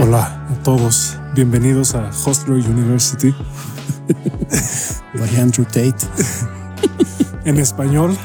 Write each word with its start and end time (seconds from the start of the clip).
Hola 0.00 0.46
a 0.48 0.54
todos, 0.62 1.18
bienvenidos 1.34 1.96
a 1.96 2.10
Hostler 2.10 2.64
University 2.64 3.34
by 5.14 5.36
Andrew 5.40 5.66
Tate. 5.66 5.96
en 7.44 7.58
español 7.58 8.16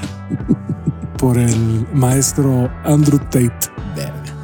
por 1.17 1.39
el 1.39 1.87
maestro 1.91 2.69
Andrew 2.83 3.17
Tate. 3.17 3.71
Verga. 3.95 4.35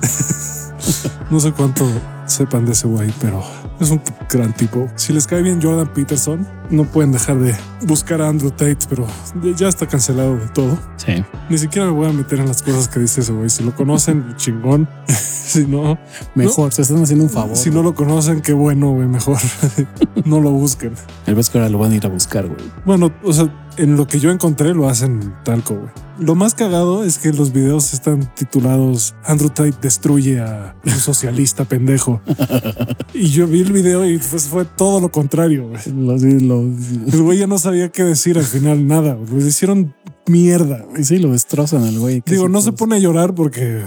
No 1.29 1.39
sé 1.39 1.51
cuánto 1.51 1.85
sepan 2.25 2.65
de 2.65 2.71
ese 2.71 2.87
güey, 2.87 3.13
pero 3.21 3.43
es 3.79 3.91
un 3.91 4.01
gran 4.29 4.53
tipo. 4.53 4.87
Si 4.95 5.13
les 5.13 5.25
cae 5.25 5.41
bien 5.41 5.61
Jordan 5.61 5.91
Peterson, 5.93 6.45
no 6.69 6.83
pueden 6.83 7.11
dejar 7.11 7.39
de 7.39 7.55
buscar 7.85 8.21
a 8.21 8.27
Andrew 8.27 8.51
Tate, 8.51 8.79
pero 8.89 9.07
ya 9.55 9.67
está 9.67 9.87
cancelado 9.87 10.35
de 10.35 10.47
todo. 10.49 10.77
Sí. 10.97 11.23
Ni 11.49 11.57
siquiera 11.57 11.87
me 11.87 11.93
voy 11.93 12.09
a 12.09 12.13
meter 12.13 12.39
en 12.39 12.47
las 12.47 12.61
cosas 12.61 12.87
que 12.87 12.99
dice 12.99 13.21
ese 13.21 13.31
güey. 13.31 13.49
Si 13.49 13.63
lo 13.63 13.75
conocen, 13.75 14.35
chingón. 14.37 14.89
si 15.07 15.65
no, 15.65 15.97
mejor. 16.35 16.73
Se 16.73 16.81
están 16.81 17.03
haciendo 17.03 17.25
un 17.25 17.29
favor. 17.29 17.55
Si 17.55 17.69
no 17.69 17.81
lo 17.81 17.95
conocen, 17.95 18.41
qué 18.41 18.53
bueno, 18.53 18.91
güey. 18.91 19.07
Mejor 19.07 19.37
no 20.25 20.39
lo 20.39 20.51
busquen. 20.51 20.93
El 21.25 21.35
vez 21.35 21.49
que 21.49 21.57
ahora 21.57 21.69
lo 21.69 21.79
van 21.79 21.91
a 21.91 21.95
ir 21.95 22.05
a 22.05 22.09
buscar, 22.09 22.47
güey. 22.47 22.59
Bueno, 22.85 23.11
o 23.23 23.33
sea, 23.33 23.49
en 23.77 23.95
lo 23.95 24.07
que 24.07 24.19
yo 24.19 24.29
encontré 24.31 24.73
lo 24.73 24.89
hacen 24.89 25.33
talco, 25.43 25.75
güey. 25.75 25.89
Lo 26.19 26.35
más 26.35 26.53
cagado 26.53 27.03
es 27.03 27.17
que 27.17 27.31
los 27.31 27.53
videos 27.53 27.93
están 27.93 28.33
titulados 28.35 29.15
Andrew 29.23 29.49
Tate 29.49 29.75
destruye 29.81 30.39
a 30.39 30.75
un 30.83 30.91
socialista 30.91 31.65
pendejo. 31.65 32.21
y 33.13 33.29
yo 33.29 33.47
vi 33.47 33.61
el 33.61 33.71
video 33.71 34.05
y 34.05 34.17
pues 34.17 34.43
fue 34.43 34.65
todo 34.65 34.99
lo 34.99 35.11
contrario, 35.11 35.69
güey. 35.69 35.81
El 35.85 37.21
güey 37.23 37.37
ya 37.37 37.47
no 37.47 37.57
sabía 37.57 37.89
qué 37.89 38.03
decir 38.03 38.37
al 38.37 38.43
final, 38.43 38.85
nada. 38.85 39.17
Lo 39.31 39.37
hicieron 39.45 39.95
mierda. 40.27 40.85
Y 40.97 41.03
sí, 41.03 41.17
lo 41.19 41.31
destrozan 41.31 41.83
al 41.83 41.99
güey. 41.99 42.21
Digo, 42.25 42.49
no 42.49 42.61
se 42.61 42.73
pone 42.73 42.97
a 42.97 42.99
llorar 42.99 43.33
porque 43.33 43.83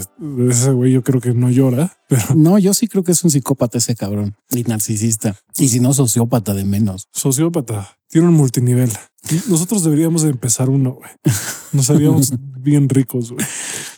ese 0.48 0.72
güey 0.72 0.92
yo 0.92 1.02
creo 1.02 1.20
que 1.20 1.34
no 1.34 1.50
llora. 1.50 1.92
Pero... 2.12 2.34
No, 2.34 2.58
yo 2.58 2.74
sí 2.74 2.88
creo 2.88 3.02
que 3.02 3.12
es 3.12 3.24
un 3.24 3.30
psicópata 3.30 3.78
ese 3.78 3.94
cabrón 3.94 4.36
y 4.50 4.64
narcisista. 4.64 5.34
Y 5.56 5.68
si 5.68 5.80
no, 5.80 5.94
sociópata 5.94 6.52
de 6.52 6.66
menos. 6.66 7.08
Sociópata. 7.10 7.96
Tiene 8.08 8.28
un 8.28 8.34
multinivel. 8.34 8.92
Nosotros 9.48 9.82
deberíamos 9.84 10.24
empezar 10.24 10.68
uno, 10.68 10.92
güey. 10.92 11.10
Nos 11.72 11.88
haríamos 11.88 12.34
bien 12.58 12.88
ricos, 12.90 13.32
güey. 13.32 13.46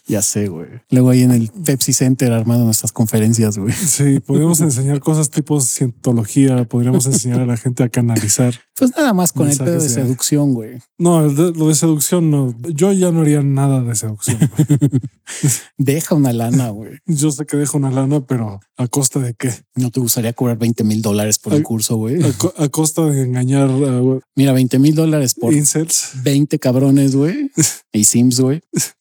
Ya 0.06 0.20
sé, 0.20 0.48
güey. 0.48 0.68
Luego 0.90 1.10
ahí 1.10 1.22
en 1.22 1.30
el 1.30 1.48
Pepsi 1.48 1.94
Center 1.94 2.30
armando 2.30 2.64
nuestras 2.66 2.92
conferencias, 2.92 3.56
güey. 3.56 3.72
Sí, 3.72 4.20
podríamos 4.20 4.60
enseñar 4.60 5.00
cosas 5.00 5.30
tipo 5.30 5.60
cientología, 5.60 6.68
podríamos 6.68 7.06
enseñar 7.06 7.40
a 7.40 7.46
la 7.46 7.56
gente 7.56 7.82
a 7.82 7.88
canalizar. 7.88 8.54
Pues 8.76 8.90
nada 8.96 9.14
más 9.14 9.32
con 9.32 9.48
el 9.48 9.56
pedo 9.56 9.80
de 9.80 9.88
seducción, 9.88 10.52
güey. 10.52 10.78
No, 10.98 11.22
lo 11.22 11.68
de 11.68 11.74
seducción 11.74 12.30
no. 12.30 12.54
Yo 12.74 12.92
ya 12.92 13.10
no 13.12 13.22
haría 13.22 13.42
nada 13.42 13.82
de 13.82 13.94
seducción. 13.94 14.38
Deja 15.78 16.14
una 16.14 16.32
lana, 16.34 16.68
güey. 16.68 16.98
Yo 17.06 17.30
sé 17.30 17.46
que 17.46 17.56
deja 17.56 17.78
una 17.78 17.90
lana, 17.90 18.03
pero 18.26 18.60
¿a 18.76 18.88
costa 18.88 19.20
de 19.20 19.34
qué? 19.34 19.52
¿No 19.74 19.90
te 19.90 20.00
gustaría 20.00 20.32
cobrar 20.32 20.58
20 20.58 20.84
mil 20.84 21.02
dólares 21.02 21.38
por 21.38 21.54
el 21.54 21.62
curso, 21.62 21.96
güey? 21.96 22.18
A, 22.56 22.68
costa 22.68 23.04
de 23.06 23.22
engañar 23.22 23.68
a... 23.68 24.20
Mira, 24.34 24.52
20 24.52 24.78
mil 24.78 24.94
dólares 24.94 25.34
por 25.34 25.52
Incels. 25.52 26.10
20 26.22 26.58
cabrones, 26.58 27.16
güey. 27.16 27.50
Y 27.92 28.04
Sims, 28.04 28.40
güey. 28.40 28.60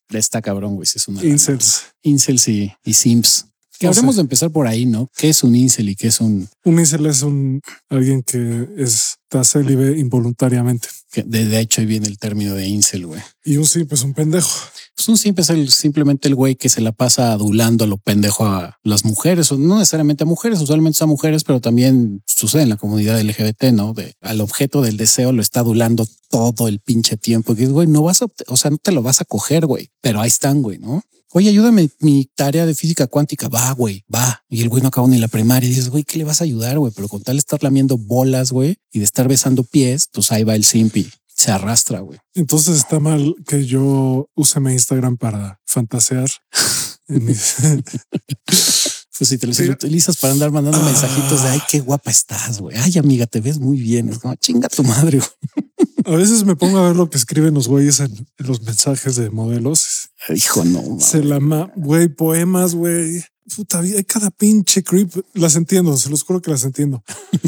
Está 0.09 0.41
cabrón, 0.41 0.75
güey. 0.75 0.87
Es 0.93 1.07
una 1.07 1.23
Incels. 1.23 1.83
Incels 2.03 2.47
y, 2.47 2.71
y 2.83 2.93
Sims. 2.93 3.47
Que 3.79 3.87
habremos 3.87 4.15
de 4.15 4.21
empezar 4.21 4.51
por 4.51 4.67
ahí, 4.67 4.85
¿no? 4.85 5.09
¿Qué 5.17 5.29
es 5.29 5.43
un 5.43 5.55
incel 5.55 5.89
y 5.89 5.95
qué 5.95 6.07
es 6.07 6.21
un... 6.21 6.47
Un 6.63 6.79
incel 6.79 7.05
es 7.05 7.21
un 7.21 7.59
alguien 7.89 8.23
que 8.23 8.67
está 8.77 9.43
célibe 9.43 9.97
involuntariamente. 9.97 10.87
Que 11.11 11.23
de, 11.23 11.59
hecho 11.59 11.81
ahí 11.81 11.87
viene 11.87 12.07
el 12.07 12.17
término 12.17 12.53
de 12.53 12.67
incel, 12.67 13.07
güey. 13.07 13.21
Y 13.43 13.57
un 13.57 13.65
simp 13.65 13.91
es 13.91 14.03
un 14.03 14.13
pendejo. 14.13 14.49
Pues 14.95 15.09
un 15.09 15.17
simp 15.17 15.39
es 15.39 15.49
el, 15.49 15.69
simplemente 15.69 16.27
el 16.27 16.35
güey 16.35 16.55
que 16.55 16.69
se 16.69 16.81
la 16.81 16.91
pasa 16.91 17.31
adulando 17.31 17.83
a 17.83 17.87
lo 17.87 17.97
pendejo 17.97 18.45
a 18.45 18.77
las 18.83 19.05
mujeres, 19.05 19.51
o 19.51 19.57
no 19.57 19.79
necesariamente 19.79 20.23
a 20.23 20.27
mujeres, 20.27 20.61
usualmente 20.61 21.03
a 21.03 21.07
mujeres, 21.07 21.43
pero 21.43 21.59
también 21.59 22.21
sucede 22.25 22.63
en 22.63 22.69
la 22.69 22.77
comunidad 22.77 23.19
LGBT, 23.19 23.65
¿no? 23.73 23.93
De, 23.93 24.13
al 24.21 24.41
objeto 24.41 24.81
del 24.81 24.97
deseo 24.97 25.31
lo 25.31 25.41
está 25.41 25.61
adulando 25.61 26.07
todo 26.29 26.67
el 26.67 26.79
pinche 26.79 27.17
tiempo. 27.17 27.55
Que 27.55 27.67
güey, 27.67 27.87
no 27.87 28.03
vas 28.03 28.21
a, 28.21 28.27
o 28.47 28.57
sea, 28.57 28.71
no 28.71 28.77
te 28.77 28.91
lo 28.91 29.01
vas 29.01 29.21
a 29.21 29.25
coger, 29.25 29.65
güey, 29.65 29.89
pero 30.01 30.21
ahí 30.21 30.27
están, 30.27 30.61
güey, 30.61 30.77
¿no? 30.77 31.01
Oye, 31.35 31.49
ayúdame 31.49 31.89
mi 31.99 32.29
tarea 32.35 32.67
de 32.67 32.75
física 32.75 33.07
cuántica. 33.07 33.49
Va, 33.49 33.71
güey, 33.71 34.03
va. 34.13 34.43
Y 34.49 34.61
el 34.61 34.69
güey 34.69 34.83
no 34.83 34.89
acabó 34.89 35.07
ni 35.07 35.17
la 35.17 35.27
primaria. 35.27 35.65
Y 35.65 35.71
dices, 35.71 35.89
güey, 35.89 36.03
¿qué 36.03 36.19
le 36.19 36.25
vas 36.25 36.41
a 36.41 36.43
ayudar, 36.43 36.77
güey? 36.77 36.93
Pero 36.95 37.07
con 37.07 37.23
tal 37.23 37.37
de 37.37 37.39
estar 37.39 37.63
lamiendo 37.63 37.97
bolas, 37.97 38.51
güey, 38.51 38.77
y 38.91 38.99
de 38.99 39.05
estar 39.05 39.27
besando 39.27 39.63
pies, 39.63 40.09
pues 40.13 40.31
ahí 40.31 40.43
va 40.43 40.53
el 40.53 40.63
simpi. 40.63 41.09
Se 41.43 41.51
arrastra, 41.51 41.99
güey. 41.99 42.19
Entonces 42.35 42.77
está 42.77 43.01
mal 43.01 43.35
que 43.45 43.65
yo 43.65 44.29
use 44.33 44.61
mi 44.61 44.71
Instagram 44.71 45.17
para 45.17 45.59
fantasear. 45.65 46.29
Pues 49.15 49.29
si 49.29 49.37
te 49.37 49.45
los 49.45 49.59
utilizas 49.59 50.17
para 50.17 50.33
andar 50.33 50.51
mandando 50.51 50.81
mensajitos 50.81 51.43
de 51.43 51.49
ay, 51.49 51.61
qué 51.69 51.79
guapa 51.81 52.09
estás, 52.09 52.59
güey. 52.59 52.75
Ay, 52.77 52.97
amiga, 52.97 53.27
te 53.27 53.41
ves 53.41 53.59
muy 53.59 53.77
bien. 53.79 54.09
Es 54.09 54.17
como 54.17 54.33
chinga 54.35 54.67
tu 54.69 54.83
madre. 54.83 55.21
A 56.05 56.11
veces 56.15 56.43
me 56.45 56.55
pongo 56.55 56.79
a 56.79 56.87
ver 56.87 56.95
lo 56.95 57.09
que 57.09 57.17
escriben 57.17 57.53
los 57.53 57.67
güeyes 57.67 57.99
en, 57.99 58.27
los 58.37 58.63
mensajes 58.63 59.15
de 59.15 59.29
modelos. 59.29 60.09
Hijo, 60.33 60.65
no. 60.65 60.99
Se 60.99 61.23
la 61.23 61.39
ma, 61.39 61.71
güey, 61.75 62.07
poemas, 62.07 62.73
güey. 62.73 63.23
Puta 63.55 63.81
vida, 63.81 63.97
hay 63.97 64.03
cada 64.03 64.31
pinche 64.31 64.83
creep. 64.83 65.11
Las 65.33 65.55
entiendo, 65.55 65.97
se 65.97 66.09
los 66.09 66.23
juro 66.23 66.41
que 66.41 66.51
las 66.51 66.63
entiendo. 66.63 67.03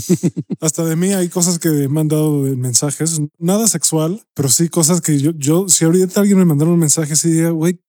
Hasta 0.60 0.84
de 0.84 0.96
mí 0.96 1.14
hay 1.14 1.30
cosas 1.30 1.60
que 1.60 1.70
me 1.70 2.02
han 2.02 2.08
dado 2.08 2.46
en 2.48 2.60
mensajes, 2.60 3.22
nada 3.38 3.68
sexual, 3.68 4.22
pero 4.34 4.50
sí 4.50 4.70
cosas 4.70 5.02
que 5.02 5.20
yo, 5.20 5.32
yo, 5.38 5.70
si 5.70 5.86
ahorita 5.86 6.20
alguien 6.20 6.38
me 6.38 6.46
mandara 6.46 6.72
un 6.72 6.80
mensaje 6.80 7.14
así, 7.14 7.30
diría, 7.30 7.52
güey, 7.52 7.80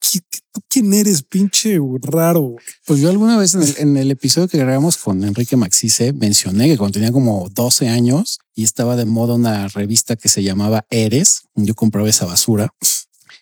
¿tú 0.52 0.60
quién 0.68 0.92
eres, 0.94 1.22
pinche 1.22 1.78
raro? 2.02 2.56
Pues 2.86 3.00
yo 3.00 3.10
alguna 3.10 3.36
vez 3.38 3.54
en 3.78 3.96
el, 3.96 4.10
episodio 4.10 4.48
que 4.48 4.58
grabamos 4.58 4.96
con 4.96 5.22
Enrique 5.24 5.56
Maxice 5.56 6.12
mencioné 6.12 6.68
que 6.68 6.78
cuando 6.78 6.94
tenía 6.94 7.12
como 7.12 7.48
12 7.50 7.88
años 7.88 8.38
y 8.54 8.64
estaba 8.64 8.96
de 8.96 9.04
moda 9.04 9.34
una 9.34 9.68
revista 9.68 10.16
que 10.16 10.28
se 10.28 10.42
llamaba 10.42 10.86
Eres, 10.90 11.42
yo 11.54 11.74
compraba 11.74 12.08
esa 12.08 12.26
basura. 12.26 12.72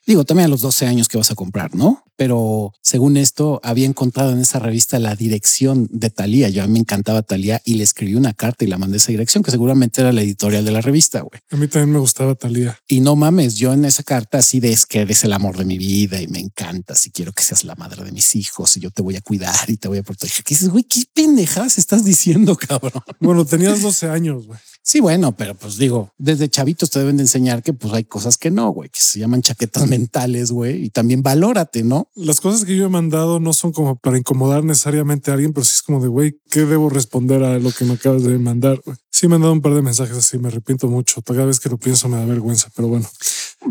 Digo, 0.07 0.25
también 0.25 0.47
a 0.47 0.49
los 0.49 0.61
12 0.61 0.87
años 0.87 1.09
que 1.09 1.19
vas 1.19 1.31
a 1.31 1.35
comprar, 1.35 1.75
¿no? 1.75 2.04
Pero 2.17 2.73
según 2.83 3.17
esto, 3.17 3.61
había 3.63 3.87
encontrado 3.87 4.33
en 4.33 4.41
esa 4.41 4.59
revista 4.59 4.99
la 4.99 5.17
dirección 5.17 5.89
de 5.91 6.11
Talía. 6.11 6.49
Yo 6.49 6.63
a 6.63 6.67
mí 6.67 6.75
me 6.75 6.79
encantaba 6.81 7.23
Talía 7.23 7.61
y 7.65 7.75
le 7.75 7.85
escribí 7.85 8.15
una 8.15 8.33
carta 8.33 8.65
y 8.65 8.69
la 8.69 8.79
mandé 8.79 8.97
a 8.97 8.99
esa 8.99 9.13
dirección, 9.13 9.43
que 9.43 9.51
seguramente 9.51 10.01
era 10.01 10.13
la 10.13 10.23
editorial 10.23 10.65
de 10.65 10.71
la 10.71 10.81
revista, 10.81 11.21
güey. 11.21 11.41
A 11.51 11.57
mí 11.57 11.69
también 11.69 11.93
me 11.93 11.99
gustaba 11.99 12.35
Talía. 12.35 12.79
Y 12.87 13.01
no 13.01 13.17
mames, 13.17 13.57
yo 13.57 13.73
en 13.73 13.85
esa 13.85 14.03
carta 14.03 14.39
así 14.39 14.61
de 14.61 14.73
es 14.73 14.87
que 14.87 15.01
eres 15.01 15.25
el 15.25 15.33
amor 15.33 15.57
de 15.57 15.65
mi 15.65 15.79
vida 15.79 16.21
y 16.21 16.29
me 16.29 16.39
encanta. 16.39 16.95
Si 16.95 17.11
quiero 17.11 17.33
que 17.33 17.43
seas 17.43 17.65
la 17.65 17.75
madre 17.75 18.05
de 18.05 18.13
mis 18.13 18.35
hijos 18.37 18.77
y 18.77 18.81
yo 18.81 18.91
te 18.91 19.03
voy 19.03 19.17
a 19.17 19.21
cuidar 19.21 19.69
y 19.69 19.77
te 19.77 19.89
voy 19.89 19.99
a 19.99 20.03
proteger. 20.03 20.45
¿Qué 20.45 20.55
dices, 20.55 20.69
güey? 20.69 20.85
¿Qué 20.85 21.03
pendejadas 21.13 21.79
estás 21.79 22.05
diciendo, 22.05 22.57
cabrón? 22.57 23.03
Bueno, 23.21 23.45
tenías 23.45 23.83
12 23.83 24.09
años, 24.09 24.47
güey. 24.47 24.59
Sí, 24.87 25.01
bueno, 25.01 25.35
pero 25.35 25.55
pues 25.55 25.79
digo, 25.79 26.13
desde 26.19 26.51
chavitos 26.51 26.91
te 26.91 26.99
deben 26.99 27.17
de 27.17 27.23
enseñar 27.23 27.63
que 27.63 27.73
pues 27.73 27.95
hay 27.95 28.05
cosas 28.05 28.37
que 28.37 28.51
no, 28.51 28.69
güey, 28.69 28.91
que 28.91 29.01
se 29.01 29.19
llaman 29.19 29.41
chaquetas 29.41 29.87
mentales, 29.89 30.53
güey, 30.53 30.85
y 30.85 30.91
también 30.91 31.23
valórate, 31.23 31.83
¿no? 31.83 32.11
Las 32.15 32.43
cosas 32.43 32.67
que 32.67 32.77
yo 32.77 32.85
he 32.85 32.89
mandado 32.91 33.41
no 33.41 33.55
son 33.55 33.73
como 33.73 33.97
para 33.97 34.19
incomodar 34.19 34.63
necesariamente 34.63 35.31
a 35.31 35.35
alguien, 35.35 35.55
pero 35.55 35.65
sí 35.65 35.73
es 35.77 35.83
como 35.83 36.03
de, 36.03 36.09
güey, 36.09 36.39
¿qué 36.51 36.67
debo 36.67 36.91
responder 36.91 37.43
a 37.45 37.59
lo 37.59 37.73
que 37.73 37.87
me 37.87 37.95
acabas 37.95 38.25
de 38.25 38.39
mandar? 38.39 38.79
Sí 39.11 39.27
me 39.27 39.37
han 39.37 39.41
dado 39.41 39.55
un 39.55 39.63
par 39.63 39.73
de 39.73 39.81
mensajes 39.81 40.19
así, 40.19 40.39
me 40.39 40.49
arrepiento 40.49 40.87
mucho. 40.89 41.23
Cada 41.23 41.47
vez 41.47 41.61
que 41.61 41.71
lo 41.71 41.79
pienso 41.79 42.11
me 42.11 42.19
da 42.19 42.27
vergüenza, 42.27 42.69
pero 42.77 42.89
bueno. 42.89 43.09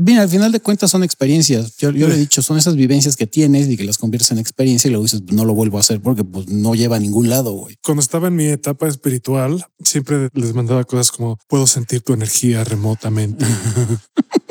Bien, 0.05 0.19
al 0.19 0.27
final 0.27 0.51
de 0.51 0.59
cuentas 0.59 0.91
son 0.91 1.01
experiencias. 1.01 1.77
Yo, 1.77 1.89
yo 1.91 2.09
le 2.09 2.15
he 2.15 2.17
dicho, 2.17 2.41
son 2.41 2.57
esas 2.57 2.75
vivencias 2.75 3.15
que 3.15 3.25
tienes 3.25 3.69
y 3.69 3.77
que 3.77 3.85
las 3.85 3.97
conviertes 3.97 4.31
en 4.31 4.37
experiencia 4.37 4.89
y 4.89 4.91
luego 4.91 5.05
dices, 5.05 5.23
no 5.31 5.45
lo 5.45 5.53
vuelvo 5.53 5.77
a 5.77 5.79
hacer 5.79 6.01
porque 6.01 6.25
pues 6.25 6.49
no 6.49 6.75
lleva 6.75 6.97
a 6.97 6.99
ningún 6.99 7.29
lado. 7.29 7.53
Güey. 7.53 7.77
Cuando 7.81 8.01
estaba 8.01 8.27
en 8.27 8.35
mi 8.35 8.47
etapa 8.47 8.89
espiritual, 8.89 9.65
siempre 9.81 10.27
les 10.33 10.53
mandaba 10.53 10.83
cosas 10.83 11.09
como 11.09 11.39
puedo 11.47 11.67
sentir 11.67 12.01
tu 12.01 12.11
energía 12.11 12.65
remotamente. 12.65 13.45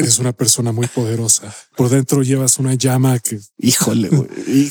Eres 0.00 0.18
una 0.18 0.32
persona 0.32 0.72
muy 0.72 0.86
poderosa. 0.86 1.54
Por 1.76 1.88
dentro 1.88 2.22
llevas 2.22 2.58
una 2.58 2.74
llama 2.74 3.18
que. 3.18 3.38
Híjole, 3.58 4.08
güey. 4.08 4.28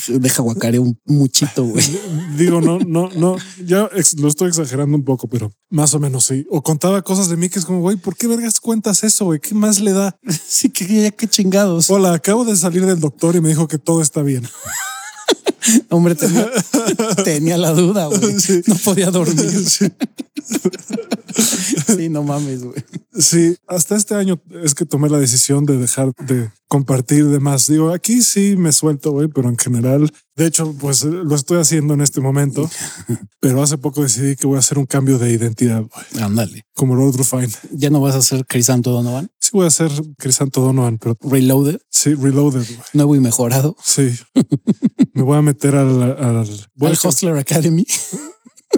Deja 0.08 0.42
guacare 0.42 0.78
un 0.78 0.98
muchito, 1.04 1.64
güey. 1.64 1.84
Digo, 2.36 2.60
no, 2.60 2.78
no, 2.78 3.08
no. 3.14 3.36
Ya 3.64 3.88
lo 4.18 4.28
estoy 4.28 4.48
exagerando 4.48 4.96
un 4.96 5.04
poco, 5.04 5.28
pero 5.28 5.52
más 5.70 5.94
o 5.94 6.00
menos 6.00 6.24
sí. 6.24 6.46
O 6.50 6.62
contaba 6.62 7.02
cosas 7.02 7.28
de 7.28 7.36
mí 7.36 7.48
que 7.48 7.58
es 7.58 7.64
como, 7.64 7.80
güey, 7.80 7.96
¿por 7.96 8.16
qué 8.16 8.26
vergas 8.26 8.60
cuentas 8.60 9.04
eso, 9.04 9.26
güey? 9.26 9.40
¿Qué 9.40 9.54
más 9.54 9.80
le 9.80 9.92
da? 9.92 10.18
Sí, 10.50 10.68
que 10.68 10.86
ya 10.86 11.10
qué 11.10 11.28
chingados. 11.28 11.88
Hola, 11.90 12.12
acabo 12.12 12.44
de 12.44 12.56
salir 12.56 12.84
del 12.84 12.98
doctor 12.98 13.36
y 13.36 13.40
me 13.40 13.50
dijo 13.50 13.68
que 13.68 13.78
todo 13.78 14.02
está 14.02 14.22
bien. 14.22 14.48
Hombre, 15.90 16.16
tenía, 17.24 17.58
la 17.58 17.72
duda, 17.72 18.06
güey. 18.06 18.20
No 18.66 18.74
podía 18.76 19.10
dormir. 19.10 19.68
Sí. 19.68 19.92
no 22.08 22.22
mames, 22.22 22.64
güey. 22.64 22.82
Sí, 23.12 23.56
hasta 23.66 23.96
este 23.96 24.14
año 24.14 24.40
es 24.62 24.74
que 24.74 24.86
tomé 24.86 25.08
la 25.08 25.18
decisión 25.18 25.66
de 25.66 25.76
dejar 25.76 26.12
de 26.26 26.50
compartir 26.68 27.26
de 27.26 27.40
más. 27.40 27.66
Digo, 27.66 27.92
aquí 27.92 28.22
sí 28.22 28.56
me 28.56 28.72
suelto, 28.72 29.12
güey, 29.12 29.28
pero 29.28 29.48
en 29.48 29.58
general, 29.58 30.10
de 30.36 30.46
hecho, 30.46 30.74
pues 30.78 31.04
lo 31.04 31.34
estoy 31.34 31.58
haciendo 31.58 31.94
en 31.94 32.00
este 32.00 32.20
momento. 32.20 32.70
pero 33.40 33.62
hace 33.62 33.78
poco 33.78 34.02
decidí 34.02 34.36
que 34.36 34.46
voy 34.46 34.56
a 34.56 34.60
hacer 34.60 34.78
un 34.78 34.86
cambio 34.86 35.18
de 35.18 35.30
identidad. 35.30 35.84
Ándale. 36.20 36.64
Como 36.74 36.94
Road 36.94 37.22
Fine. 37.22 37.50
¿Ya 37.72 37.90
no 37.90 38.00
vas 38.00 38.14
a 38.14 38.22
ser 38.22 38.46
Chris 38.46 38.66
Donovan? 38.66 39.30
Sí 39.50 39.56
voy 39.56 39.64
a 39.64 39.68
hacer 39.68 39.90
Crisanto 40.16 40.60
Donovan, 40.60 40.98
pero 40.98 41.16
Reloaded, 41.22 41.80
sí, 41.90 42.14
reloaded. 42.14 42.64
güey. 42.64 42.78
nuevo 42.92 43.16
y 43.16 43.20
mejorado. 43.20 43.74
Sí. 43.82 44.16
Me 45.12 45.22
voy 45.22 45.36
a 45.38 45.42
meter 45.42 45.74
al, 45.74 46.00
al, 46.02 46.68
voy 46.76 46.90
Al 46.90 46.98
a- 47.02 47.08
Hostler 47.08 47.36
Academy. 47.36 47.84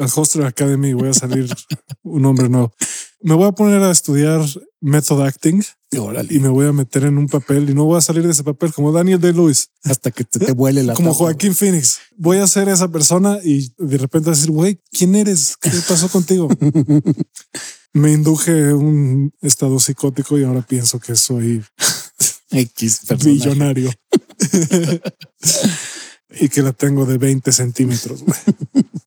al 0.00 0.08
Hostler 0.14 0.46
Academy 0.46 0.94
voy 0.94 1.08
a 1.10 1.12
salir 1.14 1.54
un 2.02 2.24
hombre 2.24 2.48
nuevo. 2.48 2.72
Me 3.20 3.34
voy 3.34 3.46
a 3.48 3.52
poner 3.52 3.82
a 3.82 3.90
estudiar 3.90 4.40
method 4.80 5.20
acting 5.26 5.62
Órale. 5.98 6.34
y 6.34 6.38
me 6.40 6.48
voy 6.48 6.66
a 6.66 6.72
meter 6.72 7.04
en 7.04 7.18
un 7.18 7.26
papel 7.28 7.68
y 7.68 7.74
no 7.74 7.84
voy 7.84 7.98
a 7.98 8.00
salir 8.00 8.24
de 8.24 8.30
ese 8.32 8.42
papel 8.42 8.72
como 8.72 8.90
Daniel 8.92 9.20
Day-Lewis, 9.20 9.68
Hasta 9.84 10.10
que 10.10 10.24
te, 10.24 10.38
te 10.40 10.52
vuele 10.52 10.82
la 10.82 10.94
como 10.94 11.08
tapa, 11.10 11.18
Joaquín 11.18 11.54
Phoenix. 11.54 11.98
Voy 12.16 12.38
a 12.38 12.46
ser 12.46 12.70
esa 12.70 12.88
persona 12.88 13.38
y 13.44 13.68
de 13.76 13.98
repente 13.98 14.30
decir, 14.30 14.50
güey, 14.50 14.80
¿quién 14.90 15.14
eres? 15.16 15.56
¿Qué 15.60 15.70
pasó 15.86 16.08
contigo? 16.08 16.48
Me 17.94 18.12
induje 18.12 18.72
un 18.72 19.32
estado 19.42 19.78
psicótico 19.78 20.38
y 20.38 20.44
ahora 20.44 20.62
pienso 20.62 20.98
que 20.98 21.14
soy 21.14 21.62
X 22.50 23.02
billonario. 23.22 23.90
y 26.40 26.48
que 26.48 26.62
la 26.62 26.72
tengo 26.72 27.04
de 27.06 27.18
20 27.18 27.52
centímetros. 27.52 28.24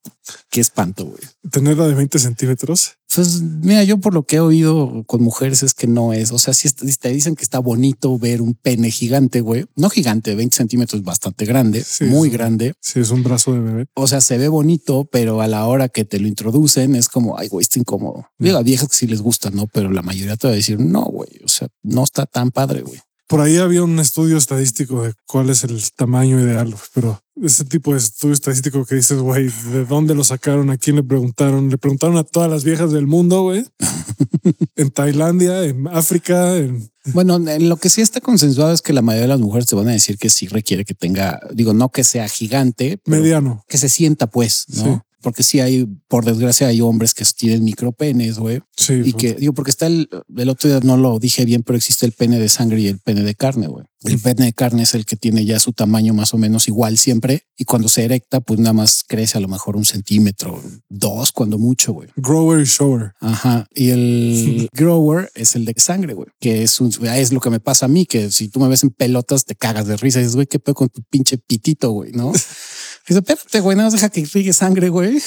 Qué 0.55 0.61
espanto, 0.61 1.03
güey. 1.03 1.19
Tenerla 1.51 1.85
de 1.85 1.95
20 1.95 2.17
centímetros. 2.17 2.93
Pues 3.13 3.41
mira, 3.41 3.83
yo 3.83 3.97
por 3.97 4.13
lo 4.13 4.23
que 4.23 4.37
he 4.37 4.39
oído 4.39 5.03
con 5.05 5.21
mujeres 5.21 5.63
es 5.63 5.73
que 5.73 5.85
no 5.85 6.13
es. 6.13 6.31
O 6.31 6.39
sea, 6.39 6.53
si 6.53 6.69
te 6.71 7.09
dicen 7.09 7.35
que 7.35 7.43
está 7.43 7.59
bonito 7.59 8.17
ver 8.17 8.41
un 8.41 8.53
pene 8.53 8.89
gigante, 8.89 9.41
güey. 9.41 9.65
No 9.75 9.89
gigante, 9.89 10.33
20 10.33 10.55
centímetros, 10.55 11.03
bastante 11.03 11.43
grande, 11.43 11.83
Sí, 11.83 12.05
muy 12.05 12.29
sí. 12.29 12.33
grande. 12.37 12.73
Si 12.79 13.01
es 13.01 13.09
un 13.09 13.21
brazo 13.21 13.51
de 13.51 13.59
bebé. 13.59 13.85
O 13.95 14.07
sea, 14.07 14.21
se 14.21 14.37
ve 14.37 14.47
bonito, 14.47 15.09
pero 15.11 15.41
a 15.41 15.47
la 15.49 15.65
hora 15.65 15.89
que 15.89 16.05
te 16.05 16.19
lo 16.21 16.27
introducen 16.29 16.95
es 16.95 17.09
como, 17.09 17.37
ay, 17.37 17.49
güey, 17.49 17.63
está 17.63 17.77
incómodo. 17.77 18.29
Digo, 18.39 18.57
a 18.57 18.63
viejas 18.63 18.87
que 18.87 18.95
sí 18.95 19.07
les 19.07 19.21
gusta, 19.21 19.49
¿no? 19.49 19.67
Pero 19.67 19.91
la 19.91 20.03
mayoría 20.03 20.37
te 20.37 20.47
va 20.47 20.53
a 20.53 20.55
decir, 20.55 20.79
no, 20.79 21.03
güey. 21.03 21.31
O 21.43 21.49
sea, 21.49 21.67
no 21.83 22.05
está 22.05 22.25
tan 22.25 22.51
padre, 22.51 22.81
güey. 22.81 23.01
Por 23.27 23.41
ahí 23.41 23.57
había 23.57 23.83
un 23.83 23.99
estudio 23.99 24.37
estadístico 24.37 25.03
de 25.03 25.15
cuál 25.27 25.49
es 25.49 25.65
el 25.65 25.83
tamaño 25.97 26.39
ideal, 26.39 26.73
pero 26.93 27.19
ese 27.41 27.65
tipo 27.65 27.91
de 27.91 27.97
estudio 27.97 28.33
estadístico 28.33 28.85
que 28.85 28.95
dices, 28.95 29.19
güey, 29.19 29.49
¿de 29.71 29.85
dónde 29.85 30.15
lo 30.15 30.23
sacaron? 30.23 30.69
¿A 30.69 30.77
quién 30.77 30.95
le 30.95 31.03
preguntaron? 31.03 31.69
Le 31.69 31.77
preguntaron 31.77 32.17
a 32.17 32.23
todas 32.23 32.49
las 32.49 32.63
viejas 32.63 32.91
del 32.91 33.07
mundo, 33.07 33.43
güey. 33.43 33.65
en 34.75 34.91
Tailandia, 34.91 35.63
en 35.63 35.87
África, 35.87 36.57
en... 36.57 36.89
Bueno, 37.13 37.35
en 37.35 37.69
lo 37.69 37.77
que 37.77 37.89
sí 37.89 38.01
está 38.01 38.19
consensuado 38.19 38.73
es 38.73 38.81
que 38.81 38.93
la 38.93 39.01
mayoría 39.01 39.23
de 39.23 39.33
las 39.33 39.39
mujeres 39.39 39.67
te 39.67 39.75
van 39.75 39.89
a 39.89 39.91
decir 39.91 40.17
que 40.17 40.29
sí 40.29 40.47
requiere 40.47 40.85
que 40.85 40.95
tenga, 40.95 41.39
digo, 41.53 41.73
no 41.73 41.89
que 41.89 42.03
sea 42.03 42.27
gigante, 42.27 42.99
mediano. 43.05 43.63
que 43.67 43.77
se 43.77 43.89
sienta, 43.89 44.27
pues, 44.27 44.65
¿no? 44.69 44.83
Sí. 44.83 45.01
Porque 45.25 45.41
sí 45.41 45.59
hay, 45.59 45.87
por 46.07 46.23
desgracia, 46.23 46.67
hay 46.67 46.81
hombres 46.81 47.15
que 47.15 47.25
tienen 47.35 47.63
micropenes, 47.63 48.37
güey. 48.37 48.61
Sí. 48.77 49.01
Y 49.03 49.13
que 49.13 49.33
digo, 49.33 49.53
porque 49.53 49.71
está 49.71 49.87
el, 49.87 50.07
el 50.37 50.49
otro 50.49 50.69
día 50.69 50.79
no 50.83 50.97
lo 50.97 51.17
dije 51.17 51.45
bien, 51.45 51.63
pero 51.63 51.77
existe 51.77 52.05
el 52.05 52.11
pene 52.11 52.37
de 52.37 52.47
sangre 52.47 52.79
y 52.79 52.87
el 52.89 52.99
pene 52.99 53.23
de 53.23 53.33
carne, 53.33 53.65
güey. 53.65 53.85
El 54.03 54.19
pene 54.19 54.45
de 54.45 54.53
carne 54.53 54.83
es 54.83 54.93
el 54.93 55.03
que 55.03 55.15
tiene 55.15 55.45
ya 55.45 55.57
su 55.57 55.73
tamaño 55.73 56.13
más 56.13 56.35
o 56.35 56.37
menos 56.37 56.67
igual 56.67 56.99
siempre. 56.99 57.47
Y 57.57 57.65
cuando 57.65 57.89
se 57.89 58.03
erecta, 58.03 58.39
pues 58.39 58.59
nada 58.59 58.73
más 58.73 59.03
crece 59.07 59.39
a 59.39 59.41
lo 59.41 59.47
mejor 59.47 59.77
un 59.77 59.83
centímetro, 59.83 60.61
dos, 60.89 61.31
cuando 61.31 61.57
mucho, 61.57 61.93
güey. 61.93 62.09
grower 62.15 62.61
y 62.61 62.65
shower. 62.65 63.13
Ajá. 63.19 63.65
Y 63.73 63.89
el 63.89 64.69
grower 64.73 65.31
es 65.33 65.55
el 65.55 65.65
de 65.65 65.73
sangre, 65.77 66.13
güey, 66.13 66.27
que 66.39 66.61
es 66.61 66.79
un, 66.79 66.91
es 67.03 67.33
lo 67.33 67.39
que 67.39 67.49
me 67.49 67.59
pasa 67.59 67.87
a 67.87 67.89
mí, 67.89 68.05
que 68.05 68.29
si 68.29 68.47
tú 68.47 68.59
me 68.59 68.67
ves 68.67 68.83
en 68.83 68.91
pelotas, 68.91 69.45
te 69.45 69.55
cagas 69.55 69.87
de 69.87 69.97
risa 69.97 70.19
y 70.19 70.21
dices, 70.21 70.35
güey, 70.35 70.45
qué 70.45 70.59
pedo 70.59 70.75
con 70.75 70.89
tu 70.89 71.01
pinche 71.09 71.39
pitito, 71.39 71.89
güey, 71.89 72.11
¿no? 72.11 72.31
Dice, 73.07 73.19
espérate, 73.19 73.59
güey, 73.59 73.77
nada 73.77 73.87
más 73.87 73.93
deja 73.93 74.09
que 74.09 74.21
irrigue 74.21 74.51
sangre, 74.51 74.89
güey. 74.89 75.21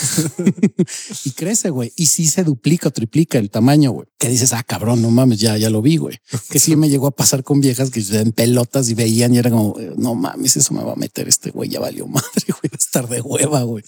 y 1.25 1.31
crece, 1.31 1.71
güey. 1.71 1.93
Y 1.95 2.07
sí 2.07 2.27
se 2.27 2.43
duplica 2.43 2.89
o 2.89 2.91
triplica 2.91 3.39
el 3.39 3.51
tamaño, 3.51 3.93
güey. 3.93 4.09
Que 4.19 4.29
dices, 4.29 4.53
ah, 4.53 4.65
cabrón, 4.65 5.01
no 5.01 5.11
mames, 5.11 5.39
ya, 5.39 5.57
ya 5.57 5.71
lo 5.71 5.81
vi, 5.81 5.97
güey. 5.97 6.19
Que 6.51 6.59
sí 6.59 6.75
me 6.75 6.89
llegó 6.89 7.07
a 7.07 7.13
pasar 7.13 7.45
con 7.45 7.61
viejas 7.61 7.91
que 7.91 8.01
en 8.01 8.33
pelotas 8.33 8.89
y 8.89 8.95
veían 8.95 9.33
y 9.33 9.39
era 9.39 9.51
como, 9.51 9.77
no 9.97 10.17
mames, 10.17 10.57
eso 10.57 10.75
me 10.75 10.83
va 10.83 10.95
a 10.95 10.97
meter 10.97 11.29
este 11.29 11.51
güey, 11.51 11.71
ya 11.71 11.79
valió 11.79 12.09
madre, 12.09 12.27
güey, 12.49 12.71
va 12.71 12.75
a 12.75 12.77
estar 12.77 13.09
de 13.09 13.21
hueva, 13.21 13.63
güey. 13.63 13.85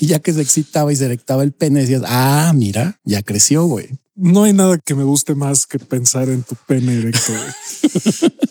Y 0.00 0.06
ya 0.06 0.18
que 0.18 0.32
se 0.32 0.42
excitaba 0.42 0.92
y 0.92 0.96
se 0.96 1.04
erectaba 1.04 1.44
el 1.44 1.52
pene, 1.52 1.80
decías, 1.82 2.02
ah, 2.06 2.52
mira, 2.56 3.00
ya 3.04 3.22
creció, 3.22 3.66
güey. 3.66 3.88
No 4.16 4.44
hay 4.44 4.52
nada 4.52 4.78
que 4.78 4.94
me 4.94 5.04
guste 5.04 5.34
más 5.34 5.66
que 5.66 5.78
pensar 5.78 6.28
en 6.28 6.42
tu 6.42 6.54
pene 6.66 6.98
erecto, 6.98 7.32
güey. 7.32 8.32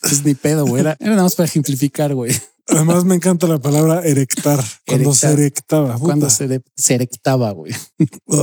Pues 0.00 0.24
ni 0.24 0.34
pedo, 0.34 0.66
güey. 0.66 0.80
Era, 0.80 0.96
era 0.98 1.10
nada 1.10 1.22
más 1.24 1.34
para 1.34 1.46
ejemplificar, 1.46 2.14
güey. 2.14 2.32
Además 2.72 3.04
me 3.04 3.14
encanta 3.14 3.46
la 3.46 3.58
palabra 3.60 4.02
erectar. 4.04 4.58
Cuando 4.86 5.10
Erectar. 5.10 5.30
se 5.30 5.32
erectaba. 5.42 5.92
puta. 5.94 6.04
Cuando 6.04 6.30
se, 6.30 6.48
de- 6.48 6.62
se 6.76 6.94
erectaba, 6.94 7.50
güey. 7.52 7.72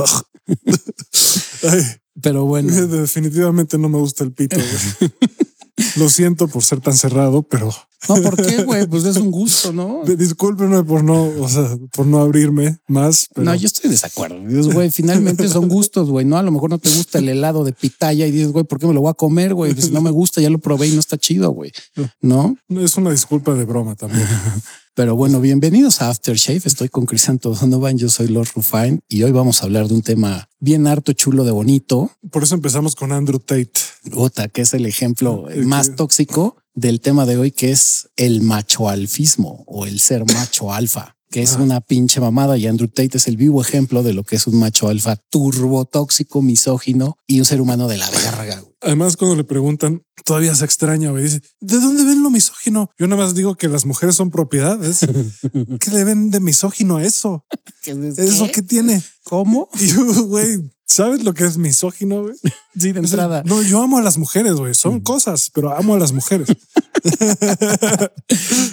Pero 2.22 2.44
bueno, 2.44 2.72
definitivamente 2.86 3.78
no 3.78 3.88
me 3.88 3.98
gusta 3.98 4.24
el 4.24 4.32
pito, 4.32 4.56
güey. 4.56 5.10
Lo 5.96 6.08
siento 6.10 6.48
por 6.48 6.62
ser 6.62 6.80
tan 6.80 6.94
cerrado, 6.94 7.42
pero 7.42 7.72
no, 8.08 8.22
¿por 8.22 8.36
qué, 8.36 8.64
güey? 8.64 8.86
Pues 8.86 9.04
es 9.04 9.16
un 9.16 9.30
gusto, 9.30 9.72
¿no? 9.72 10.02
discúlpenme 10.16 10.82
por 10.84 11.04
no, 11.04 11.24
o 11.24 11.48
sea, 11.48 11.76
por 11.92 12.06
no 12.06 12.20
abrirme 12.20 12.78
más. 12.88 13.28
Pero 13.34 13.44
No, 13.44 13.54
yo 13.54 13.66
estoy 13.66 13.84
de 13.84 13.90
desacuerdo. 13.90 14.40
Dices, 14.46 14.72
güey, 14.72 14.90
finalmente 14.90 15.48
son 15.48 15.68
gustos, 15.68 16.08
güey. 16.08 16.24
No, 16.24 16.36
a 16.38 16.42
lo 16.42 16.50
mejor 16.50 16.70
no 16.70 16.78
te 16.78 16.88
gusta 16.88 17.18
el 17.18 17.28
helado 17.28 17.64
de 17.64 17.72
pitaya 17.72 18.26
y 18.26 18.30
dices, 18.30 18.52
güey, 18.52 18.64
¿por 18.64 18.78
qué 18.78 18.86
me 18.86 18.94
lo 18.94 19.02
voy 19.02 19.10
a 19.10 19.14
comer, 19.14 19.54
güey? 19.54 19.74
Pues 19.74 19.90
no 19.90 20.00
me 20.00 20.10
gusta, 20.10 20.40
ya 20.40 20.50
lo 20.50 20.58
probé 20.58 20.88
y 20.88 20.92
no 20.92 21.00
está 21.00 21.18
chido, 21.18 21.50
güey. 21.50 21.72
No, 22.20 22.56
es 22.68 22.96
una 22.96 23.10
disculpa 23.10 23.54
de 23.54 23.64
broma 23.64 23.94
también. 23.96 24.26
pero 24.94 25.14
bueno, 25.14 25.40
bienvenidos 25.40 26.00
a 26.00 26.08
Aftershave. 26.08 26.62
Estoy 26.64 26.88
con 26.88 27.06
Crisanto 27.06 27.54
Donovan. 27.54 27.98
Yo 27.98 28.08
soy 28.08 28.28
Lord 28.28 28.48
Rufine 28.54 29.00
y 29.08 29.22
hoy 29.22 29.32
vamos 29.32 29.62
a 29.62 29.66
hablar 29.66 29.88
de 29.88 29.94
un 29.94 30.02
tema 30.02 30.48
bien 30.58 30.86
harto, 30.86 31.12
chulo, 31.12 31.44
de 31.44 31.50
bonito. 31.50 32.10
Por 32.30 32.42
eso 32.42 32.54
empezamos 32.54 32.96
con 32.96 33.12
Andrew 33.12 33.38
Tate. 33.38 33.72
Puta, 34.10 34.48
que 34.48 34.62
es 34.62 34.74
el 34.74 34.86
ejemplo 34.86 35.46
más 35.64 35.94
tóxico 35.96 36.56
del 36.80 37.00
tema 37.00 37.26
de 37.26 37.36
hoy, 37.36 37.50
que 37.52 37.70
es 37.70 38.08
el 38.16 38.40
macho 38.42 38.88
alfismo 38.88 39.64
o 39.66 39.86
el 39.86 40.00
ser 40.00 40.24
macho 40.24 40.72
alfa, 40.72 41.16
que 41.30 41.42
es 41.42 41.54
Ah. 41.56 41.62
una 41.62 41.80
pinche 41.80 42.20
mamada. 42.20 42.56
Y 42.56 42.66
Andrew 42.66 42.88
Tate 42.88 43.18
es 43.18 43.28
el 43.28 43.36
vivo 43.36 43.60
ejemplo 43.60 44.02
de 44.02 44.14
lo 44.14 44.24
que 44.24 44.36
es 44.36 44.46
un 44.46 44.58
macho 44.58 44.88
alfa 44.88 45.16
turbo 45.30 45.84
tóxico, 45.84 46.42
misógino 46.42 47.16
y 47.26 47.38
un 47.38 47.44
ser 47.44 47.60
humano 47.60 47.86
de 47.88 47.98
la 47.98 48.10
verga. 48.10 48.62
Además, 48.82 49.18
cuando 49.18 49.36
le 49.36 49.44
preguntan, 49.44 50.02
todavía 50.24 50.54
se 50.54 50.64
extraña, 50.64 51.10
güey. 51.10 51.24
Dice, 51.24 51.42
¿de 51.60 51.76
dónde 51.80 52.02
ven 52.02 52.22
lo 52.22 52.30
misógino? 52.30 52.88
Yo 52.98 53.06
nada 53.06 53.22
más 53.24 53.34
digo 53.34 53.54
que 53.56 53.68
las 53.68 53.84
mujeres 53.84 54.14
son 54.16 54.30
propiedades. 54.30 55.00
¿Qué 55.80 55.90
le 55.90 56.04
ven 56.04 56.30
de 56.30 56.40
misógino 56.40 56.96
a 56.96 57.04
eso? 57.04 57.44
¿Eso 57.84 58.46
¿Qué? 58.46 58.52
qué 58.52 58.62
tiene? 58.62 59.02
¿Cómo? 59.24 59.68
Y 59.78 59.86
yo, 59.88 60.24
güey, 60.26 60.60
¿sabes 60.90 61.22
lo 61.22 61.34
que 61.34 61.44
es 61.44 61.56
misógino, 61.58 62.22
güey? 62.22 62.34
Sí, 62.72 62.92
de 62.92 63.00
sea, 63.06 63.24
entrada. 63.24 63.42
No, 63.44 63.62
yo 63.62 63.82
amo 63.82 63.98
a 63.98 64.02
las 64.02 64.16
mujeres, 64.16 64.54
güey. 64.54 64.74
Son 64.74 65.00
cosas, 65.00 65.50
pero 65.52 65.76
amo 65.76 65.94
a 65.94 65.98
las 65.98 66.12
mujeres. 66.12 66.48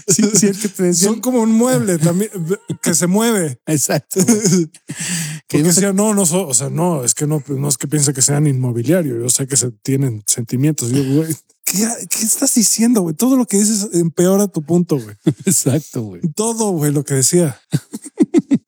Sí, 0.07 0.23
sí, 0.35 0.47
el 0.47 0.59
que 0.59 0.69
te 0.69 0.83
decía. 0.83 1.09
Son 1.09 1.19
como 1.21 1.41
un 1.41 1.51
mueble 1.51 1.97
también 1.97 2.29
que 2.81 2.93
se 2.93 3.07
mueve. 3.07 3.59
Exacto. 3.65 4.19
güey. 4.23 4.69
Que 5.47 5.59
no 5.59 5.67
decía, 5.67 5.93
no, 5.93 6.13
no, 6.13 6.25
so- 6.25 6.47
o 6.47 6.53
sea, 6.53 6.69
no, 6.69 7.03
es 7.03 7.13
que 7.13 7.27
no, 7.27 7.43
no 7.47 7.67
es 7.67 7.77
que 7.77 7.87
piense 7.87 8.13
que 8.13 8.21
sean 8.21 8.47
inmobiliario. 8.47 9.19
Yo 9.19 9.29
sé 9.29 9.47
que 9.47 9.57
se 9.57 9.71
tienen 9.71 10.23
sentimientos. 10.27 10.89
Yo, 10.91 11.03
güey, 11.03 11.35
¿qué, 11.65 11.87
qué 12.09 12.23
estás 12.23 12.53
diciendo, 12.55 13.01
güey? 13.01 13.15
Todo 13.15 13.35
lo 13.35 13.45
que 13.45 13.57
dices 13.57 13.89
empeora 13.93 14.47
tu 14.47 14.61
punto, 14.63 14.97
güey. 14.99 15.15
Exacto, 15.45 16.03
güey. 16.03 16.21
Todo, 16.35 16.71
güey, 16.71 16.91
lo 16.91 17.03
que 17.03 17.15
decía. 17.15 17.59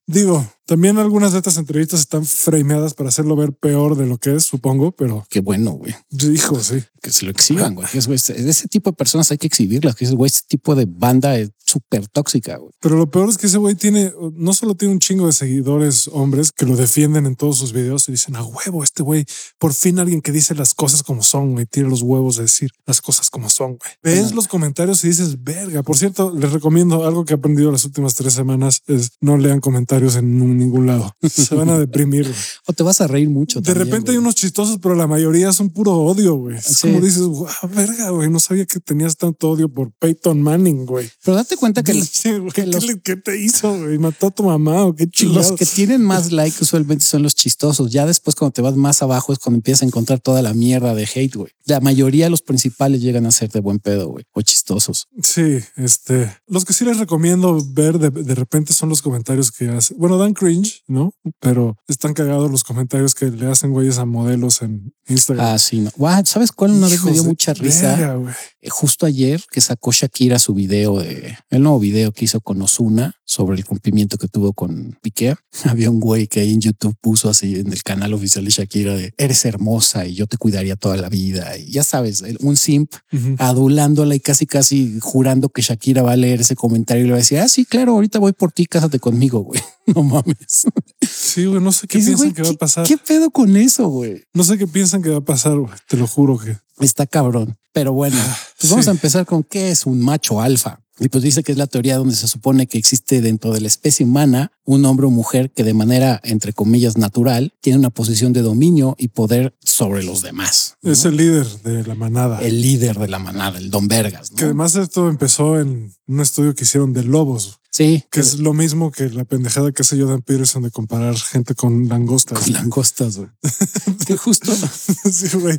Digo, 0.07 0.45
también 0.69 0.99
algunas 0.99 1.31
de 1.31 1.39
estas 1.39 1.57
entrevistas 1.57 1.99
están 1.99 2.23
frameadas 2.27 2.93
para 2.93 3.09
hacerlo 3.09 3.35
ver 3.35 3.53
peor 3.53 3.97
de 3.97 4.05
lo 4.05 4.19
que 4.19 4.35
es, 4.35 4.43
supongo, 4.43 4.91
pero 4.91 5.25
Qué 5.27 5.39
bueno, 5.39 5.71
güey. 5.71 5.95
dijo, 6.11 6.59
sí. 6.59 6.83
Que 7.01 7.11
se 7.11 7.25
lo 7.25 7.31
exhiban, 7.31 7.75
güey. 7.75 7.87
Ese 7.93 8.13
ese 8.49 8.67
tipo 8.67 8.91
de 8.91 8.95
personas 8.95 9.31
hay 9.31 9.37
que 9.37 9.47
exhibirlas. 9.47 9.95
Que 9.95 10.03
es, 10.03 10.13
güey, 10.13 10.27
ese 10.27 10.41
tipo 10.45 10.75
de 10.75 10.85
banda 10.85 11.37
es 11.39 11.49
súper 11.65 12.07
tóxica, 12.09 12.57
güey. 12.57 12.71
Pero 12.81 12.97
lo 12.97 13.09
peor 13.09 13.29
es 13.29 13.37
que 13.37 13.47
ese 13.47 13.57
güey 13.57 13.75
tiene, 13.75 14.11
no 14.33 14.51
solo 14.53 14.75
tiene 14.75 14.95
un 14.95 14.99
chingo 14.99 15.25
de 15.27 15.31
seguidores 15.31 16.09
hombres 16.11 16.51
que 16.51 16.65
lo 16.65 16.75
defienden 16.75 17.25
en 17.25 17.37
todos 17.37 17.57
sus 17.57 17.71
videos 17.71 18.09
y 18.09 18.11
dicen 18.11 18.35
a 18.35 18.43
huevo, 18.43 18.83
este 18.83 19.01
güey, 19.01 19.25
por 19.57 19.73
fin 19.73 19.97
alguien 19.99 20.21
que 20.21 20.33
dice 20.33 20.55
las 20.55 20.73
cosas 20.73 21.01
como 21.01 21.23
son, 21.23 21.53
güey, 21.53 21.65
tiene 21.67 21.87
los 21.89 22.01
huevos 22.01 22.35
de 22.35 22.41
decir 22.43 22.69
las 22.85 23.01
cosas 23.01 23.29
como 23.29 23.47
son, 23.49 23.77
güey. 23.77 23.91
Ves 24.03 24.33
los 24.35 24.49
comentarios 24.49 25.01
y 25.05 25.07
dices, 25.07 25.41
verga. 25.41 25.83
Por 25.83 25.95
cierto, 25.97 26.33
les 26.35 26.51
recomiendo 26.51 27.07
algo 27.07 27.23
que 27.23 27.33
he 27.33 27.37
aprendido 27.37 27.71
las 27.71 27.85
últimas 27.85 28.13
tres 28.15 28.33
semanas 28.33 28.81
es 28.87 29.11
no 29.21 29.37
lean 29.37 29.61
comentarios 29.61 30.17
en 30.17 30.41
un- 30.41 30.58
ningún 30.59 30.85
lado. 30.87 31.11
Se 31.29 31.55
van 31.55 31.69
a 31.69 31.77
deprimir. 31.79 32.23
güey. 32.23 32.35
O 32.67 32.73
te 32.73 32.83
vas 32.83 33.01
a 33.01 33.07
reír 33.07 33.29
mucho. 33.29 33.59
De 33.61 33.65
también, 33.65 33.87
repente 33.87 34.11
hay 34.11 34.17
unos 34.17 34.35
chistosos, 34.35 34.77
pero 34.81 34.95
la 34.95 35.07
mayoría 35.07 35.51
son 35.53 35.69
puro 35.69 35.93
odio, 35.95 36.35
güey. 36.35 36.57
Es 36.57 36.65
Sí. 36.65 36.87
como 36.87 37.01
dices, 37.01 37.21
wow, 37.23 37.47
verga, 37.73 38.09
güey, 38.11 38.29
no 38.29 38.39
sabía 38.39 38.65
que 38.65 38.79
tenías 38.79 39.17
tanto 39.17 39.49
odio 39.49 39.69
por 39.69 39.91
Peyton 39.93 40.41
Manning, 40.41 40.85
güey. 40.85 41.09
Pero 41.23 41.35
date 41.37 41.57
cuenta 41.57 41.83
que 41.83 41.93
los, 41.93 42.07
Sí, 42.19 42.29
güey, 42.31 42.51
que 42.51 42.61
¿qué, 42.63 42.67
los- 42.67 42.85
le- 42.85 42.99
qué 43.01 43.15
te 43.15 43.39
hizo, 43.41 43.75
güey? 43.77 43.97
¿Mató 43.97 44.27
a 44.27 44.31
tu 44.31 44.43
mamá 44.43 44.85
o 44.85 44.95
qué 44.95 45.07
chingados? 45.09 45.49
los 45.51 45.59
que 45.59 45.65
tienen 45.65 46.01
más 46.03 46.31
like 46.31 46.57
usualmente 46.61 47.05
son 47.05 47.23
los 47.23 47.35
chistosos. 47.35 47.91
Ya 47.91 48.05
después, 48.05 48.35
cuando 48.35 48.53
te 48.53 48.61
vas 48.61 48.75
más 48.75 49.01
abajo, 49.01 49.33
es 49.33 49.39
cuando 49.39 49.57
empiezas 49.57 49.83
a 49.83 49.85
encontrar 49.85 50.19
toda 50.19 50.41
la 50.41 50.53
mierda 50.53 50.93
de 50.93 51.07
hate, 51.13 51.35
güey. 51.35 51.51
La 51.65 51.79
mayoría 51.79 52.25
de 52.25 52.31
los 52.31 52.41
principales 52.41 53.01
llegan 53.01 53.25
a 53.25 53.31
ser 53.31 53.49
de 53.51 53.59
buen 53.59 53.79
pedo, 53.79 54.09
güey, 54.09 54.25
o 54.33 54.41
chistosos. 54.41 55.07
Sí, 55.21 55.59
este, 55.77 56.35
los 56.47 56.65
que 56.65 56.73
sí 56.73 56.83
les 56.85 56.97
recomiendo 56.97 57.63
ver 57.73 57.99
de, 57.99 58.09
de 58.09 58.35
repente 58.35 58.73
son 58.73 58.89
los 58.89 59.01
comentarios 59.01 59.51
que 59.51 59.69
hace. 59.69 59.93
Bueno, 59.95 60.17
Dan 60.17 60.33
Creel 60.33 60.48
cringe, 60.49 60.83
¿no? 60.87 61.13
Pero 61.39 61.77
están 61.87 62.13
cagados 62.13 62.49
los 62.49 62.63
comentarios 62.63 63.13
que 63.13 63.29
le 63.29 63.47
hacen 63.47 63.71
güeyes 63.71 63.97
a 63.99 64.05
modelos 64.05 64.61
en 64.61 64.93
Instagram. 65.07 65.45
Ah, 65.45 65.59
sí, 65.59 65.79
no. 65.79 65.91
Guau, 65.95 66.25
¿Sabes 66.25 66.51
cuál 66.51 66.71
una 66.71 66.87
vez 66.87 67.03
me 67.03 67.11
dio 67.11 67.23
mucha 67.23 67.53
risa? 67.53 68.17
Eh, 68.61 68.69
justo 68.69 69.05
ayer 69.05 69.41
que 69.49 69.61
sacó 69.61 69.91
Shakira 69.91 70.37
su 70.39 70.53
video 70.53 70.99
de 70.99 71.37
el 71.49 71.61
nuevo 71.61 71.79
video 71.79 72.11
que 72.11 72.25
hizo 72.25 72.41
con 72.41 72.61
Osuna 72.61 73.15
sobre 73.25 73.57
el 73.57 73.65
cumplimiento 73.65 74.17
que 74.17 74.27
tuvo 74.27 74.53
con 74.53 74.97
Piqué. 75.01 75.35
Había 75.65 75.89
un 75.89 75.99
güey 75.99 76.27
que 76.27 76.41
ahí 76.41 76.53
en 76.53 76.61
YouTube 76.61 76.95
puso 76.99 77.29
así 77.29 77.59
en 77.59 77.71
el 77.71 77.83
canal 77.83 78.13
oficial 78.13 78.43
de 78.43 78.51
Shakira 78.51 78.95
de 78.95 79.13
eres 79.17 79.45
hermosa 79.45 80.05
y 80.05 80.15
yo 80.15 80.27
te 80.27 80.37
cuidaría 80.37 80.75
toda 80.75 80.97
la 80.97 81.09
vida. 81.09 81.57
Y 81.57 81.71
ya 81.71 81.83
sabes, 81.83 82.23
un 82.39 82.57
simp 82.57 82.93
adulándola 83.37 84.15
y 84.15 84.19
casi, 84.19 84.45
casi 84.45 84.99
jurando 84.99 85.49
que 85.49 85.61
Shakira 85.61 86.01
va 86.01 86.13
a 86.13 86.17
leer 86.17 86.41
ese 86.41 86.55
comentario 86.55 87.03
y 87.03 87.07
le 87.07 87.11
va 87.11 87.17
a 87.17 87.19
decir, 87.19 87.39
ah, 87.39 87.47
sí, 87.47 87.65
claro, 87.65 87.93
ahorita 87.93 88.19
voy 88.19 88.33
por 88.33 88.51
ti, 88.51 88.65
cásate 88.65 88.99
conmigo, 88.99 89.41
güey. 89.41 89.61
No 89.95 90.03
mames. 90.03 90.37
Sí, 90.47 91.45
güey, 91.45 91.61
no 91.61 91.71
sé 91.71 91.87
qué 91.87 91.99
piensan 91.99 92.33
que 92.33 92.41
va 92.41 92.49
a 92.49 92.53
pasar. 92.53 92.87
¿Qué 92.87 92.97
pedo 92.97 93.29
con 93.29 93.55
eso, 93.55 93.87
güey? 93.87 94.23
No 94.33 94.43
sé 94.43 94.57
qué 94.57 94.67
piensan 94.67 95.01
que 95.01 95.09
va 95.09 95.17
a 95.17 95.25
pasar, 95.25 95.57
güey. 95.57 95.73
Te 95.87 95.97
lo 95.97 96.07
juro 96.07 96.37
que 96.37 96.57
está 96.79 97.05
cabrón. 97.05 97.57
Pero 97.71 97.93
bueno, 97.93 98.17
ah, 98.19 98.37
pues 98.59 98.71
vamos 98.71 98.87
a 98.87 98.91
empezar 98.91 99.25
con 99.25 99.43
qué 99.43 99.69
es 99.69 99.85
un 99.85 100.01
macho 100.01 100.41
alfa. 100.41 100.81
Y 100.99 101.07
pues 101.07 101.23
dice 101.23 101.43
que 101.43 101.53
es 101.53 101.57
la 101.57 101.67
teoría 101.67 101.97
donde 101.97 102.15
se 102.15 102.27
supone 102.27 102.67
que 102.67 102.77
existe 102.77 103.21
dentro 103.21 103.53
de 103.53 103.61
la 103.61 103.67
especie 103.67 104.05
humana 104.05 104.51
un 104.65 104.83
hombre 104.85 105.07
o 105.07 105.09
mujer 105.09 105.49
que 105.51 105.63
de 105.63 105.73
manera, 105.73 106.19
entre 106.23 106.51
comillas, 106.51 106.97
natural, 106.97 107.53
tiene 107.61 107.79
una 107.79 107.89
posición 107.89 108.33
de 108.33 108.41
dominio 108.41 108.95
y 108.99 109.07
poder 109.07 109.55
sobre 109.63 110.03
los 110.03 110.21
demás. 110.21 110.75
Es 110.81 111.05
el 111.05 111.15
líder 111.15 111.47
de 111.63 111.83
la 111.85 111.95
manada. 111.95 112.39
El 112.41 112.61
líder 112.61 112.99
de 112.99 113.07
la 113.07 113.19
manada, 113.19 113.59
el 113.59 113.69
Don 113.69 113.87
Vergas. 113.87 114.31
Que 114.31 114.43
además 114.43 114.75
esto 114.75 115.07
empezó 115.07 115.59
en 115.59 115.93
un 116.05 116.19
estudio 116.19 116.53
que 116.53 116.65
hicieron 116.65 116.91
de 116.91 117.03
lobos. 117.03 117.58
Sí. 117.79 118.03
Que 118.11 118.19
es 118.19 118.39
lo 118.39 118.53
mismo 118.53 118.91
que 118.91 119.07
la 119.07 119.23
pendejada 119.23 119.71
que 119.71 119.83
hace 119.83 119.97
Jordan 119.97 120.21
Peterson 120.21 120.63
de 120.63 120.69
comparar 120.69 121.15
gente 121.17 121.55
con 121.55 121.87
langostas. 121.87 122.43
Con 122.43 122.51
langostas, 122.51 123.15
güey. 123.15 123.29
que 124.05 124.17
justo. 124.17 124.53
sí, 124.53 125.37
güey. 125.37 125.57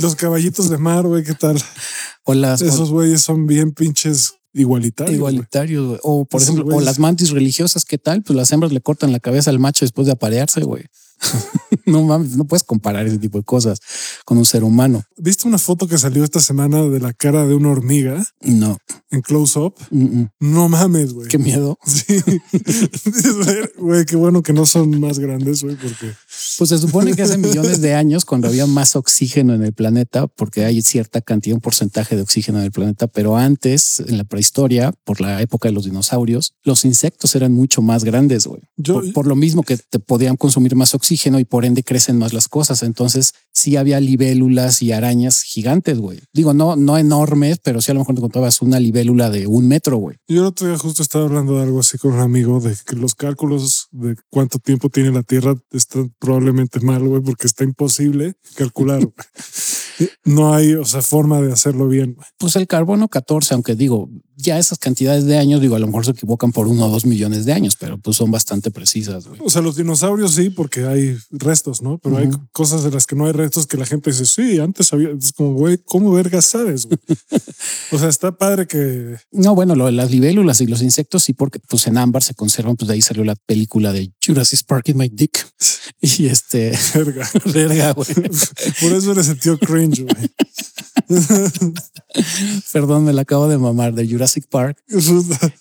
Los 0.00 0.14
caballitos 0.14 0.70
de 0.70 0.78
mar, 0.78 1.04
güey, 1.08 1.24
¿qué 1.24 1.34
tal? 1.34 1.60
O 2.22 2.34
las. 2.34 2.62
Esos 2.62 2.92
güeyes 2.92 3.20
son 3.20 3.48
bien 3.48 3.72
pinches 3.72 4.34
igualitarios. 4.52 5.16
Igualitarios, 5.16 5.98
O 6.04 6.24
por 6.24 6.40
ejemplo, 6.40 6.64
o 6.76 6.80
las 6.80 7.00
mantis 7.00 7.30
religiosas, 7.30 7.84
¿qué 7.84 7.98
tal? 7.98 8.22
Pues 8.22 8.36
las 8.36 8.52
hembras 8.52 8.70
le 8.70 8.80
cortan 8.80 9.10
la 9.10 9.18
cabeza 9.18 9.50
al 9.50 9.58
macho 9.58 9.84
después 9.84 10.06
de 10.06 10.12
aparearse, 10.12 10.60
güey. 10.60 10.84
no 11.86 12.02
mames, 12.02 12.36
no 12.36 12.44
puedes 12.44 12.64
comparar 12.64 13.06
ese 13.06 13.18
tipo 13.18 13.38
de 13.38 13.44
cosas 13.44 13.80
con 14.24 14.38
un 14.38 14.44
ser 14.44 14.64
humano. 14.64 15.02
¿Viste 15.16 15.48
una 15.48 15.58
foto 15.58 15.88
que 15.88 15.98
salió 15.98 16.24
esta 16.24 16.40
semana 16.40 16.82
de 16.82 17.00
la 17.00 17.12
cara 17.12 17.46
de 17.46 17.54
una 17.54 17.70
hormiga? 17.70 18.24
No. 18.40 18.78
En 19.10 19.22
close 19.22 19.58
up. 19.58 19.74
No 19.90 20.68
mames, 20.68 21.12
güey. 21.12 21.28
Qué 21.28 21.38
miedo. 21.38 21.78
Sí. 21.86 22.22
Güey, 23.78 24.04
qué 24.04 24.16
bueno 24.16 24.42
que 24.42 24.52
no 24.52 24.66
son 24.66 25.00
más 25.00 25.18
grandes, 25.18 25.62
güey, 25.62 25.76
porque. 25.76 26.12
Pues 26.58 26.70
se 26.70 26.78
supone 26.78 27.14
que 27.14 27.22
hace 27.22 27.38
millones 27.38 27.80
de 27.80 27.94
años, 27.94 28.24
cuando 28.24 28.48
había 28.48 28.66
más 28.66 28.96
oxígeno 28.96 29.54
en 29.54 29.62
el 29.62 29.72
planeta, 29.72 30.26
porque 30.26 30.64
hay 30.64 30.82
cierta 30.82 31.20
cantidad, 31.20 31.54
un 31.54 31.60
porcentaje 31.60 32.16
de 32.16 32.22
oxígeno 32.22 32.58
en 32.58 32.64
el 32.64 32.72
planeta, 32.72 33.06
pero 33.06 33.36
antes, 33.36 34.00
en 34.00 34.18
la 34.18 34.24
prehistoria, 34.24 34.92
por 35.04 35.20
la 35.20 35.40
época 35.42 35.68
de 35.68 35.74
los 35.74 35.84
dinosaurios, 35.84 36.52
los 36.62 36.84
insectos 36.84 37.34
eran 37.34 37.52
mucho 37.52 37.82
más 37.82 38.04
grandes, 38.04 38.46
güey. 38.46 38.62
Por, 38.84 39.12
por, 39.12 39.26
lo 39.26 39.36
mismo 39.36 39.62
que 39.62 39.76
te 39.76 39.98
podían 39.98 40.36
consumir 40.36 40.76
más 40.76 40.94
oxígeno 40.94 41.38
y 41.38 41.44
por 41.44 41.64
ende 41.64 41.82
crecen 41.82 42.18
más 42.18 42.32
las 42.32 42.48
cosas. 42.48 42.82
Entonces 42.82 43.32
sí 43.52 43.76
había 43.76 44.00
libélulas 44.00 44.82
y 44.82 44.92
arañas 44.92 45.42
gigantes, 45.42 45.98
güey. 45.98 46.20
Digo, 46.32 46.54
no, 46.54 46.76
no 46.76 46.98
enormes, 46.98 47.58
pero 47.62 47.80
sí 47.80 47.90
a 47.90 47.94
lo 47.94 48.00
mejor 48.00 48.14
te 48.14 48.20
contabas 48.20 48.62
una 48.62 48.80
libélula 48.80 49.30
de 49.30 49.46
un 49.46 49.68
metro, 49.68 49.96
güey. 49.96 50.16
Yo 50.28 50.40
el 50.40 50.46
otro 50.46 50.66
día 50.68 50.78
justo 50.78 51.02
estaba 51.02 51.24
hablando 51.24 51.56
de 51.56 51.62
algo 51.62 51.80
así 51.80 51.98
con 51.98 52.14
un 52.14 52.20
amigo 52.20 52.60
de 52.60 52.76
que 52.86 52.96
los 52.96 53.14
cálculos 53.14 53.88
de 53.90 54.16
cuánto 54.30 54.58
tiempo 54.58 54.88
tiene 54.90 55.10
la 55.10 55.22
Tierra 55.22 55.54
están 55.70 56.14
probablemente 56.26 56.80
mal, 56.80 57.06
güey, 57.06 57.22
porque 57.22 57.46
está 57.46 57.62
imposible 57.62 58.34
calcular. 58.56 59.00
No 60.24 60.54
hay, 60.54 60.74
o 60.74 60.84
sea, 60.84 61.02
forma 61.02 61.40
de 61.40 61.52
hacerlo 61.52 61.88
bien. 61.88 62.16
Pues 62.38 62.56
el 62.56 62.66
carbono 62.66 63.08
14, 63.08 63.54
aunque 63.54 63.74
digo, 63.74 64.10
ya 64.36 64.58
esas 64.58 64.78
cantidades 64.78 65.24
de 65.24 65.38
años, 65.38 65.60
digo, 65.60 65.76
a 65.76 65.78
lo 65.78 65.86
mejor 65.86 66.04
se 66.04 66.10
equivocan 66.10 66.52
por 66.52 66.68
uno 66.68 66.86
o 66.86 66.90
dos 66.90 67.06
millones 67.06 67.46
de 67.46 67.54
años, 67.54 67.76
pero 67.76 67.98
pues 67.98 68.16
son 68.16 68.30
bastante 68.30 68.70
precisas. 68.70 69.24
O 69.40 69.48
sea, 69.48 69.62
los 69.62 69.76
dinosaurios 69.76 70.34
sí, 70.34 70.50
porque 70.50 70.84
hay 70.84 71.16
restos, 71.30 71.80
¿no? 71.80 71.98
Pero 71.98 72.18
hay 72.18 72.28
cosas 72.52 72.84
de 72.84 72.90
las 72.90 73.06
que 73.06 73.16
no 73.16 73.26
hay 73.26 73.32
restos 73.32 73.66
que 73.66 73.78
la 73.78 73.86
gente 73.86 74.10
dice, 74.10 74.26
sí, 74.26 74.58
antes 74.58 74.92
había, 74.92 75.10
es 75.10 75.32
como, 75.32 75.54
güey, 75.54 75.78
¿cómo 75.78 76.12
vergas 76.12 76.44
sabes? 76.44 76.86
o 77.92 77.98
sea, 77.98 78.08
está 78.08 78.36
padre 78.36 78.66
que... 78.66 79.16
No, 79.32 79.54
bueno, 79.54 79.74
lo 79.74 79.86
de 79.86 79.92
las 79.92 80.10
libélulas 80.10 80.60
y 80.60 80.66
los 80.66 80.82
insectos 80.82 81.24
sí, 81.24 81.32
porque 81.32 81.58
pues 81.58 81.86
en 81.86 81.96
ámbar 81.96 82.22
se 82.22 82.34
conservan, 82.34 82.76
pues 82.76 82.88
de 82.88 82.94
ahí 82.94 83.02
salió 83.02 83.24
la 83.24 83.36
película 83.36 83.92
de 83.92 84.12
Jurassic 84.24 84.66
Park 84.66 84.90
in 84.90 84.98
My 84.98 85.08
Dick. 85.08 85.46
Y 86.02 86.26
este... 86.26 86.76
Verga. 86.94 87.28
Verga, 87.52 87.92
güey. 87.92 88.08
por 88.80 88.92
eso 88.92 89.14
le 89.14 89.24
sentió 89.24 89.58
cringe, 89.58 89.85
güey. 89.90 90.30
Perdón, 92.72 93.04
me 93.04 93.12
la 93.12 93.22
acabo 93.22 93.48
de 93.48 93.58
mamar 93.58 93.94
de 93.94 94.08
Jurassic 94.08 94.46
Park. 94.48 94.82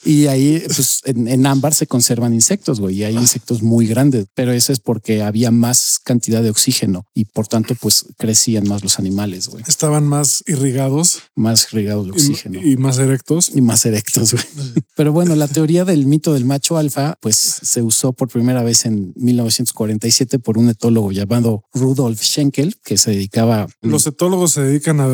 y 0.04 0.28
ahí, 0.28 0.64
pues 0.66 1.02
en, 1.06 1.46
ámbar 1.46 1.74
se 1.74 1.88
conservan 1.88 2.34
insectos, 2.34 2.80
güey, 2.80 2.98
y 2.98 3.04
hay 3.04 3.16
insectos 3.16 3.62
muy 3.62 3.88
grandes, 3.88 4.28
pero 4.34 4.52
eso 4.52 4.72
es 4.72 4.80
porque 4.80 5.22
había 5.22 5.52
más 5.52 6.00
cantidad 6.04 6.42
de 6.42 6.50
oxígeno 6.50 7.06
y 7.14 7.26
por 7.26 7.48
tanto, 7.48 7.76
pues 7.76 8.06
crecían 8.18 8.68
más 8.68 8.84
los 8.84 9.00
animales, 9.00 9.50
güey. 9.50 9.64
Estaban 9.68 10.08
más 10.08 10.44
irrigados. 10.48 11.24
Más 11.36 11.68
irrigados 11.72 12.06
de 12.06 12.12
oxígeno. 12.12 12.62
Y, 12.62 12.78
más 12.78 12.98
erectos. 12.98 13.52
Y 13.54 13.62
más 13.62 13.86
erectos, 13.86 14.34
güey. 14.34 14.44
pero 14.96 15.12
bueno, 15.12 15.36
la 15.36 15.48
teoría 15.48 15.86
del 15.86 16.06
mito 16.06 16.34
del 16.34 16.46
macho 16.46 16.78
alfa, 16.78 17.18
pues 17.20 17.36
se 17.36 17.82
usó 17.82 18.14
por 18.14 18.30
primera 18.30 18.64
vez 18.64 18.86
en 18.86 19.14
1947 19.16 20.40
por 20.40 20.58
un 20.58 20.70
etólogo 20.70 21.12
llamado 21.12 21.64
Rudolf 21.74 22.22
Schenkel, 22.22 22.76
que 22.84 22.98
se 22.98 23.12
dedicaba. 23.12 23.68
Los 23.82 24.08
etólogos 24.16 24.54
se 24.54 24.62
dedican 24.62 25.02
a 25.02 25.08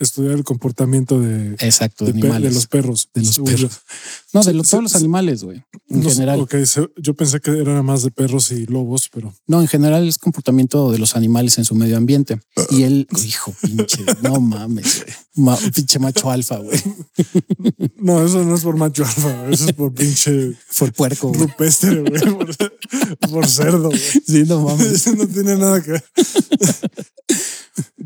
estudiar 0.00 0.34
el 0.34 0.42
comportamiento 0.44 1.20
de, 1.20 1.52
Exacto, 1.60 2.04
de, 2.04 2.12
de 2.12 2.50
los 2.50 2.66
perros. 2.66 3.08
De 3.14 3.22
los 3.22 3.38
perros. 3.38 3.80
No, 4.32 4.42
de 4.42 4.52
todos 4.52 4.82
los 4.82 4.94
animales, 4.96 5.44
güey. 5.44 5.62
En 5.88 6.02
general. 6.02 6.46
yo 6.96 7.14
pensé 7.14 7.40
que 7.40 7.50
eran 7.50 7.84
más 7.84 8.02
de 8.02 8.10
perros 8.10 8.50
y 8.52 8.66
lobos, 8.66 9.08
pero. 9.12 9.32
No, 9.46 9.60
en 9.60 9.68
general 9.68 10.06
es 10.08 10.18
comportamiento 10.18 10.90
de 10.92 10.98
los 10.98 11.16
animales 11.16 11.58
en 11.58 11.64
su 11.64 11.74
medio 11.74 11.96
ambiente. 11.96 12.40
Y 12.70 12.82
él, 12.82 13.08
hijo, 13.24 13.54
pinche, 13.62 14.04
no 14.22 14.40
mames, 14.40 15.04
güey. 15.34 15.70
pinche 15.74 15.98
macho 15.98 16.30
alfa, 16.30 16.58
güey. 16.58 16.78
No, 17.96 18.24
eso 18.24 18.42
no 18.44 18.54
es 18.54 18.62
por 18.62 18.76
macho 18.76 19.04
alfa, 19.04 19.50
eso 19.50 19.66
es 19.66 19.72
por 19.72 19.92
pinche. 19.92 20.52
Por 20.78 20.92
puerco. 20.92 21.32
Rupestre, 21.32 22.00
güey. 22.00 22.22
Por, 23.30 23.46
cerdo, 23.46 23.88
güey. 23.88 24.00
Sí, 24.26 24.44
no 24.46 24.62
mames. 24.62 25.06
no 25.16 25.26
tiene 25.26 25.56
nada 25.56 25.82
que 25.82 25.92
ver. 25.92 26.04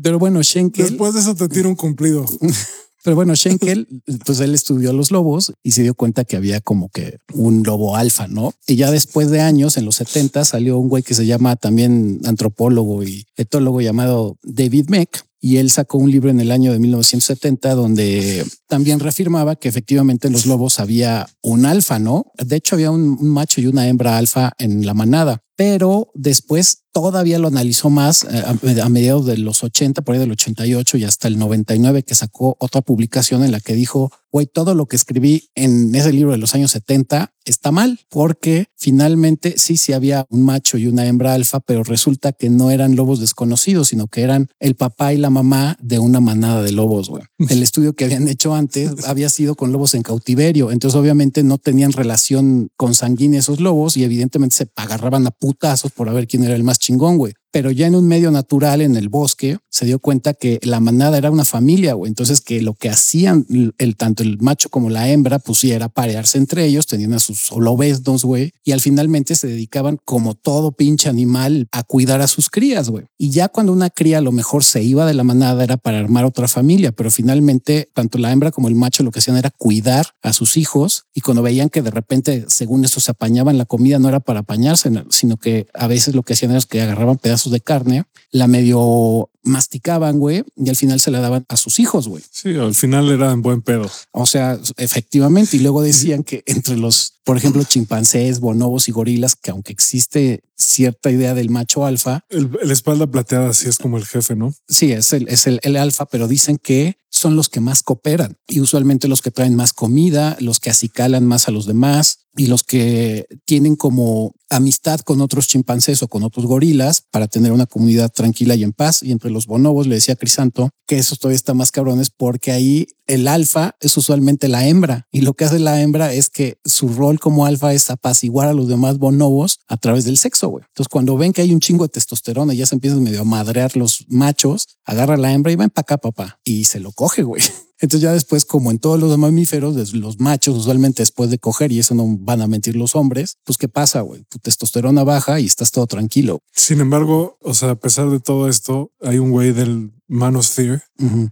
Pero 0.05 0.19
bueno, 0.19 0.43
Schenkel. 0.43 0.85
Después 0.85 1.15
de 1.15 1.21
eso 1.21 1.33
te 1.33 1.49
tira 1.49 1.67
un 1.67 1.73
cumplido. 1.73 2.27
Pero 3.03 3.15
bueno, 3.15 3.35
Schenkel, 3.35 3.87
pues 4.23 4.39
él 4.39 4.53
estudió 4.53 4.93
los 4.93 5.09
lobos 5.09 5.51
y 5.63 5.71
se 5.71 5.81
dio 5.81 5.95
cuenta 5.95 6.25
que 6.25 6.35
había 6.35 6.61
como 6.61 6.89
que 6.89 7.17
un 7.33 7.63
lobo 7.63 7.95
alfa, 7.95 8.27
¿no? 8.27 8.53
Y 8.67 8.75
ya 8.75 8.91
después 8.91 9.31
de 9.31 9.41
años, 9.41 9.77
en 9.77 9.85
los 9.85 9.95
70, 9.95 10.45
salió 10.45 10.77
un 10.77 10.89
güey 10.89 11.01
que 11.01 11.15
se 11.15 11.25
llama 11.25 11.55
también 11.55 12.19
antropólogo 12.25 13.01
y 13.01 13.25
etólogo 13.35 13.81
llamado 13.81 14.37
David 14.43 14.89
Meck, 14.89 15.25
y 15.45 15.57
él 15.57 15.69
sacó 15.69 15.99
un 15.99 16.09
libro 16.09 16.31
en 16.31 16.39
el 16.39 16.49
año 16.49 16.71
de 16.71 16.79
1970 16.79 17.75
donde 17.75 18.43
también 18.67 18.99
reafirmaba 18.99 19.55
que 19.55 19.69
efectivamente 19.69 20.25
en 20.25 20.33
los 20.33 20.47
lobos 20.47 20.79
había 20.79 21.27
un 21.43 21.67
alfa, 21.67 21.99
¿no? 21.99 22.31
De 22.39 22.55
hecho, 22.55 22.73
había 22.73 22.89
un, 22.89 23.29
macho 23.29 23.61
y 23.61 23.67
una 23.67 23.87
hembra 23.87 24.17
alfa 24.17 24.53
en 24.57 24.87
la 24.87 24.95
manada, 24.95 25.43
pero 25.55 26.11
después 26.13 26.85
todavía 26.95 27.39
lo 27.39 27.49
analizó 27.49 27.89
más 27.89 28.23
eh, 28.23 28.81
a, 28.81 28.89
mediados 28.89 29.25
de 29.25 29.37
los 29.37 29.65
80, 29.65 30.01
por 30.01 30.13
ahí 30.13 30.19
del 30.19 30.31
88 30.31 30.97
y 30.97 31.03
hasta 31.03 31.27
el 31.27 31.37
99, 31.37 32.03
que 32.03 32.15
sacó 32.15 32.55
otra 32.57 32.81
publicación 32.81 33.43
en 33.43 33.51
la 33.51 33.59
que 33.59 33.75
dijo, 33.75 34.13
güey, 34.31 34.47
todo 34.47 34.73
lo 34.75 34.85
que 34.85 34.95
escribí 34.95 35.49
en 35.55 35.93
ese 35.93 36.13
libro 36.13 36.31
de 36.31 36.37
los 36.37 36.55
años 36.55 36.71
70 36.71 37.33
está 37.43 37.71
mal, 37.71 37.99
porque 38.09 38.67
finalmente 38.75 39.55
sí, 39.57 39.75
sí 39.75 39.91
había 39.91 40.25
un 40.29 40.43
macho 40.43 40.77
y 40.77 40.87
una 40.87 41.05
hembra 41.05 41.33
alfa, 41.33 41.59
pero 41.59 41.83
resulta 41.83 42.31
que 42.31 42.49
no 42.49 42.71
eran 42.71 42.95
lobos 42.95 43.19
desconocidos, 43.19 43.89
sino 43.89 44.07
que 44.07 44.21
eran 44.21 44.47
el 44.59 44.75
papá 44.75 45.13
y 45.13 45.17
la 45.17 45.29
mamá 45.29 45.77
de 45.81 45.99
una 45.99 46.21
manada 46.21 46.63
de 46.63 46.71
lobos, 46.71 47.09
güey. 47.09 47.23
El 47.49 47.61
estudio 47.61 47.93
que 47.93 48.05
habían 48.05 48.27
hecho 48.27 48.55
antes 48.55 48.91
había 49.05 49.29
sido 49.29 49.55
con 49.55 49.71
lobos 49.71 49.93
en 49.95 50.01
cautiverio, 50.01 50.71
entonces 50.71 50.99
obviamente 50.99 51.43
no 51.43 51.57
tenían 51.57 51.91
relación 51.91 52.69
consanguínea 52.77 53.41
esos 53.41 53.59
lobos 53.59 53.95
y 53.97 54.03
evidentemente 54.03 54.55
se 54.55 54.69
agarraban 54.75 55.27
a 55.27 55.31
putazos 55.45 55.91
por 55.91 56.11
ver 56.11 56.25
quién 56.25 56.43
era 56.43 56.55
el 56.55 56.63
más 56.63 56.79
chingón, 56.79 57.17
güey. 57.17 57.33
Pero 57.55 57.71
ya 57.71 57.87
en 57.87 57.95
un 57.95 58.05
medio 58.05 58.31
natural, 58.31 58.81
en 58.81 58.97
el 58.97 59.07
bosque, 59.07 59.59
se 59.69 59.85
dio 59.85 59.99
cuenta 59.99 60.33
que 60.33 60.59
la 60.61 60.81
manada 60.81 61.17
era 61.17 61.31
una 61.31 61.45
familia, 61.45 61.93
güey. 61.93 62.09
Entonces 62.09 62.41
que 62.41 62.61
lo 62.61 62.73
que 62.73 62.89
hacían 62.89 63.45
el 63.77 63.95
tanto 63.95 64.23
el 64.23 64.39
macho 64.39 64.67
como 64.67 64.89
la 64.89 65.07
hembra, 65.07 65.39
pues 65.39 65.63
era 65.63 65.87
parearse 65.87 66.37
entre 66.37 66.65
ellos, 66.65 66.85
tenían 66.85 67.13
a 67.13 67.19
sus 67.19 67.49
lobesnos, 67.51 68.25
güey, 68.25 68.51
y 68.65 68.73
al 68.73 68.81
finalmente 68.81 69.35
se 69.35 69.47
dedicaban 69.47 69.97
como 70.03 70.33
todo 70.33 70.73
pinche 70.73 71.07
animal 71.07 71.69
a 71.71 71.83
cuidar 71.83 72.19
a 72.19 72.27
sus 72.27 72.49
crías, 72.49 72.89
güey. 72.89 73.05
Y 73.17 73.29
ya 73.29 73.47
cuando 73.47 73.71
una 73.71 73.89
cría 73.89 74.17
a 74.17 74.21
lo 74.21 74.33
mejor 74.33 74.65
se 74.65 74.83
iba 74.83 75.05
de 75.05 75.13
la 75.13 75.23
manada 75.23 75.63
era 75.63 75.77
para 75.77 75.99
armar 75.99 76.25
otra 76.25 76.49
familia, 76.49 76.91
pero 76.91 77.09
finalmente 77.09 77.89
tanto 77.93 78.17
la 78.17 78.33
hembra 78.33 78.51
como 78.51 78.67
el 78.67 78.75
macho 78.75 79.01
lo 79.01 79.11
que 79.11 79.19
hacían 79.19 79.37
era 79.37 79.49
cuidar 79.49 80.07
a 80.21 80.33
sus 80.33 80.57
hijos 80.57 81.05
y 81.13 81.21
cuando 81.21 81.41
veían 81.41 81.69
que 81.69 81.81
de 81.81 81.91
repente, 81.91 82.43
según 82.49 82.83
esto, 82.83 82.99
se 82.99 83.11
apañaban 83.11 83.57
la 83.57 83.63
comida, 83.63 83.97
no 83.97 84.09
era 84.09 84.19
para 84.19 84.41
apañarse, 84.41 84.91
sino 85.09 85.37
que 85.37 85.67
a 85.73 85.87
veces 85.87 86.15
lo 86.15 86.23
que 86.23 86.33
hacían 86.33 86.51
era 86.51 86.59
que 86.69 86.81
agarraban 86.81 87.17
pedazos 87.17 87.44
de 87.49 87.59
carne, 87.59 88.03
la 88.31 88.47
medio 88.47 89.29
masticaban, 89.45 90.19
güey, 90.19 90.43
y 90.55 90.69
al 90.69 90.75
final 90.75 90.99
se 90.99 91.11
la 91.11 91.21
daban 91.21 91.45
a 91.47 91.57
sus 91.57 91.79
hijos, 91.79 92.07
güey. 92.07 92.23
Sí, 92.31 92.55
al 92.55 92.75
final 92.75 93.09
era 93.09 93.31
en 93.31 93.41
buen 93.41 93.61
pedo. 93.61 93.89
O 94.11 94.25
sea, 94.25 94.59
efectivamente. 94.77 95.57
Y 95.57 95.59
luego 95.61 95.81
decían 95.81 96.23
que 96.23 96.43
entre 96.45 96.75
los, 96.77 97.19
por 97.23 97.37
ejemplo, 97.37 97.63
chimpancés, 97.63 98.39
bonobos 98.39 98.89
y 98.89 98.91
gorilas, 98.91 99.35
que 99.35 99.51
aunque 99.51 99.71
existe 99.71 100.41
cierta 100.57 101.11
idea 101.11 101.33
del 101.33 101.49
macho 101.49 101.85
alfa. 101.85 102.25
El, 102.29 102.49
espalda 102.71 103.07
plateada 103.07 103.53
sí 103.53 103.67
es 103.67 103.77
como 103.77 103.97
el 103.97 104.05
jefe, 104.05 104.35
¿no? 104.35 104.53
Sí, 104.67 104.91
es 104.91 105.13
el, 105.13 105.27
es 105.27 105.47
el, 105.47 105.59
el 105.63 105.77
alfa, 105.77 106.05
pero 106.05 106.27
dicen 106.27 106.57
que 106.57 106.97
son 107.09 107.35
los 107.35 107.47
que 107.49 107.61
más 107.61 107.81
cooperan 107.81 108.37
y 108.47 108.59
usualmente 108.59 109.07
los 109.07 109.21
que 109.21 109.31
traen 109.31 109.55
más 109.55 109.71
comida, 109.73 110.35
los 110.41 110.59
que 110.59 110.69
acicalan 110.69 111.25
más 111.25 111.47
a 111.47 111.51
los 111.51 111.65
demás 111.65 112.25
y 112.35 112.47
los 112.47 112.63
que 112.63 113.25
tienen 113.45 113.75
como 113.77 114.35
amistad 114.49 114.99
con 114.99 115.21
otros 115.21 115.47
chimpancés 115.47 116.03
o 116.03 116.07
con 116.07 116.23
otros 116.23 116.45
gorilas 116.45 117.03
para 117.11 117.27
tener 117.27 117.51
una 117.51 117.65
comunidad 117.65 118.11
tranquila 118.11 118.55
y 118.55 118.63
en 118.63 118.73
paz. 118.73 119.01
Y 119.01 119.11
entre 119.11 119.31
los 119.35 119.45
bonobos 119.45 119.85
le 119.85 119.95
decía 119.95 120.15
Crisanto 120.15 120.69
que 120.87 120.97
eso 120.97 121.15
todavía 121.15 121.35
está 121.35 121.53
más 121.53 121.71
cabrones 121.71 122.09
porque 122.09 122.51
ahí 122.51 122.87
el 123.05 123.27
alfa 123.27 123.75
es 123.81 123.95
usualmente 123.97 124.47
la 124.47 124.67
hembra 124.67 125.07
y 125.11 125.21
lo 125.21 125.33
que 125.33 125.45
hace 125.45 125.59
la 125.59 125.81
hembra 125.81 126.13
es 126.13 126.29
que 126.29 126.57
su 126.63 126.87
rol 126.87 127.19
como 127.19 127.45
alfa 127.45 127.73
es 127.73 127.89
apaciguar 127.89 128.47
a 128.47 128.53
los 128.53 128.67
demás 128.67 128.97
bonobos 128.97 129.59
a 129.67 129.77
través 129.77 130.05
del 130.05 130.17
sexo. 130.17 130.49
güey. 130.49 130.63
Entonces, 130.67 130.89
cuando 130.89 131.17
ven 131.17 131.33
que 131.33 131.41
hay 131.41 131.53
un 131.53 131.59
chingo 131.59 131.83
de 131.85 131.89
testosterona 131.89 132.53
y 132.53 132.57
ya 132.57 132.65
se 132.65 132.75
empiezan 132.75 133.03
medio 133.03 133.21
a 133.21 133.25
madrear 133.25 133.75
los 133.75 134.05
machos, 134.07 134.77
agarra 134.85 135.17
la 135.17 135.33
hembra 135.33 135.51
y 135.51 135.55
va 135.55 135.67
para 135.67 135.81
acá, 135.81 135.97
papá, 135.97 136.39
y 136.43 136.65
se 136.65 136.79
lo 136.79 136.91
coge, 136.91 137.23
güey. 137.23 137.41
Entonces 137.85 138.01
ya 138.01 138.13
después, 138.13 138.45
como 138.45 138.71
en 138.71 138.79
todos 138.79 138.99
los 138.99 139.15
mamíferos, 139.15 139.93
los 139.93 140.19
machos 140.19 140.57
usualmente 140.57 141.03
después 141.03 141.29
de 141.29 141.37
coger, 141.37 141.71
y 141.71 141.77
eso 141.77 141.93
no 141.93 142.17
van 142.19 142.41
a 142.41 142.47
mentir 142.47 142.75
los 142.75 142.95
hombres, 142.95 143.37
pues 143.43 143.59
¿qué 143.59 143.67
pasa, 143.67 144.01
güey? 144.01 144.23
Tu 144.23 144.39
testosterona 144.39 145.03
baja 145.03 145.39
y 145.39 145.45
estás 145.45 145.69
todo 145.69 145.85
tranquilo. 145.85 146.39
Sin 146.51 146.81
embargo, 146.81 147.37
o 147.41 147.53
sea, 147.53 147.69
a 147.69 147.75
pesar 147.75 148.09
de 148.09 148.19
todo 148.19 148.49
esto, 148.49 148.91
hay 149.01 149.19
un 149.19 149.29
güey 149.29 149.51
del 149.51 149.91
Manosphere 150.07 150.81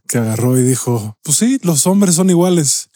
que 0.08 0.18
agarró 0.18 0.58
y 0.58 0.64
dijo, 0.64 1.18
pues 1.24 1.38
sí, 1.38 1.60
los 1.64 1.86
hombres 1.88 2.16
son 2.16 2.30
iguales. 2.30 2.90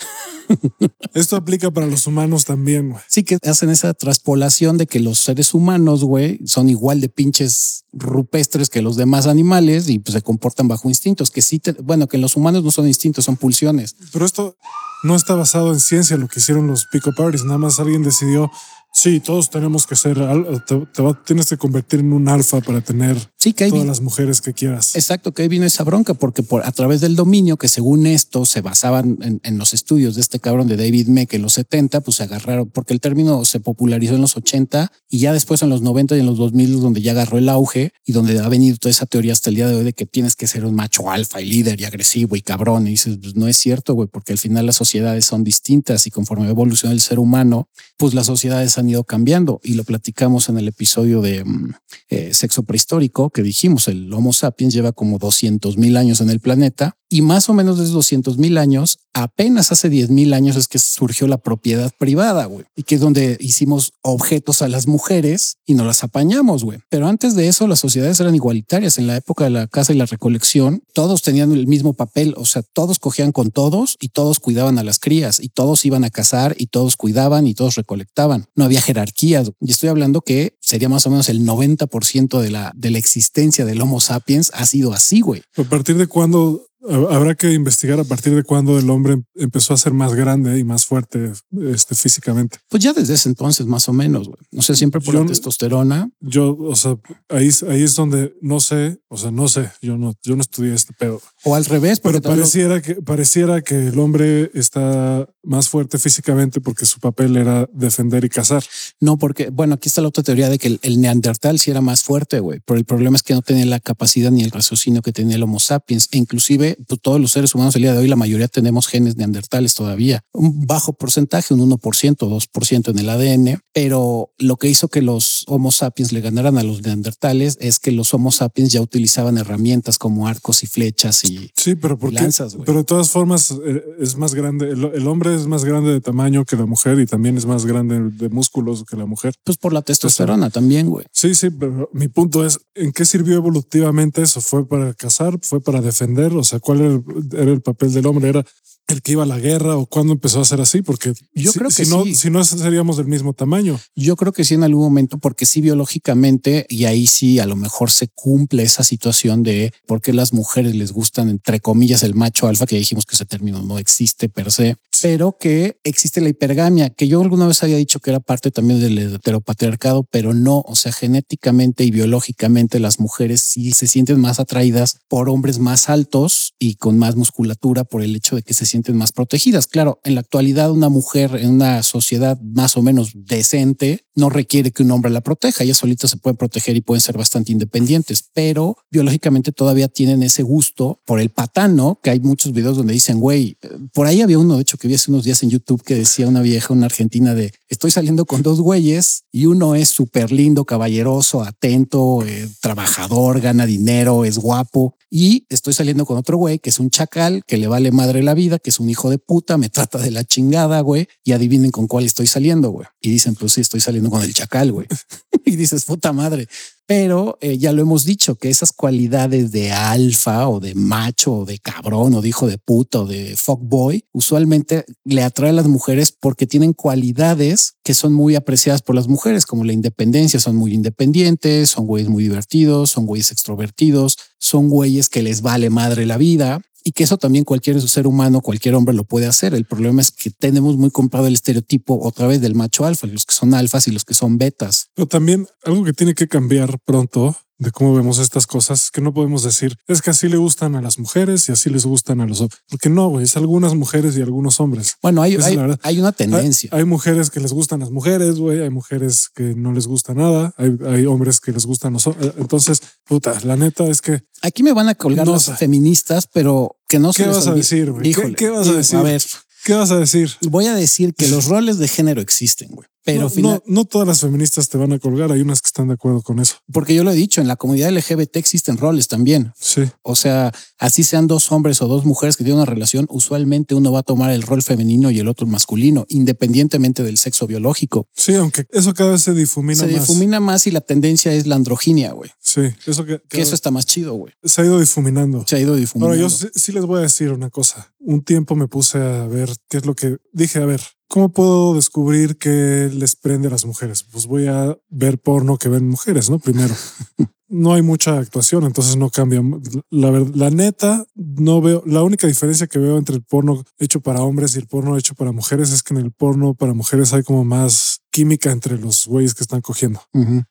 Esto 1.14 1.36
aplica 1.36 1.72
para 1.72 1.88
los 1.88 2.08
humanos 2.08 2.46
también, 2.46 2.90
güey. 2.90 3.02
Sí, 3.08 3.24
que 3.24 3.38
hacen 3.44 3.70
esa 3.70 3.94
traspolación 3.94 4.78
de 4.78 4.88
que 4.88 5.00
los 5.00 5.20
seres 5.20 5.54
humanos, 5.54 6.04
güey, 6.04 6.40
son 6.46 6.70
igual 6.70 7.02
de 7.02 7.10
pinches 7.10 7.86
rupestres 7.94 8.70
que 8.70 8.82
los 8.82 8.96
demás 8.96 9.28
animales 9.28 9.90
y 9.90 10.00
pues 10.00 10.14
se 10.14 10.22
comportan 10.22 10.68
bajo 10.68 10.90
instintos, 10.90 11.32
que 11.32 11.42
sí, 11.42 11.62
bueno, 11.84 12.08
que 12.08 12.18
los 12.18 12.36
humanos 12.36 12.64
no 12.64 12.72
son 12.72 12.88
instintos, 12.88 13.26
son 13.26 13.38
pulsiones. 13.38 13.96
Pero 14.12 14.26
esto 14.26 14.58
no 15.04 15.16
está 15.16 15.36
basado 15.36 15.72
en 15.74 15.80
ciencia, 15.80 16.18
lo 16.18 16.28
que 16.28 16.40
hicieron 16.40 16.68
los 16.68 16.86
pico 16.88 17.12
parties, 17.16 17.44
nada 17.44 17.58
más 17.58 17.80
alguien 17.80 18.04
decidió 18.04 18.52
Sí, 19.00 19.20
todos 19.20 19.52
tenemos 19.52 19.86
que 19.86 19.96
ser, 19.96 20.18
te, 20.66 20.88
tienes 21.24 21.46
que 21.46 21.56
convertir 21.56 22.00
en 22.00 22.14
un 22.14 22.28
alfa 22.28 22.62
para 22.62 22.82
tener 22.82 23.16
sí, 23.38 23.54
que 23.54 23.70
todas 23.70 23.86
las 23.86 24.02
mujeres 24.02 24.42
que 24.42 24.54
quieras. 24.56 24.96
Exacto, 24.96 25.36
que 25.36 25.44
ahí 25.44 25.48
vino 25.48 25.68
esa 25.68 25.84
bronca, 25.84 26.16
porque 26.16 26.42
por, 26.42 26.66
a 26.66 26.72
través 26.72 27.00
del 27.00 27.16
dominio, 27.16 27.58
que 27.58 27.68
según 27.68 28.08
esto 28.08 28.44
se 28.44 28.62
basaban 28.62 29.40
en, 29.44 29.58
los 29.60 29.76
estudios 29.76 30.16
de 30.16 30.22
este 30.22 30.40
cabrón 30.40 30.68
de 30.68 30.78
David 30.78 31.10
Meck 31.10 31.32
en 31.36 31.44
los 31.44 31.54
70, 31.54 32.02
pues 32.02 32.18
se 32.18 32.24
agarraron, 32.24 32.72
porque 32.72 32.92
el 32.92 33.00
término 33.00 33.46
se 33.46 33.60
popularizó 33.60 34.16
en 34.16 34.22
los 34.22 34.36
80 34.36 34.92
y 35.10 35.20
ya 35.20 35.32
después 35.32 35.62
en 35.62 35.70
los 35.70 35.84
90 35.84 36.18
y 36.18 36.22
en 36.22 36.26
los 36.26 36.40
2000 36.40 36.82
donde 36.82 37.02
ya 37.04 37.12
agarró 37.12 37.38
el 37.38 37.50
auge 37.50 37.92
y 38.04 38.14
donde 38.14 38.40
ha 38.40 38.50
venido 38.50 38.78
toda 38.78 38.90
esa 38.90 39.06
teoría 39.06 39.34
hasta 39.34 39.52
el 39.52 39.58
día 39.58 39.68
de 39.68 39.76
hoy 39.76 39.84
de 39.84 39.94
que 39.94 40.08
tienes 40.08 40.36
que 40.36 40.48
ser 40.48 40.66
un 40.66 40.74
macho 40.74 41.12
alfa 41.12 41.40
y 41.40 41.46
líder 41.46 41.80
y 41.80 41.86
agresivo 41.86 42.36
y 42.36 42.42
cabrón. 42.42 42.88
Y 42.88 42.92
dices, 42.92 43.20
pues 43.22 43.36
no 43.36 43.48
es 43.48 43.58
cierto, 43.58 43.94
güey, 43.94 44.10
porque 44.12 44.32
al 44.32 44.40
final 44.40 44.66
las 44.66 44.76
sociedades 44.76 45.24
son 45.26 45.44
distintas 45.44 46.08
y 46.08 46.10
conforme 46.10 46.50
evoluciona 46.50 46.94
el 46.94 47.02
ser 47.02 47.20
humano, 47.20 47.70
pues 47.98 48.16
las 48.16 48.26
sociedades 48.26 48.76
han 48.80 48.87
ido 48.90 49.04
cambiando. 49.04 49.60
Y 49.64 49.74
lo 49.74 49.84
platicamos 49.84 50.50
en 50.50 50.58
el 50.58 50.68
episodio 50.68 51.22
de 51.22 51.44
mm, 51.44 51.74
eh, 52.10 52.34
sexo 52.34 52.64
prehistórico 52.64 53.30
que 53.30 53.44
dijimos, 53.44 53.88
el 53.88 54.12
Homo 54.14 54.34
sapiens 54.34 54.74
lleva 54.74 54.92
como 54.92 55.18
200 55.18 55.78
mil 55.78 55.98
años 55.98 56.22
en 56.22 56.30
el 56.30 56.40
planeta 56.40 56.98
y 57.10 57.22
más 57.22 57.50
o 57.50 57.54
menos 57.54 57.78
desde 57.78 57.94
200 57.94 58.38
mil 58.38 58.58
años, 58.58 59.00
apenas 59.14 59.72
hace 59.72 59.90
10 59.90 60.10
mil 60.10 60.34
años 60.34 60.56
es 60.56 60.68
que 60.68 60.80
surgió 60.80 61.28
la 61.28 61.38
propiedad 61.38 61.92
privada, 61.98 62.46
güey, 62.46 62.66
y 62.76 62.84
que 62.84 62.96
es 62.96 63.02
donde 63.02 63.38
hicimos 63.40 63.94
objetos 64.02 64.62
a 64.62 64.68
las 64.68 64.88
mujeres 64.88 65.58
y 65.66 65.74
no 65.74 65.86
las 65.86 66.04
apañamos, 66.04 66.64
güey. 66.64 66.80
Pero 66.90 67.08
antes 67.08 67.36
de 67.36 67.48
eso, 67.48 67.68
las 67.68 67.80
sociedades 67.80 68.20
eran 68.20 68.36
igualitarias. 68.36 68.98
En 68.98 69.08
la 69.08 69.16
época 69.16 69.46
de 69.46 69.50
la 69.52 69.68
caza 69.68 69.94
y 69.94 69.98
la 69.98 70.06
recolección, 70.06 70.84
todos 70.94 71.22
tenían 71.22 71.52
el 71.52 71.68
mismo 71.68 71.94
papel, 71.94 72.34
o 72.38 72.46
sea, 72.46 72.62
todos 72.74 73.00
cogían 73.00 73.32
con 73.32 73.52
todos 73.52 73.98
y 74.00 74.10
todos 74.10 74.40
cuidaban 74.40 74.78
a 74.78 74.84
las 74.84 75.00
crías 75.00 75.40
y 75.40 75.50
todos 75.50 75.86
iban 75.86 76.04
a 76.04 76.10
cazar 76.10 76.56
y 76.58 76.68
todos 76.68 76.98
cuidaban 76.98 77.48
y 77.48 77.54
todos 77.54 77.76
recolectaban. 77.76 78.46
No 78.56 78.66
había 78.66 78.82
jerarquías. 78.82 79.52
Y 79.62 79.72
estoy 79.72 79.90
hablando 79.90 80.22
que 80.22 80.56
sería 80.62 80.90
más 80.90 81.08
o 81.08 81.10
menos 81.10 81.30
el 81.30 81.46
90% 81.46 82.40
de 82.40 82.52
la, 82.52 82.72
de 82.76 82.92
la 82.92 82.98
existencia 82.98 83.66
del 83.66 83.82
Homo 83.82 84.00
sapiens 84.00 84.52
ha 84.54 84.66
sido 84.66 84.94
así, 84.94 85.22
güey. 85.22 85.42
¿A 85.56 85.64
partir 85.64 85.98
de 85.98 86.08
cuándo 86.08 86.68
Habrá 87.10 87.36
que 87.36 87.54
investigar 87.54 88.00
a 88.00 88.04
partir 88.04 88.36
de 88.36 88.44
cuándo 88.44 88.78
el 88.78 88.90
hombre 88.90 89.22
empezó 89.36 89.74
a 89.74 89.78
ser 89.78 89.94
más 89.94 90.14
grande 90.14 90.60
y 90.60 90.64
más 90.64 90.86
fuerte 90.86 91.32
este, 91.66 91.96
físicamente. 91.96 92.60
Pues 92.70 92.84
ya 92.84 92.94
desde 92.94 93.16
ese 93.16 93.30
entonces, 93.30 93.66
más 93.66 93.90
o 93.90 93.94
menos. 93.94 94.28
Güey. 94.28 94.40
No 94.52 94.62
sé, 94.62 94.76
siempre 94.76 95.02
por 95.02 95.16
la 95.16 95.26
testosterona. 95.26 96.10
Yo, 96.20 96.56
o 96.56 96.76
sea, 96.76 96.98
ahí, 97.30 97.50
ahí 97.70 97.84
es 97.84 97.96
donde 97.96 98.36
no 98.42 98.60
sé, 98.60 99.00
o 99.08 99.18
sea, 99.18 99.32
no 99.32 99.48
sé. 99.48 99.72
Yo 99.82 99.98
no, 99.98 100.14
yo 100.24 100.36
no 100.36 100.42
estudié 100.42 100.74
este 100.74 100.94
pedo. 100.94 101.22
O 101.44 101.56
al 101.56 101.66
revés, 101.66 102.00
pero 102.00 102.22
pareciera 102.22 102.82
que 102.82 102.96
pareciera 102.96 103.62
que 103.62 103.88
el 103.88 104.00
hombre 104.00 104.52
está 104.54 105.28
más 105.44 105.70
fuerte 105.70 105.98
físicamente 105.98 106.62
porque 106.62 106.86
su 106.86 107.00
papel 107.00 107.38
era 107.38 107.68
defender 107.74 108.24
y 108.26 108.30
cazar. 108.30 108.64
No, 109.00 109.18
porque 109.18 109.50
bueno, 109.50 109.76
aquí 109.76 109.90
está 109.90 110.02
la 110.02 110.10
otra 110.10 110.24
teoría 110.24 110.50
de 110.50 110.58
que 110.58 110.80
el, 110.82 111.02
neandertal 111.02 111.60
sí 111.60 111.72
era 111.72 111.82
más 111.82 112.04
fuerte, 112.04 112.40
güey. 112.40 112.60
Pero 112.66 112.78
el 112.78 112.86
problema 112.86 113.16
es 113.16 113.24
que 113.24 113.34
no 113.34 113.42
tenía 113.42 113.66
la 113.66 113.80
capacidad 113.80 114.32
ni 114.32 114.44
el 114.44 114.52
raciocinio 114.52 115.02
que 115.02 115.14
tenía 115.14 115.36
el 115.36 115.44
Homo 115.44 115.60
sapiens. 115.60 116.10
E 116.12 116.18
inclusive 116.18 116.77
pues, 116.88 117.02
todos 117.02 117.20
los 117.20 117.32
seres 117.32 117.54
humanos 117.56 117.76
el 117.76 117.84
día 117.84 117.94
de 117.94 118.00
hoy, 118.00 118.08
la 118.08 118.16
mayoría 118.16 118.48
tenemos 118.48 118.88
genes 118.88 119.16
neandertales 119.18 119.74
todavía. 119.74 120.22
Un 120.34 120.66
bajo 120.66 120.94
porcentaje, 120.94 121.54
un 121.54 121.62
1%, 121.70 122.18
2% 122.18 122.90
en 122.90 123.00
el 123.00 123.10
ADN. 123.10 123.60
Pero 123.74 124.32
lo 124.38 124.58
que 124.58 124.70
hizo 124.70 124.88
que 124.88 125.02
los 125.02 125.44
Homo 125.48 125.72
sapiens 125.72 126.12
le 126.12 126.22
ganaran 126.22 126.58
a 126.58 126.64
los 126.64 126.82
neandertales 126.82 127.58
es 127.60 127.80
que 127.80 127.92
los 127.92 128.14
Homo 128.14 128.32
sapiens 128.32 128.72
ya 128.72 128.82
utilizaban 128.82 129.38
herramientas 129.38 129.98
como 129.98 130.28
arcos 130.28 130.64
y 130.64 130.68
flechas 130.68 131.24
y 131.24 131.52
sí, 131.56 131.76
pero 131.76 131.98
porque, 131.98 132.30
pero 132.66 132.80
de 132.80 132.84
todas 132.84 133.12
formas 133.12 133.52
eh, 133.66 133.84
es 134.00 134.18
más 134.18 134.34
grande. 134.34 134.70
El, 134.70 135.08
hombre 135.08 135.36
es 135.36 135.48
más 135.48 135.64
grande 135.64 135.92
de 135.92 136.02
tamaño 136.02 136.46
que 136.46 136.56
la 136.56 136.66
mujer 136.66 137.00
y 137.00 137.06
también 137.06 137.38
es 137.38 137.46
más 137.46 137.66
grande 137.66 138.10
de 138.12 138.30
músculos 138.30 138.84
que 138.84 138.98
la 138.98 139.06
mujer. 139.06 139.34
Pues 139.44 139.58
por 139.58 139.74
la 139.74 139.82
testosterona 139.82 140.50
también, 140.50 140.90
güey. 140.90 141.06
Sí, 141.12 141.36
sí, 141.36 141.50
pero 141.50 141.90
mi 141.94 142.08
punto 142.08 142.46
es 142.46 142.60
en 142.76 142.92
qué 142.92 143.06
sirvió 143.06 143.36
evolutivamente 143.36 144.22
eso. 144.22 144.42
Fue 144.42 144.68
para 144.68 144.94
cazar, 144.94 145.38
fue 145.42 145.62
para 145.62 145.82
defender. 145.82 146.34
O 146.34 146.44
sea, 146.44 146.57
cuál 146.60 147.04
era 147.34 147.52
el 147.52 147.62
papel 147.62 147.94
del 147.94 148.06
hombre? 148.06 148.30
Era 148.30 148.46
el 148.88 149.02
que 149.02 149.12
iba 149.12 149.24
a 149.24 149.28
la 149.28 149.38
guerra 149.38 149.76
o 149.76 149.86
cuándo 149.86 150.14
empezó 150.14 150.40
a 150.40 150.46
ser 150.46 150.62
así, 150.62 150.82
porque 150.82 151.14
yo 151.34 151.52
creo 151.52 151.70
que 151.70 151.86
si 151.86 151.92
no, 151.92 152.06
si 152.06 152.30
no 152.30 152.44
seríamos 152.44 152.98
del 152.98 153.08
mismo 153.08 153.34
tamaño. 153.34 153.80
Yo 153.96 154.16
creo 154.16 154.32
que 154.32 154.46
sí 154.46 154.54
en 154.54 154.64
algún 154.64 154.84
momento, 154.84 155.18
porque 155.18 155.46
sí 155.46 155.60
biológicamente, 155.60 156.66
y 156.70 156.86
ahí 156.86 157.06
sí 157.06 157.40
a 157.40 157.46
lo 157.46 157.58
mejor 157.58 157.92
se 157.92 158.08
cumple 158.08 158.64
esa 158.64 158.84
situación 158.84 159.44
de 159.44 159.74
por 159.86 160.02
qué 160.02 160.14
las 160.14 160.32
mujeres 160.32 160.74
les 160.76 160.94
gustan, 160.94 161.30
entre 161.30 161.60
comillas, 161.60 162.04
el 162.04 162.16
macho 162.16 162.48
alfa, 162.48 162.66
que 162.66 162.78
dijimos 162.78 163.06
que 163.06 163.16
ese 163.16 163.26
término 163.26 163.62
no 163.62 163.78
existe 163.78 164.30
per 164.30 164.52
se, 164.52 164.78
pero 165.02 165.38
que 165.38 165.78
existe 165.84 166.22
la 166.22 166.30
hipergamia, 166.30 166.90
que 166.90 167.10
yo 167.10 167.22
alguna 167.22 167.48
vez 167.48 167.62
había 167.64 167.78
dicho 167.78 168.00
que 168.00 168.12
era 168.12 168.22
parte 168.22 168.52
también 168.52 168.80
del 168.80 168.98
heteropatriarcado, 169.16 170.04
pero 170.04 170.34
no, 170.34 170.64
o 170.66 170.76
sea, 170.76 170.94
genéticamente 170.94 171.84
y 171.84 171.92
biológicamente 171.92 172.80
las 172.80 173.00
mujeres 173.00 173.42
sí 173.42 173.74
se 173.74 173.88
sienten 173.88 174.20
más 174.20 174.40
atraídas 174.40 175.00
por 175.10 175.30
hombres 175.30 175.60
más 175.60 175.90
altos 175.90 176.54
y 176.58 176.76
con 176.76 176.98
más 176.98 177.16
musculatura 177.16 177.84
por 177.84 178.02
el 178.02 178.16
hecho 178.16 178.36
de 178.36 178.44
que 178.44 178.54
se 178.54 178.66
sienten 178.66 178.77
sienten 178.78 178.96
más 178.96 179.12
protegidas. 179.12 179.66
Claro, 179.66 180.00
en 180.04 180.14
la 180.14 180.22
actualidad 180.22 180.72
una 180.72 180.90
mujer 180.90 181.36
en 181.36 181.52
una 181.52 181.82
sociedad 181.82 182.40
más 182.42 182.78
o 182.78 182.84
menos 182.84 183.12
decente 183.16 184.06
no 184.18 184.30
requiere 184.32 184.72
que 184.72 184.82
un 184.82 184.92
hombre 184.92 185.12
la 185.12 185.22
proteja. 185.22 185.64
Ellas 185.64 185.78
solitas 185.78 186.10
se 186.10 186.18
pueden 186.18 186.38
proteger 186.38 186.76
y 186.76 186.82
pueden 186.82 187.02
ser 187.02 187.18
bastante 187.18 187.52
independientes, 187.52 188.26
pero 188.34 188.78
biológicamente 188.90 189.52
todavía 189.52 189.88
tienen 189.88 190.24
ese 190.24 190.42
gusto 190.42 191.00
por 191.06 191.20
el 191.20 191.30
patán, 191.30 191.76
¿no? 191.76 192.00
Que 192.02 192.10
hay 192.10 192.20
muchos 192.20 192.52
videos 192.52 192.78
donde 192.78 192.94
dicen, 192.94 193.20
güey, 193.20 193.58
por 193.94 194.08
ahí 194.08 194.22
había 194.22 194.40
uno, 194.40 194.56
de 194.56 194.64
hecho, 194.64 194.78
que 194.78 194.88
vi 194.88 194.96
hace 194.96 195.12
unos 195.12 195.24
días 195.24 195.44
en 195.44 195.52
YouTube 195.52 195.84
que 195.84 195.94
decía 195.94 196.28
una 196.28 196.42
vieja, 196.42 196.74
una 196.74 196.88
argentina 196.88 197.36
de, 197.36 197.54
estoy 197.70 197.92
saliendo 197.92 198.26
con 198.26 198.42
dos 198.42 198.60
güeyes 198.60 199.24
y 199.32 199.46
uno 199.46 199.76
es 199.76 199.90
súper 199.90 200.32
lindo, 200.32 200.66
caballeroso, 200.66 201.44
atento, 201.44 202.26
eh, 202.26 202.50
trabajador, 202.60 203.40
gana 203.40 203.68
dinero, 203.68 204.26
es 204.26 204.40
guapo. 204.40 204.96
Y 205.10 205.46
estoy 205.50 205.74
saliendo 205.74 206.06
con 206.06 206.18
otro 206.18 206.38
güey 206.38 206.60
que 206.60 206.72
es 206.72 206.80
un 206.80 206.90
chacal, 206.90 207.44
que 207.46 207.58
le 207.58 207.68
vale 207.68 207.92
madre 207.92 208.24
la 208.24 208.34
vida, 208.34 208.58
que 208.68 208.72
es 208.72 208.82
un 208.82 208.90
hijo 208.90 209.10
de 209.10 209.18
puta, 209.18 209.58
me 209.58 209.70
trata 209.70 209.98
de 209.98 210.12
la 210.12 210.26
chingada, 210.26 210.82
güey. 210.82 211.08
Y 211.24 211.32
adivinen 211.32 211.72
con 211.72 211.88
cuál 211.88 212.04
estoy 212.04 212.28
saliendo, 212.28 212.70
güey. 212.70 212.86
Y 213.00 213.10
dicen, 213.10 213.34
pues 213.36 213.54
sí, 213.54 213.62
estoy 213.62 213.80
saliendo 213.80 214.10
con 214.10 214.22
el 214.22 214.34
chacal, 214.34 214.74
güey. 214.74 214.88
y 215.46 215.56
dices, 215.56 215.86
puta 215.86 216.12
madre. 216.12 216.50
Pero 216.86 217.38
eh, 217.40 217.58
ya 217.58 217.72
lo 217.72 217.82
hemos 217.82 218.04
dicho, 218.04 218.36
que 218.36 218.50
esas 218.50 218.74
cualidades 218.74 219.54
de 219.54 219.72
alfa 219.72 220.50
o 220.50 220.60
de 220.60 220.76
macho 220.76 221.34
o 221.34 221.46
de 221.46 221.60
cabrón 221.60 222.14
o 222.14 222.22
de 222.22 222.28
hijo 222.28 222.46
de 222.46 222.58
puta 222.58 223.04
o 223.04 223.06
de 223.06 223.38
fuckboy, 223.38 224.04
usualmente 224.12 224.84
le 225.06 225.24
atrae 225.24 225.52
a 225.52 225.54
las 225.54 225.68
mujeres 225.68 226.12
porque 226.12 226.46
tienen 226.46 226.74
cualidades 226.74 227.76
que 227.86 227.94
son 227.94 228.12
muy 228.12 228.36
apreciadas 228.36 228.82
por 228.82 228.96
las 228.96 229.08
mujeres, 229.08 229.46
como 229.46 229.64
la 229.64 229.72
independencia, 229.72 230.42
son 230.42 230.58
muy 230.58 230.74
independientes, 230.74 231.70
son 231.70 231.88
güeyes 231.88 232.10
muy 232.10 232.24
divertidos, 232.24 232.92
son 232.92 233.06
güeyes 233.06 233.32
extrovertidos, 233.32 234.18
son 234.40 234.68
güeyes 234.68 235.08
que 235.08 235.24
les 235.24 235.42
vale 235.42 235.70
madre 235.70 236.06
la 236.06 236.18
vida, 236.18 236.62
y 236.88 236.94
que 236.94 237.04
eso 237.04 237.18
también 237.18 237.44
cualquier 237.44 237.82
ser 237.82 238.08
humano, 238.08 238.40
cualquier 238.40 238.74
hombre 238.74 238.96
lo 238.96 239.04
puede 239.04 239.28
hacer. 239.28 239.54
El 239.54 239.66
problema 239.66 240.00
es 240.02 240.10
que 240.10 240.30
tenemos 240.30 240.78
muy 240.78 240.90
comprado 240.90 241.28
el 241.28 241.34
estereotipo 241.34 242.00
otra 242.02 242.28
vez 242.28 242.40
del 242.40 242.56
macho 242.56 242.86
alfa, 242.86 243.08
los 243.08 243.26
que 243.26 243.34
son 243.34 243.54
alfas 243.54 243.90
y 243.90 243.92
los 243.92 244.06
que 244.06 244.14
son 244.14 244.38
betas. 244.38 244.88
Pero 244.96 245.06
también 245.06 245.50
algo 245.66 245.84
que 245.84 245.92
tiene 245.92 246.16
que 246.16 246.30
cambiar 246.30 246.80
pronto 246.86 247.36
de 247.60 247.72
cómo 247.72 247.96
vemos 247.96 248.20
estas 248.20 248.46
cosas, 248.46 248.92
que 248.92 249.02
no 249.02 249.14
podemos 249.14 249.44
decir, 249.44 249.76
es 249.88 250.02
que 250.02 250.12
así 250.12 250.30
le 250.30 250.38
gustan 250.38 250.76
a 250.76 250.82
las 250.82 251.00
mujeres 251.00 251.50
y 251.50 251.52
así 251.52 251.70
les 251.70 251.86
gustan 251.86 252.22
a 252.22 252.28
los 252.28 252.42
hombres. 252.42 252.60
Porque 252.70 252.90
no, 252.90 253.08
güey, 253.10 253.26
es 253.26 253.36
algunas 253.36 253.74
mujeres 253.74 254.18
y 254.18 254.22
algunos 254.22 254.60
hombres. 254.60 254.96
Bueno, 255.02 255.22
hay, 255.22 255.38
hay, 255.82 256.00
una 256.00 256.12
tendencia. 256.12 256.70
Hay, 256.72 256.86
mujeres 256.86 257.30
que 257.30 257.40
les 257.40 257.54
gustan 257.54 257.80
las 257.80 257.90
mujeres, 257.90 258.38
güey, 258.38 258.62
hay 258.62 258.70
mujeres 258.70 259.30
que 259.34 259.56
no 259.56 259.74
les 259.74 259.88
gusta 259.88 260.14
nada, 260.14 260.54
hay, 260.58 260.78
hay 260.88 261.06
hombres 261.06 261.40
que 261.40 261.52
les 261.52 261.66
gustan 261.66 261.94
los 261.94 262.06
hombres. 262.08 262.34
Entonces, 262.38 262.82
puta, 263.06 263.40
la 263.44 263.56
neta 263.56 263.86
es 263.86 264.02
que... 264.02 264.22
Aquí 264.42 264.62
me 264.62 264.74
van 264.74 264.90
a 264.90 264.96
colgar 264.96 265.28
las 265.28 265.58
feministas, 265.58 266.28
pero 266.32 266.78
que 266.88 267.00
no 267.00 267.12
¿Qué 267.12 267.26
vas 267.26 267.48
a 267.48 267.54
decir, 267.54 267.92
güey? 267.92 268.14
¿Qué, 268.14 268.34
¿Qué, 268.34 268.50
vas 268.50 268.68
a 268.68 268.74
decir? 268.74 269.00
A 269.00 269.02
ver. 269.02 269.24
¿Qué 269.64 269.74
vas 269.74 269.92
a 269.92 269.98
decir? 269.98 270.32
Voy 270.42 270.68
a 270.68 270.76
decir 270.76 271.14
que 271.16 271.28
los 271.28 271.46
roles 271.46 271.78
de 271.78 271.88
género 271.88 272.22
existen, 272.22 272.70
güey. 272.72 272.88
Pero 273.08 273.32
no, 273.38 273.64
no, 273.66 273.86
todas 273.86 274.06
las 274.06 274.20
feministas 274.20 274.68
te 274.68 274.78
van 274.78 274.92
a 274.92 275.00
colgar. 275.00 275.32
Hay 275.32 275.40
unas 275.40 275.62
que 275.62 275.68
están 275.68 275.88
de 275.88 275.94
acuerdo 275.94 276.22
con 276.22 276.40
eso. 276.40 276.58
Porque 276.74 276.94
yo 276.94 277.06
lo 277.06 277.12
he 277.12 277.16
dicho, 277.16 277.40
en 277.40 277.48
la 277.48 277.56
comunidad 277.56 277.90
LGBT 277.96 278.36
existen 278.36 278.78
roles 278.78 279.08
también. 279.08 279.54
Sí. 279.58 279.84
O 280.02 280.14
sea, 280.14 280.52
así 280.78 281.06
sean 281.06 281.26
dos 281.26 281.50
hombres 281.54 281.82
o 281.82 281.88
dos 281.88 282.04
mujeres 282.04 282.36
que 282.36 282.44
tienen 282.44 282.58
una 282.58 282.66
relación, 282.66 283.08
usualmente 283.10 283.76
uno 283.76 283.94
va 283.94 284.00
a 284.00 284.04
tomar 284.04 284.32
el 284.32 284.42
rol 284.42 284.62
femenino 284.62 285.10
y 285.10 285.20
el 285.20 285.30
otro 285.30 285.48
masculino, 285.48 286.06
independientemente 286.10 287.02
del 287.02 287.18
sexo 287.18 287.48
biológico. 287.48 288.10
Sí, 288.14 288.36
aunque 288.36 288.66
eso 288.72 288.94
cada 288.94 289.12
vez 289.12 289.22
se 289.22 289.34
difumina 289.34 289.84
más. 289.84 289.90
Se 289.90 290.00
difumina 290.00 290.40
más 290.42 290.68
y 290.68 290.72
la 290.72 290.82
tendencia 290.82 291.32
es 291.32 291.48
la 291.48 291.56
androginia, 291.56 292.12
güey. 292.12 292.30
Sí, 292.42 292.64
eso 292.86 293.06
que, 293.06 293.22
que 293.30 293.42
eso 293.42 293.56
está 293.56 293.72
más 293.72 293.86
chido, 293.86 294.16
güey. 294.16 294.34
Se 294.44 294.62
ha 294.62 294.66
ido 294.66 294.82
difuminando. 294.82 295.46
Se 295.48 295.56
ha 295.56 295.60
ido 295.60 295.76
difuminando. 295.76 296.22
Ahora, 296.22 296.30
yo 296.30 296.50
sí 296.54 296.74
les 296.74 296.86
voy 296.86 297.00
a 297.00 297.04
decir 297.04 297.32
una 297.32 297.50
cosa. 297.50 297.94
Un 298.00 298.22
tiempo 298.22 298.54
me 298.58 298.68
puse 298.68 298.98
a 298.98 299.28
ver 299.28 299.50
qué 299.70 299.78
es 299.78 299.86
lo 299.86 299.96
que 299.96 300.18
dije. 300.34 300.60
A 300.60 300.66
ver, 300.66 300.82
¿Cómo 301.10 301.30
puedo 301.30 301.74
descubrir 301.74 302.38
qué 302.38 302.90
les 302.94 303.16
prende 303.16 303.48
a 303.48 303.52
las 303.52 303.66
mujeres? 303.66 304.04
Pues 304.04 304.28
voy 304.28 304.48
a 304.48 304.78
ver 304.90 305.20
porno 305.20 305.58
que 305.58 305.70
ven 305.70 305.88
mujeres, 305.88 306.30
¿no? 306.30 306.40
Primero. 306.40 306.76
no 307.50 307.74
hay 307.74 307.82
mucha 307.82 308.18
actuación, 308.18 308.66
entonces 308.66 308.98
no 308.98 309.10
cambia. 309.10 309.42
La, 309.90 310.12
la 310.12 310.50
neta, 310.50 311.06
no 311.16 311.62
veo. 311.62 311.82
La 311.86 312.04
única 312.04 312.28
diferencia 312.28 312.68
que 312.68 312.80
veo 312.80 312.98
entre 312.98 313.16
el 313.16 313.24
porno 313.24 313.64
hecho 313.80 314.02
para 314.02 314.22
hombres 314.22 314.56
y 314.56 314.60
el 314.60 314.68
porno 314.68 314.98
hecho 314.98 315.16
para 315.16 315.32
mujeres 315.32 315.72
es 315.72 315.82
que 315.82 315.94
en 315.94 316.02
el 316.02 316.12
porno 316.12 316.54
para 316.56 316.74
mujeres 316.74 317.14
hay 317.14 317.24
como 317.24 317.46
más 317.46 318.02
química 318.12 318.52
entre 318.52 318.78
los 318.78 319.06
güeyes 319.06 319.34
que 319.34 319.44
están 319.44 319.62
cogiendo. 319.62 320.02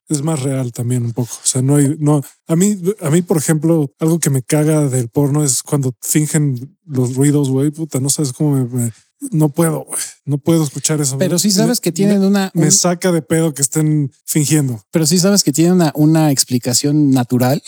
Es 0.08 0.22
más 0.22 0.42
real 0.42 0.72
también 0.72 1.04
un 1.04 1.12
poco. 1.12 1.32
O 1.34 1.46
sea, 1.46 1.60
no 1.60 1.76
hay, 1.76 1.96
no, 1.98 2.22
a 2.46 2.56
mí, 2.56 2.80
a 3.02 3.10
mí, 3.10 3.22
por 3.22 3.36
ejemplo, 3.36 3.92
algo 3.98 4.18
que 4.20 4.30
me 4.30 4.42
caga 4.42 4.88
del 4.88 5.08
porno 5.10 5.44
es 5.44 5.62
cuando 5.62 5.94
fingen 6.00 6.78
los 6.84 7.14
ruidos, 7.14 7.50
güey, 7.50 7.70
puta, 7.70 8.00
no 8.00 8.08
sabes 8.08 8.32
cómo 8.32 8.66
me 8.66 8.92
no 9.30 9.48
puedo, 9.48 9.86
no 10.26 10.38
puedo 10.38 10.64
escuchar 10.64 11.00
eso. 11.00 11.16
Pero 11.18 11.38
sí 11.38 11.50
sabes 11.50 11.80
que 11.80 11.92
tienen 11.92 12.22
una. 12.22 12.50
Me 12.52 12.70
saca 12.70 13.12
de 13.12 13.22
pedo 13.22 13.54
que 13.54 13.62
estén 13.62 14.12
fingiendo. 14.24 14.82
Pero 14.90 15.06
sí 15.06 15.18
sabes 15.18 15.44
que 15.44 15.52
tienen 15.52 15.74
una, 15.74 15.92
una 15.94 16.30
explicación 16.32 17.10
natural. 17.10 17.62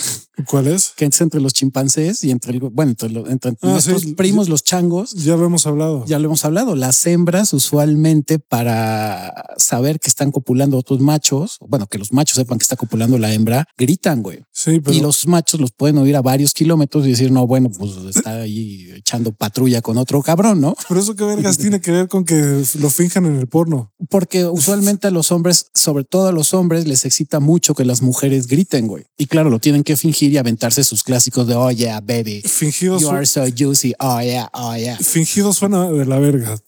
¿Cuál 0.47 0.69
es? 0.69 0.93
Que 0.97 1.05
es 1.05 1.21
entre 1.21 1.41
los 1.41 1.53
chimpancés 1.53 2.23
y 2.23 2.31
entre, 2.31 2.59
bueno, 2.59 2.95
entre, 3.27 3.57
ah, 3.63 3.79
primos, 4.17 4.49
los 4.49 4.63
changos. 4.63 5.13
Ya 5.13 5.37
lo 5.37 5.47
hemos 5.47 5.67
hablado. 5.67 6.05
Ya 6.07 6.19
lo 6.19 6.27
hemos 6.27 6.45
hablado. 6.45 6.77
Las 6.77 7.05
hembras, 7.07 7.53
usualmente, 7.53 8.39
para 8.39 9.33
saber 9.57 9.99
que 9.99 10.09
están 10.09 10.31
copulando 10.31 10.77
otros 10.79 11.01
machos, 11.01 11.59
bueno, 11.67 11.87
que 11.87 11.99
los 11.99 12.13
machos 12.13 12.37
sepan 12.37 12.59
que 12.59 12.63
está 12.63 12.77
copulando 12.77 13.19
la 13.19 13.33
hembra, 13.33 13.67
gritan, 13.77 14.23
güey. 14.23 14.45
Sí, 14.53 14.81
Y 14.91 15.01
los 15.01 15.27
machos 15.27 15.61
los 15.61 15.73
pueden 15.73 15.99
oír 15.99 16.17
a 16.17 16.23
varios 16.23 16.55
kilómetros 16.55 17.07
y 17.07 17.11
decir, 17.11 17.33
no, 17.33 17.47
bueno, 17.47 17.71
pues 17.77 17.93
está 18.09 18.43
ahí 18.43 18.91
echando 18.95 19.33
patrulla 19.33 19.83
con 19.83 19.99
otro 19.99 20.23
cabrón, 20.23 20.61
¿no? 20.61 20.77
Pero 20.89 21.01
eso 21.01 21.17
que 21.17 21.25
vergas 21.25 21.59
tiene 21.59 21.81
que 21.81 21.91
ver 21.91 22.09
con 22.09 22.25
que 22.25 22.48
lo 22.81 22.91
finjan 22.91 23.27
en 23.27 23.37
el 23.37 23.47
porno. 23.47 23.93
Porque 24.11 24.47
usualmente 24.47 25.07
a 25.07 25.11
los 25.11 25.33
hombres, 25.33 25.71
sobre 25.75 26.05
todo 26.05 26.29
a 26.29 26.33
los 26.33 26.55
hombres, 26.55 26.87
les 26.87 27.05
excita 27.05 27.41
mucho 27.41 27.75
que 27.75 27.85
las 27.85 28.03
mujeres 28.03 28.47
griten, 28.47 28.87
güey. 28.87 29.07
Y 29.17 29.27
claro, 29.27 29.51
lo 29.51 29.59
tienen 29.59 29.85
que 29.85 29.97
fingir 29.97 30.33
y 30.33 30.39
aventarse 30.39 30.85
sus 30.85 31.03
clásicos 31.03 31.47
de 31.47 31.55
oh 31.55 31.71
yeah, 31.71 32.01
baby. 32.01 32.43
Fingido. 32.43 32.99
You 32.99 33.11
are 33.11 33.27
so 33.27 33.45
juicy. 33.47 33.95
Oh 33.99 34.21
yeah, 34.21 34.51
oh 34.53 34.77
yeah. 34.77 34.97
Fingido 34.99 35.53
suena 35.53 35.91
de 35.91 36.07
la 36.07 36.19
verga. 36.19 36.59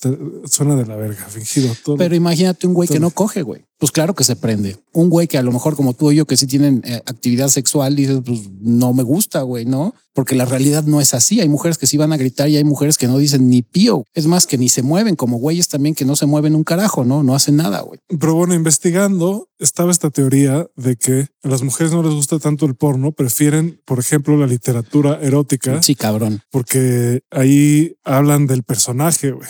Suena 0.44 0.76
de 0.76 0.86
la 0.86 0.96
verga. 0.96 1.26
Fingido. 1.28 1.74
Todo 1.84 1.96
Pero 1.96 2.14
imagínate 2.14 2.66
un 2.66 2.74
güey 2.74 2.88
que 2.88 3.00
no 3.00 3.10
coge, 3.10 3.42
güey. 3.42 3.64
Pues 3.80 3.92
claro 3.92 4.14
que 4.14 4.24
se 4.24 4.36
prende. 4.36 4.76
Un 4.92 5.08
güey 5.08 5.26
que 5.26 5.38
a 5.38 5.42
lo 5.42 5.52
mejor 5.52 5.74
como 5.74 5.94
tú 5.94 6.12
y 6.12 6.16
yo 6.16 6.26
que 6.26 6.36
sí 6.36 6.46
tienen 6.46 6.82
eh, 6.84 7.00
actividad 7.06 7.48
sexual, 7.48 7.96
dices, 7.96 8.20
pues 8.22 8.42
no 8.60 8.92
me 8.92 9.02
gusta, 9.02 9.40
güey, 9.40 9.64
¿no? 9.64 9.94
Porque 10.12 10.34
la 10.34 10.44
realidad 10.44 10.84
no 10.84 11.00
es 11.00 11.14
así. 11.14 11.40
Hay 11.40 11.48
mujeres 11.48 11.78
que 11.78 11.86
sí 11.86 11.96
van 11.96 12.12
a 12.12 12.18
gritar 12.18 12.50
y 12.50 12.58
hay 12.58 12.64
mujeres 12.64 12.98
que 12.98 13.06
no 13.06 13.16
dicen 13.16 13.48
ni 13.48 13.62
pío. 13.62 14.04
Es 14.12 14.26
más, 14.26 14.46
que 14.46 14.58
ni 14.58 14.68
se 14.68 14.82
mueven, 14.82 15.16
como 15.16 15.38
güeyes 15.38 15.68
también 15.68 15.94
que 15.94 16.04
no 16.04 16.14
se 16.14 16.26
mueven 16.26 16.54
un 16.54 16.64
carajo, 16.64 17.06
¿no? 17.06 17.22
No 17.22 17.34
hacen 17.34 17.56
nada, 17.56 17.80
güey. 17.80 17.98
Pero 18.06 18.34
bueno, 18.34 18.52
investigando, 18.52 19.48
estaba 19.58 19.90
esta 19.90 20.10
teoría 20.10 20.66
de 20.76 20.96
que 20.96 21.28
a 21.42 21.48
las 21.48 21.62
mujeres 21.62 21.92
no 21.94 22.02
les 22.02 22.12
gusta 22.12 22.38
tanto 22.38 22.66
el 22.66 22.74
porno, 22.74 23.12
prefieren, 23.12 23.80
por 23.86 23.98
ejemplo, 23.98 24.36
la 24.36 24.46
literatura 24.46 25.18
erótica. 25.22 25.82
Sí, 25.82 25.94
cabrón. 25.94 26.42
Porque 26.50 27.22
ahí 27.30 27.94
hablan 28.04 28.46
del 28.46 28.62
personaje, 28.62 29.30
güey. 29.30 29.48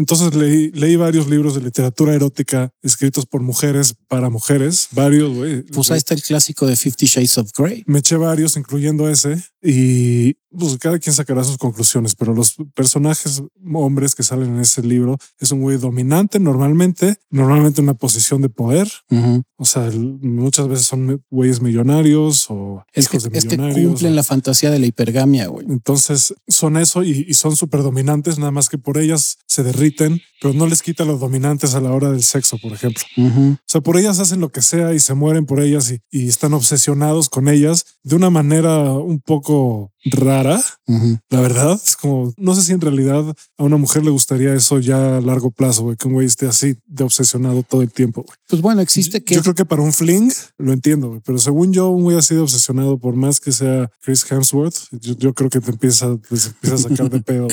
Entonces 0.00 0.34
leí, 0.34 0.70
leí 0.70 0.96
varios 0.96 1.28
libros 1.28 1.54
de 1.54 1.60
literatura 1.60 2.14
erótica 2.14 2.70
escritos 2.80 3.26
por 3.26 3.42
mujeres 3.42 3.94
para 4.08 4.30
mujeres, 4.30 4.88
varios, 4.92 5.34
güey. 5.34 5.62
Pues 5.62 5.90
ahí 5.90 5.98
está 5.98 6.14
el 6.14 6.22
clásico 6.22 6.66
de 6.66 6.74
Fifty 6.74 7.04
Shades 7.04 7.36
of 7.36 7.50
Grey. 7.54 7.84
Me 7.86 7.98
eché 7.98 8.16
varios, 8.16 8.56
incluyendo 8.56 9.10
ese, 9.10 9.44
y 9.62 10.34
pues 10.56 10.78
cada 10.78 10.98
quien 10.98 11.14
sacará 11.14 11.44
sus 11.44 11.58
conclusiones, 11.58 12.16
pero 12.16 12.34
los 12.34 12.56
personajes 12.74 13.42
hombres 13.72 14.14
que 14.16 14.24
salen 14.24 14.54
en 14.54 14.60
ese 14.60 14.82
libro 14.82 15.16
es 15.38 15.52
un 15.52 15.60
güey 15.60 15.76
dominante 15.76 16.40
normalmente, 16.40 17.18
normalmente 17.30 17.80
en 17.80 17.84
una 17.84 17.94
posición 17.94 18.42
de 18.42 18.48
poder. 18.48 18.90
O 19.56 19.64
sea, 19.64 19.90
muchas 19.94 20.66
veces 20.66 20.86
son 20.86 21.22
güeyes 21.30 21.60
millonarios 21.60 22.46
o 22.48 22.82
hijos 22.96 23.22
de 23.24 23.30
millonarios. 23.30 23.76
que 23.76 23.86
cumplen 23.86 24.16
la 24.16 24.24
fantasía 24.24 24.70
de 24.70 24.80
la 24.80 24.86
hipergamia, 24.86 25.46
güey. 25.46 25.66
Entonces 25.68 26.34
son 26.48 26.76
eso 26.76 27.04
y, 27.04 27.26
y 27.28 27.34
son 27.34 27.54
súper 27.54 27.82
dominantes, 27.82 28.38
nada 28.38 28.50
más 28.50 28.68
que 28.68 28.78
por 28.78 28.98
ellas 28.98 29.38
se 29.46 29.62
derriten, 29.62 30.20
pero 30.40 30.54
no 30.54 30.66
les 30.66 30.82
quita 30.82 31.04
los 31.04 31.20
dominantes 31.20 31.74
a 31.74 31.80
la 31.80 31.92
hora 31.92 32.10
del 32.10 32.24
sexo, 32.24 32.58
por 32.58 32.72
ejemplo. 32.72 33.04
O 33.18 33.58
sea, 33.66 33.82
por 33.82 33.98
ellas 33.98 34.18
hacen 34.18 34.40
lo 34.40 34.48
que 34.48 34.62
sea 34.62 34.94
y 34.94 34.98
se 34.98 35.14
mueren 35.14 35.46
por 35.46 35.60
ellas 35.60 35.92
y, 35.92 36.00
y 36.10 36.28
están 36.28 36.54
obsesionados 36.54 37.28
con 37.28 37.48
ellas 37.48 37.84
de 38.02 38.16
una 38.16 38.30
manera 38.30 38.92
un 38.94 39.20
poco 39.20 39.49
rara. 40.04 40.60
La 41.28 41.40
verdad 41.40 41.78
es 41.84 41.96
como, 41.96 42.32
no 42.36 42.54
sé 42.54 42.62
si 42.62 42.72
en 42.72 42.80
realidad 42.80 43.24
a 43.58 43.62
una 43.62 43.76
mujer 43.76 44.04
le 44.04 44.10
gustaría 44.10 44.54
eso 44.54 44.78
ya 44.78 45.18
a 45.18 45.20
largo 45.20 45.50
plazo, 45.50 45.82
güey, 45.82 45.96
que 45.96 46.08
un 46.08 46.14
güey 46.14 46.26
esté 46.26 46.46
así 46.46 46.76
de 46.86 47.04
obsesionado 47.04 47.62
todo 47.62 47.82
el 47.82 47.92
tiempo. 47.92 48.24
Pues 48.48 48.62
bueno, 48.62 48.80
existe 48.80 49.22
que... 49.22 49.34
Yo 49.34 49.42
creo 49.42 49.54
que 49.54 49.64
para 49.64 49.82
un 49.82 49.92
fling 49.92 50.32
lo 50.58 50.72
entiendo, 50.72 51.20
pero 51.24 51.38
según 51.38 51.72
yo, 51.72 51.88
un 51.90 52.02
güey 52.02 52.16
así 52.16 52.34
de 52.34 52.40
obsesionado, 52.40 52.98
por 52.98 53.14
más 53.14 53.40
que 53.40 53.52
sea 53.52 53.90
Chris 54.02 54.24
Hemsworth, 54.30 54.76
yo, 54.90 55.34
creo 55.34 55.50
que 55.50 55.60
te 55.60 55.70
empieza, 55.70 56.06
a 56.06 56.76
sacar 56.76 57.10
de 57.10 57.20
pedo. 57.22 57.48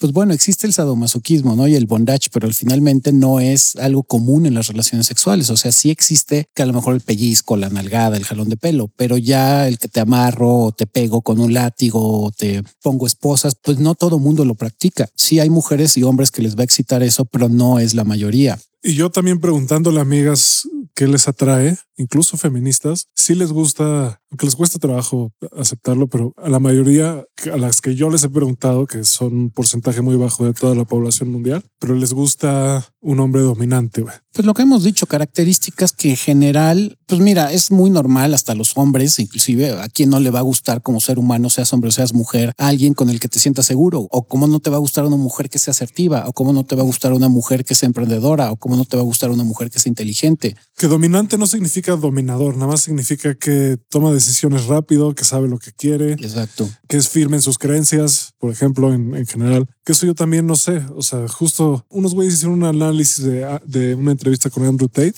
Pues 0.00 0.12
bueno, 0.12 0.32
existe 0.32 0.66
el 0.66 0.72
sadomasoquismo, 0.72 1.54
¿no? 1.54 1.68
Y 1.68 1.74
el 1.74 1.86
bondage, 1.86 2.30
pero 2.32 2.50
finalmente 2.50 3.12
no 3.12 3.38
es 3.38 3.76
algo 3.76 4.02
común 4.02 4.46
en 4.46 4.54
las 4.54 4.68
relaciones 4.68 5.06
sexuales. 5.06 5.50
O 5.50 5.56
sea, 5.58 5.72
sí 5.72 5.90
existe 5.90 6.48
que 6.54 6.62
a 6.62 6.66
lo 6.66 6.72
mejor 6.72 6.94
el 6.94 7.02
pellizco, 7.02 7.56
la 7.58 7.68
nalgada, 7.68 8.16
el 8.16 8.24
jalón 8.24 8.48
de 8.48 8.56
pelo, 8.56 8.90
pero 8.96 9.18
ya 9.18 9.68
el 9.68 9.78
que 9.78 9.88
te 9.88 10.00
amarro 10.00 10.56
o 10.56 10.72
te 10.72 10.86
pego 10.86 11.20
con 11.20 11.38
un 11.38 11.52
látigo 11.52 12.24
o 12.24 12.32
te 12.32 12.62
pongo 12.82 13.06
esposas, 13.06 13.54
pues 13.62 13.78
no 13.78 13.94
todo 13.94 14.18
mundo 14.18 14.46
lo 14.46 14.54
practica. 14.54 15.06
Sí 15.14 15.38
hay 15.38 15.50
mujeres 15.50 15.96
y 15.98 16.02
hombres 16.02 16.30
que 16.30 16.42
les 16.42 16.56
va 16.56 16.62
a 16.62 16.64
excitar 16.64 17.02
eso, 17.02 17.26
pero 17.26 17.50
no 17.50 17.78
es 17.78 17.92
la 17.92 18.04
mayoría. 18.04 18.58
Y 18.82 18.94
yo 18.94 19.10
también 19.10 19.38
preguntándole 19.38 19.98
a 19.98 20.02
amigas 20.02 20.66
qué 21.00 21.06
les 21.06 21.28
atrae, 21.28 21.78
incluso 21.96 22.36
feministas, 22.36 23.08
sí 23.14 23.34
les 23.34 23.52
gusta, 23.52 24.20
aunque 24.30 24.44
les 24.44 24.54
cuesta 24.54 24.78
trabajo 24.78 25.32
aceptarlo, 25.56 26.08
pero 26.08 26.34
a 26.36 26.50
la 26.50 26.58
mayoría 26.58 27.24
a 27.50 27.56
las 27.56 27.80
que 27.80 27.94
yo 27.94 28.10
les 28.10 28.22
he 28.22 28.28
preguntado, 28.28 28.86
que 28.86 29.02
son 29.04 29.34
un 29.34 29.50
porcentaje 29.50 30.02
muy 30.02 30.16
bajo 30.16 30.44
de 30.44 30.52
toda 30.52 30.74
la 30.74 30.84
población 30.84 31.30
mundial, 31.30 31.64
pero 31.78 31.94
les 31.94 32.12
gusta 32.12 32.86
un 33.00 33.18
hombre 33.18 33.40
dominante. 33.40 34.04
Pues 34.32 34.46
lo 34.46 34.54
que 34.54 34.62
hemos 34.62 34.84
dicho, 34.84 35.06
características 35.06 35.92
que 35.92 36.10
en 36.10 36.16
general, 36.16 36.98
pues 37.06 37.20
mira, 37.20 37.52
es 37.52 37.70
muy 37.70 37.90
normal 37.90 38.32
hasta 38.32 38.54
los 38.54 38.76
hombres, 38.76 39.18
inclusive 39.18 39.70
a 39.72 39.88
quien 39.88 40.10
no 40.10 40.20
le 40.20 40.30
va 40.30 40.38
a 40.38 40.42
gustar 40.42 40.82
como 40.82 41.00
ser 41.00 41.18
humano, 41.18 41.50
seas 41.50 41.72
hombre 41.72 41.88
o 41.88 41.92
seas 41.92 42.14
mujer, 42.14 42.52
alguien 42.56 42.94
con 42.94 43.10
el 43.10 43.18
que 43.18 43.28
te 43.28 43.40
sientas 43.40 43.66
seguro, 43.66 44.06
o 44.10 44.22
cómo 44.22 44.46
no 44.46 44.60
te 44.60 44.70
va 44.70 44.76
a 44.76 44.80
gustar 44.80 45.04
una 45.04 45.16
mujer 45.16 45.50
que 45.50 45.58
sea 45.58 45.72
asertiva, 45.72 46.24
o 46.28 46.32
cómo 46.32 46.52
no 46.52 46.64
te 46.64 46.76
va 46.76 46.82
a 46.82 46.84
gustar 46.84 47.12
una 47.12 47.28
mujer 47.28 47.64
que 47.64 47.74
sea 47.74 47.88
emprendedora, 47.88 48.52
o 48.52 48.56
cómo 48.56 48.76
no 48.76 48.84
te 48.84 48.96
va 48.96 49.02
a 49.02 49.04
gustar 49.04 49.30
una 49.30 49.44
mujer 49.44 49.70
que 49.70 49.80
sea 49.80 49.90
inteligente. 49.90 50.56
Que 50.76 50.86
dominante 50.86 51.36
no 51.36 51.46
significa 51.46 51.96
dominador, 51.96 52.54
nada 52.54 52.68
más 52.68 52.82
significa 52.82 53.34
que 53.34 53.78
toma 53.88 54.12
decisiones 54.12 54.66
rápido, 54.66 55.14
que 55.14 55.24
sabe 55.24 55.48
lo 55.48 55.58
que 55.58 55.72
quiere. 55.72 56.12
Exacto. 56.12 56.68
Que 56.88 56.96
es 56.96 57.08
firme 57.08 57.36
en 57.36 57.42
sus 57.42 57.58
creencias, 57.58 58.34
por 58.38 58.50
ejemplo, 58.52 58.92
en, 58.92 59.26
general. 59.26 59.68
Que 59.84 59.92
eso 59.92 60.06
yo 60.06 60.14
también 60.14 60.46
no 60.46 60.56
sé. 60.56 60.82
O 60.96 61.02
sea, 61.02 61.26
justo 61.28 61.84
unos 61.90 62.14
güeyes 62.14 62.34
hicieron 62.34 62.58
un 62.58 62.64
análisis 62.64 63.24
de, 63.24 63.94
una 63.94 64.12
entrevista 64.20 64.50
con 64.50 64.64
Andrew 64.64 64.88
Tate 64.88 65.14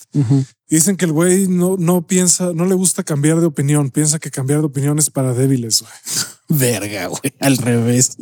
y 0.68 0.76
dicen 0.76 0.96
que 0.96 1.04
el 1.04 1.12
güey 1.12 1.48
no, 1.48 1.76
no 1.76 2.06
piensa, 2.06 2.52
no 2.54 2.64
le 2.64 2.74
gusta 2.74 3.02
cambiar 3.02 3.40
de 3.40 3.46
opinión, 3.46 3.90
piensa 3.90 4.18
que 4.18 4.30
cambiar 4.30 4.60
de 4.60 4.66
opinión 4.66 4.98
es 4.98 5.10
para 5.10 5.34
débiles. 5.34 5.84
Verga, 6.48 7.08
güey, 7.08 7.34
al 7.40 7.56
revés. 7.58 8.16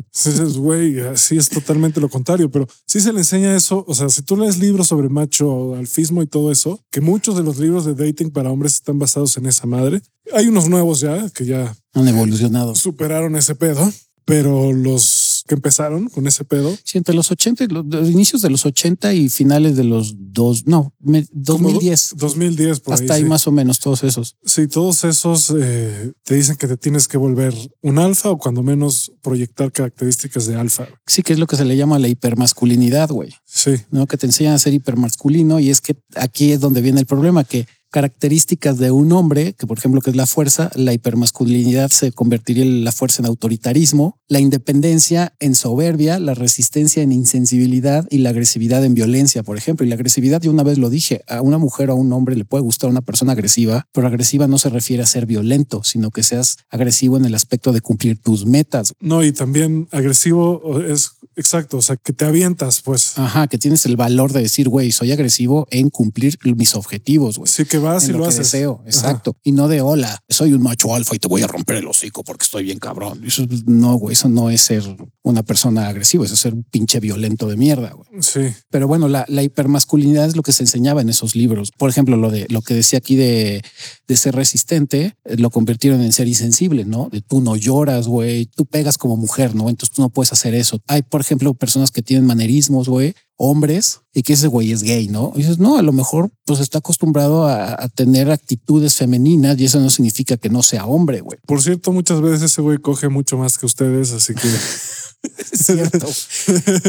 Güey, 0.56 1.00
así 1.00 1.36
es 1.36 1.48
totalmente 1.48 2.00
lo 2.00 2.08
contrario, 2.08 2.50
pero 2.50 2.66
sí 2.86 3.00
se 3.00 3.12
le 3.12 3.20
enseña 3.20 3.54
eso. 3.54 3.84
O 3.86 3.94
sea, 3.94 4.08
si 4.08 4.22
tú 4.22 4.36
lees 4.36 4.58
libros 4.58 4.88
sobre 4.88 5.08
macho 5.08 5.74
alfismo 5.74 6.22
y 6.22 6.26
todo 6.26 6.50
eso, 6.50 6.80
que 6.90 7.00
muchos 7.00 7.36
de 7.36 7.42
los 7.42 7.58
libros 7.58 7.84
de 7.84 7.94
dating 7.94 8.30
para 8.30 8.50
hombres 8.50 8.74
están 8.74 8.98
basados 8.98 9.36
en 9.36 9.46
esa 9.46 9.66
madre. 9.66 10.00
Hay 10.32 10.46
unos 10.46 10.68
nuevos 10.68 11.00
ya 11.00 11.28
que 11.30 11.44
ya 11.44 11.74
han 11.92 12.08
evolucionado, 12.08 12.74
superaron 12.74 13.36
ese 13.36 13.54
pedo, 13.54 13.92
pero 14.24 14.72
los 14.72 15.29
que 15.50 15.56
empezaron 15.56 16.08
con 16.08 16.28
ese 16.28 16.44
pedo. 16.44 16.72
Sí, 16.84 16.96
entre 16.96 17.12
los 17.12 17.32
80 17.32 17.64
y 17.64 17.66
los, 17.66 18.08
inicios 18.08 18.40
de 18.40 18.50
los 18.50 18.64
80 18.64 19.14
y 19.14 19.28
finales 19.28 19.76
de 19.76 19.82
los 19.82 20.14
dos, 20.16 20.64
no, 20.68 20.94
2010. 21.00 22.14
2010, 22.16 22.78
por 22.78 22.94
Hasta 22.94 23.14
ahí, 23.14 23.24
más 23.24 23.48
o 23.48 23.50
menos 23.50 23.80
todos 23.80 24.04
esos. 24.04 24.36
Sí, 24.44 24.68
todos 24.68 25.02
esos 25.02 25.52
eh, 25.58 26.12
te 26.22 26.36
dicen 26.36 26.54
que 26.54 26.68
te 26.68 26.76
tienes 26.76 27.08
que 27.08 27.18
volver 27.18 27.52
un 27.82 27.98
alfa 27.98 28.30
o 28.30 28.38
cuando 28.38 28.62
menos 28.62 29.10
proyectar 29.22 29.72
características 29.72 30.46
de 30.46 30.54
alfa. 30.54 30.86
Sí, 31.04 31.24
que 31.24 31.32
es 31.32 31.40
lo 31.40 31.48
que 31.48 31.56
se 31.56 31.64
le 31.64 31.76
llama 31.76 31.98
la 31.98 32.06
hipermasculinidad, 32.06 33.10
güey. 33.10 33.34
Sí. 33.44 33.72
¿No? 33.90 34.06
Que 34.06 34.16
te 34.16 34.26
enseñan 34.26 34.54
a 34.54 34.58
ser 34.60 34.72
hipermasculino 34.72 35.58
y 35.58 35.70
es 35.70 35.80
que 35.80 35.96
aquí 36.14 36.52
es 36.52 36.60
donde 36.60 36.80
viene 36.80 37.00
el 37.00 37.06
problema, 37.06 37.42
que 37.42 37.66
características 37.90 38.78
de 38.78 38.90
un 38.90 39.12
hombre, 39.12 39.54
que 39.54 39.66
por 39.66 39.78
ejemplo 39.78 40.00
que 40.00 40.10
es 40.10 40.16
la 40.16 40.26
fuerza, 40.26 40.70
la 40.74 40.92
hipermasculinidad 40.92 41.90
se 41.90 42.12
convertiría 42.12 42.64
en 42.64 42.84
la 42.84 42.92
fuerza 42.92 43.22
en 43.22 43.26
autoritarismo, 43.26 44.18
la 44.28 44.40
independencia 44.40 45.34
en 45.40 45.54
soberbia, 45.54 46.18
la 46.18 46.34
resistencia 46.34 47.02
en 47.02 47.12
insensibilidad 47.12 48.06
y 48.10 48.18
la 48.18 48.30
agresividad 48.30 48.84
en 48.84 48.94
violencia, 48.94 49.42
por 49.42 49.56
ejemplo. 49.56 49.84
Y 49.84 49.88
la 49.88 49.96
agresividad, 49.96 50.40
yo 50.40 50.50
una 50.50 50.62
vez 50.62 50.78
lo 50.78 50.88
dije, 50.88 51.22
a 51.28 51.40
una 51.40 51.58
mujer 51.58 51.90
o 51.90 51.94
a 51.94 51.96
un 51.96 52.12
hombre 52.12 52.36
le 52.36 52.44
puede 52.44 52.62
gustar 52.62 52.90
una 52.90 53.00
persona 53.00 53.32
agresiva, 53.32 53.86
pero 53.92 54.06
agresiva 54.06 54.46
no 54.46 54.58
se 54.58 54.68
refiere 54.68 55.02
a 55.02 55.06
ser 55.06 55.26
violento, 55.26 55.82
sino 55.82 56.10
que 56.10 56.22
seas 56.22 56.58
agresivo 56.70 57.16
en 57.16 57.24
el 57.24 57.34
aspecto 57.34 57.72
de 57.72 57.80
cumplir 57.80 58.18
tus 58.18 58.46
metas. 58.46 58.92
No, 59.00 59.24
y 59.24 59.32
también 59.32 59.88
agresivo 59.90 60.80
es 60.80 61.12
exacto, 61.36 61.78
o 61.78 61.82
sea, 61.82 61.96
que 61.96 62.12
te 62.12 62.24
avientas, 62.24 62.82
pues. 62.82 63.18
Ajá, 63.18 63.48
que 63.48 63.58
tienes 63.58 63.84
el 63.86 63.96
valor 63.96 64.32
de 64.32 64.42
decir, 64.42 64.68
güey, 64.68 64.92
soy 64.92 65.10
agresivo 65.10 65.66
en 65.70 65.90
cumplir 65.90 66.38
mis 66.56 66.74
objetivos, 66.74 67.38
güey. 67.38 67.50
Sí, 67.50 67.64
que 67.64 67.79
vas 67.80 68.08
y 68.08 68.12
lo, 68.12 68.26
haces. 68.26 68.50
Deseo, 68.50 68.82
exacto. 68.86 69.36
Y 69.42 69.52
no 69.52 69.68
de 69.68 69.80
hola, 69.80 70.22
soy 70.28 70.52
un 70.52 70.62
macho 70.62 70.94
alfa 70.94 71.14
y 71.14 71.18
te 71.18 71.28
voy 71.28 71.42
a 71.42 71.46
romper 71.46 71.76
el 71.76 71.86
hocico 71.86 72.24
porque 72.24 72.44
estoy 72.44 72.64
bien 72.64 72.78
cabrón. 72.78 73.22
Eso 73.24 73.44
no, 73.66 73.94
güey, 73.94 74.14
eso 74.14 74.28
no 74.28 74.50
es 74.50 74.62
ser 74.62 74.82
una 75.22 75.42
persona 75.42 75.88
agresiva, 75.88 76.24
eso 76.24 76.34
es 76.34 76.40
ser 76.40 76.54
un 76.54 76.64
pinche 76.64 77.00
violento 77.00 77.48
de 77.48 77.56
mierda, 77.56 77.92
güey. 77.92 78.08
Sí. 78.22 78.40
Pero 78.70 78.88
bueno, 78.88 79.08
la, 79.08 79.24
la, 79.28 79.42
hipermasculinidad 79.42 80.26
es 80.26 80.36
lo 80.36 80.42
que 80.42 80.52
se 80.52 80.62
enseñaba 80.62 81.00
en 81.00 81.08
esos 81.08 81.34
libros. 81.34 81.70
Por 81.76 81.90
ejemplo, 81.90 82.16
lo 82.16 82.30
de 82.30 82.46
lo 82.48 82.62
que 82.62 82.74
decía 82.74 82.98
aquí 82.98 83.16
de, 83.16 83.62
de 84.06 84.16
ser 84.16 84.34
resistente, 84.34 85.16
eh, 85.24 85.36
lo 85.36 85.50
convirtieron 85.50 86.02
en 86.02 86.12
ser 86.12 86.28
insensible, 86.28 86.84
¿no? 86.84 87.08
De 87.10 87.20
tú 87.20 87.40
no 87.40 87.56
lloras, 87.56 88.06
güey, 88.06 88.46
tú 88.46 88.66
pegas 88.66 88.98
como 88.98 89.16
mujer, 89.16 89.54
¿no? 89.54 89.68
Entonces 89.68 89.94
tú 89.94 90.02
no 90.02 90.10
puedes 90.10 90.32
hacer 90.32 90.54
eso. 90.54 90.80
Hay, 90.86 91.02
por 91.02 91.20
ejemplo, 91.20 91.54
personas 91.54 91.90
que 91.90 92.02
tienen 92.02 92.26
manerismos, 92.26 92.88
güey, 92.88 93.14
hombres 93.42 94.02
y 94.12 94.22
que 94.22 94.34
ese 94.34 94.48
güey 94.48 94.70
es 94.70 94.82
gay, 94.82 95.08
¿no? 95.08 95.32
Y 95.34 95.38
dices, 95.38 95.58
no, 95.58 95.78
a 95.78 95.82
lo 95.82 95.92
mejor 95.92 96.30
pues 96.44 96.60
está 96.60 96.78
acostumbrado 96.78 97.48
a, 97.48 97.88
tener 97.94 98.30
actitudes 98.30 98.94
femeninas 98.94 99.58
y 99.58 99.64
eso 99.64 99.80
no 99.80 99.88
significa 99.88 100.36
que 100.36 100.50
no 100.50 100.62
sea 100.62 100.84
hombre, 100.84 101.22
güey. 101.22 101.38
Por 101.46 101.62
cierto, 101.62 101.90
muchas 101.90 102.20
veces 102.20 102.42
ese 102.42 102.60
güey 102.60 102.76
coge 102.78 103.08
mucho 103.08 103.38
más 103.38 103.56
que 103.56 103.64
ustedes, 103.64 104.12
así 104.12 104.34
que... 104.34 104.46
es 105.52 105.66
cierto. 105.66 106.06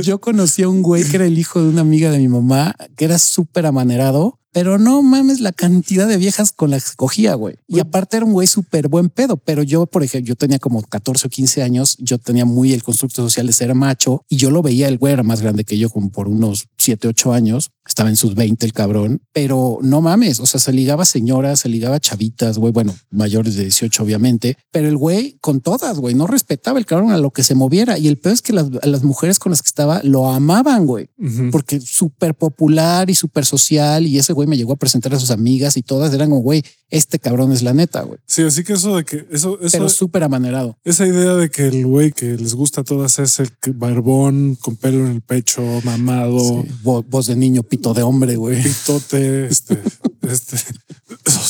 Yo 0.02 0.20
conocí 0.20 0.64
a 0.64 0.70
un 0.70 0.82
güey 0.82 1.06
que 1.06 1.16
era 1.16 1.26
el 1.26 1.40
hijo 1.40 1.62
de 1.62 1.70
una 1.70 1.82
amiga 1.82 2.12
de 2.12 2.20
mi 2.20 2.28
mamá, 2.28 2.76
que 2.98 3.06
era 3.06 3.18
súper 3.18 3.66
amanerado 3.66 4.41
pero 4.54 4.78
no 4.78 5.02
mames 5.02 5.40
la 5.40 5.52
cantidad 5.52 6.08
de 6.08 6.18
viejas 6.18 6.52
con 6.52 6.72
las 6.72 6.92
que 6.92 6.96
cogía, 6.96 7.36
güey. 7.36 7.56
Y 7.68 7.80
aparte 7.80 8.18
era 8.18 8.26
un 8.26 8.34
güey 8.34 8.48
súper 8.48 8.90
buen 8.90 9.10
pedo. 9.10 9.38
Pero 9.38 9.64
yo, 9.64 9.86
por 9.86 10.04
ejemplo, 10.04 10.28
yo 10.28 10.36
tenía 10.36 10.60
como 10.60 10.82
14 10.82 11.28
o 11.28 11.30
15 11.30 11.64
años. 11.64 11.96
Yo 12.00 12.18
tenía 12.18 12.46
muy 12.46 12.74
el 12.74 12.84
constructo 12.84 13.22
social 13.22 13.48
de 13.48 13.54
ser 13.54 13.74
macho 13.76 14.26
y 14.28 14.38
yo 14.38 14.52
lo 14.52 14.62
veía. 14.62 14.88
El 14.88 14.98
güey 14.98 15.14
era 15.14 15.24
más 15.24 15.42
grande 15.42 15.64
que 15.64 15.78
yo, 15.78 15.90
como 15.90 16.10
por 16.10 16.28
unos 16.28 16.68
7, 16.78 17.08
8 17.08 17.34
años. 17.34 17.72
Estaba 17.88 18.10
en 18.10 18.16
sus 18.16 18.36
20 18.36 18.66
el 18.66 18.74
cabrón, 18.74 19.22
pero 19.34 19.80
no 19.82 20.02
mames. 20.02 20.40
O 20.40 20.46
sea, 20.46 20.60
se 20.60 20.72
ligaba 20.72 21.06
señoras, 21.06 21.62
se 21.62 21.70
ligaba 21.70 22.00
chavitas, 22.00 22.58
güey. 22.58 22.72
Bueno, 22.72 22.94
mayores 23.10 23.56
de 23.56 23.64
18, 23.64 24.04
obviamente, 24.04 24.58
pero 24.72 24.88
el 24.88 24.98
güey 24.98 25.38
con 25.42 25.62
todas, 25.62 25.98
güey, 25.98 26.14
no 26.14 26.28
respetaba 26.28 26.78
el 26.78 26.86
cabrón 26.86 27.12
a 27.12 27.18
lo 27.18 27.32
que 27.32 27.44
se 27.44 27.56
moviera. 27.56 27.98
Y 27.98 28.08
el 28.08 28.18
peor 28.18 28.34
es 28.34 28.42
que 28.42 28.54
las, 28.54 28.68
las 28.84 29.04
mujeres 29.04 29.40
con 29.40 29.52
las 29.52 29.62
que 29.62 29.68
estaba 29.68 30.02
lo 30.04 30.30
amaban, 30.30 30.86
güey, 30.86 31.10
porque 31.52 31.80
súper 31.82 32.36
popular 32.36 33.10
y 33.10 33.16
súper 33.16 33.46
social. 33.46 34.06
Y 34.06 34.20
ese 34.20 34.34
güey 34.34 34.41
me 34.48 34.58
llegó 34.58 34.74
a 34.74 34.78
presentar 34.78 35.14
a 35.14 35.20
sus 35.20 35.32
amigas 35.32 35.78
y 35.78 35.82
todas 35.82 36.14
eran 36.14 36.30
como, 36.30 36.42
güey, 36.42 36.64
este 36.90 37.20
cabrón 37.20 37.52
es 37.52 37.62
la 37.62 37.74
neta, 37.74 38.02
güey. 38.02 38.20
Sí, 38.26 38.44
así 38.44 38.64
que 38.64 38.74
eso 38.74 38.96
de 38.96 39.06
que 39.06 39.26
eso, 39.32 39.60
eso 39.62 39.72
pero 39.72 39.90
súper 39.90 40.24
amanerado. 40.24 40.78
Esa 40.84 41.08
idea 41.08 41.34
de 41.36 41.50
que 41.50 41.68
el 41.68 41.86
güey 41.86 42.12
que 42.12 42.38
les 42.38 42.54
gusta 42.54 42.82
a 42.82 42.84
todas 42.84 43.20
es 43.20 43.40
el 43.40 43.50
barbón 43.74 44.56
con 44.56 44.76
pelo 44.76 45.06
en 45.06 45.14
el 45.14 45.22
pecho, 45.22 45.62
mamado, 45.84 46.66
voz 46.84 47.28
de 47.28 47.36
niño, 47.36 47.64
pito 47.64 47.94
de 47.94 48.04
hombre, 48.04 48.36
güey. 48.36 48.62
Pitote, 48.62 49.48
este, 49.48 49.82
este. 50.22 50.58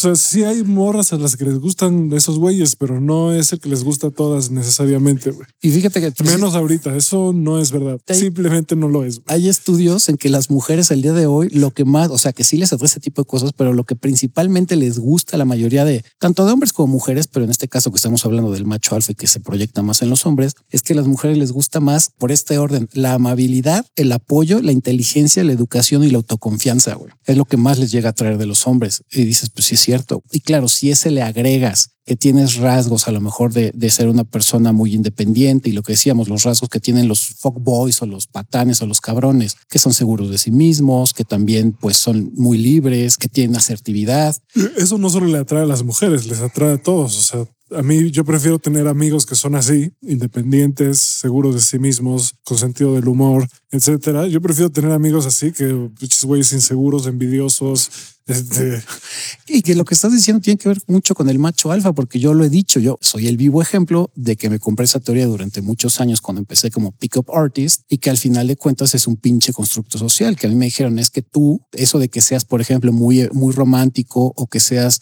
O 0.02 0.16
sea, 0.16 0.16
sí 0.16 0.44
hay 0.44 0.64
morras 0.64 1.14
a 1.14 1.18
las 1.18 1.38
que 1.38 1.46
les 1.46 1.60
gustan 1.60 2.12
esos 2.14 2.40
güeyes, 2.40 2.76
pero 2.76 3.00
no 3.00 3.34
es 3.34 3.54
el 3.54 3.60
que 3.60 3.70
les 3.70 3.84
gusta 3.84 4.08
a 4.08 4.10
todas 4.10 4.50
necesariamente, 4.50 5.30
güey. 5.30 5.48
Y 5.62 5.70
fíjate 5.70 6.02
que 6.02 6.24
menos 6.24 6.56
ahorita, 6.56 6.96
eso 6.96 7.34
no 7.34 7.60
es 7.60 7.72
verdad. 7.72 8.00
Simplemente 8.10 8.76
no 8.76 8.88
lo 8.88 9.04
es. 9.04 9.22
Hay 9.28 9.48
estudios 9.48 10.10
en 10.10 10.18
que 10.18 10.30
las 10.30 10.50
mujeres 10.50 10.90
el 10.90 11.04
día 11.04 11.14
de 11.14 11.28
hoy 11.28 11.50
lo 11.50 11.70
que 11.70 11.86
más, 11.86 12.10
o 12.10 12.18
sea, 12.18 12.34
que 12.34 12.44
sí 12.44 12.58
les 12.58 12.74
atrae 12.74 12.88
ese 12.88 13.00
tipo 13.00 13.22
de 13.22 13.28
cosas, 13.28 13.52
pero 13.56 13.74
lo 13.74 13.84
que 13.84 13.96
principalmente 13.96 14.76
les 14.76 14.98
gusta 14.98 15.36
a 15.36 15.38
la 15.38 15.46
mayoría 15.46 15.86
de 15.86 16.04
tanto 16.18 16.48
de 16.48 16.52
hombres 16.52 16.74
como 16.74 16.88
mujeres, 16.88 17.28
pero 17.28 17.46
en 17.46 17.52
este 17.52 17.68
caso 17.68 17.92
que 17.92 17.98
estamos 17.98 18.26
hablando 18.26 18.52
del 18.52 18.66
macho 18.66 18.96
alfa 18.96 19.12
y 19.12 19.16
que 19.16 19.28
se 19.28 19.40
proyecta 19.40 19.84
más 19.84 20.02
en 20.02 20.10
los 20.10 20.26
hombres, 20.26 20.56
es 20.72 20.82
que 20.82 20.94
a 20.94 20.96
las 20.96 21.06
mujeres 21.06 21.38
les 21.38 21.52
gusta 21.52 21.80
más 21.80 22.10
por 22.18 22.32
este 22.32 22.58
orden, 22.58 22.90
la 22.94 23.14
amabilidad, 23.14 23.86
el 23.96 24.12
apoyo, 24.14 24.64
la 24.64 24.72
inteligencia, 24.72 25.44
la 25.44 25.54
educación 25.54 26.04
y 26.04 26.10
la 26.10 26.18
autoconfianza, 26.18 26.96
güey. 26.96 27.12
Es 27.26 27.38
lo 27.38 27.46
que 27.46 27.58
más 27.58 27.78
les 27.78 27.92
llega 27.92 28.10
a 28.10 28.14
traer 28.14 28.40
de 28.40 28.48
los 28.48 28.66
hombres. 28.66 29.04
Y 29.12 29.26
dices, 29.26 29.52
pues 29.52 29.68
sí 29.68 29.76
es 29.76 29.91
Y 30.32 30.42
claro, 30.42 30.68
si 30.68 30.92
ese 30.92 31.12
le 31.12 31.22
agregas 31.22 31.92
que 32.06 32.16
tienes 32.16 32.56
rasgos 32.56 33.08
a 33.08 33.12
lo 33.12 33.22
mejor 33.22 33.54
de, 33.54 33.72
de, 33.74 33.90
ser 33.90 34.08
una 34.08 34.24
persona 34.24 34.72
muy 34.72 34.94
independiente 34.94 35.70
y 35.70 35.72
lo 35.72 35.84
que 35.84 35.94
decíamos, 35.94 36.30
los 36.30 36.44
rasgos 36.44 36.70
que 36.70 36.80
tienen 36.80 37.08
los 37.08 37.36
fuckboys 37.38 38.02
o 38.02 38.06
los 38.06 38.28
patanes 38.28 38.82
o 38.82 38.88
los 38.88 39.02
cabrones, 39.02 39.56
que 39.70 39.80
son 39.80 39.94
seguros 39.94 40.30
de 40.30 40.38
sí 40.38 40.52
mismos, 40.52 41.14
que 41.14 41.24
también 41.24 41.74
pues 41.74 41.98
son 41.98 42.32
muy 42.36 42.58
libres, 42.58 43.18
que 43.18 43.30
tienen 43.30 43.56
asertividad. 43.56 44.36
Eso 44.78 44.98
no 44.98 45.10
solo 45.10 45.28
le 45.28 45.38
atrae 45.38 45.64
a 45.64 45.68
las 45.68 45.84
mujeres, 45.84 46.26
les 46.26 46.40
atrae 46.40 46.74
a 46.74 46.82
todos. 46.82 47.18
O 47.18 47.22
sea, 47.22 47.48
A 47.78 47.82
mí 47.82 48.12
yo 48.12 48.26
prefiero 48.26 48.60
tener 48.60 48.88
amigos 48.88 49.26
que 49.26 49.36
son 49.36 49.56
así, 49.56 49.94
independientes, 50.02 51.00
seguros 51.00 51.56
de 51.56 51.62
sí 51.62 51.80
mismos, 51.80 52.36
con 52.44 52.58
sentido 52.58 52.96
del 52.96 53.08
humor, 53.08 53.48
etcétera. 53.72 54.28
Yo 54.28 54.42
prefiero 54.42 54.70
tener 54.70 54.92
amigos 54.92 55.26
así 55.26 55.52
que 55.52 55.90
güeyes 56.24 56.52
inseguros, 56.54 57.08
envidiosos. 57.08 57.90
Este, 58.28 58.82
Y 59.48 59.62
que 59.62 59.76
lo 59.76 59.86
que 59.86 59.94
estás 59.94 60.12
diciendo 60.12 60.42
tiene 60.42 60.58
que 60.58 60.70
ver 60.70 60.80
mucho 60.88 61.16
con 61.16 61.30
el 61.30 61.40
macho 61.40 61.72
alfa, 61.72 61.94
porque 61.94 62.20
yo 62.20 62.34
lo 62.34 62.44
he 62.44 62.50
dicho, 62.50 62.80
yo 62.80 62.98
soy 63.02 63.28
el 63.28 63.38
vivo 63.38 63.62
ejemplo 63.62 64.12
de 64.16 64.36
que 64.36 64.50
me 64.50 64.60
compré 64.60 64.86
esa 64.86 65.00
teoría 65.00 65.26
durante 65.26 65.62
muchos 65.62 66.00
años 66.00 66.22
cuando 66.22 66.40
empecé 66.40 66.72
como 66.72 66.92
pickup 66.92 67.32
artist 67.32 67.82
y 67.90 67.98
que 67.98 68.10
al 68.10 68.18
final 68.18 68.48
de 68.48 68.56
cuentas 68.56 68.96
es 68.96 69.08
un 69.08 69.18
pinche 69.18 69.54
constructo 69.54 69.98
social, 69.98 70.36
que 70.36 70.48
a 70.48 70.50
mí 70.50 70.56
me 70.56 70.66
dijeron 70.66 71.00
es 71.00 71.10
que 71.10 71.22
tú, 71.22 71.62
eso 71.74 72.00
de 72.00 72.10
que 72.10 72.22
seas, 72.22 72.46
por 72.46 72.62
ejemplo, 72.62 72.92
muy, 72.94 73.28
muy 73.34 73.54
romántico 73.54 74.34
o 74.36 74.48
que 74.48 74.60
seas 74.60 75.02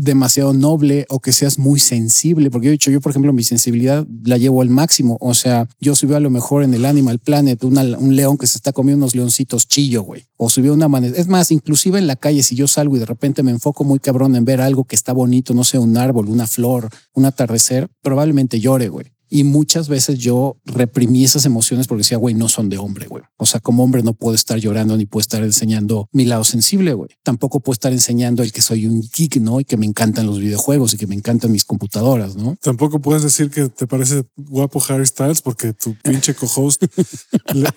demasiado 0.00 0.52
noble 0.52 1.06
o 1.08 1.20
que 1.20 1.32
seas 1.32 1.58
muy 1.58 1.80
sensible, 1.80 2.50
porque 2.50 2.66
yo 2.66 2.70
he 2.70 2.72
dicho, 2.72 2.90
yo 2.90 3.00
por 3.00 3.10
ejemplo 3.10 3.32
mi 3.32 3.42
sensibilidad 3.42 4.06
la 4.24 4.36
llevo 4.38 4.62
al 4.62 4.70
máximo, 4.70 5.16
o 5.20 5.34
sea, 5.34 5.68
yo 5.80 5.94
subí 5.94 6.14
a 6.14 6.20
lo 6.20 6.30
mejor 6.30 6.62
en 6.62 6.74
el 6.74 6.84
Animal 6.84 7.18
Planet 7.18 7.62
un 7.64 8.16
león 8.16 8.38
que 8.38 8.46
se 8.46 8.58
está 8.58 8.72
comiendo 8.72 9.04
unos 9.04 9.14
leoncitos 9.14 9.68
chillo, 9.68 10.02
güey, 10.02 10.26
o 10.36 10.48
subió 10.48 10.72
una 10.72 10.88
manera, 10.88 11.16
es 11.16 11.28
más, 11.28 11.50
inclusive 11.50 11.98
en 11.98 12.06
la 12.06 12.16
calle, 12.16 12.42
si 12.42 12.54
yo 12.54 12.68
salgo 12.68 12.96
y 12.96 13.00
de 13.00 13.06
repente 13.06 13.42
me 13.42 13.50
enfoco 13.50 13.84
muy 13.84 13.98
cabrón 13.98 14.36
en 14.36 14.44
ver 14.44 14.60
algo 14.60 14.84
que 14.84 14.96
está 14.96 15.12
bonito, 15.12 15.54
no 15.54 15.64
sé, 15.64 15.78
un 15.78 15.96
árbol, 15.96 16.28
una 16.28 16.46
flor, 16.46 16.88
un 17.14 17.24
atardecer, 17.24 17.88
probablemente 18.02 18.60
llore, 18.60 18.88
güey. 18.88 19.06
Y 19.30 19.44
muchas 19.44 19.88
veces 19.88 20.18
yo 20.18 20.56
reprimí 20.64 21.24
esas 21.24 21.44
emociones 21.44 21.86
porque 21.86 22.00
decía, 22.00 22.18
güey, 22.18 22.34
no 22.34 22.48
son 22.48 22.68
de 22.68 22.78
hombre, 22.78 23.06
güey. 23.06 23.22
O 23.36 23.46
sea, 23.46 23.60
como 23.60 23.84
hombre 23.84 24.02
no 24.02 24.14
puedo 24.14 24.34
estar 24.34 24.58
llorando 24.58 24.96
ni 24.96 25.06
puedo 25.06 25.20
estar 25.20 25.42
enseñando 25.42 26.08
mi 26.12 26.24
lado 26.24 26.44
sensible, 26.44 26.94
güey. 26.94 27.10
Tampoco 27.22 27.60
puedo 27.60 27.74
estar 27.74 27.92
enseñando 27.92 28.42
el 28.42 28.52
que 28.52 28.62
soy 28.62 28.86
un 28.86 29.02
geek, 29.02 29.36
¿no? 29.36 29.60
Y 29.60 29.64
que 29.64 29.76
me 29.76 29.86
encantan 29.86 30.26
los 30.26 30.38
videojuegos 30.38 30.94
y 30.94 30.96
que 30.96 31.06
me 31.06 31.14
encantan 31.14 31.52
mis 31.52 31.64
computadoras, 31.64 32.36
¿no? 32.36 32.56
Tampoco 32.62 33.00
puedes 33.00 33.22
decir 33.22 33.50
que 33.50 33.68
te 33.68 33.86
parece 33.86 34.24
guapo 34.36 34.82
Harry 34.88 35.06
Styles 35.06 35.42
porque 35.42 35.72
tu 35.72 35.94
pinche 36.02 36.34
co-host 36.34 36.84
le, 37.54 37.68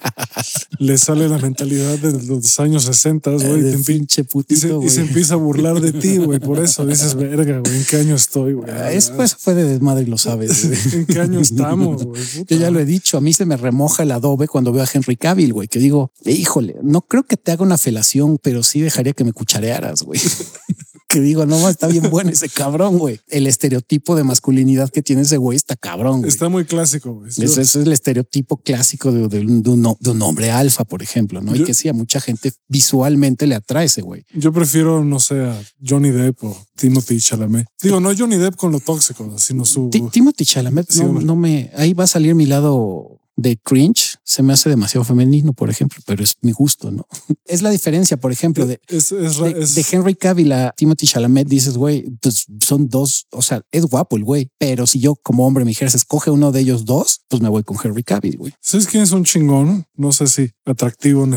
le, 0.80 0.98
sale 0.98 1.28
la 1.28 1.38
mentalidad 1.38 1.98
de 2.00 2.26
los 2.26 2.60
años 2.60 2.84
60, 2.86 3.32
güey. 3.32 3.62
De 3.62 3.78
pinche 3.80 4.24
putito, 4.24 4.54
y, 4.54 4.58
se, 4.58 4.86
y 4.86 4.90
se 4.90 5.02
empieza 5.02 5.34
a 5.34 5.38
burlar 5.38 5.82
de 5.82 5.92
ti, 5.92 6.18
güey. 6.18 6.40
Por 6.40 6.60
eso 6.60 6.86
dices, 6.86 7.16
verga, 7.16 7.60
güey, 7.60 7.76
¿en 7.76 7.86
qué 7.86 7.98
año 7.98 8.16
estoy, 8.16 8.54
güey? 8.54 8.72
Eso 8.94 9.14
pues, 9.16 9.36
fue 9.36 9.54
de 9.54 9.66
desmadre 9.66 10.04
y 10.04 10.08
lo 10.08 10.18
sabes. 10.18 10.64
¿En 10.94 11.06
qué 11.06 11.20
año 11.20 11.41
estamos, 11.42 12.04
güey? 12.06 12.22
Yo 12.48 12.58
ya 12.58 12.72
lo 12.72 12.80
he 12.80 12.86
dicho, 12.86 13.18
a 13.18 13.22
mí 13.22 13.34
se 13.34 13.46
me 13.46 13.58
remoja 13.58 14.04
el 14.04 14.12
adobe 14.12 14.48
cuando 14.48 14.72
veo 14.72 14.84
a 14.84 14.88
Henry 14.92 15.16
Cavill, 15.16 15.54
güey, 15.54 15.68
que 15.68 15.80
digo, 15.80 16.12
híjole, 16.26 16.76
no 16.82 17.02
creo 17.02 17.24
que 17.24 17.38
te 17.38 17.52
haga 17.52 17.64
una 17.64 17.78
felación, 17.78 18.38
pero 18.42 18.64
sí 18.64 18.82
dejaría 18.82 19.14
que 19.14 19.24
me 19.24 19.34
cucharearas, 19.34 20.04
güey. 20.04 20.20
que 21.12 21.20
digo, 21.20 21.46
no, 21.46 21.68
está 21.70 21.88
bien 21.88 22.10
bueno 22.10 22.32
ese 22.32 22.50
cabrón, 22.50 22.98
güey. 22.98 23.20
El 23.28 23.48
estereotipo 23.48 24.16
de 24.16 24.24
masculinidad 24.24 24.90
que 24.90 25.02
tiene 25.02 25.24
ese 25.24 25.38
güey 25.38 25.56
está 25.56 25.76
cabrón. 25.76 26.20
Güey. 26.20 26.30
Está 26.30 26.50
muy 26.50 26.66
clásico. 26.66 27.14
Güey. 27.14 27.30
Ese, 27.30 27.46
ese, 27.46 27.62
es 27.62 27.76
el 27.76 27.92
estereotipo 27.92 28.58
clásico 28.58 29.12
de, 29.12 29.28
de, 29.28 29.40
un, 29.40 29.62
de, 29.62 29.70
un, 29.70 29.98
de 30.00 30.10
un, 30.10 30.22
hombre 30.22 30.52
alfa, 30.52 30.86
por 30.86 31.02
ejemplo, 31.02 31.42
¿no? 31.42 31.56
Yo, 31.56 31.64
y 31.64 31.66
que 31.66 31.74
sí, 31.74 31.90
a 31.90 31.94
mucha 31.94 32.22
gente 32.22 32.52
visualmente 32.68 33.48
le 33.48 33.56
atrae 33.56 33.86
ese 33.86 34.02
güey. 34.02 34.26
Yo 34.34 34.52
prefiero, 34.54 35.04
no 35.04 35.20
sé, 35.20 35.42
a 35.42 35.62
Johnny 35.86 36.12
Depp 36.12 36.44
o 36.44 36.58
Timothy 36.76 37.20
Chalamet. 37.20 37.68
Digo, 37.82 38.00
no 38.00 38.12
Johnny 38.18 38.38
Depp 38.38 38.56
con 38.56 38.72
lo 38.72 38.80
tóxico, 38.80 39.38
sino 39.38 39.66
su... 39.66 39.90
T 39.90 40.02
Timothy 40.12 40.46
Chalamet, 40.46 40.90
sí, 40.90 41.04
no, 41.04 41.20
no 41.20 41.36
me... 41.36 41.72
Ahí 41.76 41.94
va 41.94 42.06
a 42.06 42.08
salir 42.08 42.36
mi 42.36 42.46
lado 42.46 43.20
de 43.36 43.58
cringe 43.58 44.11
se 44.24 44.44
me 44.44 44.54
hace 44.54 44.70
demasiado 44.70 45.04
femenino, 45.04 45.54
por 45.54 45.70
ejemplo, 45.70 46.00
pero 46.06 46.24
es 46.24 46.38
mi 46.42 46.52
gusto, 46.52 46.92
¿no? 46.92 47.08
Es 47.46 47.62
la 47.62 47.70
diferencia, 47.70 48.18
por 48.18 48.32
ejemplo, 48.32 48.66
de, 48.66 48.80
es, 48.88 49.12
es, 49.12 49.38
de, 49.38 49.62
es, 49.62 49.76
de, 49.76 49.86
Henry 49.92 50.16
Cavill 50.16 50.54
a 50.54 50.74
Timothy 50.78 51.06
Chalamet, 51.06 51.48
dices, 51.48 51.76
güey, 51.76 52.10
pues 52.22 52.46
son 52.66 52.88
dos, 52.88 53.28
o 53.32 53.42
sea, 53.42 53.62
es 53.72 53.86
guapo 53.86 54.16
el 54.16 54.24
güey, 54.24 54.50
pero 54.58 54.88
si 54.88 55.00
yo 55.00 55.16
como 55.16 55.46
hombre 55.46 55.66
me 55.66 55.72
dijeras, 55.72 55.96
escoge 55.96 56.32
uno 56.32 56.54
de 56.54 56.62
ellos 56.62 56.86
dos, 56.86 57.22
pues 57.28 57.42
me 57.42 57.50
voy 57.50 57.64
con 57.64 57.78
Henry 57.84 58.04
Cavill, 58.04 58.38
güey. 58.38 58.54
¿Sabes 58.62 58.88
quién 58.88 59.04
es 59.04 59.12
un 59.12 59.26
chingón? 59.26 59.86
No 59.96 60.14
sé 60.14 60.28
si 60.28 60.52
atractivo, 60.66 61.28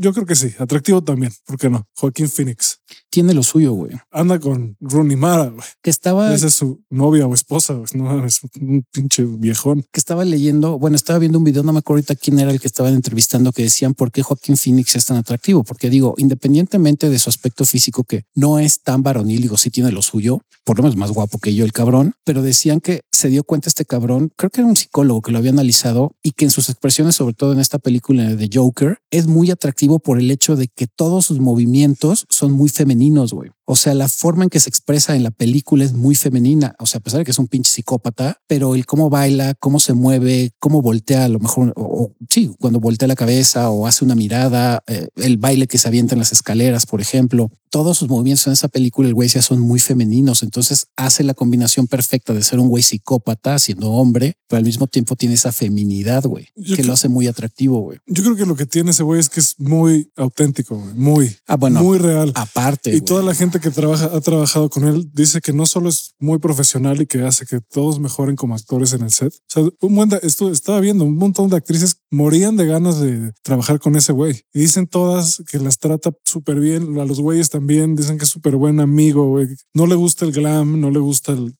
yo 0.00 0.12
creo 0.12 0.26
que 0.26 0.34
sí, 0.34 0.52
atractivo 0.58 1.02
también, 1.02 1.32
¿por 1.46 1.56
qué 1.56 1.70
no? 1.70 1.86
Joaquín 1.94 2.28
Phoenix. 2.28 2.80
Tiene 3.10 3.34
lo 3.34 3.42
suyo, 3.42 3.72
güey. 3.72 3.92
Anda 4.10 4.38
con 4.38 4.76
Rooney 4.80 5.16
Mara, 5.16 5.46
güey. 5.46 5.66
Que 5.82 5.90
estaba... 5.90 6.34
Esa 6.34 6.48
es 6.48 6.54
su 6.54 6.82
novia 6.90 7.26
o 7.26 7.34
esposa, 7.34 7.74
güey. 7.74 7.86
No, 7.94 8.24
es 8.24 8.40
un 8.60 8.84
pinche 8.92 9.24
viejón. 9.24 9.84
Que 9.92 9.98
estaba 9.98 10.24
leyendo, 10.24 10.78
bueno, 10.78 10.96
estaba 10.96 11.18
viendo 11.18 11.38
un 11.38 11.44
video, 11.44 11.62
no 11.62 11.72
me 11.72 11.78
acuerdo 11.78 11.98
ahorita 11.98 12.16
quién 12.16 12.38
era 12.38 12.50
el 12.50 12.60
que 12.60 12.68
estaban 12.68 12.94
entrevistando, 12.94 13.52
que 13.52 13.62
decían 13.62 13.94
por 13.94 14.12
qué 14.12 14.22
Joaquín 14.22 14.56
Phoenix 14.56 14.96
es 14.96 15.06
tan 15.06 15.16
atractivo. 15.16 15.64
Porque 15.64 15.90
digo, 15.90 16.14
independientemente 16.18 17.08
de 17.08 17.18
su 17.18 17.30
aspecto 17.30 17.64
físico, 17.64 18.04
que 18.04 18.24
no 18.34 18.58
es 18.58 18.82
tan 18.82 19.02
varonil, 19.02 19.42
digo, 19.42 19.56
sí 19.56 19.70
tiene 19.70 19.90
lo 19.90 20.02
suyo, 20.02 20.42
por 20.64 20.76
lo 20.76 20.82
menos 20.82 20.96
más 20.96 21.10
guapo 21.10 21.38
que 21.38 21.54
yo, 21.54 21.64
el 21.64 21.72
cabrón, 21.72 22.14
pero 22.24 22.42
decían 22.42 22.80
que 22.80 23.00
se 23.10 23.30
dio 23.30 23.42
cuenta 23.42 23.68
este 23.68 23.84
cabrón, 23.84 24.30
creo 24.36 24.50
que 24.50 24.60
era 24.60 24.68
un 24.68 24.76
psicólogo 24.76 25.22
que 25.22 25.32
lo 25.32 25.38
había 25.38 25.50
analizado 25.50 26.14
y 26.22 26.32
que 26.32 26.44
en 26.44 26.50
sus 26.50 26.68
expresiones, 26.68 27.16
sobre 27.16 27.34
todo 27.34 27.52
en 27.52 27.58
esta 27.58 27.78
película 27.78 28.34
de 28.34 28.50
Joker, 28.52 28.98
es 29.10 29.26
muy 29.26 29.50
atractivo 29.50 29.98
por 29.98 30.18
el 30.18 30.30
hecho 30.30 30.56
de 30.56 30.68
que 30.68 30.86
todos 30.86 31.26
sus 31.26 31.40
movimientos 31.40 32.26
son 32.28 32.52
muy 32.52 32.68
femeninos, 32.68 32.97
güey. 33.36 33.52
O 33.70 33.76
sea, 33.76 33.92
la 33.92 34.08
forma 34.08 34.44
en 34.44 34.50
que 34.50 34.60
se 34.60 34.70
expresa 34.70 35.14
en 35.14 35.22
la 35.22 35.30
película 35.30 35.84
es 35.84 35.92
muy 35.92 36.14
femenina. 36.14 36.74
O 36.78 36.86
sea, 36.86 37.00
a 37.00 37.02
pesar 37.02 37.18
de 37.18 37.26
que 37.26 37.32
es 37.32 37.38
un 37.38 37.48
pinche 37.48 37.70
psicópata, 37.70 38.40
pero 38.46 38.74
el 38.74 38.86
cómo 38.86 39.10
baila, 39.10 39.52
cómo 39.60 39.78
se 39.78 39.92
mueve, 39.92 40.52
cómo 40.58 40.80
voltea, 40.80 41.26
a 41.26 41.28
lo 41.28 41.38
mejor, 41.38 41.74
o, 41.76 41.82
o 41.82 42.12
sí, 42.30 42.50
cuando 42.58 42.80
voltea 42.80 43.06
la 43.06 43.14
cabeza 43.14 43.68
o 43.68 43.86
hace 43.86 44.06
una 44.06 44.14
mirada, 44.14 44.82
eh, 44.86 45.08
el 45.16 45.36
baile 45.36 45.66
que 45.66 45.76
se 45.76 45.86
avienta 45.86 46.14
en 46.14 46.18
las 46.20 46.32
escaleras, 46.32 46.86
por 46.86 47.02
ejemplo, 47.02 47.50
todos 47.70 47.98
sus 47.98 48.08
movimientos 48.08 48.46
en 48.46 48.54
esa 48.54 48.68
película, 48.68 49.08
el 49.08 49.14
güey 49.14 49.28
ya 49.28 49.42
son 49.42 49.60
muy 49.60 49.78
femeninos. 49.80 50.42
Entonces 50.42 50.86
hace 50.96 51.22
la 51.22 51.34
combinación 51.34 51.86
perfecta 51.86 52.32
de 52.32 52.42
ser 52.42 52.58
un 52.58 52.68
güey 52.68 52.82
psicópata 52.82 53.58
siendo 53.58 53.90
hombre, 53.90 54.34
pero 54.48 54.58
al 54.58 54.64
mismo 54.64 54.86
tiempo 54.86 55.16
tiene 55.16 55.34
esa 55.34 55.52
feminidad, 55.52 56.24
güey, 56.24 56.46
que 56.56 56.74
creo, 56.74 56.86
lo 56.86 56.92
hace 56.94 57.08
muy 57.08 57.26
atractivo, 57.26 57.80
güey. 57.80 57.98
Yo 58.06 58.22
creo 58.22 58.36
que 58.36 58.46
lo 58.46 58.56
que 58.56 58.66
tiene 58.66 58.90
ese 58.90 59.02
güey 59.02 59.20
es 59.20 59.28
que 59.28 59.40
es 59.40 59.54
muy 59.58 60.10
auténtico, 60.16 60.76
muy, 60.94 61.36
ah, 61.46 61.56
bueno, 61.56 61.82
muy 61.82 61.98
real. 61.98 62.32
Aparte. 62.34 62.94
Y 62.94 63.00
toda 63.00 63.22
la 63.22 63.34
gente 63.34 63.57
que 63.60 63.70
trabaja, 63.70 64.06
ha 64.06 64.20
trabajado 64.20 64.70
con 64.70 64.84
él 64.84 65.10
dice 65.12 65.40
que 65.40 65.52
no 65.52 65.66
solo 65.66 65.88
es 65.88 66.14
muy 66.18 66.38
profesional 66.38 67.00
y 67.00 67.06
que 67.06 67.22
hace 67.22 67.46
que 67.46 67.60
todos 67.60 67.98
mejoren 68.00 68.36
como 68.36 68.54
actores 68.54 68.92
en 68.92 69.02
el 69.02 69.10
set. 69.10 69.32
O 69.32 69.38
sea, 69.48 69.62
un 69.80 69.94
buen, 69.94 70.10
esto 70.22 70.50
estaba 70.50 70.80
viendo 70.80 71.04
un 71.04 71.16
montón 71.16 71.50
de 71.50 71.56
actrices 71.56 71.96
morían 72.10 72.56
de 72.56 72.66
ganas 72.66 73.00
de 73.00 73.32
trabajar 73.42 73.78
con 73.80 73.96
ese 73.96 74.12
güey 74.12 74.42
y 74.52 74.60
dicen 74.60 74.86
todas 74.86 75.42
que 75.50 75.58
las 75.58 75.78
trata 75.78 76.10
súper 76.24 76.60
bien. 76.60 76.98
A 76.98 77.04
los 77.04 77.20
güeyes 77.20 77.50
también 77.50 77.96
dicen 77.96 78.18
que 78.18 78.24
es 78.24 78.30
súper 78.30 78.56
buen 78.56 78.80
amigo. 78.80 79.28
Güey. 79.28 79.48
No 79.74 79.86
le 79.86 79.94
gusta 79.94 80.24
el 80.24 80.32
glam, 80.32 80.80
no 80.80 80.90
le 80.90 80.98
gusta 80.98 81.32
el, 81.32 81.54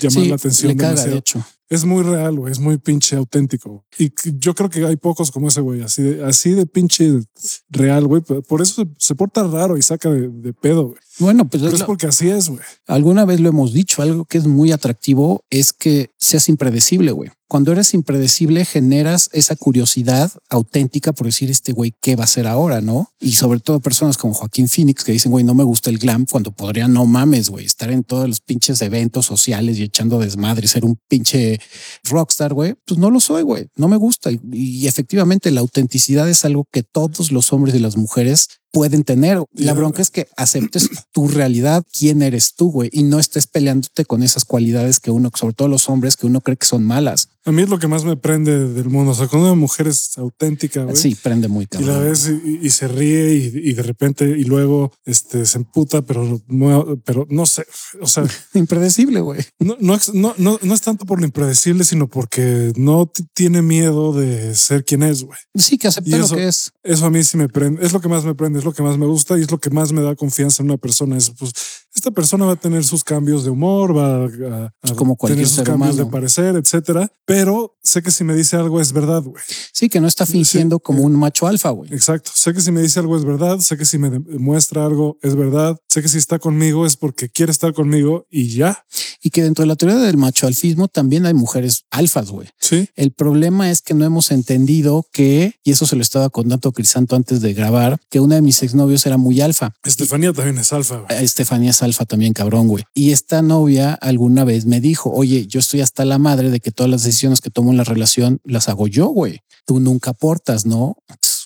llamar 0.00 0.22
sí, 0.22 0.28
la 0.28 0.34
atención. 0.36 0.72
Le 0.72 0.76
caga, 0.76 1.04
de 1.04 1.18
hecho 1.18 1.44
es 1.72 1.86
muy 1.86 2.02
real, 2.02 2.38
güey, 2.38 2.52
es 2.52 2.58
muy 2.58 2.76
pinche 2.76 3.16
auténtico. 3.16 3.86
Y 3.98 4.12
yo 4.38 4.54
creo 4.54 4.68
que 4.68 4.84
hay 4.84 4.96
pocos 4.96 5.30
como 5.30 5.48
ese 5.48 5.62
güey, 5.62 5.80
así 5.80 6.02
de, 6.02 6.22
así 6.22 6.50
de 6.50 6.66
pinche 6.66 7.22
real, 7.70 8.06
güey. 8.06 8.20
Por 8.20 8.60
eso 8.60 8.82
se, 8.82 8.90
se, 8.98 9.14
porta 9.14 9.42
raro 9.42 9.78
y 9.78 9.82
saca 9.82 10.10
de, 10.10 10.28
de 10.28 10.52
pedo, 10.52 10.88
güey. 10.88 11.00
Bueno, 11.18 11.46
pues 11.46 11.62
es, 11.62 11.74
es 11.74 11.82
porque 11.84 12.06
así 12.06 12.30
es, 12.30 12.48
güey. 12.48 12.60
Alguna 12.86 13.24
vez 13.24 13.40
lo 13.40 13.48
hemos 13.48 13.72
dicho, 13.72 14.02
algo 14.02 14.24
que 14.24 14.38
es 14.38 14.46
muy 14.46 14.72
atractivo 14.72 15.44
es 15.50 15.72
que 15.72 16.10
seas 16.18 16.48
impredecible, 16.48 17.12
güey. 17.12 17.30
Cuando 17.52 17.70
eres 17.72 17.92
impredecible 17.92 18.64
generas 18.64 19.28
esa 19.34 19.56
curiosidad 19.56 20.32
auténtica 20.48 21.12
por 21.12 21.26
decir 21.26 21.50
este 21.50 21.74
güey 21.74 21.92
qué 22.00 22.16
va 22.16 22.22
a 22.22 22.24
hacer 22.24 22.46
ahora, 22.46 22.80
¿no? 22.80 23.10
Y 23.20 23.32
sobre 23.32 23.60
todo 23.60 23.78
personas 23.78 24.16
como 24.16 24.32
Joaquín 24.32 24.70
Phoenix 24.70 25.04
que 25.04 25.12
dicen, 25.12 25.30
güey, 25.30 25.44
no 25.44 25.52
me 25.52 25.62
gusta 25.62 25.90
el 25.90 25.98
glam 25.98 26.24
cuando 26.24 26.52
podría 26.52 26.88
no 26.88 27.04
mames, 27.04 27.50
güey, 27.50 27.66
estar 27.66 27.90
en 27.90 28.04
todos 28.04 28.26
los 28.26 28.40
pinches 28.40 28.80
eventos 28.80 29.26
sociales 29.26 29.78
y 29.78 29.82
echando 29.82 30.18
desmadre, 30.18 30.66
ser 30.66 30.86
un 30.86 30.96
pinche 31.08 31.60
rockstar, 32.04 32.54
güey, 32.54 32.74
pues 32.86 32.98
no 32.98 33.10
lo 33.10 33.20
soy, 33.20 33.42
güey, 33.42 33.66
no 33.76 33.86
me 33.86 33.98
gusta. 33.98 34.32
Y, 34.32 34.40
y, 34.50 34.86
efectivamente 34.86 35.50
la 35.50 35.60
autenticidad 35.60 36.30
es 36.30 36.46
algo 36.46 36.66
que 36.72 36.82
todos 36.82 37.32
los 37.32 37.52
hombres 37.52 37.74
y 37.74 37.80
las 37.80 37.98
mujeres 37.98 38.48
pueden 38.72 39.04
tener. 39.04 39.38
La 39.52 39.74
bronca 39.74 40.02
es 40.02 40.10
que 40.10 40.26
aceptes 40.36 40.88
tu 41.12 41.28
realidad, 41.28 41.84
quién 41.92 42.22
eres 42.22 42.54
tú, 42.54 42.72
güey, 42.72 42.88
y 42.92 43.04
no 43.04 43.18
estés 43.18 43.46
peleándote 43.46 44.04
con 44.04 44.22
esas 44.22 44.44
cualidades 44.44 44.98
que 44.98 45.10
uno, 45.10 45.30
sobre 45.34 45.54
todo 45.54 45.68
los 45.68 45.88
hombres, 45.88 46.16
que 46.16 46.26
uno 46.26 46.40
cree 46.40 46.56
que 46.56 46.66
son 46.66 46.82
malas. 46.82 47.28
A 47.44 47.50
mí 47.50 47.62
es 47.62 47.68
lo 47.68 47.78
que 47.78 47.88
más 47.88 48.04
me 48.04 48.16
prende 48.16 48.68
del 48.68 48.88
mundo. 48.88 49.12
O 49.12 49.14
sea, 49.14 49.26
cuando 49.26 49.48
una 49.48 49.60
mujer 49.60 49.88
es 49.88 50.16
auténtica, 50.16 50.84
güey. 50.84 50.94
Sí, 50.94 51.16
prende 51.16 51.48
muy 51.48 51.66
cabrón. 51.66 51.90
Y 51.90 51.92
la 51.92 51.98
ves 51.98 52.30
y, 52.44 52.60
y 52.62 52.70
se 52.70 52.86
ríe 52.86 53.34
y, 53.34 53.70
y, 53.70 53.72
de 53.72 53.82
repente 53.82 54.24
y 54.24 54.44
luego 54.44 54.92
este, 55.04 55.44
se 55.44 55.58
emputa, 55.58 56.02
pero 56.02 56.40
no, 56.46 57.00
pero 57.04 57.26
no 57.30 57.44
sé. 57.46 57.66
O 58.00 58.06
sea, 58.06 58.24
impredecible, 58.54 59.20
güey. 59.20 59.40
No, 59.58 59.76
no, 59.80 59.98
no, 60.14 60.34
no, 60.38 60.58
no 60.62 60.74
es 60.74 60.80
tanto 60.82 61.04
por 61.04 61.18
lo 61.18 61.26
impredecible, 61.26 61.82
sino 61.82 62.08
porque 62.08 62.72
no 62.76 63.10
tiene 63.34 63.60
miedo 63.60 64.12
de 64.12 64.54
ser 64.54 64.84
quien 64.84 65.02
es, 65.02 65.24
güey. 65.24 65.38
Sí, 65.56 65.78
que 65.78 65.88
acepta 65.88 66.16
lo 66.16 66.28
que 66.28 66.46
es. 66.46 66.72
Eso 66.84 67.06
a 67.06 67.10
mí 67.10 67.24
sí 67.24 67.36
me 67.36 67.48
prende. 67.48 67.84
Es 67.84 67.92
lo 67.92 68.00
que 68.00 68.08
más 68.08 68.24
me 68.24 68.36
prende, 68.36 68.60
es 68.60 68.64
lo 68.64 68.72
que 68.72 68.82
más 68.82 68.98
me 68.98 69.06
gusta 69.06 69.36
y 69.36 69.42
es 69.42 69.50
lo 69.50 69.58
que 69.58 69.70
más 69.70 69.92
me 69.92 70.02
da 70.02 70.14
confianza 70.14 70.62
en 70.62 70.70
una 70.70 70.78
persona. 70.78 71.16
Es 71.16 71.30
pues 71.30 71.52
esta 71.94 72.10
persona 72.10 72.46
va 72.46 72.52
a 72.52 72.56
tener 72.56 72.84
sus 72.84 73.04
cambios 73.04 73.44
de 73.44 73.50
humor, 73.50 73.96
va 73.96 74.24
a, 74.24 74.72
a 74.82 74.94
como 74.94 75.16
tener 75.16 75.46
sus 75.46 75.62
cambios 75.62 75.94
humano. 75.94 76.04
de 76.04 76.10
parecer, 76.10 76.56
etcétera. 76.56 77.12
Pero 77.24 77.76
sé 77.82 78.02
que 78.02 78.10
si 78.10 78.24
me 78.24 78.34
dice 78.34 78.56
algo 78.56 78.80
es 78.80 78.92
verdad, 78.92 79.22
güey. 79.22 79.42
Sí, 79.72 79.88
que 79.88 80.00
no 80.00 80.06
está 80.06 80.24
fingiendo 80.24 80.76
sí. 80.76 80.82
como 80.82 81.02
un 81.02 81.14
macho 81.14 81.46
alfa, 81.46 81.70
güey. 81.70 81.92
Exacto. 81.92 82.30
Sé 82.34 82.54
que 82.54 82.60
si 82.60 82.72
me 82.72 82.80
dice 82.80 83.00
algo 83.00 83.16
es 83.16 83.24
verdad, 83.24 83.58
sé 83.58 83.76
que 83.76 83.84
si 83.84 83.98
me 83.98 84.10
demuestra 84.10 84.84
algo 84.84 85.18
es 85.22 85.34
verdad, 85.34 85.78
sé 85.88 86.02
que 86.02 86.08
si 86.08 86.18
está 86.18 86.38
conmigo 86.38 86.86
es 86.86 86.96
porque 86.96 87.28
quiere 87.28 87.52
estar 87.52 87.72
conmigo 87.74 88.26
y 88.30 88.48
ya. 88.48 88.84
Y 89.22 89.30
que 89.30 89.42
dentro 89.42 89.62
de 89.62 89.68
la 89.68 89.76
teoría 89.76 89.98
del 89.98 90.16
macho 90.16 90.46
alfismo 90.46 90.88
también 90.88 91.26
hay 91.26 91.34
mujeres 91.34 91.84
alfas, 91.90 92.30
güey. 92.30 92.48
Sí. 92.58 92.88
El 92.96 93.12
problema 93.12 93.70
es 93.70 93.80
que 93.82 93.94
no 93.94 94.04
hemos 94.04 94.30
entendido 94.30 95.06
que, 95.12 95.54
y 95.62 95.70
eso 95.70 95.86
se 95.86 95.96
lo 95.96 96.02
estaba 96.02 96.28
contando 96.30 96.72
Crisanto 96.72 97.16
antes 97.16 97.40
de 97.40 97.54
grabar, 97.54 97.98
que 98.10 98.20
una 98.20 98.36
de 98.36 98.42
mis 98.42 98.62
exnovios 98.62 99.06
era 99.06 99.16
muy 99.16 99.40
alfa. 99.40 99.74
Estefanía 99.84 100.32
también 100.32 100.58
es 100.58 100.72
alfa. 100.72 100.98
güey. 100.98 101.24
Estefanía 101.24 101.70
es 101.70 101.82
alfa 101.82 102.04
también, 102.04 102.32
cabrón, 102.32 102.68
güey. 102.68 102.84
Y 102.94 103.12
esta 103.12 103.42
novia 103.42 103.94
alguna 103.94 104.44
vez 104.44 104.66
me 104.66 104.80
dijo, 104.80 105.10
oye, 105.10 105.46
yo 105.46 105.60
estoy 105.60 105.80
hasta 105.80 106.04
la 106.04 106.18
madre 106.18 106.50
de 106.50 106.60
que 106.60 106.72
todas 106.72 106.90
las 106.90 107.04
decisiones 107.04 107.40
que 107.40 107.50
tomo 107.50 107.70
en 107.70 107.76
la 107.76 107.84
relación 107.84 108.40
las 108.44 108.68
hago 108.68 108.86
yo, 108.86 109.06
güey. 109.06 109.40
Tú 109.64 109.78
nunca 109.78 110.10
aportas, 110.10 110.66
¿no? 110.66 110.96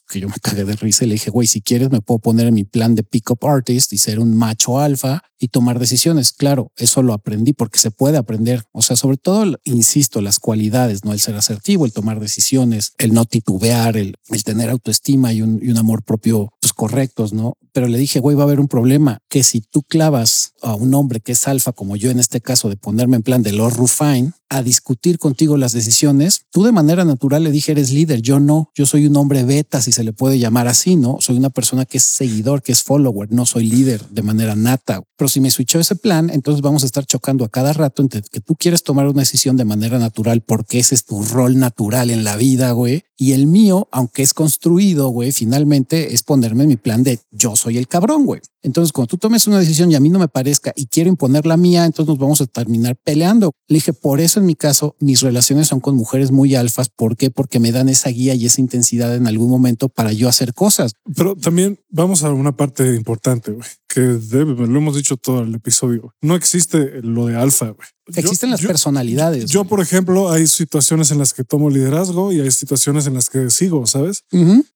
Que 0.09 0.21
yo 0.21 0.29
me 0.29 0.37
cagué 0.41 0.65
de 0.65 0.77
risa 0.77 1.05
y 1.05 1.09
le 1.09 1.15
dije, 1.15 1.31
güey, 1.31 1.47
si 1.47 1.61
quieres 1.61 1.91
me 1.91 2.01
puedo 2.01 2.19
poner 2.19 2.47
en 2.47 2.55
mi 2.55 2.65
plan 2.65 2.95
de 2.95 3.03
pick-up 3.03 3.45
artist 3.47 3.93
y 3.93 3.99
ser 3.99 4.21
un 4.21 4.37
macho 4.37 4.79
alfa 4.79 5.23
y 5.39 5.49
tomar 5.49 5.79
decisiones. 5.79 6.33
Claro, 6.33 6.73
eso 6.77 7.03
lo 7.03 7.13
aprendí 7.13 7.53
porque 7.53 7.79
se 7.79 7.91
puede 7.91 8.17
aprender. 8.17 8.65
O 8.73 8.83
sea, 8.83 8.97
sobre 8.97 9.17
todo, 9.17 9.59
insisto, 9.65 10.21
las 10.21 10.39
cualidades, 10.39 11.05
no 11.05 11.13
el 11.13 11.21
ser 11.21 11.35
asertivo, 11.35 11.85
el 11.85 11.93
tomar 11.93 12.21
decisiones, 12.21 12.93
el 12.99 13.13
no 13.13 13.25
titubear, 13.25 13.97
el, 13.97 14.17
el 14.29 14.45
tener 14.45 14.71
autoestima 14.71 15.33
y 15.33 15.43
un, 15.43 15.61
y 15.63 15.71
un 15.71 15.79
amor 15.79 16.03
propio 16.03 16.53
correctos, 16.73 17.33
¿no? 17.33 17.55
Pero 17.73 17.89
le 17.89 17.99
dije, 17.99 18.21
güey, 18.21 18.37
va 18.37 18.43
a 18.43 18.47
haber 18.47 18.61
un 18.61 18.69
problema 18.69 19.19
que 19.29 19.45
si 19.45 19.61
tú 19.61 19.83
clavas 19.83 20.53
a 20.63 20.75
un 20.75 20.95
hombre 20.95 21.21
que 21.21 21.33
es 21.33 21.47
alfa, 21.47 21.73
como 21.73 21.97
yo 21.97 22.11
en 22.11 22.19
este 22.19 22.41
caso, 22.41 22.69
de 22.69 22.77
ponerme 22.77 23.17
en 23.17 23.23
plan 23.23 23.43
de 23.43 23.53
Lord 23.53 23.75
Rufine, 23.77 24.33
a 24.49 24.63
discutir 24.63 25.19
contigo 25.19 25.57
las 25.57 25.73
decisiones, 25.73 26.43
tú 26.51 26.63
de 26.63 26.73
manera 26.73 27.05
natural 27.05 27.43
le 27.43 27.51
dije, 27.51 27.73
eres 27.73 27.91
líder, 27.91 28.23
yo 28.23 28.39
no, 28.39 28.71
yo 28.75 28.87
soy 28.87 29.07
un 29.07 29.17
hombre 29.17 29.45
beta, 29.45 29.83
si 29.83 29.93
se 29.93 30.05
le 30.05 30.13
puede 30.13 30.39
llamar 30.39 30.69
así, 30.69 30.97
¿no? 30.97 31.19
Soy 31.21 31.37
una 31.37 31.51
persona 31.51 31.85
que 31.85 31.99
es 31.99 32.05
seguidor, 32.05 32.63
que 32.63 32.73
es 32.73 32.83
follower, 32.83 33.33
no 33.33 33.45
soy 33.45 33.67
líder 33.67 34.09
de 34.09 34.23
manera 34.23 34.55
nata. 34.55 35.03
Pero 35.17 35.29
si 35.29 35.41
me 35.41 35.51
switchó 35.51 35.81
ese 35.81 35.97
plan, 35.97 36.31
entonces 36.31 36.63
vamos 36.63 36.83
a 36.83 36.87
estar 36.87 37.05
chocando 37.07 37.45
a 37.45 37.49
cada 37.49 37.73
rato 37.73 38.03
entre 38.03 38.23
que 38.23 38.41
tú 38.41 38.55
quieres 38.55 38.83
tomar 38.83 39.07
una 39.09 39.23
decisión 39.23 39.57
de 39.57 39.65
manera 39.65 39.99
natural 39.99 40.43
porque 40.43 40.79
ese 40.79 40.95
es 40.95 41.05
tu 41.05 41.23
rol 41.23 41.59
natural 41.59 42.11
en 42.11 42.25
la 42.25 42.37
vida, 42.37 42.71
güey. 42.73 43.05
Y 43.17 43.33
el 43.33 43.47
mío, 43.47 43.89
aunque 43.93 44.23
es 44.23 44.35
construido, 44.35 45.09
güey, 45.09 45.33
finalmente 45.33 46.15
es 46.15 46.23
ponerme 46.23 46.56
mi 46.65 46.77
plan 46.77 47.03
de 47.03 47.19
yo 47.31 47.57
soy 47.57 47.77
el 47.77 47.89
cabrón, 47.89 48.25
güey. 48.25 48.41
Entonces, 48.63 48.93
cuando 48.93 49.09
tú 49.09 49.19
tomes 49.19 49.47
una 49.47 49.59
decisión 49.59 49.91
y 49.93 49.95
a 49.95 50.01
mí 50.01 50.09
no 50.09 50.19
me 50.19 50.29
parezca 50.29 50.73
y 50.75 50.87
quiero 50.87 51.09
imponer 51.09 51.47
la 51.47 51.57
mía, 51.57 51.85
entonces 51.85 52.09
nos 52.09 52.19
vamos 52.19 52.41
a 52.41 52.47
terminar 52.47 52.97
peleando. 52.97 53.53
Le 53.69 53.77
dije, 53.77 53.93
por 53.93 54.21
eso 54.21 54.41
en 54.41 54.47
mi 54.47 54.55
caso, 54.55 54.97
mis 54.99 55.21
relaciones 55.21 55.69
son 55.69 55.81
con 55.81 55.95
mujeres 55.97 56.33
muy 56.33 56.55
alfas. 56.55 56.89
¿Por 56.89 57.17
qué? 57.17 57.31
Porque 57.31 57.61
me 57.61 57.73
dan 57.73 57.89
esa 57.89 58.11
guía 58.11 58.35
y 58.35 58.47
esa 58.47 58.61
intensidad 58.61 59.15
en 59.15 59.27
algún 59.27 59.51
momento 59.51 59.89
para 59.89 60.13
yo 60.13 60.29
hacer 60.29 60.55
cosas. 60.55 60.93
Pero 61.15 61.37
también 61.37 61.79
vamos 61.91 62.25
a 62.25 62.31
una 62.33 62.57
parte 62.57 62.95
importante, 62.95 63.53
güey, 63.53 63.69
que 63.97 64.03
debe, 64.03 64.53
lo 64.67 64.79
hemos 64.79 64.95
dicho 64.95 65.17
todo 65.17 65.41
el 65.43 65.55
episodio. 65.55 66.13
No 66.21 66.35
existe 66.37 67.01
lo 67.01 67.25
de 67.25 67.35
alfa, 67.37 67.71
güey. 67.71 67.89
Existen 68.15 68.51
las 68.51 68.61
personalidades. 68.61 69.51
Yo, 69.51 69.65
por 69.65 69.81
ejemplo, 69.81 70.31
hay 70.31 70.47
situaciones 70.47 71.11
en 71.11 71.19
las 71.19 71.33
que 71.33 71.43
tomo 71.45 71.71
liderazgo 71.71 72.31
y 72.31 72.41
hay 72.41 72.51
situaciones 72.53 73.07
en 73.07 73.15
las 73.15 73.29
que 73.31 73.51
sigo, 73.51 73.85
¿sabes? 73.87 74.23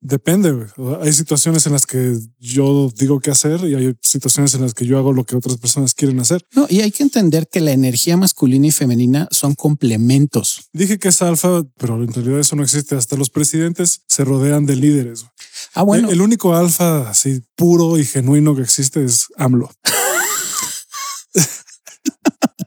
Depende, 0.01 0.51
güey. 0.51 0.67
O 0.79 0.91
sea, 0.91 1.05
Hay 1.05 1.13
situaciones 1.13 1.65
en 1.67 1.73
las 1.75 1.87
que 1.87 2.19
yo 2.41 2.91
digo 2.97 3.21
qué 3.21 3.31
hacer 3.31 3.61
y 3.69 3.75
hay 3.75 3.95
situaciones 4.03 4.55
en 4.55 4.63
las 4.63 4.73
que 4.75 4.85
yo 4.87 4.99
hago 4.99 5.13
lo 5.13 5.25
que 5.25 5.37
otras 5.37 5.59
personas 5.59 5.95
quieren 5.95 6.19
hacer. 6.19 6.43
No, 6.57 6.67
y 6.69 6.81
hay 6.81 6.91
que 6.91 7.03
entender 7.05 7.47
que 7.47 7.61
la 7.61 7.71
energía 7.73 8.17
masculina 8.17 8.67
y 8.67 8.71
femenina 8.73 9.29
son 9.31 9.55
complementos. 9.55 10.69
Dije 10.73 10.99
que 10.99 11.09
es 11.09 11.21
alfa, 11.23 11.63
pero 11.77 12.03
en 12.03 12.13
realidad 12.13 12.41
eso 12.41 12.57
no 12.57 12.63
existe. 12.65 12.97
Hasta 12.97 13.17
los 13.17 13.31
presidentes 13.31 14.01
se 14.09 14.25
rodean 14.25 14.67
de 14.67 14.75
líderes. 14.77 15.21
güey. 15.21 15.33
Ah, 15.75 15.83
bueno, 15.83 16.11
El 16.11 16.21
único 16.21 16.57
alfa 16.57 17.09
así 17.11 17.43
puro 17.55 17.99
y 17.99 18.05
genuino 18.05 18.57
que 18.57 18.63
existe 18.63 19.05
es 19.11 19.27
AMLO. 19.37 19.71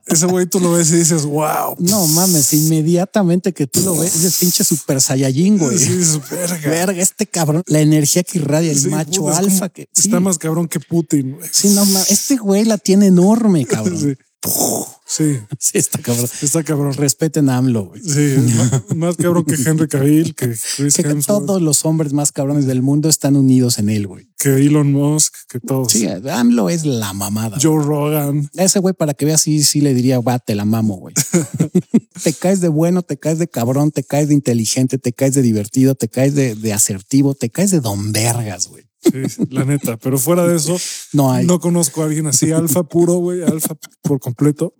Ese 0.05 0.27
güey 0.27 0.45
tú 0.45 0.59
lo 0.59 0.73
ves 0.73 0.91
y 0.91 0.97
dices, 0.97 1.25
wow. 1.25 1.75
no 1.79 2.05
mames, 2.07 2.53
inmediatamente 2.53 3.51
que 3.53 3.65
tú 3.65 3.81
lo 3.81 3.97
ves, 3.97 4.23
es 4.23 4.37
pinche 4.37 4.63
super 4.63 5.01
saiyajin, 5.01 5.57
güey. 5.57 5.77
Sí, 5.77 5.91
es 5.93 6.29
verga. 6.29 6.69
Verga, 6.69 7.01
este 7.01 7.25
cabrón, 7.25 7.63
la 7.65 7.79
energía 7.79 8.21
que 8.23 8.37
irradia, 8.37 8.71
el 8.71 8.79
Sí, 8.79 8.89
macho 8.89 9.21
puta, 9.21 9.37
alfa 9.37 9.69
que 9.69 9.87
sí, 9.91 10.07
Está 10.09 10.19
más 10.19 10.37
cabrón 10.37 10.67
que 10.67 10.79
Putin. 10.79 11.37
güey. 11.37 11.49
sí, 11.51 11.69
no 11.69 11.85
mames, 11.85 12.11
este 12.11 12.35
güey 12.35 12.63
la 12.65 12.77
tiene 12.77 13.07
enorme, 13.07 13.65
cabrón. 13.65 13.99
Sí. 13.99 14.15
Sí, 15.05 15.39
Sí, 15.59 15.77
está 15.77 15.99
cabrón. 15.99 16.27
está 16.41 16.63
cabrón. 16.63 16.93
Respeten 16.93 17.49
a 17.49 17.57
AMLO, 17.57 17.85
güey. 17.85 18.01
Sí, 18.01 18.35
más, 18.57 18.95
más 18.95 19.17
cabrón 19.17 19.45
que 19.45 19.55
Henry 19.55 19.87
Cavill, 19.87 20.35
que 20.35 20.55
Chris 20.77 20.95
Que 20.95 21.03
todos 21.25 21.61
los 21.61 21.85
hombres 21.85 22.13
más 22.13 22.31
cabrones 22.31 22.65
del 22.65 22.81
mundo 22.81 23.09
están 23.09 23.35
unidos 23.35 23.77
en 23.79 23.89
él, 23.89 24.07
güey. 24.07 24.27
que 24.37 24.55
Elon 24.55 24.91
Musk, 24.91 25.33
que 25.49 25.59
todos. 25.59 25.91
Sí, 25.91 26.07
AMLO 26.07 26.69
es 26.69 26.85
la 26.85 27.13
mamada. 27.13 27.57
güey. 27.57 27.61
Joe 27.61 27.83
Rogan. 27.83 28.49
Ese 28.53 28.79
güey, 28.79 28.93
para 28.93 29.13
que 29.13 29.25
veas, 29.25 29.41
sí, 29.41 29.63
sí 29.63 29.81
le 29.81 29.93
diría, 29.93 30.19
va, 30.19 30.39
te 30.39 30.55
la 30.55 30.65
mamo, 30.65 30.97
güey. 30.97 31.13
te 32.23 32.33
caes 32.33 32.59
de 32.61 32.69
bueno, 32.69 33.01
te 33.03 33.17
caes 33.17 33.39
de 33.39 33.47
cabrón, 33.47 33.91
te 33.91 34.03
caes 34.03 34.27
de 34.29 34.33
inteligente, 34.33 34.97
te 34.97 35.13
caes 35.13 35.35
de 35.35 35.41
divertido, 35.41 35.95
te 35.95 36.07
caes 36.09 36.33
de, 36.35 36.55
de 36.55 36.73
asertivo, 36.73 37.35
te 37.35 37.49
caes 37.49 37.71
de 37.71 37.79
don 37.81 38.11
vergas, 38.11 38.67
güey. 38.67 38.83
Sí, 39.03 39.45
la 39.49 39.65
neta. 39.65 39.97
Pero 39.97 40.17
fuera 40.17 40.47
de 40.47 40.55
eso, 40.55 40.77
No 41.11 41.31
hay. 41.31 41.45
no 41.45 41.59
conozco 41.59 42.01
a 42.01 42.05
alguien 42.05 42.27
así, 42.27 42.51
alfa 42.51 42.83
puro, 42.83 43.15
güey, 43.15 43.43
alfa 43.43 43.75
por 44.01 44.19
completo. 44.19 44.73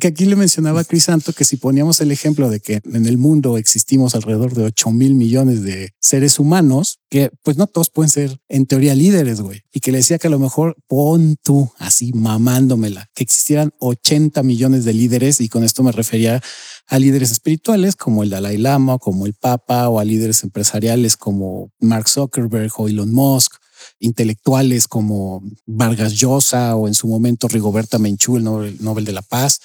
Que 0.00 0.08
aquí 0.08 0.26
le 0.26 0.36
mencionaba 0.36 0.80
a 0.80 0.84
Crisanto 0.84 1.32
que 1.32 1.44
si 1.44 1.56
poníamos 1.56 2.00
el 2.00 2.12
ejemplo 2.12 2.48
de 2.48 2.60
que 2.60 2.80
en 2.84 3.06
el 3.06 3.18
mundo 3.18 3.58
existimos 3.58 4.14
alrededor 4.14 4.54
de 4.54 4.64
8 4.64 4.90
mil 4.92 5.14
millones 5.14 5.62
de 5.62 5.92
seres 6.00 6.38
humanos, 6.38 7.00
que 7.10 7.30
pues 7.42 7.56
no 7.56 7.66
todos 7.66 7.90
pueden 7.90 8.10
ser 8.10 8.38
en 8.48 8.66
teoría 8.66 8.94
líderes, 8.94 9.40
güey. 9.40 9.62
Y 9.72 9.80
que 9.80 9.90
le 9.90 9.98
decía 9.98 10.18
que 10.18 10.28
a 10.28 10.30
lo 10.30 10.38
mejor 10.38 10.76
pon 10.86 11.36
tú 11.42 11.72
así 11.78 12.12
mamándomela, 12.12 13.10
que 13.14 13.24
existieran 13.24 13.72
80 13.80 14.42
millones 14.42 14.84
de 14.84 14.94
líderes 14.94 15.40
y 15.40 15.48
con 15.48 15.64
esto 15.64 15.82
me 15.82 15.92
refería 15.92 16.40
a 16.86 16.98
líderes 16.98 17.32
espirituales 17.32 17.96
como 17.96 18.22
el 18.22 18.30
Dalai 18.30 18.56
Lama, 18.56 18.98
como 18.98 19.26
el 19.26 19.34
Papa 19.34 19.88
o 19.88 19.98
a 19.98 20.04
líderes 20.04 20.44
empresariales 20.44 21.16
como 21.16 21.72
Mark 21.80 22.08
Zuckerberg 22.08 22.72
o 22.76 22.88
Elon 22.88 23.12
Musk 23.12 23.54
intelectuales 24.00 24.88
como 24.88 25.42
Vargas 25.66 26.14
Llosa 26.14 26.76
o 26.76 26.88
en 26.88 26.94
su 26.94 27.08
momento 27.08 27.48
Rigoberta 27.48 27.98
Menchú, 27.98 28.36
el 28.36 28.44
Nobel, 28.44 28.76
Nobel 28.80 29.04
de 29.04 29.12
la 29.12 29.22
Paz. 29.22 29.60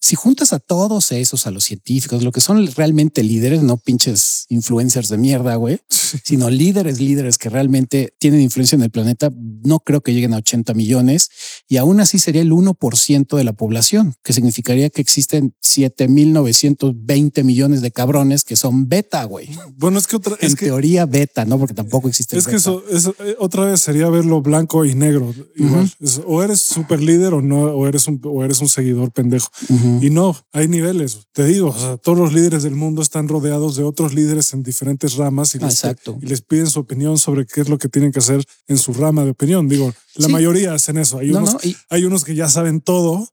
Si 0.00 0.16
juntas 0.16 0.52
a 0.52 0.58
todos 0.58 1.12
esos, 1.12 1.46
a 1.46 1.50
los 1.50 1.64
científicos, 1.64 2.22
lo 2.22 2.32
que 2.32 2.40
son 2.40 2.66
realmente 2.74 3.22
líderes, 3.22 3.62
no 3.62 3.76
pinches 3.78 4.46
influencers 4.48 5.08
de 5.08 5.16
mierda, 5.16 5.54
güey, 5.56 5.80
sino 6.24 6.50
líderes, 6.50 7.00
líderes 7.00 7.38
que 7.38 7.48
realmente 7.48 8.14
tienen 8.18 8.40
influencia 8.40 8.76
en 8.76 8.82
el 8.82 8.90
planeta, 8.90 9.30
no 9.62 9.80
creo 9.80 10.02
que 10.02 10.12
lleguen 10.12 10.34
a 10.34 10.38
80 10.38 10.74
millones 10.74 11.30
y 11.68 11.78
aún 11.78 12.00
así 12.00 12.18
sería 12.18 12.42
el 12.42 12.52
1% 12.52 13.36
de 13.36 13.44
la 13.44 13.52
población, 13.52 14.14
que 14.22 14.32
significaría 14.32 14.90
que 14.90 15.00
existen 15.00 15.54
7.920 15.62 17.44
millones 17.44 17.80
de 17.80 17.90
cabrones 17.90 18.44
que 18.44 18.56
son 18.56 18.88
beta, 18.88 19.24
güey. 19.24 19.48
Bueno, 19.76 19.98
es 19.98 20.06
que 20.06 20.16
otra, 20.16 20.36
En 20.40 20.48
es 20.48 20.54
que, 20.54 20.66
teoría 20.66 21.06
beta, 21.06 21.44
¿no? 21.44 21.58
Porque 21.58 21.74
tampoco 21.74 22.08
existe. 22.08 22.36
es 22.36 22.46
que 22.46 22.56
eso, 22.56 22.84
eso, 22.90 23.14
eh, 23.20 23.36
otra 23.38 23.53
vez 23.62 23.80
sería 23.80 24.08
verlo 24.10 24.42
blanco 24.42 24.84
y 24.84 24.94
negro. 24.94 25.32
Igual. 25.56 25.90
Es- 26.00 26.20
o 26.26 26.42
eres 26.42 26.60
super 26.62 27.00
líder 27.00 27.34
o 27.34 27.42
no, 27.42 27.62
o 27.64 27.86
eres 27.86 28.06
un, 28.08 28.20
o 28.24 28.44
eres 28.44 28.60
un 28.60 28.68
seguidor 28.68 29.12
pendejo. 29.12 29.48
Ujú. 29.68 30.00
Y 30.02 30.10
no, 30.10 30.36
hay 30.52 30.68
niveles. 30.68 31.26
Te 31.32 31.44
digo, 31.44 31.68
o 31.68 31.78
sea, 31.78 31.96
todos 31.96 32.18
los 32.18 32.32
líderes 32.32 32.62
del 32.62 32.74
mundo 32.74 33.02
están 33.02 33.28
rodeados 33.28 33.76
de 33.76 33.84
otros 33.84 34.14
líderes 34.14 34.52
en 34.54 34.62
diferentes 34.62 35.14
ramas 35.16 35.54
y 35.54 35.58
les, 35.58 35.70
exacto. 35.74 36.18
y 36.20 36.26
les 36.26 36.42
piden 36.42 36.66
su 36.66 36.80
opinión 36.80 37.18
sobre 37.18 37.46
qué 37.46 37.60
es 37.60 37.68
lo 37.68 37.78
que 37.78 37.88
tienen 37.88 38.12
que 38.12 38.18
hacer 38.18 38.44
en 38.66 38.78
su 38.78 38.92
rama 38.92 39.24
de 39.24 39.30
opinión. 39.30 39.68
Digo, 39.68 39.92
la 40.16 40.26
Sí. 40.26 40.32
mayoría 40.32 40.74
hacen 40.74 40.98
eso. 40.98 41.18
Hay, 41.18 41.30
No, 41.30 41.38
unos, 41.38 41.54
no, 41.54 41.60
y- 41.62 41.76
hay 41.90 42.04
unos 42.04 42.24
que 42.24 42.34
ya 42.34 42.48
saben 42.48 42.80
todo 42.80 43.26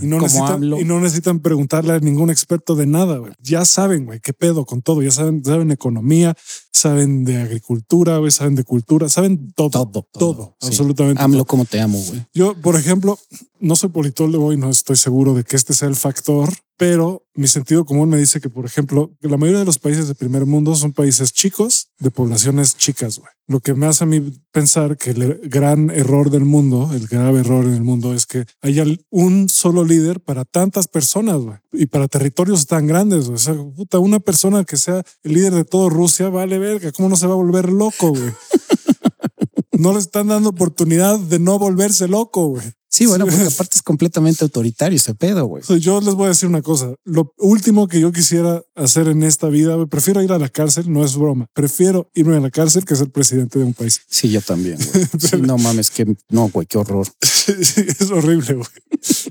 y 0.00 0.06
no, 0.06 0.18
necesitan, 0.20 0.62
y 0.64 0.84
no 0.84 1.00
necesitan 1.00 1.40
preguntarle 1.40 1.92
a 1.94 2.00
ningún 2.00 2.30
experto 2.30 2.74
de 2.74 2.86
nada. 2.86 3.18
güey. 3.18 3.32
Ya 3.40 3.64
saben, 3.64 4.04
güey, 4.04 4.20
qué 4.20 4.32
pedo 4.32 4.64
con 4.66 4.82
todo. 4.82 5.02
Ya 5.02 5.10
saben, 5.10 5.44
saben 5.44 5.70
economía, 5.70 6.34
saben 6.74 7.24
de 7.24 7.38
agricultura, 7.40 8.18
güey, 8.18 8.30
saben 8.30 8.56
de 8.56 8.64
cultura, 8.64 9.08
saben 9.08 9.52
todo. 9.52 9.70
Todo, 9.70 9.86
Todo, 9.90 10.08
todo, 10.12 10.56
sí. 10.60 10.68
absolutamente. 10.68 11.22
AMLO, 11.22 11.38
todo. 11.38 11.46
como 11.46 11.64
te 11.64 11.80
amo, 11.80 11.98
güey. 12.06 12.26
Yo, 12.34 12.54
por 12.60 12.76
ejemplo, 12.76 13.18
no 13.60 13.76
soy 13.76 13.90
politólogo 13.90 14.52
y 14.52 14.56
no 14.56 14.68
estoy 14.70 14.96
seguro 14.96 15.34
de 15.34 15.44
que 15.44 15.56
este 15.56 15.72
sea 15.72 15.88
el 15.88 15.96
factor, 15.96 16.52
pero 16.76 17.22
mi 17.34 17.46
sentido 17.46 17.84
común 17.84 18.08
me 18.08 18.18
dice 18.18 18.40
que, 18.40 18.50
por 18.50 18.66
ejemplo, 18.66 19.12
que 19.20 19.28
la 19.28 19.36
mayoría 19.36 19.60
de 19.60 19.64
los 19.64 19.78
países 19.78 20.08
de 20.08 20.14
primer 20.14 20.44
mundo 20.46 20.74
son 20.74 20.92
países 20.92 21.32
chicos 21.32 21.88
de 21.98 22.10
poblaciones 22.10 22.76
chicas. 22.76 23.18
güey. 23.20 23.30
Lo 23.46 23.60
que 23.60 23.74
me 23.74 23.86
hace 23.86 24.04
a 24.04 24.06
mí 24.06 24.20
pensar 24.52 24.96
que 24.96 25.10
el 25.10 25.40
gran 25.44 25.90
error 25.90 26.30
del 26.30 26.44
mundo, 26.44 26.90
el 26.94 27.06
grave 27.06 27.40
error 27.40 27.64
en 27.64 27.74
el 27.74 27.82
mundo 27.82 28.14
es 28.14 28.26
que 28.26 28.44
haya 28.62 28.84
un 29.10 29.48
solo 29.48 29.84
líder 29.84 30.20
para 30.20 30.44
tantas 30.44 30.88
personas 30.88 31.36
güey, 31.38 31.56
y 31.72 31.86
para 31.86 32.08
territorios 32.08 32.66
tan 32.66 32.86
grandes. 32.86 33.26
güey. 33.26 33.34
O 33.36 33.38
sea, 33.38 33.54
puta, 33.54 33.98
una 33.98 34.18
persona 34.20 34.64
que 34.64 34.76
sea 34.76 35.02
el 35.22 35.32
líder 35.34 35.52
de 35.54 35.64
todo 35.64 35.90
Rusia, 35.90 36.28
vale 36.28 36.58
verga. 36.64 36.92
¿Cómo 36.92 37.08
no 37.08 37.16
se 37.16 37.26
va 37.26 37.34
a 37.34 37.36
volver 37.36 37.70
loco? 37.70 38.10
güey? 38.10 38.32
no 39.72 39.92
le 39.92 39.98
están 39.98 40.28
dando 40.28 40.50
oportunidad 40.50 41.18
de 41.18 41.38
no 41.38 41.58
volverse 41.58 42.08
loco, 42.08 42.48
güey. 42.48 42.64
Sí, 42.94 43.06
bueno, 43.06 43.26
porque 43.26 43.42
aparte 43.54 43.74
es 43.76 43.82
completamente 43.82 44.44
autoritario 44.44 44.96
ese 44.96 45.14
pedo, 45.14 45.46
güey. 45.46 45.62
Yo 45.80 46.00
les 46.00 46.14
voy 46.14 46.26
a 46.26 46.28
decir 46.28 46.48
una 46.48 46.62
cosa. 46.62 46.94
Lo 47.04 47.34
último 47.38 47.88
que 47.88 47.98
yo 48.00 48.12
quisiera 48.12 48.62
hacer 48.76 49.08
en 49.08 49.22
esta 49.24 49.48
vida, 49.48 49.74
güey, 49.74 49.88
prefiero 49.88 50.22
ir 50.22 50.30
a 50.32 50.38
la 50.38 50.48
cárcel, 50.48 50.92
no 50.92 51.04
es 51.04 51.16
broma. 51.16 51.46
Prefiero 51.54 52.08
irme 52.14 52.36
a 52.36 52.40
la 52.40 52.50
cárcel 52.50 52.84
que 52.84 52.94
ser 52.94 53.10
presidente 53.10 53.58
de 53.58 53.64
un 53.64 53.74
país. 53.74 54.00
Sí, 54.08 54.28
yo 54.28 54.40
también, 54.40 54.78
güey. 54.92 55.06
Sí, 55.18 55.36
no 55.40 55.58
mames, 55.58 55.90
que 55.90 56.06
no, 56.30 56.48
güey, 56.50 56.66
qué 56.66 56.78
horror. 56.78 57.06
Sí, 57.44 57.82
es 57.86 58.10
horrible, 58.10 58.54
güey. 58.54 58.66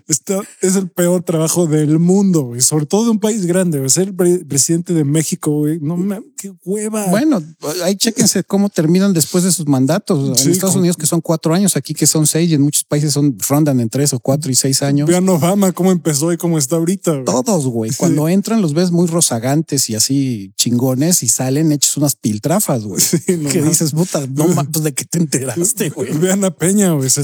Está, 0.08 0.42
es 0.62 0.76
el 0.76 0.88
peor 0.90 1.24
trabajo 1.24 1.66
del 1.66 1.98
mundo, 1.98 2.44
güey. 2.44 2.62
Sobre 2.62 2.86
todo 2.86 3.06
de 3.06 3.10
un 3.10 3.20
país 3.20 3.46
grande. 3.48 3.80
güey. 3.80 3.90
Ser 3.90 4.14
pre- 4.16 4.46
presidente 4.46 4.94
de 4.94 5.04
México, 5.04 5.50
güey. 5.52 5.80
No 5.82 5.98
mames, 5.98 6.22
qué 6.38 6.54
hueva. 6.64 7.08
Bueno, 7.08 7.42
ahí 7.84 7.96
chéquense 7.96 8.44
cómo 8.44 8.70
terminan 8.70 9.14
después 9.14 9.44
de 9.44 9.52
sus 9.52 9.66
mandatos. 9.68 10.38
Sí, 10.38 10.46
en 10.46 10.52
Estados 10.52 10.74
con- 10.76 10.82
Unidos 10.82 10.96
que 10.98 11.08
son 11.08 11.22
cuatro 11.22 11.56
años, 11.56 11.76
aquí 11.76 11.96
que 11.96 12.06
son 12.06 12.28
seis 12.28 12.52
y 12.52 12.54
en 12.54 12.62
muchos 12.62 12.84
países 12.84 13.14
son 13.14 13.36
rondan 13.54 13.80
en 13.80 13.90
tres 13.90 14.14
o 14.14 14.20
cuatro 14.20 14.52
y 14.52 14.56
seis 14.56 14.82
años. 14.82 15.08
Vean 15.08 15.28
Obama 15.30 15.72
cómo 15.72 15.92
empezó 15.92 16.34
y 16.34 16.38
cómo 16.38 16.58
está 16.58 16.76
ahorita. 16.78 17.12
güey. 17.12 17.26
Todos, 17.26 17.68
güey. 17.68 17.92
Cuando 17.98 18.28
entran 18.28 18.62
los 18.62 18.74
ves 18.74 18.92
muy 18.92 19.08
rozagantes 19.08 19.90
y 19.90 19.96
así 19.96 20.54
chingones 20.58 21.22
y 21.24 21.28
salen 21.28 21.72
hechos 21.72 21.98
unas 21.98 22.16
piltrafas, 22.16 22.84
güey. 22.84 23.00
Sí, 23.02 23.20
no 23.38 23.50
que 23.50 23.62
dices, 23.62 23.92
puta, 23.92 24.26
no 24.28 24.48
mames, 24.48 24.84
de 24.84 24.94
qué 24.94 25.06
te 25.06 25.20
enteraste, 25.20 25.90
güey. 25.90 26.12
Vean 26.18 26.44
a 26.44 26.52
Peña, 26.52 26.92
güey. 26.94 27.10
Se- 27.10 27.24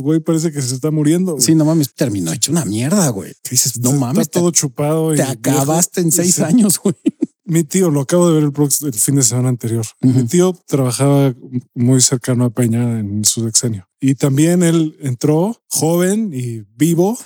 güey, 0.00 0.20
parece 0.20 0.52
que 0.52 0.60
se 0.62 0.74
está 0.74 0.90
muriendo. 0.90 1.32
güey. 1.32 1.44
Sí, 1.44 1.54
no 1.54 1.64
mames, 1.64 1.94
terminó 1.94 2.32
hecho 2.32 2.52
una 2.52 2.64
mierda, 2.64 3.08
güey. 3.08 3.32
Que 3.42 3.50
dices, 3.50 3.78
no 3.80 3.92
mames, 3.92 4.22
Está 4.22 4.32
te, 4.32 4.40
todo 4.40 4.50
chupado. 4.50 5.14
y 5.14 5.16
te 5.16 5.22
viejo. 5.22 5.32
acabaste 5.38 6.00
en 6.00 6.12
seis 6.12 6.34
Sí. 6.36 6.42
años, 6.42 6.78
güey. 6.82 6.94
Mi 7.44 7.64
tío, 7.64 7.90
lo 7.90 8.02
acabo 8.02 8.28
de 8.28 8.34
ver 8.34 8.44
el, 8.44 8.52
el 8.86 8.94
fin 8.94 9.16
de 9.16 9.22
semana 9.24 9.48
anterior. 9.48 9.84
Mi 10.00 10.22
tío 10.24 10.56
trabajaba 10.68 11.34
muy 11.74 12.00
cercano 12.00 12.44
a 12.44 12.50
Peña 12.50 13.00
en 13.00 13.24
su 13.24 13.42
sexenio. 13.44 13.88
Y 14.00 14.14
también 14.14 14.62
él 14.62 14.96
entró 15.00 15.62
joven 15.68 16.30
y 16.32 16.62
vivo. 16.76 17.18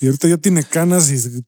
Y 0.00 0.06
ahorita 0.06 0.28
ya 0.28 0.38
tiene 0.38 0.64
canas 0.64 1.10
y 1.10 1.42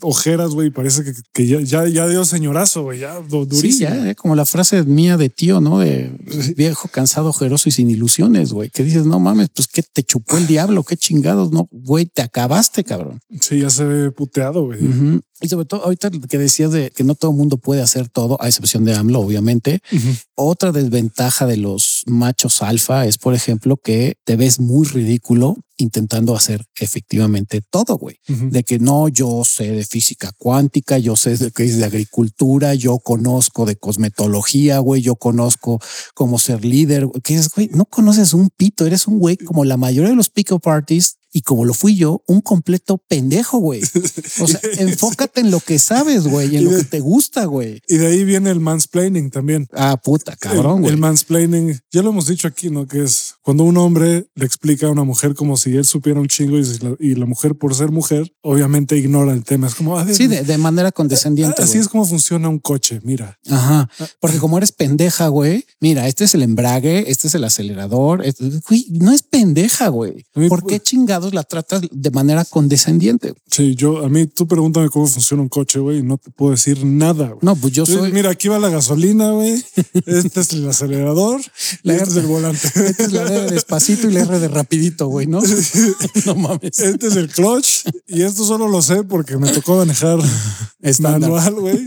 ojeras, 0.00 0.50
güey. 0.50 0.70
Parece 0.70 1.04
que, 1.04 1.12
que 1.32 1.46
ya, 1.46 1.60
ya, 1.60 1.86
ya 1.88 2.08
dio 2.08 2.24
señorazo, 2.24 2.82
güey. 2.82 3.00
Ya 3.00 3.20
du- 3.20 3.46
durísimo. 3.46 3.72
Sí, 3.72 3.78
ya, 3.78 4.10
eh, 4.10 4.14
como 4.14 4.34
la 4.34 4.44
frase 4.46 4.82
mía 4.84 5.16
de 5.16 5.28
tío, 5.30 5.60
¿no? 5.60 5.78
De 5.80 6.10
viejo, 6.56 6.88
cansado, 6.88 7.28
ojeroso 7.30 7.68
y 7.68 7.72
sin 7.72 7.90
ilusiones, 7.90 8.52
güey. 8.52 8.70
Que 8.70 8.82
dices, 8.84 9.06
no 9.06 9.18
mames, 9.20 9.48
pues 9.54 9.68
que 9.68 9.82
te 9.82 10.02
chupó 10.02 10.36
el 10.36 10.46
diablo, 10.46 10.82
qué 10.84 10.96
chingados, 10.96 11.50
no, 11.52 11.68
güey, 11.70 12.06
te 12.06 12.22
acabaste, 12.22 12.84
cabrón. 12.84 13.20
Sí, 13.40 13.60
ya 13.60 13.70
se 13.70 13.84
ve 13.84 14.10
puteado, 14.10 14.64
güey. 14.66 14.78
Y 15.40 15.48
sobre 15.48 15.66
todo, 15.66 15.84
ahorita 15.84 16.10
que 16.10 16.38
decías 16.38 16.70
de 16.72 16.90
que 16.90 17.04
no 17.04 17.14
todo 17.14 17.32
el 17.32 17.36
mundo 17.36 17.58
puede 17.58 17.82
hacer 17.82 18.08
todo, 18.08 18.40
a 18.40 18.48
excepción 18.48 18.84
de 18.84 18.94
AMLO, 18.94 19.20
obviamente. 19.20 19.80
Otra 20.36 20.72
desventaja 20.72 21.46
de 21.46 21.56
los 21.56 22.02
machos 22.06 22.62
alfa 22.62 23.04
es, 23.06 23.18
por 23.18 23.34
ejemplo, 23.34 23.76
que 23.76 24.16
te 24.24 24.36
ves 24.36 24.60
muy 24.60 24.86
ridículo 24.86 25.56
intentando 25.76 26.36
hacer 26.36 26.64
efectivamente 26.76 27.60
todo, 27.60 27.98
güey. 27.98 28.18
De 28.26 28.62
que 28.62 28.78
no, 28.78 29.08
yo 29.08 29.42
sé 29.44 29.70
de 29.70 29.84
física 29.84 30.32
cuántica, 30.36 30.98
yo 30.98 31.16
sé 31.16 31.36
de 31.36 31.50
que 31.50 31.64
es 31.64 31.78
de 31.78 31.84
agricultura, 31.84 32.74
yo 32.74 32.98
conozco 32.98 33.66
de 33.66 33.76
cosmetología, 33.76 34.78
güey, 34.78 35.02
yo 35.02 35.16
conozco 35.16 35.80
cómo 36.14 36.38
ser 36.38 36.64
líder. 36.64 37.08
Que 37.22 37.34
es, 37.34 37.50
güey, 37.50 37.70
no 37.72 37.84
conoces 37.86 38.34
un 38.34 38.50
pito, 38.50 38.86
eres 38.86 39.06
un 39.06 39.18
güey 39.18 39.36
como 39.36 39.64
la 39.64 39.76
mayoría 39.76 40.10
de 40.10 40.16
los 40.16 40.30
pick-up 40.30 40.68
artists 40.68 41.18
y 41.36 41.42
como 41.42 41.64
lo 41.64 41.74
fui 41.74 41.96
yo, 41.96 42.22
un 42.28 42.40
completo 42.40 42.98
pendejo, 43.08 43.58
güey. 43.58 43.82
O 44.40 44.46
sea, 44.46 44.60
enfócate 44.78 45.40
en 45.40 45.50
lo 45.50 45.58
que 45.58 45.80
sabes, 45.80 46.28
güey, 46.28 46.54
en 46.56 46.64
lo 46.64 46.70
que 46.70 46.84
te 46.84 47.00
gusta, 47.00 47.44
güey. 47.46 47.82
Y 47.88 47.96
de 47.96 48.06
ahí 48.06 48.22
viene 48.24 48.50
el 48.50 48.60
mansplaining 48.60 49.30
también. 49.30 49.66
Ah, 49.72 49.96
puta, 50.02 50.36
cabrón, 50.36 50.82
güey. 50.82 50.92
el 50.92 50.98
mansplaining, 51.00 51.76
ya 51.90 52.02
lo 52.02 52.10
hemos 52.10 52.28
dicho 52.28 52.46
aquí, 52.46 52.70
¿no? 52.70 52.86
Que 52.86 53.02
es 53.02 53.34
cuando 53.42 53.64
un 53.64 53.76
hombre 53.78 54.28
le 54.36 54.46
explica 54.46 54.86
a 54.86 54.90
una 54.90 55.02
mujer 55.02 55.34
como 55.34 55.56
si 55.56 55.76
él 55.76 55.84
supiera 55.84 56.20
un 56.20 56.28
chingo 56.28 56.56
y, 56.56 56.62
la, 56.78 56.94
y 57.00 57.14
la 57.16 57.26
mujer, 57.26 57.56
por 57.56 57.74
ser 57.74 57.90
mujer, 57.90 58.32
obviamente 58.40 58.96
ignora 58.96 59.32
el 59.32 59.42
tema. 59.42 59.66
Es 59.66 59.74
como, 59.74 59.98
a 59.98 60.04
ver, 60.04 60.14
Sí, 60.14 60.28
de, 60.28 60.42
de 60.44 60.56
manera 60.58 60.92
condescendiente. 60.92 61.62
así 61.62 61.78
es 61.78 61.88
como 61.88 62.04
funciona 62.06 62.48
un 62.48 62.60
coche. 62.60 63.00
Mira, 63.02 63.40
Ajá. 63.50 63.90
Porque 64.20 64.38
como 64.38 64.56
eres 64.58 64.70
pendeja, 64.70 65.26
güey, 65.28 65.64
mira, 65.80 66.06
este 66.06 66.22
es 66.24 66.34
el 66.36 66.42
embrague, 66.42 67.10
este 67.10 67.26
es 67.26 67.34
el 67.34 67.42
acelerador. 67.42 68.24
este- 68.24 68.50
güey, 68.68 68.86
no 68.90 69.10
es 69.10 69.22
pendeja, 69.24 69.88
güey. 69.88 70.24
¿Por 70.48 70.64
qué 70.64 70.78
chingados 70.80 71.23
la 71.32 71.44
tratas 71.44 71.82
de 71.90 72.10
manera 72.10 72.44
condescendiente? 72.44 73.34
sí, 73.46 73.74
yo, 73.76 74.04
a 74.04 74.08
mí, 74.08 74.26
tú 74.26 74.46
pregúntame 74.48 74.88
cómo 74.90 75.06
funciona 75.06 75.42
un 75.42 75.48
coche, 75.48 75.78
güey, 75.78 75.98
y 75.98 76.02
no 76.02 76.18
te 76.18 76.30
puedo 76.30 76.50
decir 76.52 76.84
nada. 76.84 77.34
No, 77.40 77.54
pues 77.56 77.72
yo 77.72 77.86
soy. 77.86 78.10
Mira, 78.12 78.30
aquí 78.30 78.48
va 78.48 78.58
la 78.58 78.68
gasolina, 78.68 79.30
güey. 79.30 79.62
Este 80.06 80.40
es 80.40 80.52
el 80.52 80.68
acelerador. 80.68 81.40
y 81.84 81.88
La- 81.88 81.94
este 81.94 82.10
es 82.10 82.16
el 82.16 82.26
volante. 82.26 82.68
Esta 82.74 83.04
es 83.04 83.12
la 83.12 83.24
D 83.24 83.42
de 83.42 83.50
despacito 83.52 84.08
y 84.08 84.12
la 84.12 84.22
R 84.22 84.40
de 84.40 84.48
rapidito, 84.48 85.06
güey, 85.06 85.26
¿no? 85.28 85.40
no 86.26 86.34
mames. 86.34 86.80
Este 86.80 87.06
es 87.06 87.16
el 87.16 87.28
clutch. 87.28 87.84
Y 88.08 88.22
esto 88.22 88.44
solo 88.44 88.68
lo 88.68 88.82
sé 88.82 89.04
porque 89.04 89.36
me 89.38 89.50
tocó 89.52 89.76
manejar 89.76 90.18
Estándar. 90.80 91.30
manual, 91.30 91.54
güey. 91.54 91.84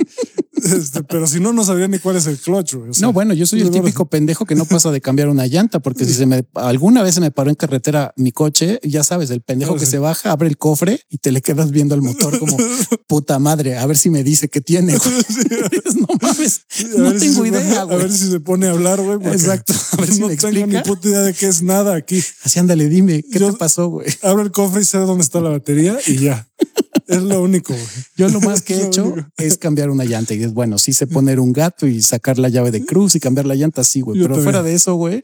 Este, 0.64 1.04
pero 1.04 1.28
si 1.28 1.40
no, 1.40 1.54
no 1.54 1.64
sabía 1.64 1.88
ni 1.88 2.00
cuál 2.00 2.16
es 2.18 2.26
el 2.28 2.38
clutch. 2.38 2.76
O 2.76 2.94
sea, 2.94 3.02
No, 3.08 3.14
bueno, 3.14 3.34
yo 3.34 3.46
soy 3.46 3.62
el 3.62 3.70
típico 3.72 4.08
pendejo 4.10 4.46
que 4.46 4.56
no 4.56 4.66
pasa 4.66 4.92
de 4.92 5.02
cambiar 5.02 5.30
una 5.30 5.46
llanta, 5.48 5.80
porque 5.80 6.06
si 6.06 6.14
se 6.14 6.26
me 6.26 6.46
alguna 6.56 7.04
vez 7.04 7.16
se 7.16 7.22
me 7.22 7.32
paró 7.32 7.50
en 7.50 7.56
carretera 7.56 8.14
mi 8.18 8.32
coche, 8.32 8.80
ya 8.84 9.04
sabes, 9.04 9.30
el 9.30 9.42
pendejo 9.42 9.74
Ah, 9.76 9.80
que 9.80 9.86
sí. 9.86 9.92
se 9.92 10.00
baja, 10.00 10.32
abre 10.32 10.48
el 10.50 10.58
cofre 10.58 11.02
y 11.10 11.18
te 11.20 11.32
le 11.32 11.42
quedas 11.42 11.72
viendo 11.72 11.94
al 11.96 12.02
motor 12.02 12.38
como 12.40 12.58
puta 13.08 13.40
madre, 13.40 13.78
a 13.78 13.86
ver 13.86 13.98
si 13.98 14.10
me 14.10 14.24
dice 14.24 14.50
qué 14.50 14.62
tiene. 14.62 14.94
no 16.00 16.08
mames, 16.22 16.62
no 16.98 17.12
si 17.12 17.20
tengo 17.20 17.44
se 17.46 17.52
pone- 17.52 17.62
idea, 17.62 17.82
A 17.82 17.86
ver 17.86 18.12
si 18.12 18.30
se 18.32 18.40
pone 18.40 18.68
a 18.68 18.72
hablar, 18.72 19.02
güey. 19.02 19.20
Exacto, 19.34 19.74
a 19.94 19.96
ver 19.98 20.12
si 20.14 20.20
no 20.20 20.28
me 20.28 20.36
tengo 20.38 20.66
ni 20.68 20.80
puta 20.82 21.08
idea 21.08 21.22
de 21.22 21.34
qué 21.34 21.48
es 21.48 21.62
nada 21.62 21.96
aquí. 21.96 22.24
Así 22.44 22.60
ándale, 22.60 22.90
dime, 22.90 23.24
¿qué 23.24 23.40
Yo- 23.40 23.52
te 23.52 23.58
pasó, 23.58 23.88
güey? 23.90 24.08
Abro 24.24 24.42
el 24.42 24.52
cofre 24.52 24.82
y 24.82 24.86
sé 24.86 24.98
dónde 25.00 25.24
está 25.24 25.40
la 25.42 25.50
batería 25.50 25.98
y 26.08 26.18
ya. 26.18 26.48
Es 27.08 27.22
lo 27.24 27.42
único, 27.42 27.74
güey. 27.74 27.86
Yo 28.18 28.30
lo 28.30 28.42
más 28.42 28.62
que 28.64 28.76
he 28.76 28.86
hecho 28.86 29.06
único. 29.06 29.30
es 29.38 29.58
cambiar 29.58 29.90
una 29.90 30.04
llanta 30.04 30.34
y 30.34 30.44
es 30.44 30.54
bueno, 30.54 30.78
sí 30.78 30.94
sé 30.94 31.08
poner 31.08 31.40
un 31.40 31.54
gato 31.54 31.88
y 31.88 32.02
sacar 32.02 32.38
la 32.38 32.50
llave 32.50 32.72
de 32.72 32.86
cruz 32.86 33.16
y 33.16 33.20
cambiar 33.20 33.46
la 33.46 33.56
llanta, 33.56 33.84
sí, 33.84 34.02
güey. 34.02 34.18
Yo 34.20 34.26
Pero 34.26 34.36
también. 34.36 34.44
fuera 34.54 34.64
de 34.64 34.74
eso, 34.74 34.96
güey, 34.96 35.24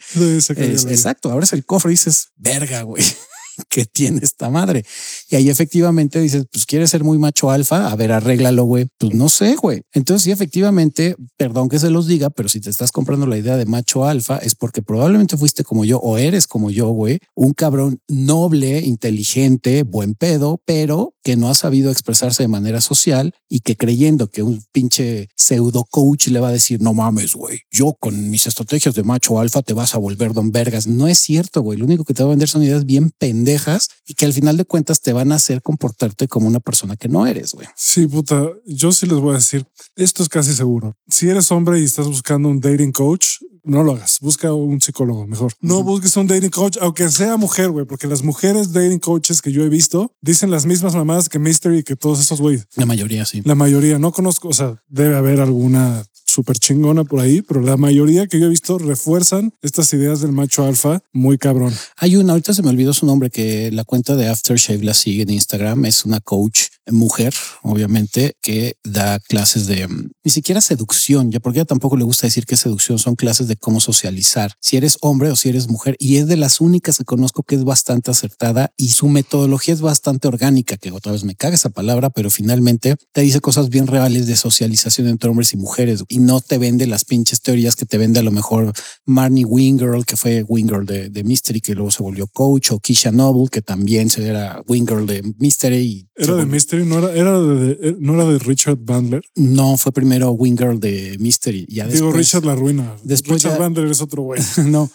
Es- 0.74 0.86
exacto, 0.86 1.32
abres 1.32 1.54
el 1.54 1.66
cofre 1.66 1.92
y 1.92 1.94
dices, 1.96 2.30
verga, 2.38 2.84
güey, 2.84 3.04
¿qué 3.70 3.86
tiene 3.86 4.22
esta 4.24 4.50
madre? 4.50 4.86
Y 5.34 5.36
ahí 5.36 5.50
efectivamente 5.50 6.22
dices, 6.22 6.46
pues 6.52 6.68
quieres 6.68 6.92
ser 6.92 7.04
muy 7.04 7.18
macho 7.18 7.50
alfa, 7.50 7.88
a 7.92 7.96
ver, 7.96 8.12
arréglalo, 8.12 8.66
güey. 8.66 8.86
Pues 9.00 9.16
no 9.16 9.30
sé, 9.30 9.56
güey. 9.56 9.82
Entonces 9.92 10.26
sí, 10.26 10.32
efectivamente, 10.32 11.16
perdón 11.38 11.70
que 11.70 11.80
se 11.80 11.90
los 11.90 12.06
diga, 12.06 12.30
pero 12.30 12.50
si 12.50 12.62
te 12.62 12.70
estás 12.70 12.92
comprando 12.92 13.26
la 13.26 13.36
idea 13.36 13.58
de 13.58 13.66
macho 13.66 14.06
alfa 14.06 14.38
es 14.38 14.54
porque 14.54 14.84
probablemente 14.84 15.36
fuiste 15.36 15.64
como 15.64 15.86
yo 15.86 15.98
o 15.98 16.20
eres 16.20 16.46
como 16.46 16.70
yo, 16.70 16.90
güey, 16.90 17.18
un 17.34 17.54
cabrón 17.54 17.98
noble, 18.08 18.82
inteligente, 18.82 19.82
buen 19.82 20.14
pedo, 20.14 20.62
pero 20.66 21.16
que 21.24 21.36
no 21.36 21.50
ha 21.50 21.56
sabido 21.56 21.90
expresarse 21.90 22.44
de 22.44 22.50
manera 22.50 22.80
social 22.80 23.34
y 23.50 23.62
que 23.62 23.76
creyendo 23.76 24.30
que 24.30 24.44
un 24.44 24.62
pinche 24.72 25.30
pseudo 25.36 25.84
coach 25.90 26.28
le 26.28 26.42
va 26.42 26.50
a 26.50 26.52
decir, 26.52 26.80
no 26.80 26.94
mames, 26.94 27.34
güey, 27.34 27.62
yo 27.72 27.96
con 28.00 28.30
mis 28.30 28.46
estrategias 28.46 28.94
de 28.94 29.02
macho 29.02 29.40
alfa 29.40 29.64
te 29.64 29.74
vas 29.74 29.96
a 29.96 29.98
volver 29.98 30.34
don 30.34 30.52
vergas. 30.52 30.86
No 30.86 31.08
es 31.08 31.18
cierto, 31.18 31.62
güey. 31.62 31.80
Lo 31.80 31.86
único 31.86 32.04
que 32.04 32.14
te 32.14 32.22
va 32.22 32.28
a 32.28 32.32
vender 32.32 32.50
son 32.50 32.62
ideas 32.62 32.86
bien 32.86 33.12
pendejas 33.18 33.90
y 34.06 34.14
que 34.14 34.26
al 34.26 34.34
final 34.34 34.58
de 34.58 34.66
cuentas 34.66 35.02
te 35.02 35.14
van 35.14 35.23
a 35.32 35.36
hacer 35.36 35.62
comportarte 35.62 36.28
como 36.28 36.48
una 36.48 36.60
persona 36.60 36.96
que 36.96 37.08
no 37.08 37.26
eres, 37.26 37.54
güey. 37.54 37.68
Sí, 37.76 38.08
puta. 38.08 38.50
Yo 38.66 38.92
sí 38.92 39.06
les 39.06 39.20
voy 39.20 39.32
a 39.32 39.38
decir, 39.38 39.66
esto 39.96 40.24
es 40.24 40.30
casi 40.30 40.54
seguro. 40.54 40.96
Si 41.08 41.30
eres 41.30 41.52
hombre 41.52 41.80
y 41.80 41.84
estás 41.84 42.08
buscando 42.08 42.50
un 42.50 42.60
dating 42.60 42.92
coach, 42.92 43.38
no 43.64 43.84
lo 43.84 43.94
hagas. 43.94 44.18
Busca 44.22 44.54
un 44.54 44.82
psicólogo 44.82 45.26
mejor. 45.26 45.54
No 45.62 45.84
busques 45.84 46.16
un 46.18 46.28
dating 46.28 46.50
coach, 46.50 46.78
aunque 46.82 47.10
sea 47.10 47.38
mujer, 47.38 47.70
güey, 47.70 47.86
porque 47.86 48.08
las 48.08 48.24
mujeres 48.24 48.74
dating 48.74 49.00
coaches 49.00 49.42
que 49.42 49.52
yo 49.52 49.64
he 49.64 49.70
visto 49.70 50.14
dicen 50.22 50.52
las 50.52 50.66
mismas 50.66 50.96
mamadas 50.96 51.30
que 51.30 51.40
Mystery 51.40 51.80
y 51.80 51.84
que 51.84 51.96
todos 51.96 52.20
esos 52.20 52.42
güeyes. 52.42 52.68
La 52.76 52.86
mayoría 52.86 53.26
sí. 53.26 53.42
La 53.46 53.56
mayoría 53.56 54.00
no 54.00 54.12
conozco, 54.12 54.50
o 54.50 54.54
sea, 54.54 54.84
debe 54.90 55.16
haber 55.16 55.40
alguna 55.40 56.06
súper 56.34 56.58
chingona 56.58 57.04
por 57.04 57.20
ahí, 57.20 57.42
pero 57.42 57.62
la 57.62 57.78
mayoría 57.78 58.28
que 58.28 58.40
yo 58.40 58.48
he 58.48 58.50
visto 58.50 58.80
refuerzan 58.80 59.54
estas 59.62 59.94
ideas 59.94 60.22
del 60.22 60.32
macho 60.32 60.66
alfa 60.66 61.02
muy 61.14 61.38
cabrón. 61.38 61.74
Hay 61.98 62.16
una, 62.16 62.34
ahorita 62.34 62.54
se 62.54 62.64
me 62.64 62.70
olvidó 62.70 62.94
su 62.94 63.06
nombre, 63.06 63.30
que 63.30 63.72
la 63.72 63.84
cuenta 63.84 64.16
de 64.16 64.28
Aftershave 64.28 64.84
la 64.84 64.94
sigue 64.94 65.24
en 65.24 65.30
Instagram. 65.30 65.86
Es 65.86 66.06
una 66.06 66.20
coach 66.20 66.64
mujer, 66.92 67.34
obviamente, 67.62 68.36
que 68.42 68.76
da 68.84 69.20
clases 69.20 69.68
de 69.68 69.88
mm, 69.88 70.12
ni 70.24 70.32
siquiera 70.32 70.60
seducción, 70.60 71.32
ya 71.32 71.40
porque 71.40 71.60
ella 71.60 71.66
tampoco 71.66 71.96
le 71.98 72.04
gusta 72.04 72.28
decir 72.28 72.46
que 72.46 72.58
seducción, 72.58 73.00
son 73.00 73.16
clases 73.16 73.48
de 73.48 73.56
cómo 73.56 73.80
socializar, 73.80 74.54
si 74.60 74.78
eres 74.78 74.98
hombre 75.02 75.30
o 75.32 75.36
si 75.36 75.50
eres 75.50 75.70
mujer. 75.70 75.96
Y 76.00 76.18
es 76.18 76.28
de 76.28 76.36
las 76.36 76.60
únicas 76.60 76.98
que 76.98 77.06
conozco 77.06 77.44
que 77.44 77.56
es 77.56 77.64
bastante 77.64 78.12
acertada 78.12 78.74
y 78.76 78.90
su 78.90 79.08
metodología 79.08 79.74
es 79.74 79.82
bastante 79.82 80.28
orgánica, 80.28 80.78
que 80.78 80.92
otra 80.92 81.12
vez 81.12 81.24
me 81.24 81.36
caga 81.36 81.56
esa 81.56 81.70
palabra, 81.70 82.10
pero 82.10 82.30
finalmente 82.30 82.96
te 83.12 83.22
dice 83.22 83.40
cosas 83.40 83.70
bien 83.70 83.88
reales 83.88 84.28
de 84.28 84.36
socialización 84.36 85.08
entre 85.08 85.30
hombres 85.30 85.54
y 85.54 85.58
mujeres 85.58 86.04
no 86.26 86.42
te 86.42 86.58
vende 86.58 86.88
las 86.88 87.06
pinches 87.06 87.42
teorías 87.42 87.76
que 87.76 87.86
te 87.86 87.98
vende 87.98 88.20
a 88.20 88.24
lo 88.24 88.32
mejor 88.32 88.74
Marnie 89.06 89.46
Wingirl, 89.46 90.06
que 90.06 90.18
fue 90.18 90.44
Wingirl 90.48 90.86
de, 90.86 91.10
de 91.10 91.24
Mystery, 91.24 91.62
que 91.62 91.76
luego 91.76 91.92
se 91.92 92.02
volvió 92.04 92.28
coach, 92.28 92.72
o 92.72 92.80
Keisha 92.80 93.12
Noble, 93.12 93.48
que 93.52 93.62
también 93.62 94.10
se 94.10 94.26
era 94.28 94.62
Wingirl 94.68 95.06
de 95.06 95.22
Mystery. 95.40 95.78
Y 95.78 96.08
Era 96.16 96.36
de 96.36 96.46
Mystery, 96.46 96.86
no 96.86 97.00
era, 97.00 97.14
era 97.14 97.40
de, 97.40 97.76
de- 97.76 97.96
no 98.00 98.14
era 98.16 98.26
de 98.26 98.40
Richard 98.40 98.78
Bandler. 98.80 99.22
No, 99.36 99.78
fue 99.78 99.92
primero 99.92 100.32
Wingirl 100.32 100.80
de 100.80 101.18
Mystery. 101.20 101.66
Ya 101.70 101.86
Digo, 101.88 102.08
después, 102.08 102.16
Richard 102.26 102.46
la 102.46 102.56
ruina. 102.56 102.96
después 103.04 103.42
Richard 103.44 103.58
ya- 103.58 103.60
Bandler 103.60 103.88
es 103.88 104.02
otro 104.02 104.24
güey. 104.24 104.42
no, 104.66 104.90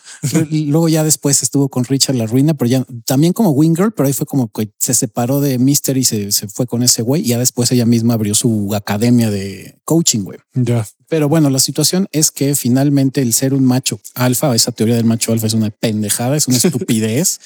luego 0.51 0.89
ya 0.89 1.05
después 1.05 1.43
estuvo 1.43 1.69
con 1.69 1.85
Richard 1.85 2.17
La 2.17 2.27
Ruina, 2.27 2.55
pero 2.55 2.69
ya 2.71 2.87
también 3.05 3.33
como 3.33 3.51
Wingirl, 3.51 3.93
pero 3.93 4.07
ahí 4.07 4.13
fue 4.13 4.27
como 4.27 4.49
que 4.51 4.71
se 4.79 4.95
separó 4.95 5.41
de 5.41 5.59
Mystery 5.59 6.01
y 6.01 6.05
se, 6.05 6.33
se 6.33 6.49
fue 6.49 6.67
con 6.67 6.83
ese 6.83 7.03
güey. 7.03 7.23
Y 7.23 7.29
ya 7.29 7.39
después 7.39 7.71
ella 7.73 7.87
misma 7.87 8.15
abrió 8.15 8.35
su 8.35 8.75
academia 8.75 9.31
de 9.31 9.79
coaching, 9.85 10.21
güey. 10.25 10.39
Ya. 10.55 10.87
Pero 11.09 11.29
bueno, 11.29 11.51
la 11.51 11.59
situación 11.59 12.07
es 12.13 12.31
que 12.31 12.55
finalmente 12.55 13.23
el 13.23 13.33
ser 13.33 13.55
un 13.55 13.65
macho 13.65 14.01
alfa, 14.15 14.55
esa 14.55 14.73
teoría 14.73 14.97
del 14.97 15.05
macho 15.05 15.33
alfa 15.33 15.47
es 15.47 15.55
una 15.55 15.71
pendejada, 15.71 16.37
es 16.37 16.49
una 16.49 16.57
estupidez. 16.63 17.41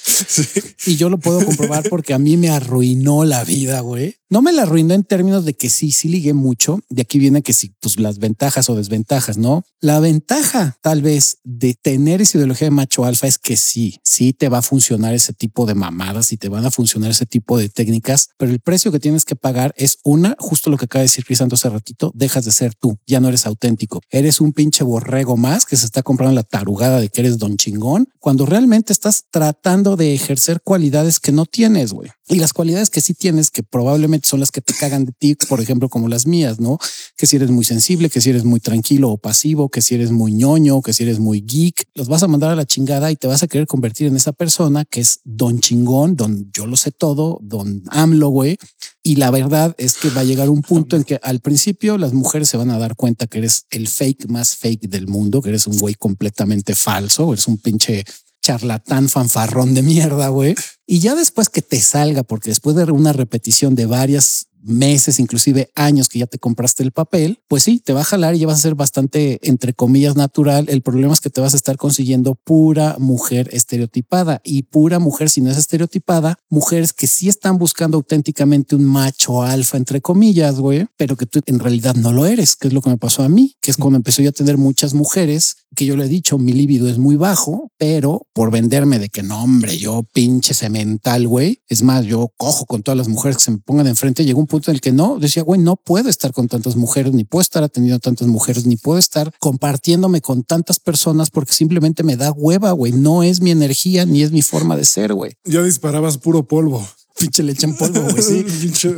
Y 0.85 0.95
yo 0.97 1.09
lo 1.09 1.17
puedo 1.17 1.45
comprobar 1.45 1.89
porque 1.89 2.13
a 2.13 2.19
mí 2.19 2.37
me 2.37 2.49
arruinó 2.49 3.23
la 3.23 3.43
vida, 3.43 3.79
güey. 3.79 4.15
No 4.29 4.41
me 4.41 4.51
la 4.51 4.63
arruinó 4.63 4.95
en 4.95 5.03
términos 5.03 5.45
de 5.45 5.53
que 5.53 5.69
sí, 5.69 5.91
sí 5.91 6.07
ligué 6.09 6.33
mucho. 6.33 6.79
De 6.89 7.03
aquí 7.03 7.19
viene 7.19 7.43
que 7.43 7.53
sí, 7.53 7.75
pues 7.79 7.99
las 7.99 8.17
ventajas 8.17 8.67
o 8.67 8.75
desventajas, 8.75 9.37
¿no? 9.37 9.63
La 9.79 9.99
ventaja 9.99 10.75
tal 10.81 11.03
vez 11.03 11.37
de 11.43 11.75
tener 11.75 12.21
esa 12.21 12.39
ideología 12.39 12.65
de 12.65 12.71
macho 12.71 13.05
alfa 13.05 13.27
es 13.27 13.37
que 13.37 13.57
sí, 13.57 13.99
sí 14.03 14.33
te 14.33 14.49
va 14.49 14.57
a 14.59 14.61
funcionar 14.63 15.13
ese 15.13 15.33
tipo 15.33 15.65
de 15.65 15.75
mamadas 15.75 16.31
y 16.31 16.37
te 16.37 16.49
van 16.49 16.65
a 16.65 16.71
funcionar 16.71 17.11
ese 17.11 17.25
tipo 17.25 17.57
de 17.57 17.69
técnicas, 17.69 18.29
pero 18.37 18.51
el 18.51 18.59
precio 18.59 18.91
que 18.91 18.99
tienes 18.99 19.23
que 19.23 19.35
pagar 19.35 19.73
es 19.77 19.99
una, 20.03 20.35
justo 20.39 20.69
lo 20.69 20.77
que 20.77 20.85
acaba 20.85 21.01
de 21.01 21.09
decir 21.09 21.25
Crisanto 21.25 21.55
hace 21.55 21.69
ratito, 21.69 22.11
dejas 22.15 22.45
de 22.45 22.51
ser 22.51 22.73
tú, 22.73 22.97
ya 23.05 23.19
no 23.19 23.27
eres 23.27 23.45
auténtico, 23.53 24.01
eres 24.09 24.41
un 24.41 24.53
pinche 24.53 24.83
borrego 24.83 25.37
más 25.37 25.65
que 25.65 25.77
se 25.77 25.85
está 25.85 26.03
comprando 26.03 26.35
la 26.35 26.43
tarugada 26.43 26.99
de 26.99 27.09
que 27.09 27.21
eres 27.21 27.37
don 27.37 27.57
chingón, 27.57 28.09
cuando 28.19 28.45
realmente 28.45 28.93
estás 28.93 29.25
tratando 29.31 29.95
de 29.95 30.13
ejercer 30.13 30.61
cualidades 30.61 31.19
que 31.19 31.31
no 31.31 31.45
tienes, 31.45 31.93
güey. 31.93 32.09
Y 32.29 32.35
las 32.35 32.53
cualidades 32.53 32.89
que 32.89 33.01
sí 33.01 33.13
tienes, 33.13 33.51
que 33.51 33.63
probablemente 33.63 34.29
son 34.29 34.39
las 34.39 34.49
que 34.49 34.61
te 34.61 34.73
cagan 34.73 35.03
de 35.03 35.11
ti, 35.11 35.35
por 35.49 35.59
ejemplo, 35.59 35.89
como 35.89 36.07
las 36.07 36.25
mías, 36.25 36.59
¿no? 36.59 36.77
Que 37.17 37.25
si 37.25 37.35
eres 37.35 37.51
muy 37.51 37.65
sensible, 37.65 38.09
que 38.09 38.21
si 38.21 38.29
eres 38.29 38.45
muy 38.45 38.61
tranquilo 38.61 39.09
o 39.09 39.17
pasivo, 39.17 39.67
que 39.67 39.81
si 39.81 39.95
eres 39.95 40.11
muy 40.11 40.31
ñoño, 40.31 40.81
que 40.81 40.93
si 40.93 41.03
eres 41.03 41.19
muy 41.19 41.41
geek, 41.41 41.85
los 41.95 42.07
vas 42.07 42.23
a 42.23 42.29
mandar 42.29 42.51
a 42.51 42.55
la 42.55 42.65
chingada 42.65 43.11
y 43.11 43.17
te 43.17 43.27
vas 43.27 43.43
a 43.43 43.47
querer 43.47 43.67
convertir 43.67 44.07
en 44.07 44.15
esa 44.15 44.31
persona 44.31 44.85
que 44.85 45.01
es 45.01 45.19
don 45.25 45.59
chingón, 45.59 46.15
don 46.15 46.49
yo 46.53 46.65
lo 46.65 46.77
sé 46.77 46.91
todo, 46.91 47.39
don 47.41 47.83
AMLO, 47.89 48.29
güey. 48.29 48.57
Y 49.03 49.17
la 49.17 49.29
verdad 49.29 49.75
es 49.77 49.95
que 49.95 50.09
va 50.09 50.21
a 50.21 50.23
llegar 50.23 50.49
un 50.49 50.61
punto 50.61 50.95
en 50.95 51.03
que 51.03 51.19
al 51.21 51.41
principio 51.41 51.97
las 51.97 52.13
mujeres 52.13 52.47
se 52.47 52.55
van 52.55 52.71
a 52.71 52.77
dar 52.77 52.95
cuenta 52.95 53.27
que 53.27 53.39
eres 53.39 53.65
el 53.69 53.89
fake 53.89 54.29
más 54.29 54.55
fake 54.55 54.87
del 54.87 55.07
mundo, 55.07 55.41
que 55.41 55.49
eres 55.49 55.67
un 55.67 55.77
güey 55.77 55.95
completamente 55.95 56.73
falso, 56.73 57.33
eres 57.33 57.49
un 57.49 57.57
pinche 57.57 58.05
charlatán 58.43 59.09
fanfarrón 59.09 59.73
de 59.73 59.81
mierda, 59.81 60.27
güey. 60.27 60.53
Y 60.85 60.99
ya 60.99 61.15
después 61.15 61.49
que 61.49 61.61
te 61.61 61.79
salga, 61.79 62.23
porque 62.23 62.51
después 62.51 62.75
de 62.75 62.83
una 62.91 63.13
repetición 63.13 63.73
de 63.73 63.87
varias 63.87 64.47
meses, 64.63 65.19
inclusive 65.19 65.69
años 65.75 66.07
que 66.07 66.19
ya 66.19 66.25
te 66.25 66.39
compraste 66.39 66.83
el 66.83 66.91
papel, 66.91 67.39
pues 67.47 67.63
sí, 67.63 67.79
te 67.79 67.93
va 67.93 68.01
a 68.01 68.05
jalar 68.05 68.35
y 68.35 68.39
ya 68.39 68.47
vas 68.47 68.59
a 68.59 68.61
ser 68.61 68.75
bastante, 68.75 69.39
entre 69.43 69.73
comillas, 69.73 70.15
natural. 70.15 70.65
El 70.69 70.81
problema 70.81 71.13
es 71.13 71.21
que 71.21 71.29
te 71.29 71.41
vas 71.41 71.53
a 71.53 71.57
estar 71.57 71.77
consiguiendo 71.77 72.35
pura 72.35 72.95
mujer 72.99 73.49
estereotipada 73.51 74.41
y 74.43 74.63
pura 74.63 74.99
mujer, 74.99 75.29
si 75.29 75.41
no 75.41 75.51
es 75.51 75.57
estereotipada, 75.57 76.37
mujeres 76.49 76.93
que 76.93 77.07
sí 77.07 77.27
están 77.27 77.57
buscando 77.57 77.97
auténticamente 77.97 78.75
un 78.75 78.85
macho 78.85 79.43
alfa, 79.43 79.77
entre 79.77 80.01
comillas, 80.01 80.59
güey, 80.59 80.85
pero 80.97 81.17
que 81.17 81.25
tú 81.25 81.41
en 81.45 81.59
realidad 81.59 81.95
no 81.95 82.11
lo 82.11 82.25
eres, 82.25 82.55
que 82.55 82.69
es 82.69 82.73
lo 82.73 82.81
que 82.81 82.89
me 82.89 82.97
pasó 82.97 83.23
a 83.23 83.29
mí, 83.29 83.55
que 83.61 83.71
es 83.71 83.77
cuando 83.77 83.97
empecé 83.97 84.23
yo 84.23 84.29
a 84.29 84.33
tener 84.33 84.57
muchas 84.57 84.93
mujeres 84.93 85.57
que 85.73 85.85
yo 85.85 85.95
le 85.95 86.05
he 86.05 86.09
dicho, 86.09 86.37
mi 86.37 86.53
libido 86.53 86.87
es 86.87 86.97
muy 86.97 87.15
bajo, 87.15 87.71
pero 87.77 88.27
por 88.33 88.51
venderme 88.51 88.99
de 88.99 89.09
que 89.09 89.23
no, 89.23 89.43
hombre, 89.43 89.77
yo 89.77 90.03
pinche 90.13 90.53
cemental, 90.53 91.27
güey. 91.27 91.61
Es 91.67 91.83
más, 91.83 92.05
yo 92.05 92.31
cojo 92.37 92.65
con 92.65 92.83
todas 92.83 92.97
las 92.97 93.07
mujeres 93.07 93.37
que 93.37 93.43
se 93.43 93.51
me 93.51 93.57
pongan 93.57 93.87
enfrente. 93.87 94.25
Llegó 94.25 94.39
un 94.39 94.47
punto 94.47 94.71
en 94.71 94.75
el 94.75 94.81
que 94.81 94.91
no, 94.91 95.19
decía, 95.19 95.43
güey, 95.43 95.59
no 95.59 95.75
puedo 95.75 96.09
estar 96.09 96.31
con 96.31 96.47
tantas 96.47 96.75
mujeres, 96.75 97.13
ni 97.13 97.23
puedo 97.23 97.41
estar 97.41 97.63
atendiendo 97.63 97.97
a 97.97 97.99
tantas 97.99 98.27
mujeres, 98.27 98.65
ni 98.65 98.77
puedo 98.77 98.99
estar 98.99 99.31
compartiéndome 99.39 100.21
con 100.21 100.43
tantas 100.43 100.79
personas 100.79 101.29
porque 101.29 101.53
simplemente 101.53 102.03
me 102.03 102.17
da 102.17 102.31
hueva, 102.31 102.71
güey. 102.71 102.91
No 102.91 103.23
es 103.23 103.41
mi 103.41 103.51
energía 103.51 104.05
ni 104.05 104.23
es 104.23 104.31
mi 104.31 104.41
forma 104.41 104.77
de 104.77 104.85
ser, 104.85 105.13
güey. 105.13 105.33
Ya 105.45 105.63
disparabas 105.63 106.17
puro 106.17 106.47
polvo. 106.47 106.85
Pinche 107.19 107.43
le 107.43 107.51
echan 107.51 107.75
polvo, 107.75 108.01
güey. 108.01 108.23
Sí. 108.23 108.45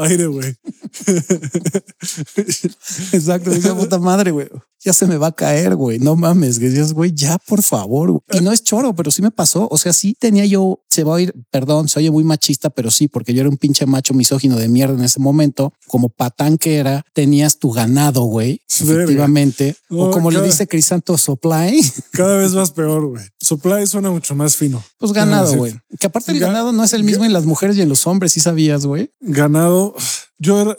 aire, 0.00 0.26
güey. 0.26 0.56
Exacto, 3.12 3.52
esa 3.52 3.76
puta 3.76 3.98
madre, 3.98 4.30
güey. 4.30 4.48
Ya 4.82 4.92
se 4.92 5.06
me 5.06 5.18
va 5.18 5.28
a 5.28 5.32
caer, 5.32 5.76
güey. 5.76 5.98
No 5.98 6.16
mames, 6.16 6.58
que 6.58 6.68
dices, 6.68 6.94
güey, 6.94 7.12
ya 7.14 7.38
por 7.38 7.62
favor. 7.62 8.22
Y 8.32 8.40
no 8.40 8.50
es 8.50 8.62
choro, 8.62 8.94
pero 8.94 9.10
sí 9.10 9.20
me 9.20 9.30
pasó. 9.30 9.68
O 9.70 9.76
sea, 9.76 9.92
sí 9.92 10.16
tenía 10.18 10.46
yo, 10.46 10.80
se 10.88 11.04
va 11.04 11.16
a 11.16 11.20
ir, 11.20 11.34
perdón, 11.50 11.88
se 11.88 11.98
oye 11.98 12.10
muy 12.10 12.24
machista, 12.24 12.70
pero 12.70 12.90
sí, 12.90 13.06
porque 13.06 13.34
yo 13.34 13.40
era 13.40 13.50
un 13.50 13.58
pinche 13.58 13.84
macho 13.84 14.14
misógino 14.14 14.56
de 14.56 14.68
mierda 14.68 14.94
en 14.94 15.04
ese 15.04 15.20
momento. 15.20 15.74
Como 15.86 16.08
patán 16.08 16.56
que 16.56 16.76
era, 16.76 17.04
tenías 17.12 17.58
tu 17.58 17.70
ganado, 17.72 18.22
güey. 18.22 18.62
Efectivamente. 18.68 19.76
o 19.90 20.10
como 20.10 20.30
le 20.30 20.40
dice 20.42 20.66
Crisanto 20.66 21.18
Supply. 21.18 21.80
Cada 22.12 22.36
vez 22.36 22.52
más 22.52 22.70
peor, 22.70 23.06
güey. 23.06 23.24
Supply 23.38 23.86
suena 23.86 24.10
mucho 24.10 24.34
más 24.34 24.56
fino. 24.56 24.82
Pues 24.98 25.12
ganado, 25.12 25.54
güey. 25.56 25.74
Que 25.98 26.06
aparte 26.06 26.32
el 26.32 26.40
ganado 26.40 26.72
no 26.72 26.84
es 26.84 26.94
el 26.94 27.04
mismo 27.04 27.24
en 27.24 27.32
las 27.32 27.44
mujeres 27.44 27.76
y 27.76 27.82
en 27.82 27.88
los 27.88 28.06
hombres, 28.06 28.32
sí 28.32 28.40
sabías, 28.40 28.86
güey. 28.86 29.10
Ganado. 29.20 29.94
Yo 30.38 30.60
era 30.60 30.76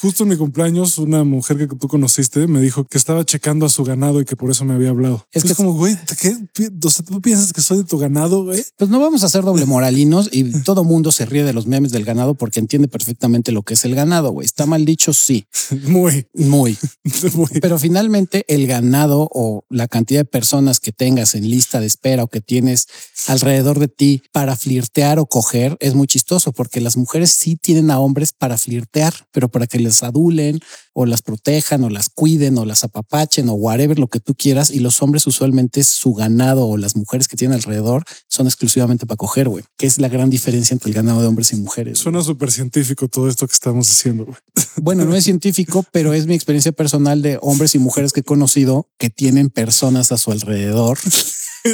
justo 0.00 0.24
en 0.24 0.30
mi 0.30 0.36
cumpleaños, 0.36 0.98
una 0.98 1.24
mujer 1.24 1.56
que 1.56 1.66
tú 1.66 1.88
conociste 1.88 2.46
me 2.46 2.60
dijo 2.60 2.84
que 2.84 2.98
estaba 2.98 3.24
checando 3.24 3.66
a 3.66 3.68
su 3.68 3.84
ganado 3.84 4.20
y 4.20 4.24
que 4.24 4.36
por 4.36 4.50
eso 4.50 4.64
me 4.64 4.74
había 4.74 4.90
hablado. 4.90 5.26
Es 5.32 5.44
que 5.44 5.54
como, 5.54 5.72
güey, 5.72 5.96
¿qué? 6.20 6.36
O 6.84 6.90
sea, 6.90 7.04
¿tú 7.04 7.20
piensas 7.20 7.52
que 7.52 7.62
soy 7.62 7.78
de 7.78 7.84
tu 7.84 7.98
ganado, 7.98 8.44
güey? 8.44 8.62
Pues 8.76 8.90
no 8.90 9.00
vamos 9.00 9.24
a 9.24 9.28
ser 9.28 9.42
doble 9.42 9.64
moralinos 9.66 10.28
y 10.32 10.44
todo 10.62 10.84
mundo 10.84 11.12
se 11.12 11.26
ríe 11.26 11.44
de 11.44 11.52
los 11.52 11.66
memes 11.66 11.92
del 11.92 12.04
ganado 12.04 12.34
porque 12.34 12.60
entiende 12.60 12.88
perfectamente 12.88 13.52
lo 13.52 13.62
que 13.62 13.74
es 13.74 13.84
el 13.84 13.94
ganado, 13.94 14.30
güey. 14.30 14.44
Está 14.44 14.66
mal 14.66 14.84
dicho, 14.84 15.12
sí. 15.12 15.46
Muy. 15.86 16.26
Muy. 16.34 16.76
Muy. 17.34 17.48
Pero 17.60 17.78
finalmente 17.78 18.44
el 18.48 18.66
ganado 18.66 19.28
o 19.32 19.64
la 19.70 19.88
cantidad 19.88 20.20
de 20.20 20.24
personas 20.24 20.80
que 20.80 20.92
tengas 20.92 21.34
en 21.34 21.48
lista 21.48 21.80
de 21.80 21.86
espera 21.86 22.24
o 22.24 22.28
que 22.28 22.40
tienes 22.40 22.86
alrededor 23.26 23.78
de 23.78 23.88
ti 23.88 24.22
para 24.32 24.56
flirtear 24.56 25.18
o 25.18 25.26
coger 25.26 25.76
es 25.80 25.94
muy 25.94 26.06
chistoso 26.06 26.52
porque 26.52 26.80
las 26.80 26.96
mujeres 26.96 27.30
sí 27.30 27.56
tienen 27.56 27.90
a 27.90 27.98
hombres 27.98 28.32
para 28.32 28.58
flirtear, 28.58 29.14
pero 29.32 29.48
para 29.48 29.66
que 29.66 29.78
les 29.78 29.95
adulen 30.02 30.60
o 30.92 31.06
las 31.06 31.22
protejan 31.22 31.84
o 31.84 31.90
las 31.90 32.08
cuiden 32.08 32.58
o 32.58 32.64
las 32.64 32.84
apapachen 32.84 33.48
o 33.48 33.52
whatever 33.54 33.98
lo 33.98 34.08
que 34.08 34.20
tú 34.20 34.34
quieras. 34.34 34.70
Y 34.70 34.80
los 34.80 35.02
hombres 35.02 35.26
usualmente 35.26 35.84
su 35.84 36.14
ganado 36.14 36.66
o 36.66 36.76
las 36.76 36.96
mujeres 36.96 37.28
que 37.28 37.36
tienen 37.36 37.56
alrededor 37.56 38.04
son 38.28 38.46
exclusivamente 38.46 39.06
para 39.06 39.16
coger, 39.16 39.48
güey, 39.48 39.64
que 39.76 39.86
es 39.86 39.98
la 39.98 40.08
gran 40.08 40.30
diferencia 40.30 40.74
entre 40.74 40.90
el 40.90 40.94
ganado 40.94 41.20
de 41.20 41.26
hombres 41.26 41.52
y 41.52 41.56
mujeres. 41.56 41.98
Suena 41.98 42.22
súper 42.22 42.50
científico 42.50 43.08
todo 43.08 43.28
esto 43.28 43.46
que 43.46 43.54
estamos 43.54 43.88
diciendo. 43.88 44.26
Bueno, 44.78 45.06
no 45.06 45.16
es 45.16 45.24
científico, 45.24 45.86
pero 45.90 46.12
es 46.12 46.26
mi 46.26 46.34
experiencia 46.34 46.70
personal 46.70 47.22
de 47.22 47.38
hombres 47.40 47.74
y 47.74 47.78
mujeres 47.78 48.12
que 48.12 48.20
he 48.20 48.24
conocido 48.24 48.90
que 48.98 49.08
tienen 49.08 49.48
personas 49.48 50.12
a 50.12 50.18
su 50.18 50.32
alrededor 50.32 50.98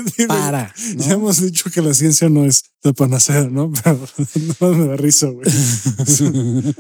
para. 0.29 0.75
Ya 0.97 1.13
hemos 1.13 1.41
dicho 1.41 1.71
que 1.71 1.83
la 1.83 1.95
ciencia 1.95 2.29
no 2.29 2.45
es 2.45 2.65
la 2.83 2.93
panacea, 2.93 3.45
¿no? 3.45 3.71
Pero 3.85 3.99
no 4.61 4.73
me 4.77 4.87
da 4.89 4.97
risa, 4.97 5.29
güey. 5.29 5.49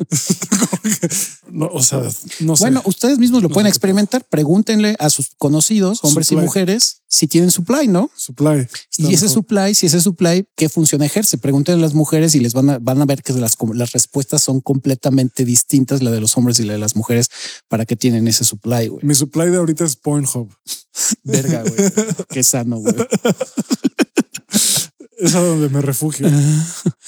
no, 1.50 1.66
o 1.66 1.82
sea, 1.82 2.02
no 2.40 2.56
sé. 2.56 2.64
Bueno, 2.64 2.82
ustedes 2.84 3.18
mismos 3.18 3.42
lo 3.42 3.48
pueden 3.48 3.68
experimentar. 3.68 4.24
Pregúntenle 4.28 4.96
a 4.98 5.10
sus 5.10 5.30
conocidos, 5.38 6.00
hombres 6.02 6.32
y 6.32 6.36
mujeres, 6.36 7.02
si 7.06 7.28
tienen 7.28 7.50
supply, 7.50 7.88
¿no? 7.88 8.10
Supply. 8.16 8.66
Y 8.96 9.14
ese 9.14 9.28
supply, 9.28 9.74
si 9.74 9.86
ese 9.86 10.00
supply, 10.00 10.44
¿qué 10.56 10.68
función 10.68 11.02
ejerce? 11.02 11.38
Pregúntenle 11.38 11.82
a 11.82 11.86
las 11.86 11.94
mujeres 11.94 12.34
y 12.34 12.40
les 12.40 12.54
van 12.54 12.70
a, 12.70 12.78
van 12.78 13.00
a 13.00 13.04
ver 13.04 13.22
que 13.22 13.32
las, 13.34 13.56
las 13.74 13.92
respuestas 13.92 14.42
son 14.42 14.60
completamente 14.60 15.44
distintas, 15.44 16.02
la 16.02 16.10
de 16.10 16.20
los 16.20 16.36
hombres 16.36 16.58
y 16.58 16.64
la 16.64 16.72
de 16.72 16.78
las 16.78 16.96
mujeres, 16.96 17.28
para 17.68 17.84
que 17.84 17.96
tienen 17.96 18.26
ese 18.26 18.44
supply, 18.44 18.88
güey. 18.88 19.04
Mi 19.04 19.14
supply 19.14 19.50
de 19.50 19.58
ahorita 19.58 19.84
es 19.84 19.96
Pornhub. 19.96 20.48
Verga, 21.24 21.62
güey. 21.62 21.92
Qué 22.28 22.42
sano, 22.42 22.78
güey. 22.78 22.94
Es 25.22 25.36
a 25.36 25.40
donde 25.40 25.68
me 25.68 25.80
refugio. 25.80 26.28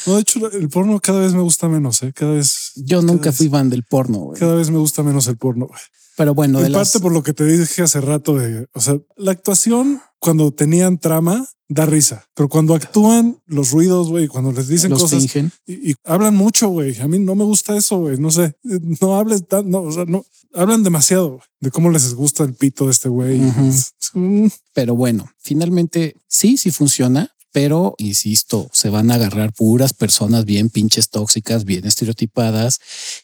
No, 0.06 0.14
de 0.14 0.20
hecho, 0.20 0.48
el 0.52 0.68
porno 0.68 1.00
cada 1.00 1.18
vez 1.18 1.34
me 1.34 1.40
gusta 1.40 1.68
menos, 1.68 2.00
¿eh? 2.04 2.12
Cada 2.12 2.34
vez. 2.34 2.70
Yo 2.76 3.02
nunca 3.02 3.32
fui 3.32 3.48
fan 3.48 3.68
del 3.68 3.82
porno, 3.82 4.18
güey. 4.18 4.38
Cada 4.38 4.54
vez 4.54 4.70
me 4.70 4.78
gusta 4.78 5.02
menos 5.02 5.26
el 5.26 5.36
porno, 5.36 5.66
güey. 5.66 5.80
Pero 6.16 6.34
bueno, 6.34 6.64
en 6.64 6.72
parte 6.72 7.00
por 7.00 7.12
lo 7.12 7.22
que 7.22 7.32
te 7.32 7.44
dije 7.44 7.82
hace 7.82 8.00
rato 8.00 8.36
de, 8.36 8.66
o 8.72 8.80
sea, 8.80 8.98
la 9.16 9.32
actuación 9.32 10.00
cuando 10.18 10.52
tenían 10.52 10.98
trama 10.98 11.46
da 11.68 11.86
risa, 11.86 12.28
pero 12.34 12.48
cuando 12.48 12.74
actúan 12.74 13.38
los 13.46 13.72
ruidos, 13.72 14.08
güey, 14.08 14.28
cuando 14.28 14.52
les 14.52 14.68
dicen 14.68 14.92
cosas 14.92 15.26
y, 15.66 15.94
hablan 16.04 16.36
mucho, 16.36 16.68
güey. 16.68 17.00
A 17.00 17.08
mí 17.08 17.18
no 17.18 17.34
me 17.34 17.44
gusta 17.44 17.76
eso, 17.76 17.98
güey. 17.98 18.18
No 18.18 18.30
sé, 18.30 18.56
no 18.62 19.16
hables 19.16 19.46
tan, 19.48 19.70
no, 19.70 19.82
o 19.82 19.92
sea, 19.92 20.04
no 20.04 20.24
hablan 20.54 20.82
demasiado 20.82 21.40
de 21.60 21.70
cómo 21.70 21.90
les 21.90 22.14
gusta 22.14 22.44
el 22.44 22.54
pito 22.54 22.84
de 22.84 22.92
este 22.92 23.08
güey. 23.08 23.40
Pero 24.74 24.94
bueno, 24.94 25.28
finalmente 25.38 26.16
sí, 26.28 26.56
sí 26.56 26.70
funciona 26.70 27.33
pero 27.54 27.94
insisto, 27.98 28.68
se 28.72 28.90
van 28.90 29.12
a 29.12 29.14
agarrar 29.14 29.52
puras 29.52 29.92
personas 29.92 30.44
bien 30.44 30.70
pinches 30.70 31.08
tóxicas, 31.08 31.64
bien 31.64 31.86
estereotipadas 31.86 32.80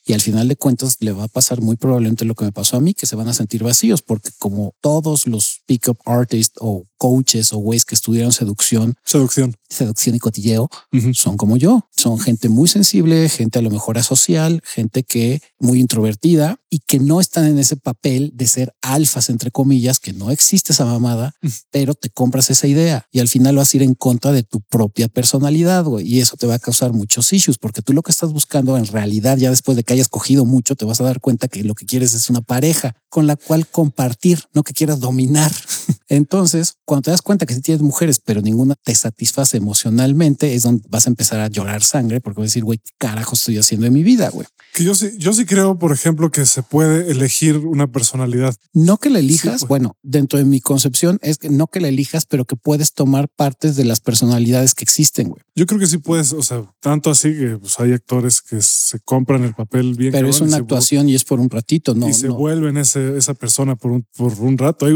y 0.06 0.12
al 0.12 0.20
final 0.20 0.46
de 0.46 0.54
cuentas 0.54 0.98
le 1.00 1.10
va 1.10 1.24
a 1.24 1.28
pasar 1.28 1.60
muy 1.60 1.74
probablemente 1.74 2.24
lo 2.24 2.36
que 2.36 2.44
me 2.44 2.52
pasó 2.52 2.76
a 2.76 2.80
mí, 2.80 2.94
que 2.94 3.06
se 3.06 3.16
van 3.16 3.26
a 3.26 3.34
sentir 3.34 3.64
vacíos 3.64 4.02
porque 4.02 4.30
como 4.38 4.76
todos 4.80 5.26
los 5.26 5.62
pick-up 5.66 5.98
artists 6.04 6.56
o 6.60 6.84
coaches 6.96 7.52
o 7.52 7.58
güeyes 7.58 7.84
que 7.84 7.96
estudiaron 7.96 8.30
seducción, 8.30 8.94
seducción, 9.04 9.56
seducción 9.70 10.16
y 10.16 10.18
cotilleo, 10.18 10.68
son 11.14 11.36
como 11.36 11.56
yo. 11.56 11.88
Son 11.96 12.18
gente 12.18 12.48
muy 12.48 12.68
sensible, 12.68 13.28
gente 13.28 13.60
a 13.60 13.62
lo 13.62 13.70
mejor 13.70 13.98
asocial, 13.98 14.60
gente 14.64 15.04
que 15.04 15.40
muy 15.58 15.80
introvertida 15.80 16.58
y 16.68 16.80
que 16.80 16.98
no 16.98 17.20
están 17.20 17.46
en 17.46 17.58
ese 17.58 17.76
papel 17.76 18.32
de 18.34 18.46
ser 18.46 18.74
alfas, 18.82 19.30
entre 19.30 19.50
comillas, 19.50 19.98
que 20.00 20.12
no 20.12 20.30
existe 20.30 20.72
esa 20.72 20.84
mamada, 20.84 21.34
pero 21.70 21.94
te 21.94 22.10
compras 22.10 22.50
esa 22.50 22.66
idea 22.66 23.06
y 23.10 23.20
al 23.20 23.28
final 23.28 23.56
vas 23.56 23.72
a 23.72 23.76
ir 23.76 23.82
en 23.82 23.94
contra 23.94 24.32
de 24.32 24.42
tu 24.42 24.60
propia 24.60 25.08
personalidad 25.08 25.84
güey, 25.84 26.06
y 26.06 26.20
eso 26.20 26.36
te 26.36 26.46
va 26.46 26.54
a 26.54 26.58
causar 26.58 26.92
muchos 26.92 27.32
issues 27.32 27.58
porque 27.58 27.82
tú 27.82 27.92
lo 27.92 28.02
que 28.02 28.12
estás 28.12 28.32
buscando 28.32 28.76
en 28.76 28.86
realidad, 28.86 29.36
ya 29.36 29.50
después 29.50 29.76
de 29.76 29.84
que 29.84 29.94
hayas 29.94 30.08
cogido 30.08 30.44
mucho, 30.44 30.74
te 30.74 30.84
vas 30.84 31.00
a 31.00 31.04
dar 31.04 31.20
cuenta 31.20 31.48
que 31.48 31.64
lo 31.64 31.74
que 31.74 31.86
quieres 31.86 32.14
es 32.14 32.30
una 32.30 32.40
pareja 32.40 32.96
con 33.10 33.26
la 33.26 33.36
cual 33.36 33.66
compartir, 33.66 34.44
no 34.54 34.62
que 34.62 34.72
quieras 34.72 35.00
dominar. 35.00 35.52
Entonces, 36.08 36.74
cuando 36.84 37.02
te 37.02 37.10
das 37.10 37.22
cuenta 37.22 37.46
que 37.46 37.54
si 37.54 37.60
tienes 37.60 37.82
mujeres, 37.82 38.20
pero 38.24 38.40
ninguna 38.40 38.74
te 38.74 38.94
satisface 38.94 39.56
emocionalmente, 39.56 40.54
es 40.54 40.62
donde 40.62 40.82
vas 40.88 41.06
a 41.06 41.10
empezar 41.10 41.40
a 41.40 41.48
llorar 41.48 41.82
sangre 41.82 42.20
porque 42.20 42.40
vas 42.40 42.46
a 42.46 42.50
decir, 42.50 42.64
güey, 42.64 42.78
¿qué 42.78 42.92
carajo 42.98 43.34
estoy 43.34 43.58
haciendo 43.58 43.86
en 43.86 43.92
mi 43.92 44.02
vida, 44.02 44.30
güey? 44.30 44.46
Que 44.72 44.84
yo 44.84 44.94
sí, 44.94 45.10
yo 45.18 45.32
sí 45.32 45.44
creo, 45.44 45.78
por 45.78 45.92
ejemplo, 45.92 46.30
que 46.30 46.46
se 46.46 46.62
puede 46.62 47.10
elegir 47.10 47.58
una 47.58 47.88
personalidad. 47.88 48.54
No 48.72 48.98
que 48.98 49.10
la 49.10 49.18
elijas, 49.18 49.66
bueno, 49.66 49.96
dentro 50.02 50.38
de 50.38 50.44
mi 50.44 50.60
concepción 50.60 51.18
es 51.22 51.38
que 51.38 51.50
no 51.50 51.66
que 51.66 51.80
la 51.80 51.88
elijas, 51.88 52.26
pero 52.26 52.44
que 52.44 52.56
puedes 52.56 52.92
tomar 52.92 53.28
partes 53.28 53.76
de 53.76 53.84
las 53.84 54.00
personalidades 54.00 54.74
que 54.74 54.84
existen, 54.84 55.28
güey. 55.28 55.42
Yo 55.56 55.66
creo 55.66 55.78
que 55.78 55.86
sí 55.86 55.98
puedes, 55.98 56.32
o 56.32 56.42
sea, 56.42 56.64
tanto 56.80 57.10
así 57.10 57.36
que 57.36 57.58
pues, 57.58 57.78
hay 57.80 57.92
actores 57.92 58.40
que 58.40 58.62
se 58.62 59.00
compran 59.00 59.44
el 59.44 59.54
papel 59.54 59.94
bien. 59.94 60.12
Pero 60.12 60.28
es 60.28 60.40
una 60.40 60.56
actuación 60.56 61.08
y 61.08 61.14
es 61.14 61.24
por 61.24 61.40
un 61.40 61.50
ratito, 61.50 61.94
¿no? 61.94 62.08
Y 62.08 62.14
se 62.14 62.28
vuelven 62.28 62.76
ese, 62.76 62.99
esa 63.16 63.34
persona 63.34 63.76
por 63.76 63.92
un, 63.92 64.06
por 64.16 64.32
un 64.40 64.58
rato. 64.58 64.86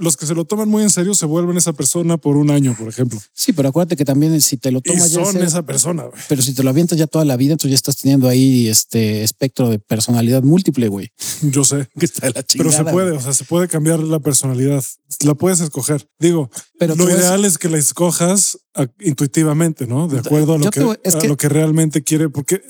los 0.00 0.16
que 0.16 0.26
se 0.26 0.34
lo 0.34 0.44
toman 0.44 0.68
muy 0.68 0.82
en 0.82 0.90
serio 0.90 1.14
se 1.14 1.26
vuelven 1.26 1.56
esa 1.56 1.72
persona 1.72 2.16
por 2.16 2.36
un 2.36 2.50
año, 2.50 2.74
por 2.78 2.88
ejemplo. 2.88 3.20
Sí, 3.32 3.52
pero 3.52 3.68
acuérdate 3.68 3.96
que 3.96 4.04
también 4.04 4.40
si 4.40 4.56
te 4.56 4.70
lo 4.70 4.80
tomas 4.80 5.10
ya 5.10 5.24
son 5.24 5.42
esa 5.42 5.64
persona, 5.64 6.04
Pero 6.28 6.42
si 6.42 6.54
te 6.54 6.62
lo 6.62 6.70
avientas 6.70 6.98
ya 6.98 7.06
toda 7.06 7.24
la 7.24 7.36
vida, 7.36 7.52
entonces 7.52 7.70
ya 7.70 7.76
estás 7.76 7.96
teniendo 7.96 8.28
ahí 8.28 8.68
este 8.68 9.22
espectro 9.22 9.68
de 9.68 9.78
personalidad 9.78 10.42
múltiple, 10.42 10.88
güey. 10.88 11.10
Yo 11.42 11.64
sé. 11.64 11.88
Que 12.00 12.06
está 12.06 12.30
la 12.30 12.42
chingada, 12.42 12.70
Pero 12.70 12.84
se 12.84 12.92
puede, 12.92 13.10
o 13.12 13.20
sea, 13.20 13.32
se 13.32 13.44
puede 13.44 13.68
cambiar 13.68 14.00
la 14.00 14.20
personalidad. 14.20 14.82
La 15.24 15.34
puedes 15.34 15.60
escoger. 15.60 16.08
Digo, 16.18 16.50
pero 16.78 16.94
lo 16.94 17.10
ideal 17.10 17.44
es 17.44 17.58
que 17.58 17.68
la 17.68 17.78
escojas 17.78 18.58
intuitivamente, 19.00 19.86
¿no? 19.86 20.08
De 20.08 20.20
acuerdo 20.20 20.54
a 20.54 20.58
lo, 20.58 20.70
que, 20.70 20.80
a 20.80 21.26
lo 21.26 21.36
que 21.36 21.48
realmente 21.48 22.02
quiere, 22.02 22.28
porque, 22.28 22.62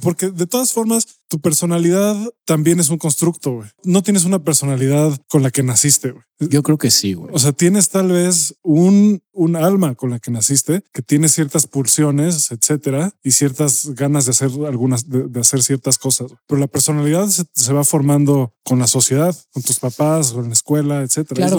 porque 0.00 0.30
de 0.30 0.46
todas 0.46 0.72
formas, 0.72 1.06
tu 1.28 1.40
personalidad 1.40 2.16
también 2.44 2.80
es 2.80 2.88
un 2.88 2.98
constructo, 2.98 3.52
güey. 3.52 3.68
No 3.84 4.02
tienes 4.02 4.24
una 4.24 4.44
personalidad 4.44 5.16
con 5.28 5.42
la 5.42 5.50
que 5.50 5.62
naciste, 5.62 6.12
güey. 6.12 6.24
Yo 6.38 6.62
creo 6.62 6.76
que 6.76 6.90
sí, 6.90 7.14
güey. 7.14 7.30
O 7.32 7.38
sea, 7.38 7.52
tienes 7.52 7.88
tal 7.88 8.08
vez 8.08 8.54
un, 8.62 9.22
un 9.32 9.56
alma 9.56 9.94
con 9.94 10.10
la 10.10 10.18
que 10.18 10.30
naciste, 10.30 10.82
que 10.92 11.02
tiene 11.02 11.28
ciertas 11.28 11.66
pulsiones, 11.66 12.50
etcétera, 12.50 13.12
y 13.22 13.30
ciertas 13.30 13.90
ganas 13.94 14.26
de 14.26 14.32
hacer 14.32 14.50
algunas, 14.66 15.08
de, 15.08 15.40
hacer 15.40 15.62
ciertas 15.62 15.98
cosas. 15.98 16.32
Pero 16.46 16.60
la 16.60 16.66
personalidad 16.66 17.28
se, 17.28 17.72
va 17.72 17.84
formando 17.84 18.52
con 18.66 18.80
la 18.80 18.88
sociedad, 18.88 19.34
con 19.52 19.62
tus 19.62 19.78
papás, 19.78 20.32
con 20.32 20.48
la 20.48 20.52
escuela, 20.52 21.02
etcétera. 21.02 21.46
Claro, 21.46 21.56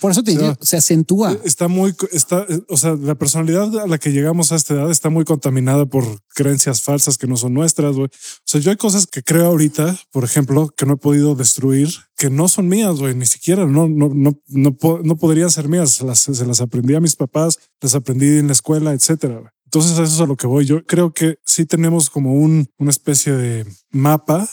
por 0.00 0.10
eso 0.10 0.24
te 0.24 0.32
digo, 0.32 0.56
se 0.60 0.76
acentúa. 0.76 1.38
Está 1.44 1.68
muy, 1.68 1.94
está, 2.10 2.44
o 2.68 2.76
sea, 2.76 2.96
la 2.96 3.14
personalidad 3.14 3.78
a 3.78 3.86
la 3.86 3.98
que 3.98 4.10
llegamos 4.10 4.50
a 4.50 4.56
esta 4.56 4.74
edad 4.74 4.90
está 4.90 5.08
muy 5.08 5.24
contaminada 5.24 5.86
por 5.86 6.04
creencias 6.34 6.82
falsas 6.82 7.16
que 7.16 7.28
no 7.28 7.36
son 7.36 7.54
nuestras. 7.54 7.96
O 7.96 8.08
sea, 8.44 8.60
yo 8.60 8.72
hay 8.72 8.76
cosas 8.76 9.06
que 9.06 9.22
creo 9.22 9.46
ahorita, 9.46 9.96
por 10.10 10.24
ejemplo, 10.24 10.68
que 10.76 10.84
no 10.84 10.94
he 10.94 10.96
podido 10.96 11.36
destruir, 11.36 11.90
que 12.16 12.28
no 12.28 12.48
son 12.48 12.66
mías, 12.66 12.96
güey, 12.96 13.14
ni 13.14 13.26
siquiera, 13.26 13.64
no, 13.64 13.88
no, 13.88 14.10
no, 14.12 14.40
no, 14.48 14.76
no 15.04 15.16
podrían 15.16 15.52
ser 15.52 15.68
mías, 15.68 15.92
se 15.92 16.04
las, 16.04 16.18
se 16.18 16.44
las 16.44 16.60
aprendí 16.60 16.96
a 16.96 17.00
mis 17.00 17.14
papás, 17.14 17.60
las 17.80 17.94
aprendí 17.94 18.38
en 18.38 18.48
la 18.48 18.54
escuela, 18.54 18.92
etcétera. 18.92 19.54
Entonces 19.66 19.92
eso 19.92 20.02
es 20.02 20.20
a 20.20 20.26
lo 20.26 20.36
que 20.36 20.46
voy. 20.46 20.64
Yo 20.64 20.84
creo 20.86 21.12
que 21.12 21.38
sí 21.44 21.66
tenemos 21.66 22.08
como 22.08 22.34
un, 22.34 22.68
una 22.78 22.90
especie 22.90 23.34
de 23.34 23.66
mapa 23.90 24.48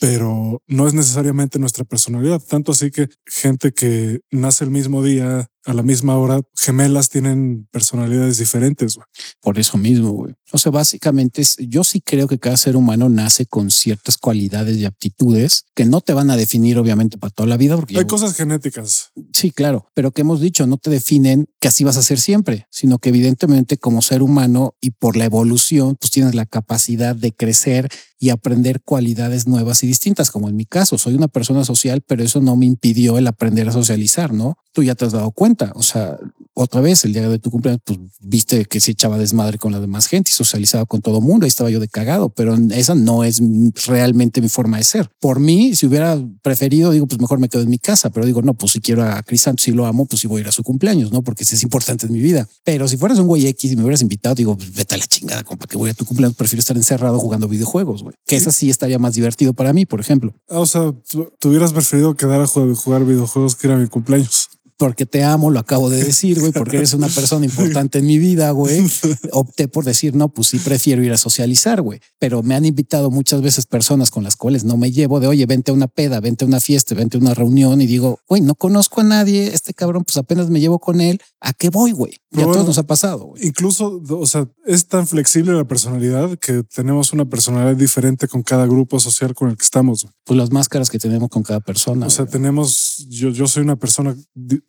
pero 0.00 0.62
no 0.66 0.86
es 0.86 0.94
necesariamente 0.94 1.58
nuestra 1.58 1.84
personalidad. 1.84 2.40
Tanto 2.40 2.72
así 2.72 2.90
que 2.90 3.08
gente 3.26 3.72
que 3.72 4.20
nace 4.30 4.64
el 4.64 4.70
mismo 4.70 5.02
día, 5.02 5.48
a 5.64 5.74
la 5.74 5.82
misma 5.82 6.16
hora, 6.16 6.40
gemelas 6.54 7.08
tienen 7.08 7.68
personalidades 7.70 8.38
diferentes. 8.38 8.98
Por 9.40 9.58
eso 9.58 9.78
mismo, 9.78 10.10
güey. 10.10 10.34
O 10.52 10.58
sea, 10.58 10.70
básicamente 10.70 11.42
yo 11.58 11.82
sí 11.84 12.00
creo 12.00 12.28
que 12.28 12.38
cada 12.38 12.56
ser 12.56 12.76
humano 12.76 13.08
nace 13.08 13.46
con 13.46 13.70
ciertas 13.70 14.18
cualidades 14.18 14.76
y 14.76 14.84
aptitudes 14.84 15.64
que 15.74 15.86
no 15.86 16.00
te 16.00 16.12
van 16.12 16.30
a 16.30 16.36
definir 16.36 16.78
obviamente 16.78 17.16
para 17.16 17.30
toda 17.30 17.48
la 17.48 17.56
vida. 17.56 17.76
Porque 17.76 17.98
hay 17.98 18.06
cosas 18.06 18.34
genéticas. 18.34 19.12
Sí, 19.32 19.50
claro, 19.50 19.88
pero 19.94 20.10
que 20.10 20.22
hemos 20.22 20.40
dicho 20.40 20.66
no 20.66 20.76
te 20.76 20.90
definen 20.90 21.48
que 21.58 21.68
así 21.68 21.84
vas 21.84 21.96
a 21.96 22.02
ser 22.02 22.20
siempre, 22.20 22.66
sino 22.70 22.98
que 22.98 23.08
evidentemente 23.08 23.78
como 23.78 24.02
ser 24.02 24.22
humano 24.22 24.74
y 24.80 24.90
por 24.90 25.16
la 25.16 25.24
evolución, 25.24 25.96
pues 25.98 26.10
tienes 26.10 26.34
la 26.34 26.44
capacidad 26.44 27.16
de 27.16 27.32
crecer 27.32 27.88
y 28.22 28.30
aprender 28.30 28.82
cualidades 28.82 29.48
nuevas 29.48 29.82
y 29.82 29.88
distintas, 29.88 30.30
como 30.30 30.48
en 30.48 30.54
mi 30.54 30.64
caso, 30.64 30.96
soy 30.96 31.14
una 31.14 31.26
persona 31.26 31.64
social, 31.64 32.02
pero 32.06 32.22
eso 32.22 32.40
no 32.40 32.54
me 32.54 32.66
impidió 32.66 33.18
el 33.18 33.26
aprender 33.26 33.68
a 33.68 33.72
socializar, 33.72 34.32
¿no? 34.32 34.58
Tú 34.72 34.84
ya 34.84 34.94
te 34.94 35.04
has 35.04 35.12
dado 35.12 35.32
cuenta, 35.32 35.51
o 35.74 35.82
sea, 35.82 36.18
otra 36.54 36.80
vez 36.80 37.04
el 37.04 37.12
día 37.12 37.28
de 37.28 37.38
tu 37.38 37.50
cumpleaños, 37.50 37.80
pues 37.84 37.98
viste 38.20 38.64
que 38.66 38.80
se 38.80 38.90
echaba 38.90 39.18
desmadre 39.18 39.58
con 39.58 39.72
la 39.72 39.80
demás 39.80 40.06
gente 40.06 40.30
y 40.30 40.34
socializaba 40.34 40.84
con 40.86 41.00
todo 41.00 41.20
mundo, 41.20 41.44
ahí 41.44 41.48
estaba 41.48 41.70
yo 41.70 41.80
de 41.80 41.88
cagado, 41.88 42.28
pero 42.28 42.56
esa 42.70 42.94
no 42.94 43.24
es 43.24 43.40
realmente 43.86 44.40
mi 44.40 44.48
forma 44.48 44.78
de 44.78 44.84
ser. 44.84 45.10
Por 45.20 45.40
mí, 45.40 45.74
si 45.74 45.86
hubiera 45.86 46.18
preferido, 46.42 46.90
digo, 46.90 47.06
pues 47.06 47.20
mejor 47.20 47.38
me 47.38 47.48
quedo 47.48 47.62
en 47.62 47.70
mi 47.70 47.78
casa, 47.78 48.10
pero 48.10 48.26
digo, 48.26 48.42
no, 48.42 48.54
pues 48.54 48.72
si 48.72 48.80
quiero 48.80 49.04
a 49.04 49.22
Crisanto, 49.22 49.62
si 49.62 49.72
lo 49.72 49.86
amo, 49.86 50.06
pues 50.06 50.20
si 50.20 50.26
voy 50.26 50.38
a 50.38 50.40
ir 50.42 50.48
a 50.48 50.52
su 50.52 50.62
cumpleaños, 50.62 51.12
¿no? 51.12 51.22
Porque 51.22 51.44
si 51.44 51.54
es 51.54 51.62
importante 51.62 52.06
en 52.06 52.12
mi 52.12 52.20
vida. 52.20 52.48
Pero 52.64 52.88
si 52.88 52.96
fueras 52.96 53.18
un 53.18 53.26
güey 53.26 53.46
X 53.46 53.72
y 53.72 53.76
me 53.76 53.82
hubieras 53.82 54.02
invitado, 54.02 54.34
digo, 54.34 54.56
pues 54.56 54.74
vete 54.74 54.94
a 54.94 54.98
la 54.98 55.06
chingada, 55.06 55.44
compa, 55.44 55.66
que 55.66 55.76
voy 55.76 55.90
a 55.90 55.94
tu 55.94 56.04
cumpleaños, 56.04 56.36
prefiero 56.36 56.60
estar 56.60 56.76
encerrado 56.76 57.18
jugando 57.18 57.48
videojuegos, 57.48 58.02
güey 58.02 58.14
que 58.32 58.36
esa 58.36 58.50
sí 58.50 58.70
estaría 58.70 58.98
más 58.98 59.12
divertido 59.12 59.52
para 59.52 59.74
mí, 59.74 59.84
por 59.84 60.00
ejemplo. 60.00 60.32
Ah, 60.48 60.60
o 60.60 60.64
sea, 60.64 60.94
tú 61.10 61.48
hubieras 61.50 61.74
preferido 61.74 62.14
quedar 62.14 62.40
a 62.40 62.46
jugar 62.46 63.04
videojuegos 63.04 63.56
que 63.56 63.66
era 63.66 63.76
mi 63.76 63.88
cumpleaños 63.88 64.48
porque 64.82 65.06
te 65.06 65.22
amo, 65.22 65.48
lo 65.48 65.60
acabo 65.60 65.90
de 65.90 66.02
decir, 66.02 66.40
güey, 66.40 66.50
porque 66.50 66.78
eres 66.78 66.92
una 66.92 67.06
persona 67.06 67.44
importante 67.44 68.00
en 68.00 68.06
mi 68.06 68.18
vida, 68.18 68.50
güey. 68.50 68.82
Opté 69.30 69.68
por 69.68 69.84
decir, 69.84 70.16
no, 70.16 70.28
pues 70.30 70.48
sí 70.48 70.58
prefiero 70.58 71.04
ir 71.04 71.12
a 71.12 71.16
socializar, 71.16 71.82
güey. 71.82 72.00
Pero 72.18 72.42
me 72.42 72.56
han 72.56 72.64
invitado 72.64 73.08
muchas 73.12 73.42
veces 73.42 73.66
personas 73.66 74.10
con 74.10 74.24
las 74.24 74.34
cuales 74.34 74.64
no 74.64 74.76
me 74.76 74.90
llevo 74.90 75.20
de, 75.20 75.28
oye, 75.28 75.46
vente 75.46 75.70
a 75.70 75.74
una 75.74 75.86
peda, 75.86 76.18
vente 76.18 76.44
a 76.44 76.48
una 76.48 76.58
fiesta, 76.58 76.96
vente 76.96 77.16
a 77.16 77.20
una 77.20 77.32
reunión 77.32 77.80
y 77.80 77.86
digo, 77.86 78.18
güey, 78.28 78.40
no 78.42 78.56
conozco 78.56 79.02
a 79.02 79.04
nadie, 79.04 79.54
este 79.54 79.72
cabrón, 79.72 80.02
pues 80.02 80.16
apenas 80.16 80.50
me 80.50 80.58
llevo 80.58 80.80
con 80.80 81.00
él. 81.00 81.20
¿A 81.40 81.52
qué 81.52 81.70
voy, 81.70 81.92
güey? 81.92 82.16
Ya 82.32 82.42
a 82.42 82.46
todos 82.46 82.66
nos 82.66 82.78
ha 82.78 82.82
pasado, 82.82 83.26
güey. 83.26 83.46
Incluso, 83.46 84.02
o 84.08 84.26
sea, 84.26 84.48
es 84.66 84.88
tan 84.88 85.06
flexible 85.06 85.52
la 85.52 85.64
personalidad 85.64 86.36
que 86.38 86.64
tenemos 86.64 87.12
una 87.12 87.26
personalidad 87.26 87.76
diferente 87.76 88.26
con 88.26 88.42
cada 88.42 88.66
grupo 88.66 88.98
social 88.98 89.32
con 89.32 89.48
el 89.50 89.56
que 89.56 89.64
estamos. 89.64 90.08
Pues 90.24 90.36
las 90.36 90.50
máscaras 90.50 90.90
que 90.90 90.98
tenemos 90.98 91.28
con 91.28 91.44
cada 91.44 91.60
persona. 91.60 92.06
O 92.06 92.10
sea, 92.10 92.26
tenemos, 92.26 93.06
yo, 93.08 93.28
yo 93.30 93.46
soy 93.46 93.62
una 93.62 93.76
persona 93.76 94.16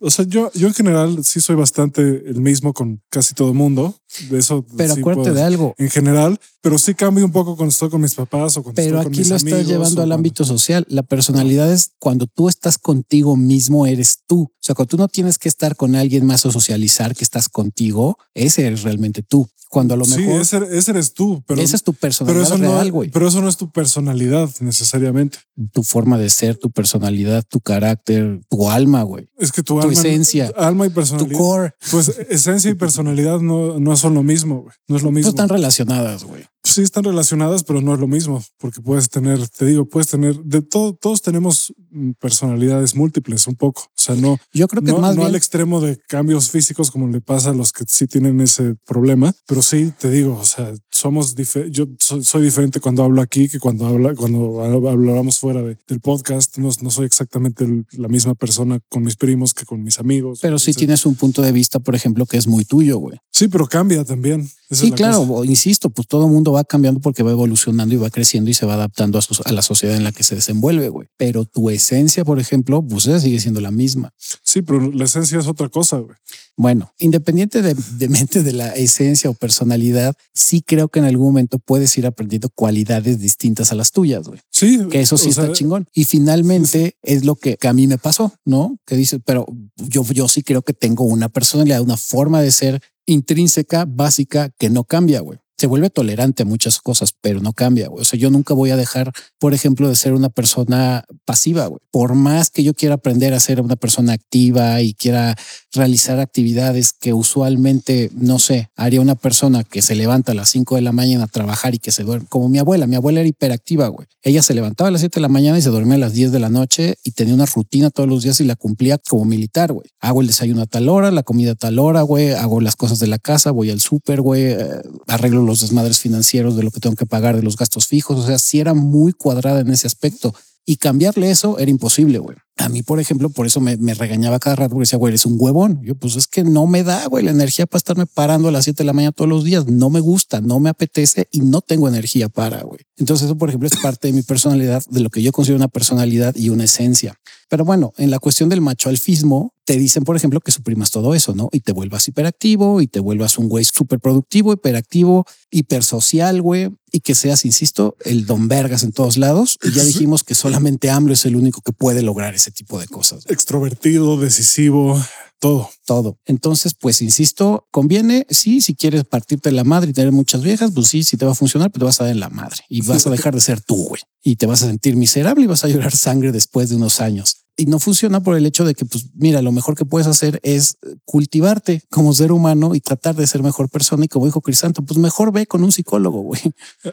o 0.05 0.09
sea, 0.09 0.25
yo, 0.27 0.51
yo 0.53 0.67
en 0.67 0.73
general 0.73 1.23
sí 1.23 1.39
soy 1.39 1.55
bastante 1.55 2.01
el 2.01 2.41
mismo 2.41 2.73
con 2.73 3.01
casi 3.09 3.33
todo 3.33 3.47
el 3.47 3.53
mundo. 3.53 3.95
De 4.29 4.37
eso. 4.37 4.65
Pero 4.75 4.93
acuérdate 4.93 5.31
de 5.31 5.41
algo. 5.41 5.73
En 5.77 5.89
general, 5.89 6.37
pero 6.61 6.77
sí 6.77 6.93
cambio 6.93 7.23
un 7.23 7.31
poco 7.31 7.55
cuando 7.55 7.71
estoy 7.71 7.89
con 7.89 8.01
mis 8.01 8.13
papás 8.13 8.57
o 8.57 8.63
cuando 8.63 8.75
pero 8.75 8.97
estoy 8.97 9.03
con 9.03 9.11
mis 9.11 9.19
amigos. 9.19 9.43
Pero 9.43 9.55
aquí 9.55 9.55
lo 9.55 9.59
estás 9.61 9.71
llevando 9.71 10.01
al 10.01 10.11
ámbito 10.11 10.43
social. 10.43 10.85
La 10.89 11.03
personalidad 11.03 11.71
es 11.71 11.91
cuando 11.99 12.27
tú 12.27 12.49
estás 12.49 12.77
contigo 12.77 13.37
mismo, 13.37 13.87
eres 13.87 14.19
tú. 14.27 14.41
O 14.41 14.51
sea, 14.59 14.75
cuando 14.75 14.89
tú 14.89 14.97
no 14.97 15.07
tienes 15.07 15.37
que 15.37 15.47
estar 15.47 15.77
con 15.77 15.95
alguien 15.95 16.25
más 16.25 16.45
o 16.45 16.51
socializar 16.51 17.15
que 17.15 17.23
estás 17.23 17.47
contigo, 17.47 18.17
ese 18.33 18.67
eres 18.67 18.83
realmente 18.83 19.23
tú. 19.23 19.47
Cuando 19.73 19.95
a 19.95 19.97
lo 19.97 20.05
mejor. 20.05 20.45
Sí, 20.45 20.55
ese, 20.71 20.91
eres 20.91 21.15
tú. 21.15 21.43
Pero, 21.47 21.59
esa 21.59 21.75
es 21.75 21.81
tu 21.81 21.95
personalidad 21.95 22.47
pero 22.47 22.61
eso 22.61 22.75
real, 22.75 22.91
güey. 22.91 23.09
pero 23.09 23.27
eso 23.27 23.41
no 23.41 23.49
es 23.49 23.57
tu 23.57 23.71
personalidad 23.71 24.47
necesariamente. 24.59 25.39
Tu 25.71 25.81
forma 25.81 26.19
de 26.19 26.29
ser, 26.29 26.57
tu 26.57 26.69
personalidad, 26.69 27.43
tu 27.49 27.59
carácter, 27.59 28.39
tu 28.51 28.69
alma, 28.69 29.01
güey. 29.01 29.27
Es 29.35 29.51
que 29.51 29.63
tu, 29.63 29.73
tu 29.73 29.81
alma, 29.81 29.93
esencia, 29.93 30.51
alma 30.55 30.85
y 30.85 30.89
personalidad. 30.89 31.31
Tu 31.31 31.43
core. 31.43 31.73
Pues 31.89 32.09
esencia 32.29 32.69
y 32.69 32.75
personalidad 32.75 33.39
no, 33.39 33.79
no 33.79 33.97
son 33.97 34.13
lo 34.13 34.21
mismo, 34.21 34.61
güey. 34.61 34.75
No 34.87 34.95
es 34.95 35.01
lo 35.01 35.09
mismo. 35.09 35.31
No 35.31 35.35
están 35.35 35.49
relacionadas, 35.49 36.23
güey 36.23 36.43
sí 36.63 36.81
están 36.81 37.03
relacionadas, 37.03 37.63
pero 37.63 37.81
no 37.81 37.93
es 37.93 37.99
lo 37.99 38.07
mismo, 38.07 38.41
porque 38.57 38.81
puedes 38.81 39.09
tener, 39.09 39.47
te 39.49 39.65
digo, 39.65 39.87
puedes 39.87 40.07
tener 40.07 40.35
de 40.43 40.61
todo, 40.61 40.93
todos 40.93 41.21
tenemos 41.21 41.73
personalidades 42.19 42.95
múltiples 42.95 43.47
un 43.47 43.55
poco. 43.55 43.83
O 44.03 44.13
sea, 44.13 44.15
no, 44.15 44.37
yo 44.53 44.67
creo 44.67 44.83
que 44.83 44.91
no, 44.91 44.99
más 44.99 45.15
no 45.15 45.25
al 45.25 45.35
extremo 45.35 45.79
de 45.79 45.97
cambios 46.07 46.51
físicos 46.51 46.91
como 46.91 47.07
le 47.07 47.21
pasa 47.21 47.51
a 47.51 47.53
los 47.53 47.71
que 47.71 47.85
sí 47.87 48.05
tienen 48.05 48.41
ese 48.41 48.75
problema, 48.85 49.33
pero 49.47 49.61
sí 49.61 49.93
te 49.97 50.09
digo, 50.09 50.37
o 50.37 50.43
sea, 50.43 50.73
somos 50.91 51.35
yo 51.71 51.87
soy, 51.99 52.43
diferente 52.43 52.81
cuando 52.81 53.03
hablo 53.03 53.21
aquí 53.21 53.47
que 53.47 53.59
cuando 53.59 53.87
habla, 53.87 54.13
cuando 54.13 54.61
hablamos 54.61 55.39
fuera 55.39 55.61
del 55.61 55.99
podcast. 56.01 56.57
No, 56.57 56.69
no 56.81 56.91
soy 56.91 57.05
exactamente 57.05 57.65
la 57.91 58.07
misma 58.09 58.35
persona 58.35 58.79
con 58.89 59.03
mis 59.03 59.15
primos 59.15 59.53
que 59.53 59.65
con 59.65 59.83
mis 59.83 59.99
amigos. 59.99 60.39
Pero 60.41 60.59
sí 60.59 60.73
tienes 60.73 61.05
un 61.05 61.15
punto 61.15 61.41
de 61.41 61.51
vista, 61.51 61.79
por 61.79 61.95
ejemplo, 61.95 62.25
que 62.25 62.37
es 62.37 62.47
muy 62.47 62.65
tuyo, 62.65 62.97
güey. 62.97 63.17
Sí, 63.31 63.47
pero 63.47 63.67
cambia 63.67 64.03
también. 64.03 64.49
sí, 64.69 64.91
claro, 64.91 65.43
insisto, 65.45 65.89
pues 65.89 66.07
todo 66.07 66.25
el 66.25 66.31
mundo 66.31 66.51
va 66.51 66.63
cambiando 66.63 66.99
porque 66.99 67.23
va 67.23 67.31
evolucionando 67.31 67.95
y 67.95 67.97
va 67.97 68.09
creciendo 68.09 68.49
y 68.49 68.53
se 68.53 68.65
va 68.65 68.73
adaptando 68.73 69.17
a, 69.17 69.21
a 69.45 69.51
la 69.51 69.61
sociedad 69.61 69.95
en 69.95 70.03
la 70.03 70.11
que 70.11 70.23
se 70.23 70.35
desenvuelve, 70.35 70.89
güey. 70.89 71.07
Pero 71.17 71.45
tu 71.45 71.69
esencia, 71.69 72.25
por 72.25 72.39
ejemplo, 72.39 72.85
pues 72.85 73.03
sigue 73.21 73.39
siendo 73.39 73.61
la 73.61 73.71
misma. 73.71 73.92
Sí, 74.17 74.61
pero 74.61 74.91
la 74.91 75.05
esencia 75.05 75.39
es 75.39 75.47
otra 75.47 75.69
cosa, 75.69 75.97
güey. 75.97 76.15
Bueno, 76.55 76.93
independiente 76.99 77.63
de, 77.63 77.75
de, 77.97 78.09
mente 78.09 78.43
de 78.43 78.53
la 78.53 78.69
esencia 78.75 79.29
o 79.29 79.33
personalidad, 79.33 80.15
sí 80.33 80.61
creo 80.61 80.87
que 80.87 80.99
en 80.99 81.05
algún 81.05 81.27
momento 81.27 81.57
puedes 81.57 81.97
ir 81.97 82.05
aprendiendo 82.05 82.49
cualidades 82.49 83.19
distintas 83.19 83.71
a 83.71 83.75
las 83.75 83.91
tuyas, 83.91 84.27
güey. 84.27 84.39
Sí. 84.51 84.79
Que 84.91 85.01
eso 85.01 85.17
sí 85.17 85.29
está 85.29 85.51
chingón. 85.51 85.87
Y 85.93 86.05
finalmente 86.05 86.95
es 87.01 87.25
lo 87.25 87.35
que, 87.35 87.57
que, 87.57 87.67
a 87.67 87.73
mí 87.73 87.87
me 87.87 87.97
pasó, 87.97 88.33
¿no? 88.45 88.77
Que 88.85 88.95
dices, 88.95 89.19
pero 89.25 89.47
yo, 89.77 90.03
yo 90.03 90.27
sí 90.27 90.43
creo 90.43 90.61
que 90.61 90.73
tengo 90.73 91.05
una 91.05 91.29
personalidad, 91.29 91.81
una 91.81 91.97
forma 91.97 92.41
de 92.41 92.51
ser 92.51 92.81
intrínseca, 93.07 93.85
básica, 93.87 94.49
que 94.57 94.69
no 94.69 94.83
cambia, 94.83 95.21
güey 95.21 95.42
se 95.57 95.67
vuelve 95.67 95.89
tolerante 95.89 96.43
a 96.43 96.45
muchas 96.45 96.79
cosas, 96.79 97.13
pero 97.21 97.39
no 97.39 97.53
cambia. 97.53 97.87
Güey. 97.87 98.01
O 98.01 98.05
sea, 98.05 98.19
yo 98.19 98.29
nunca 98.29 98.53
voy 98.53 98.71
a 98.71 98.77
dejar, 98.77 99.11
por 99.39 99.53
ejemplo, 99.53 99.87
de 99.87 99.95
ser 99.95 100.13
una 100.13 100.29
persona 100.29 101.05
pasiva. 101.25 101.67
Güey. 101.67 101.79
Por 101.91 102.15
más 102.15 102.49
que 102.49 102.63
yo 102.63 102.73
quiera 102.73 102.95
aprender 102.95 103.33
a 103.33 103.39
ser 103.39 103.61
una 103.61 103.75
persona 103.75 104.13
activa 104.13 104.81
y 104.81 104.93
quiera 104.93 105.35
realizar 105.71 106.19
actividades 106.19 106.93
que 106.93 107.13
usualmente, 107.13 108.09
no 108.13 108.39
sé, 108.39 108.69
haría 108.75 109.01
una 109.01 109.15
persona 109.15 109.63
que 109.63 109.81
se 109.81 109.95
levanta 109.95 110.31
a 110.31 110.35
las 110.35 110.49
5 110.49 110.75
de 110.75 110.81
la 110.81 110.91
mañana 110.91 111.25
a 111.25 111.27
trabajar 111.27 111.75
y 111.75 111.79
que 111.79 111.91
se 111.91 112.03
duerme, 112.03 112.27
como 112.27 112.49
mi 112.49 112.59
abuela. 112.59 112.87
Mi 112.87 112.95
abuela 112.95 113.19
era 113.19 113.29
hiperactiva, 113.29 113.87
güey. 113.87 114.07
Ella 114.21 114.41
se 114.41 114.53
levantaba 114.53 114.87
a 114.87 114.91
las 114.91 115.01
7 115.01 115.15
de 115.15 115.21
la 115.21 115.27
mañana 115.27 115.57
y 115.57 115.61
se 115.61 115.69
dormía 115.69 115.95
a 115.95 115.99
las 115.99 116.13
10 116.13 116.31
de 116.31 116.39
la 116.39 116.49
noche 116.49 116.95
y 117.03 117.11
tenía 117.11 117.33
una 117.33 117.45
rutina 117.45 117.89
todos 117.89 118.09
los 118.09 118.23
días 118.23 118.39
y 118.39 118.45
la 118.45 118.55
cumplía 118.55 118.97
como 118.97 119.25
militar, 119.25 119.73
güey. 119.73 119.87
Hago 119.99 120.21
el 120.21 120.27
desayuno 120.27 120.61
a 120.61 120.65
tal 120.65 120.89
hora, 120.89 121.11
la 121.11 121.23
comida 121.23 121.51
a 121.51 121.55
tal 121.55 121.79
hora, 121.79 122.01
güey. 122.01 122.31
Hago 122.31 122.61
las 122.61 122.75
cosas 122.75 122.99
de 122.99 123.07
la 123.07 123.19
casa, 123.19 123.51
voy 123.51 123.69
al 123.69 123.81
súper, 123.81 124.21
güey. 124.21 124.43
Eh, 124.43 124.81
arreglo 125.07 125.42
los 125.43 125.61
desmadres 125.61 125.99
financieros 125.99 126.55
de 126.55 126.63
lo 126.63 126.71
que 126.71 126.79
tengo 126.79 126.95
que 126.95 127.05
pagar, 127.05 127.35
de 127.35 127.43
los 127.43 127.57
gastos 127.57 127.87
fijos. 127.87 128.19
O 128.19 128.25
sea, 128.25 128.39
si 128.39 128.59
era 128.59 128.73
muy 128.73 129.13
cuadrada 129.13 129.61
en 129.61 129.69
ese 129.69 129.87
aspecto 129.87 130.33
y 130.65 130.77
cambiarle 130.77 131.29
eso 131.29 131.59
era 131.59 131.69
imposible, 131.69 132.19
güey. 132.19 132.37
A 132.57 132.69
mí, 132.69 132.83
por 132.83 132.99
ejemplo, 132.99 133.29
por 133.29 133.47
eso 133.47 133.59
me, 133.59 133.77
me, 133.77 133.95
regañaba 133.95 134.37
cada 134.37 134.55
rato 134.55 134.71
porque 134.71 134.83
decía, 134.83 134.99
güey, 134.99 135.11
eres 135.11 135.25
un 135.25 135.37
huevón. 135.39 135.81
Yo, 135.83 135.95
pues 135.95 136.15
es 136.15 136.27
que 136.27 136.43
no 136.43 136.67
me 136.67 136.83
da, 136.83 137.07
güey, 137.07 137.25
la 137.25 137.31
energía 137.31 137.65
para 137.65 137.79
estarme 137.79 138.05
parando 138.05 138.49
a 138.49 138.51
las 138.51 138.65
7 138.65 138.77
de 138.77 138.85
la 138.85 138.93
mañana 138.93 139.11
todos 139.11 139.29
los 139.29 139.43
días. 139.43 139.65
No 139.67 139.89
me 139.89 139.99
gusta, 139.99 140.39
no 140.39 140.59
me 140.59 140.69
apetece 140.69 141.27
y 141.31 141.41
no 141.41 141.61
tengo 141.61 141.87
energía 141.87 142.29
para, 142.29 142.61
güey. 142.61 142.81
Entonces, 142.97 143.25
eso, 143.25 143.37
por 143.37 143.49
ejemplo, 143.49 143.67
es 143.67 143.77
parte 143.81 144.07
de 144.07 144.13
mi 144.13 144.21
personalidad, 144.21 144.83
de 144.89 144.99
lo 144.99 145.09
que 145.09 145.23
yo 145.23 145.31
considero 145.31 145.57
una 145.57 145.67
personalidad 145.67 146.35
y 146.35 146.49
una 146.49 146.65
esencia. 146.65 147.19
Pero 147.49 147.65
bueno, 147.65 147.93
en 147.97 148.11
la 148.11 148.19
cuestión 148.19 148.49
del 148.49 148.61
macho 148.61 148.89
alfismo, 148.89 149.53
te 149.65 149.77
dicen, 149.77 150.03
por 150.03 150.15
ejemplo, 150.15 150.41
que 150.41 150.51
suprimas 150.51 150.91
todo 150.91 151.15
eso, 151.15 151.33
¿no? 151.35 151.49
Y 151.51 151.61
te 151.61 151.71
vuelvas 151.71 152.07
hiperactivo 152.07 152.81
y 152.81 152.87
te 152.87 152.99
vuelvas 152.99 153.37
un 153.37 153.47
güey 153.47 153.63
súper 153.63 153.99
productivo, 153.99 154.53
hiperactivo, 154.53 155.25
hipersocial, 155.51 156.41
güey, 156.41 156.69
y 156.91 156.99
que 156.99 157.15
seas, 157.15 157.45
insisto, 157.45 157.95
el 158.03 158.25
don 158.25 158.47
vergas 158.47 158.83
en 158.83 158.91
todos 158.91 159.17
lados. 159.17 159.57
Y 159.63 159.71
ya 159.71 159.83
dijimos 159.83 160.23
que 160.23 160.35
solamente 160.35 160.89
AMLO 160.89 161.13
es 161.13 161.25
el 161.25 161.35
único 161.35 161.61
que 161.61 161.71
puede 161.71 162.01
lograr 162.01 162.33
ese 162.43 162.51
tipo 162.51 162.79
de 162.79 162.87
cosas. 162.87 163.25
Extrovertido, 163.29 164.17
decisivo, 164.17 165.01
todo. 165.39 165.69
Todo. 165.85 166.17
Entonces, 166.25 166.73
pues 166.73 167.01
insisto, 167.01 167.67
conviene, 167.71 168.25
sí, 168.29 168.61
si 168.61 168.75
quieres 168.75 169.03
partirte 169.03 169.51
la 169.51 169.63
madre 169.63 169.89
y 169.89 169.93
tener 169.93 170.11
muchas 170.11 170.41
viejas, 170.41 170.71
pues 170.73 170.87
sí, 170.87 171.03
si 171.03 171.17
te 171.17 171.25
va 171.25 171.31
a 171.31 171.35
funcionar, 171.35 171.71
pues 171.71 171.79
te 171.79 171.85
vas 171.85 172.01
a 172.01 172.05
dar 172.05 172.13
en 172.13 172.19
la 172.19 172.29
madre 172.29 172.63
y 172.69 172.81
vas 172.81 173.05
a 173.07 173.09
dejar 173.11 173.33
de 173.33 173.41
ser 173.41 173.61
tú, 173.61 173.75
güey. 173.89 174.01
Y 174.21 174.37
te 174.37 174.45
vas 174.45 174.63
a 174.63 174.67
sentir 174.67 174.95
miserable 174.95 175.43
y 175.43 175.47
vas 175.47 175.63
a 175.65 175.67
llorar 175.67 175.95
sangre 175.95 176.31
después 176.31 176.69
de 176.69 176.75
unos 176.77 177.01
años 177.01 177.42
y 177.55 177.65
no 177.67 177.79
funciona 177.79 178.21
por 178.21 178.35
el 178.35 178.45
hecho 178.45 178.65
de 178.65 178.73
que, 178.73 178.85
pues 178.85 179.07
mira, 179.13 179.41
lo 179.41 179.51
mejor 179.51 179.75
que 179.75 179.85
puedes 179.85 180.07
hacer 180.07 180.39
es 180.43 180.77
cultivarte 181.05 181.83
como 181.89 182.13
ser 182.13 182.31
humano 182.31 182.73
y 182.73 182.81
tratar 182.81 183.15
de 183.15 183.27
ser 183.27 183.43
mejor 183.43 183.69
persona. 183.69 184.05
Y 184.05 184.07
como 184.07 184.25
dijo 184.25 184.41
Crisanto, 184.41 184.83
pues 184.83 184.97
mejor 184.97 185.31
ve 185.31 185.45
con 185.45 185.63
un 185.63 185.71
psicólogo, 185.71 186.21
güey. 186.21 186.41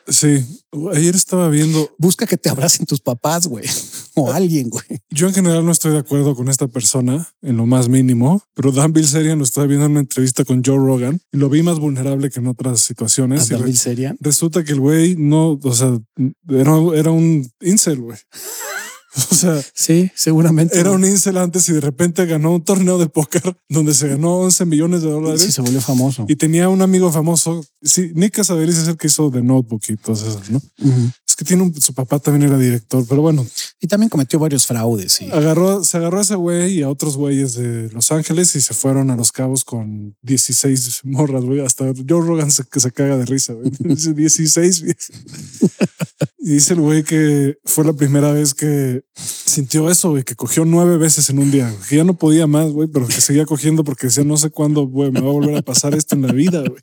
Sí, 0.08 0.44
ayer 0.92 1.14
estaba 1.14 1.48
viendo. 1.48 1.90
Busca 1.98 2.26
que 2.26 2.36
te 2.36 2.50
abracen 2.50 2.86
tus 2.86 3.00
papás, 3.00 3.46
güey, 3.46 3.64
o 4.14 4.32
alguien, 4.32 4.68
güey. 4.68 4.84
Yo 5.11 5.28
en 5.28 5.34
general 5.34 5.64
no 5.64 5.72
estoy 5.72 5.92
de 5.92 5.98
acuerdo 5.98 6.34
con 6.34 6.48
esta 6.48 6.68
persona 6.68 7.28
en 7.42 7.56
lo 7.56 7.66
más 7.66 7.88
mínimo, 7.88 8.42
pero 8.54 8.72
Dan 8.72 8.92
Bilzerian 8.92 9.38
lo 9.38 9.44
estaba 9.44 9.66
viendo 9.66 9.86
en 9.86 9.92
una 9.92 10.00
entrevista 10.00 10.44
con 10.44 10.62
Joe 10.64 10.76
Rogan 10.76 11.20
y 11.32 11.38
lo 11.38 11.48
vi 11.48 11.62
más 11.62 11.78
vulnerable 11.78 12.30
que 12.30 12.40
en 12.40 12.48
otras 12.48 12.80
situaciones. 12.80 13.48
Dan 13.48 13.64
Bilzerian. 13.64 14.16
Resulta 14.20 14.62
que 14.62 14.72
el 14.72 14.80
güey 14.80 15.16
no, 15.16 15.58
o 15.62 15.74
sea, 15.74 15.98
era, 16.48 16.76
era 16.94 17.11
un 17.11 17.50
incel, 17.61 18.00
güey. 18.00 18.18
O 19.30 19.34
sea, 19.34 19.61
sí, 19.74 20.11
seguramente. 20.14 20.78
Era 20.78 20.92
un 20.92 21.04
incel 21.04 21.36
antes 21.38 21.68
y 21.68 21.72
de 21.72 21.80
repente 21.80 22.26
ganó 22.26 22.54
un 22.54 22.62
torneo 22.62 22.98
de 22.98 23.08
póker 23.08 23.56
donde 23.68 23.94
se 23.94 24.08
ganó 24.08 24.36
11 24.38 24.66
millones 24.66 25.02
de 25.02 25.11
dólares. 25.11 25.40
Sí, 25.40 25.50
se 25.50 25.62
volvió 25.62 25.80
famoso. 25.80 26.26
Y 26.28 26.36
tenía 26.36 26.68
un 26.68 26.82
amigo 26.82 27.11
famoso. 27.11 27.64
Sí, 27.82 28.12
Nick 28.14 28.34
Casaveris 28.36 28.76
es 28.76 28.88
el 28.88 28.96
que 28.96 29.08
hizo 29.08 29.30
The 29.30 29.42
Notebook 29.42 29.82
y 29.88 29.96
todas 29.96 30.22
esas, 30.22 30.50
¿no? 30.50 30.61
Es 31.26 31.29
que 31.41 31.45
tiene 31.47 31.62
un, 31.62 31.80
su 31.80 31.95
papá 31.95 32.18
también 32.18 32.51
era 32.51 32.59
director, 32.59 33.03
pero 33.09 33.22
bueno. 33.22 33.47
Y 33.80 33.86
también 33.86 34.11
cometió 34.11 34.38
varios 34.38 34.66
fraudes. 34.66 35.22
Y... 35.22 35.30
Agarró, 35.30 35.82
se 35.82 35.97
agarró 35.97 36.18
a 36.18 36.20
ese 36.20 36.34
güey 36.34 36.74
y 36.74 36.82
a 36.82 36.91
otros 36.91 37.16
güeyes 37.16 37.55
de 37.55 37.88
Los 37.95 38.12
Ángeles 38.12 38.55
y 38.57 38.61
se 38.61 38.74
fueron 38.74 39.11
a 39.11 39.16
Los 39.16 39.32
Cabos 39.32 39.64
con 39.64 40.14
16 40.20 41.01
morras, 41.05 41.43
güey. 41.43 41.61
Hasta 41.61 41.86
Joe 42.07 42.26
Rogan 42.26 42.51
se, 42.51 42.64
que 42.64 42.78
se 42.78 42.93
caga 42.93 43.16
de 43.16 43.24
risa, 43.24 43.55
güey. 43.55 43.70
Dice 43.78 44.12
16. 44.12 44.84
y 46.41 46.51
dice 46.51 46.74
el 46.74 46.80
güey 46.80 47.05
que 47.05 47.57
fue 47.64 47.86
la 47.86 47.95
primera 47.95 48.32
vez 48.32 48.53
que 48.53 49.03
sintió 49.14 49.91
eso, 49.91 50.11
güey, 50.11 50.24
que 50.24 50.34
cogió 50.34 50.66
nueve 50.66 50.99
veces 50.99 51.30
en 51.30 51.38
un 51.38 51.51
día, 51.51 51.74
que 51.88 51.97
ya 51.97 52.05
no 52.05 52.18
podía 52.18 52.47
más, 52.47 52.70
güey, 52.70 52.86
pero 52.88 53.07
que 53.07 53.18
seguía 53.18 53.47
cogiendo 53.47 53.82
porque 53.82 54.09
decía, 54.09 54.24
no 54.24 54.36
sé 54.36 54.51
cuándo, 54.51 54.86
güey, 54.86 55.11
me 55.11 55.22
va 55.22 55.30
a 55.30 55.32
volver 55.32 55.57
a 55.57 55.62
pasar 55.62 55.95
esto 55.95 56.16
en 56.16 56.22
la 56.22 56.34
vida, 56.34 56.61
güey. 56.61 56.82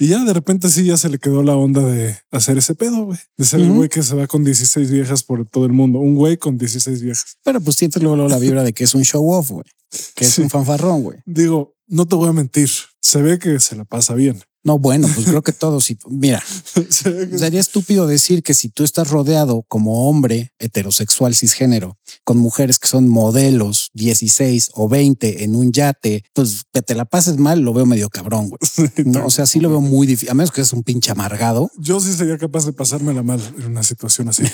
Y 0.00 0.06
ya 0.06 0.24
de 0.24 0.32
repente 0.32 0.70
sí, 0.70 0.86
ya 0.86 0.96
se 0.96 1.10
le 1.10 1.18
quedó 1.18 1.42
la 1.42 1.54
onda 1.54 1.82
de 1.82 2.16
hacer 2.30 2.56
ese 2.56 2.74
pedo, 2.74 3.04
güey. 3.04 3.18
De 3.36 3.44
ser 3.44 3.60
el 3.60 3.70
güey 3.70 3.90
que 3.90 4.02
se 4.02 4.16
va 4.16 4.26
con 4.26 4.42
16 4.42 4.90
viejas 4.90 5.22
por 5.22 5.46
todo 5.46 5.66
el 5.66 5.72
mundo. 5.72 5.98
Un 5.98 6.14
güey 6.14 6.38
con 6.38 6.56
16 6.56 7.02
viejas. 7.02 7.36
Pero 7.44 7.60
pues 7.60 7.76
sientes 7.76 8.02
luego 8.02 8.26
la 8.26 8.38
vibra 8.38 8.62
de 8.62 8.72
que 8.72 8.84
es 8.84 8.94
un 8.94 9.04
show 9.04 9.30
off, 9.30 9.50
güey. 9.50 9.66
Que 10.14 10.24
es 10.24 10.38
un 10.38 10.48
fanfarrón, 10.48 11.02
güey. 11.02 11.18
Digo, 11.26 11.74
no 11.86 12.06
te 12.06 12.16
voy 12.16 12.30
a 12.30 12.32
mentir. 12.32 12.70
Se 13.02 13.20
ve 13.20 13.38
que 13.38 13.60
se 13.60 13.76
la 13.76 13.84
pasa 13.84 14.14
bien. 14.14 14.40
No, 14.62 14.78
bueno, 14.78 15.08
pues 15.14 15.26
creo 15.26 15.42
que 15.42 15.52
todos. 15.60 15.90
Mira, 16.08 16.42
sería 16.90 17.60
estúpido 17.60 18.06
decir 18.06 18.42
que 18.42 18.54
si 18.54 18.68
tú 18.68 18.84
estás 18.84 19.08
rodeado 19.08 19.64
como 19.68 20.08
hombre 20.08 20.52
heterosexual 20.58 21.34
cisgénero 21.34 21.98
con 22.24 22.38
mujeres 22.38 22.78
que 22.78 22.88
son 22.88 23.08
modelos 23.08 23.90
16 23.94 24.70
o 24.74 24.88
20 24.88 25.44
en 25.44 25.56
un 25.56 25.72
yate, 25.72 26.24
pues 26.34 26.64
que 26.72 26.82
te 26.82 26.94
la 26.94 27.04
pases 27.04 27.38
mal, 27.38 27.60
lo 27.60 27.72
veo 27.72 27.86
medio 27.86 28.10
cabrón, 28.10 28.50
güey. 28.50 28.58
No, 29.10 29.26
o 29.26 29.30
sea, 29.30 29.46
sí 29.46 29.60
lo 29.60 29.70
veo 29.70 29.80
muy 29.80 30.06
difícil, 30.06 30.30
a 30.30 30.34
menos 30.34 30.50
que 30.50 30.60
es 30.60 30.72
un 30.72 30.82
pinche 30.82 31.10
amargado. 31.10 31.70
Yo 31.78 32.00
sí 32.00 32.12
sería 32.12 32.38
capaz 32.38 32.66
de 32.66 32.72
pasármela 32.72 33.22
mal 33.22 33.40
en 33.58 33.66
una 33.66 33.82
situación 33.82 34.28
así. 34.28 34.42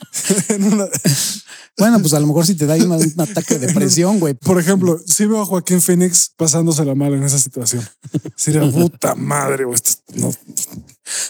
Bueno, 1.78 1.98
pues 2.00 2.12
a 2.12 2.20
lo 2.20 2.26
mejor 2.26 2.44
si 2.44 2.56
te 2.56 2.66
da 2.66 2.74
un, 2.74 2.92
un 2.92 3.20
ataque 3.20 3.58
de 3.58 3.68
depresión, 3.68 4.20
güey. 4.20 4.34
Por 4.34 4.60
ejemplo, 4.60 5.00
si 5.06 5.24
veo 5.24 5.40
a 5.40 5.46
Joaquín 5.46 5.80
Phoenix 5.80 6.30
pasándosela 6.36 6.94
mal 6.94 7.14
en 7.14 7.22
esa 7.22 7.38
situación. 7.38 7.82
Sería 8.36 8.70
puta 8.70 9.14
madre, 9.14 9.64
güey. 9.64 9.78
No. 10.16 10.30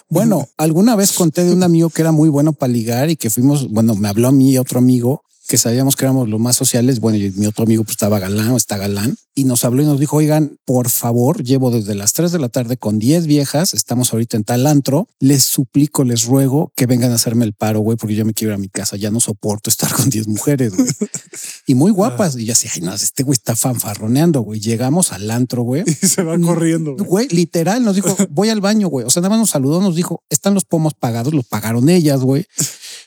Bueno, 0.09 0.49
alguna 0.57 0.97
vez 0.97 1.13
conté 1.13 1.45
de 1.45 1.53
un 1.53 1.63
amigo 1.63 1.89
que 1.91 2.03
era 2.03 2.11
muy 2.11 2.29
bueno 2.29 2.53
para 2.53 2.73
ligar 2.73 3.11
y 3.11 3.17
que 3.17 3.31
fuimos, 3.31 3.71
bueno, 3.71 3.95
me 3.95 4.09
habló 4.09 4.27
a 4.27 4.33
mí 4.33 4.51
y 4.51 4.59
otro 4.59 4.81
amigo 4.81 5.23
que 5.51 5.59
sabíamos 5.59 5.97
que 5.97 6.05
éramos 6.05 6.29
los 6.29 6.39
más 6.39 6.55
sociales. 6.55 7.01
Bueno, 7.01 7.19
y 7.19 7.33
mi 7.33 7.47
otro 7.47 7.65
amigo 7.65 7.83
pues 7.83 7.95
estaba 7.95 8.21
galán 8.21 8.51
o 8.51 8.57
está 8.57 8.77
galán 8.77 9.17
y 9.35 9.43
nos 9.43 9.65
habló 9.65 9.83
y 9.83 9.87
nos 9.87 9.99
dijo, 9.99 10.17
oigan, 10.17 10.59
por 10.65 10.91
favor, 10.91 11.43
llevo 11.43 11.73
desde 11.73 11.97
las 11.97 12.13
3 12.13 12.31
de 12.31 12.39
la 12.39 12.49
tarde 12.49 12.77
con 12.77 13.01
10 13.01 13.27
viejas, 13.27 13.75
estamos 13.75 14.13
ahorita 14.13 14.37
en 14.37 14.45
tal 14.45 14.67
antro, 14.67 15.09
les 15.19 15.43
suplico, 15.43 16.05
les 16.05 16.25
ruego 16.25 16.73
que 16.77 16.87
vengan 16.87 17.11
a 17.11 17.15
hacerme 17.17 17.45
el 17.47 17.53
paro, 17.53 17.81
güey, 17.81 17.97
porque 17.97 18.15
yo 18.15 18.25
me 18.25 18.33
quiero 18.33 18.53
ir 18.53 18.55
a 18.55 18.61
mi 18.61 18.69
casa, 18.69 18.97
ya 18.97 19.11
no 19.11 19.19
soporto 19.19 19.71
estar 19.71 19.93
con 19.93 20.09
10 20.09 20.29
mujeres, 20.29 20.77
güey. 20.77 20.89
y 21.67 21.75
muy 21.75 21.91
guapas. 21.91 22.37
Y 22.37 22.45
ya 22.45 22.55
sé, 22.55 22.69
ay, 22.73 22.83
no, 22.83 22.95
este 22.95 23.23
güey 23.23 23.35
está 23.35 23.57
fanfarroneando, 23.57 24.43
güey. 24.43 24.61
Llegamos 24.61 25.13
al 25.13 25.31
antro, 25.31 25.63
güey. 25.63 25.85
Y 26.03 26.07
se 26.07 26.23
va 26.23 26.39
corriendo. 26.39 26.95
Güey, 26.97 27.29
literal, 27.29 27.85
nos 27.85 27.97
dijo, 27.97 28.17
voy 28.31 28.51
al 28.51 28.61
baño, 28.61 28.89
güey. 28.89 29.07
O 29.07 29.11
sea, 29.11 29.21
nada 29.21 29.31
más 29.31 29.41
nos 29.41 29.51
saludó, 29.51 29.81
nos 29.81 29.97
dijo, 29.97 30.23
están 30.31 30.55
los 30.55 30.65
pomos 30.65 30.95
pagados, 30.95 31.35
los 31.35 31.47
pagaron 31.47 31.89
ellas, 31.89 32.21
güey. 32.21 32.47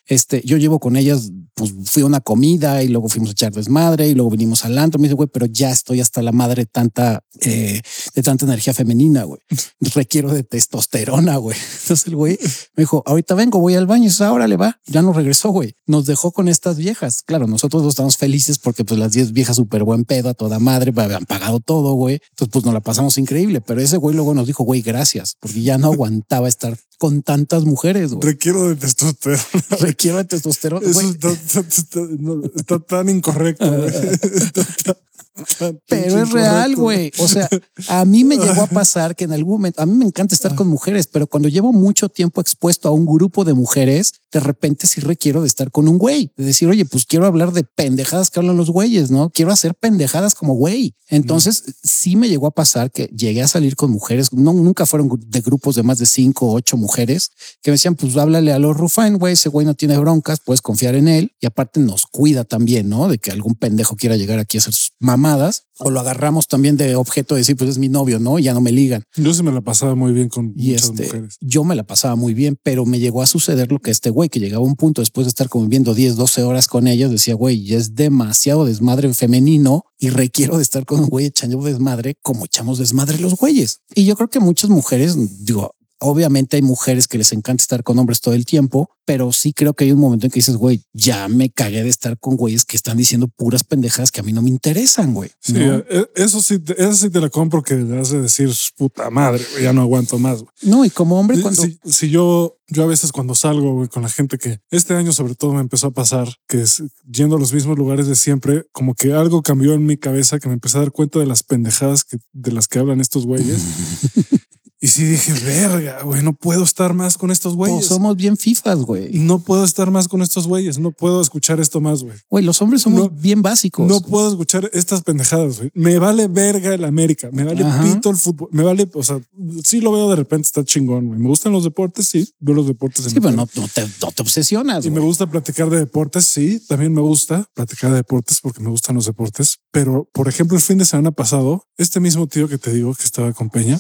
Este, 0.06 0.42
yo 0.46 0.58
llevo 0.58 0.80
con 0.80 0.98
ellas, 0.98 1.32
pues 1.54 1.74
fui 1.86 2.04
a 2.04 2.06
una 2.06 2.20
comida 2.20 2.84
y 2.84 2.90
luego 2.90 3.08
fuimos 3.08 3.30
a 3.30 3.32
echar 3.34 3.54
desmadre 3.54 4.08
y 4.08 4.14
luego 4.14 4.32
vinimos 4.32 4.66
al 4.66 4.78
antro. 4.78 5.00
Me 5.00 5.08
dice, 5.08 5.16
güey, 5.16 5.30
pero 5.32 5.46
ya 5.46 5.72
estoy 5.72 6.02
hasta 6.02 6.22
la 6.22 6.32
madre 6.32 6.66
tanta, 6.66 7.24
eh, 7.42 7.82
de 8.14 8.24
tanta 8.24 8.46
energía 8.46 8.74
femenina, 8.74 9.24
güey. 9.24 9.40
Requiero 9.96 10.34
de 10.34 10.44
testosterona, 10.44 11.38
güey. 11.38 11.58
Entonces 11.82 12.08
el 12.08 12.16
güey 12.16 12.38
me 12.76 12.82
dijo, 12.82 13.04
ahorita 13.06 13.36
vengo, 13.36 13.60
voy 13.60 13.76
al 13.76 13.88
baño. 13.88 14.06
Y 14.06 14.08
dice, 14.08 14.24
ahora 14.26 14.48
le 14.48 14.58
va. 14.58 14.80
Ya 14.88 15.02
nos 15.02 15.16
regresó, 15.16 15.50
güey. 15.50 15.76
Nos 15.86 16.06
dejó 16.06 16.32
con 16.32 16.48
estas 16.48 16.78
viejas. 16.78 17.24
Claro, 17.24 17.48
nosotros 17.48 17.86
estamos 17.88 18.18
felices 18.18 18.60
porque 18.60 18.84
pues 18.84 19.00
las 19.00 19.14
10 19.14 19.32
viejas 19.32 19.56
súper 19.56 19.84
buen 19.84 20.04
pedo 20.04 20.30
a 20.30 20.34
toda 20.34 20.60
madre, 20.60 20.92
habían 20.96 21.26
pagado 21.26 21.60
todo, 21.60 21.94
güey. 21.94 22.20
Entonces 22.32 22.50
pues 22.52 22.66
nos 22.66 22.74
la 22.74 22.82
pasamos 22.82 23.18
increíble. 23.18 23.62
Pero 23.62 23.82
ese 23.82 23.98
güey 23.98 24.16
luego 24.16 24.34
nos 24.34 24.48
dijo, 24.48 24.64
güey, 24.64 24.82
gracias, 24.82 25.38
porque 25.40 25.62
ya 25.62 25.78
no 25.78 25.88
aguantaba 25.94 26.48
estar 26.48 26.78
con 27.04 27.22
tantas 27.22 27.66
mujeres. 27.66 28.14
Güey. 28.14 28.32
Requiero 28.32 28.70
de 28.70 28.78
testosterona. 28.78 29.44
Requiero 29.82 30.18
de 30.20 30.24
testosterona. 30.24 30.88
Eso 30.88 31.02
está, 31.02 31.32
está, 31.32 31.60
está, 31.60 32.00
no, 32.18 32.42
está, 32.46 32.80
tan 32.80 33.10
incorrecto. 33.10 33.66
Pero 35.88 36.24
es 36.24 36.32
real, 36.32 36.76
güey. 36.76 37.12
O 37.18 37.28
sea, 37.28 37.50
a 37.88 38.06
mí 38.06 38.24
me 38.24 38.38
llegó 38.38 38.62
a 38.62 38.68
pasar 38.68 39.16
que 39.16 39.24
en 39.24 39.34
algún 39.34 39.54
momento, 39.54 39.82
a 39.82 39.86
mí 39.86 39.94
me 39.94 40.06
encanta 40.06 40.36
estar 40.36 40.54
con 40.56 40.68
mujeres, 40.68 41.08
pero 41.08 41.28
cuando 41.28 41.50
llevo 41.50 41.74
mucho 41.74 42.10
tiempo 42.10 42.40
expuesto 42.40 42.88
a 42.88 42.92
un 42.92 43.06
grupo 43.06 43.44
de 43.44 43.54
mujeres, 43.54 44.14
de 44.32 44.40
repente 44.40 44.88
sí 44.88 45.02
requiero 45.02 45.42
de 45.42 45.48
estar 45.48 45.72
con 45.72 45.88
un 45.88 45.98
güey, 45.98 46.32
de 46.38 46.46
decir, 46.46 46.68
oye, 46.68 46.86
pues 46.86 47.06
quiero 47.06 47.26
hablar 47.26 47.52
de 47.52 47.64
pendejadas 47.64 48.30
que 48.30 48.40
hablan 48.40 48.58
los 48.58 48.70
güeyes, 48.70 49.12
¿no? 49.12 49.30
Quiero 49.30 49.52
hacer 49.52 49.76
pendejadas 49.76 50.36
como 50.36 50.54
güey. 50.54 50.96
Entonces 51.10 51.64
sí 51.84 52.16
me 52.16 52.30
llegó 52.30 52.48
a 52.48 52.52
pasar 52.52 52.92
que 52.92 53.06
llegué 53.16 53.44
a 53.44 53.48
salir 53.48 53.76
con 53.76 53.92
mujeres, 53.92 54.34
no, 54.34 54.54
nunca 54.54 54.86
fueron 54.86 55.10
de 55.28 55.42
grupos 55.42 55.76
de 55.76 55.84
más 55.84 55.98
de 55.98 56.06
cinco 56.06 56.48
o 56.48 56.54
ocho 56.56 56.78
mujeres 56.78 57.32
que 57.62 57.72
me 57.72 57.74
decían, 57.74 57.96
pues 57.96 58.16
háblale 58.18 58.52
a 58.52 58.60
los 58.60 58.76
Rufain, 58.76 59.18
güey, 59.18 59.34
ese 59.34 59.50
güey 59.50 59.66
no 59.66 59.76
tiene 59.76 59.98
broncas, 59.98 60.40
puedes 60.44 60.62
confiar 60.62 60.96
en 60.96 61.08
él 61.08 61.34
y 61.40 61.46
aparte 61.46 61.80
nos 61.80 62.06
cuida 62.06 62.44
también, 62.44 62.90
¿no? 62.90 63.08
De 63.08 63.18
que 63.18 63.32
algún 63.32 63.56
pendejo 63.56 63.96
quiera 63.96 64.18
llegar 64.18 64.40
aquí 64.40 64.58
a 64.58 64.60
hacer 64.60 64.74
sus 64.74 64.94
mamadas 65.24 65.64
o 65.80 65.90
lo 65.90 66.00
agarramos 66.00 66.48
también 66.48 66.78
de 66.78 66.96
objeto 66.96 67.36
de 67.36 67.42
decir, 67.42 67.56
pues 67.56 67.70
es 67.70 67.78
mi 67.78 67.90
novio, 67.90 68.20
¿no? 68.20 68.38
Ya 68.40 68.54
no 68.54 68.62
me 68.62 68.72
ligan. 68.72 69.04
Yo 69.16 69.34
sí 69.34 69.42
me 69.42 69.52
la 69.52 69.62
pasaba 69.62 69.96
muy 69.96 70.12
bien 70.12 70.30
con 70.30 70.54
y 70.56 70.72
muchas 70.72 70.90
este, 70.90 71.06
mujeres. 71.06 71.38
Yo 71.42 71.64
me 71.64 71.76
la 71.76 71.84
pasaba 71.84 72.16
muy 72.16 72.34
bien, 72.34 72.58
pero 72.62 72.86
me 72.86 73.00
llegó 73.00 73.22
a 73.22 73.26
suceder 73.26 73.72
lo 73.72 73.80
que 73.80 73.92
este 73.92 74.10
güey, 74.10 74.30
que 74.30 74.40
llegaba 74.40 74.64
a 74.64 74.68
un 74.68 74.76
punto 74.76 75.02
después 75.02 75.26
de 75.26 75.30
estar 75.30 75.50
conviviendo 75.50 75.94
10, 75.94 76.16
12 76.16 76.44
horas 76.44 76.68
con 76.68 76.88
ellas, 76.88 77.10
decía, 77.10 77.36
güey, 77.36 77.64
ya 77.64 77.78
es 77.78 77.96
demasiado 77.96 78.66
desmadre 78.66 79.14
femenino 79.14 79.86
y 79.98 80.10
requiero 80.10 80.58
de 80.58 80.64
estar 80.64 80.86
con 80.86 81.00
un 81.00 81.08
güey 81.08 81.28
echando 81.28 81.62
desmadre 81.64 82.16
como 82.22 82.46
echamos 82.46 82.78
desmadre 82.78 83.18
los 83.20 83.36
güeyes. 83.36 83.82
Y 83.96 84.06
yo 84.06 84.16
creo 84.16 84.30
que 84.30 84.40
muchas 84.40 84.70
mujeres, 84.70 85.16
digo, 85.46 85.76
Obviamente 86.06 86.58
hay 86.58 86.62
mujeres 86.62 87.08
que 87.08 87.18
les 87.18 87.32
encanta 87.32 87.62
estar 87.62 87.82
con 87.82 87.98
hombres 87.98 88.20
todo 88.20 88.34
el 88.34 88.46
tiempo, 88.46 88.90
pero 89.06 89.32
sí 89.32 89.54
creo 89.54 89.74
que 89.74 89.86
hay 89.86 89.94
un 89.94 90.00
momento 90.00 90.26
en 90.26 90.32
que 90.32 90.40
dices, 90.40 90.58
güey, 90.58 90.84
ya 90.92 91.30
me 91.30 91.50
cagué 91.50 91.82
de 91.82 91.90
estar 91.90 92.20
con 92.20 92.36
güeyes 92.36 92.66
que 92.66 92.76
están 92.76 92.98
diciendo 92.98 93.30
puras 93.30 93.64
pendejadas 93.64 94.12
que 94.12 94.20
a 94.20 94.24
mí 94.24 94.34
no 94.34 94.42
me 94.42 94.50
interesan, 94.50 95.14
güey. 95.14 95.32
Sí, 95.40 95.56
e, 95.58 96.10
eso 96.16 96.42
sí, 96.42 96.62
eso 96.78 96.94
sí 96.94 97.10
te 97.10 97.22
la 97.22 97.30
compro 97.30 97.64
que 97.64 97.76
le 97.76 98.02
hace 98.02 98.20
decir 98.20 98.50
puta 98.76 99.10
madre, 99.10 99.46
ya 99.62 99.72
no 99.72 99.82
aguanto 99.82 100.20
más. 100.20 100.44
No, 100.62 100.84
y 100.84 100.90
como 100.90 101.18
hombre, 101.18 101.40
cuando 101.42 101.64
si, 101.86 102.10
yo, 102.10 102.58
yo 102.68 102.84
a 102.84 102.88
veces 102.88 103.14
cuando 103.14 103.34
salgo 103.34 103.88
con 103.88 104.04
la 104.04 104.10
gente 104.10 104.38
que 104.38 104.60
este 104.72 104.96
año 104.96 105.14
sobre 105.14 105.36
todo 105.36 105.54
me 105.54 105.62
empezó 105.62 105.88
a 105.88 105.92
pasar 105.92 106.28
que 106.50 106.62
es 106.62 106.84
yendo 107.10 107.38
a 107.38 107.40
los 107.40 107.54
mismos 107.54 107.78
lugares 107.78 108.08
de 108.08 108.16
siempre, 108.16 108.66
como 108.74 108.94
que 108.94 109.14
algo 109.14 109.42
cambió 109.42 109.74
en 109.74 109.86
mi 109.86 109.96
cabeza 109.96 110.38
que 110.40 110.50
me 110.50 110.56
empecé 110.56 110.78
a 110.78 110.82
dar 110.82 110.92
cuenta 110.92 111.20
de 111.20 111.28
las 111.28 111.44
pendejadas 111.44 112.04
que, 112.04 112.18
de 112.34 112.52
las 112.52 112.68
que 112.68 112.80
hablan 112.80 113.00
estos 113.00 113.26
güeyes. 113.26 113.62
Y 114.84 114.90
sí 114.90 115.06
dije, 115.06 115.32
verga, 115.46 116.02
güey, 116.04 116.22
no 116.24 116.34
puedo 116.34 116.62
estar 116.62 116.94
más 116.94 117.18
con 117.18 117.32
estos 117.32 117.56
güeyes. 117.56 117.86
somos 117.86 118.18
bien 118.18 118.36
fifas, 118.36 118.80
güey. 118.80 119.18
No 119.18 119.40
puedo 119.40 119.64
estar 119.64 119.90
más 119.92 120.10
con 120.10 120.22
estos 120.22 120.46
güeyes. 120.46 120.78
No 120.78 120.92
puedo 120.92 121.22
escuchar 121.22 121.62
esto 121.62 121.80
más, 121.80 122.04
güey. 122.04 122.18
Güey, 122.30 122.44
los 122.44 122.62
hombres 122.62 122.82
somos 122.82 123.10
bien 123.18 123.42
básicos. 123.42 123.88
No 123.88 124.02
puedo 124.02 124.28
escuchar 124.28 124.70
estas 124.74 125.02
pendejadas, 125.02 125.60
güey. 125.60 125.72
Me 125.74 126.00
vale 126.00 126.28
verga 126.28 126.74
el 126.74 126.84
América. 126.84 127.30
Me 127.32 127.46
vale 127.46 127.64
pito 127.82 128.10
el 128.10 128.18
fútbol. 128.18 128.50
Me 128.52 128.62
vale, 128.62 128.90
o 128.94 129.04
sea, 129.04 129.22
sí 129.64 129.80
lo 129.80 129.94
veo 129.94 130.10
de 130.10 130.18
repente, 130.18 130.48
está 130.48 130.66
chingón, 130.66 131.08
güey. 131.08 131.18
Me 131.18 131.30
gustan 131.30 131.54
los 131.54 131.64
deportes, 131.64 132.10
sí. 132.10 132.28
Veo 132.42 132.54
los 132.54 132.68
deportes. 132.68 133.06
sí, 133.06 133.22
pero 133.22 133.32
no, 133.32 133.48
te, 133.48 133.62
no, 133.62 134.12
te, 134.12 134.22
obsesionas. 134.22 134.86
Y 134.86 134.92
me 134.92 135.00
gusta 135.00 135.28
platicar 135.28 135.70
de 135.70 135.78
deportes, 135.80 136.26
sí. 136.26 136.62
También 136.68 136.94
me 136.94 137.00
gusta 137.00 137.50
platicar 137.54 137.90
de 137.92 137.96
deportes 137.96 138.40
porque 138.42 138.60
me 138.60 138.70
gustan 138.70 138.98
los 138.98 139.06
deportes. 139.06 139.60
Pero, 139.72 140.10
por 140.12 140.28
ejemplo, 140.28 140.58
el 140.58 140.62
fin 140.62 140.78
de 140.78 140.84
semana 140.84 141.12
pasado, 141.12 141.70
este 141.78 142.02
mismo 142.02 142.28
tío 142.28 142.50
que 142.50 142.58
te 142.58 142.74
digo 142.74 142.94
que 142.94 143.06
estaba 143.06 143.32
con 143.32 143.50
Peña, 143.50 143.80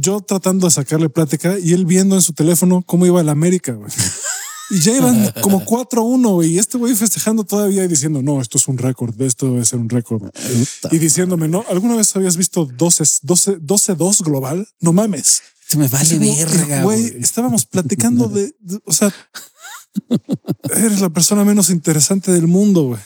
yo 0.00 0.20
tratando 0.20 0.66
de 0.66 0.72
sacarle 0.72 1.08
plática 1.08 1.58
y 1.58 1.72
él 1.72 1.86
viendo 1.86 2.16
en 2.16 2.22
su 2.22 2.32
teléfono 2.32 2.82
cómo 2.82 3.06
iba 3.06 3.20
el 3.20 3.28
América. 3.28 3.78
Y 4.68 4.80
ya 4.80 4.96
iban 4.96 5.32
como 5.42 5.64
4-1 5.64 6.44
y 6.44 6.58
este 6.58 6.76
güey 6.76 6.94
festejando 6.96 7.44
todavía 7.44 7.84
y 7.84 7.88
diciendo, 7.88 8.20
no, 8.20 8.40
esto 8.40 8.58
es 8.58 8.66
un 8.66 8.78
récord, 8.78 9.20
esto 9.22 9.46
debe 9.46 9.64
ser 9.64 9.78
un 9.78 9.88
récord. 9.88 10.28
Y 10.90 10.98
diciéndome, 10.98 11.46
no, 11.46 11.64
¿alguna 11.68 11.94
vez 11.94 12.16
habías 12.16 12.36
visto 12.36 12.66
12-2 12.66 14.24
global? 14.24 14.68
No 14.80 14.92
mames. 14.92 15.42
Se 15.68 15.78
me 15.78 15.88
vale 15.88 16.18
verga. 16.18 16.82
Güey, 16.82 17.16
estábamos 17.18 17.64
platicando 17.64 18.28
de, 18.28 18.54
o 18.84 18.92
sea, 18.92 19.12
eres 20.76 21.00
la 21.00 21.10
persona 21.10 21.44
menos 21.44 21.70
interesante 21.70 22.32
del 22.32 22.46
mundo, 22.46 22.84
güey 22.84 23.00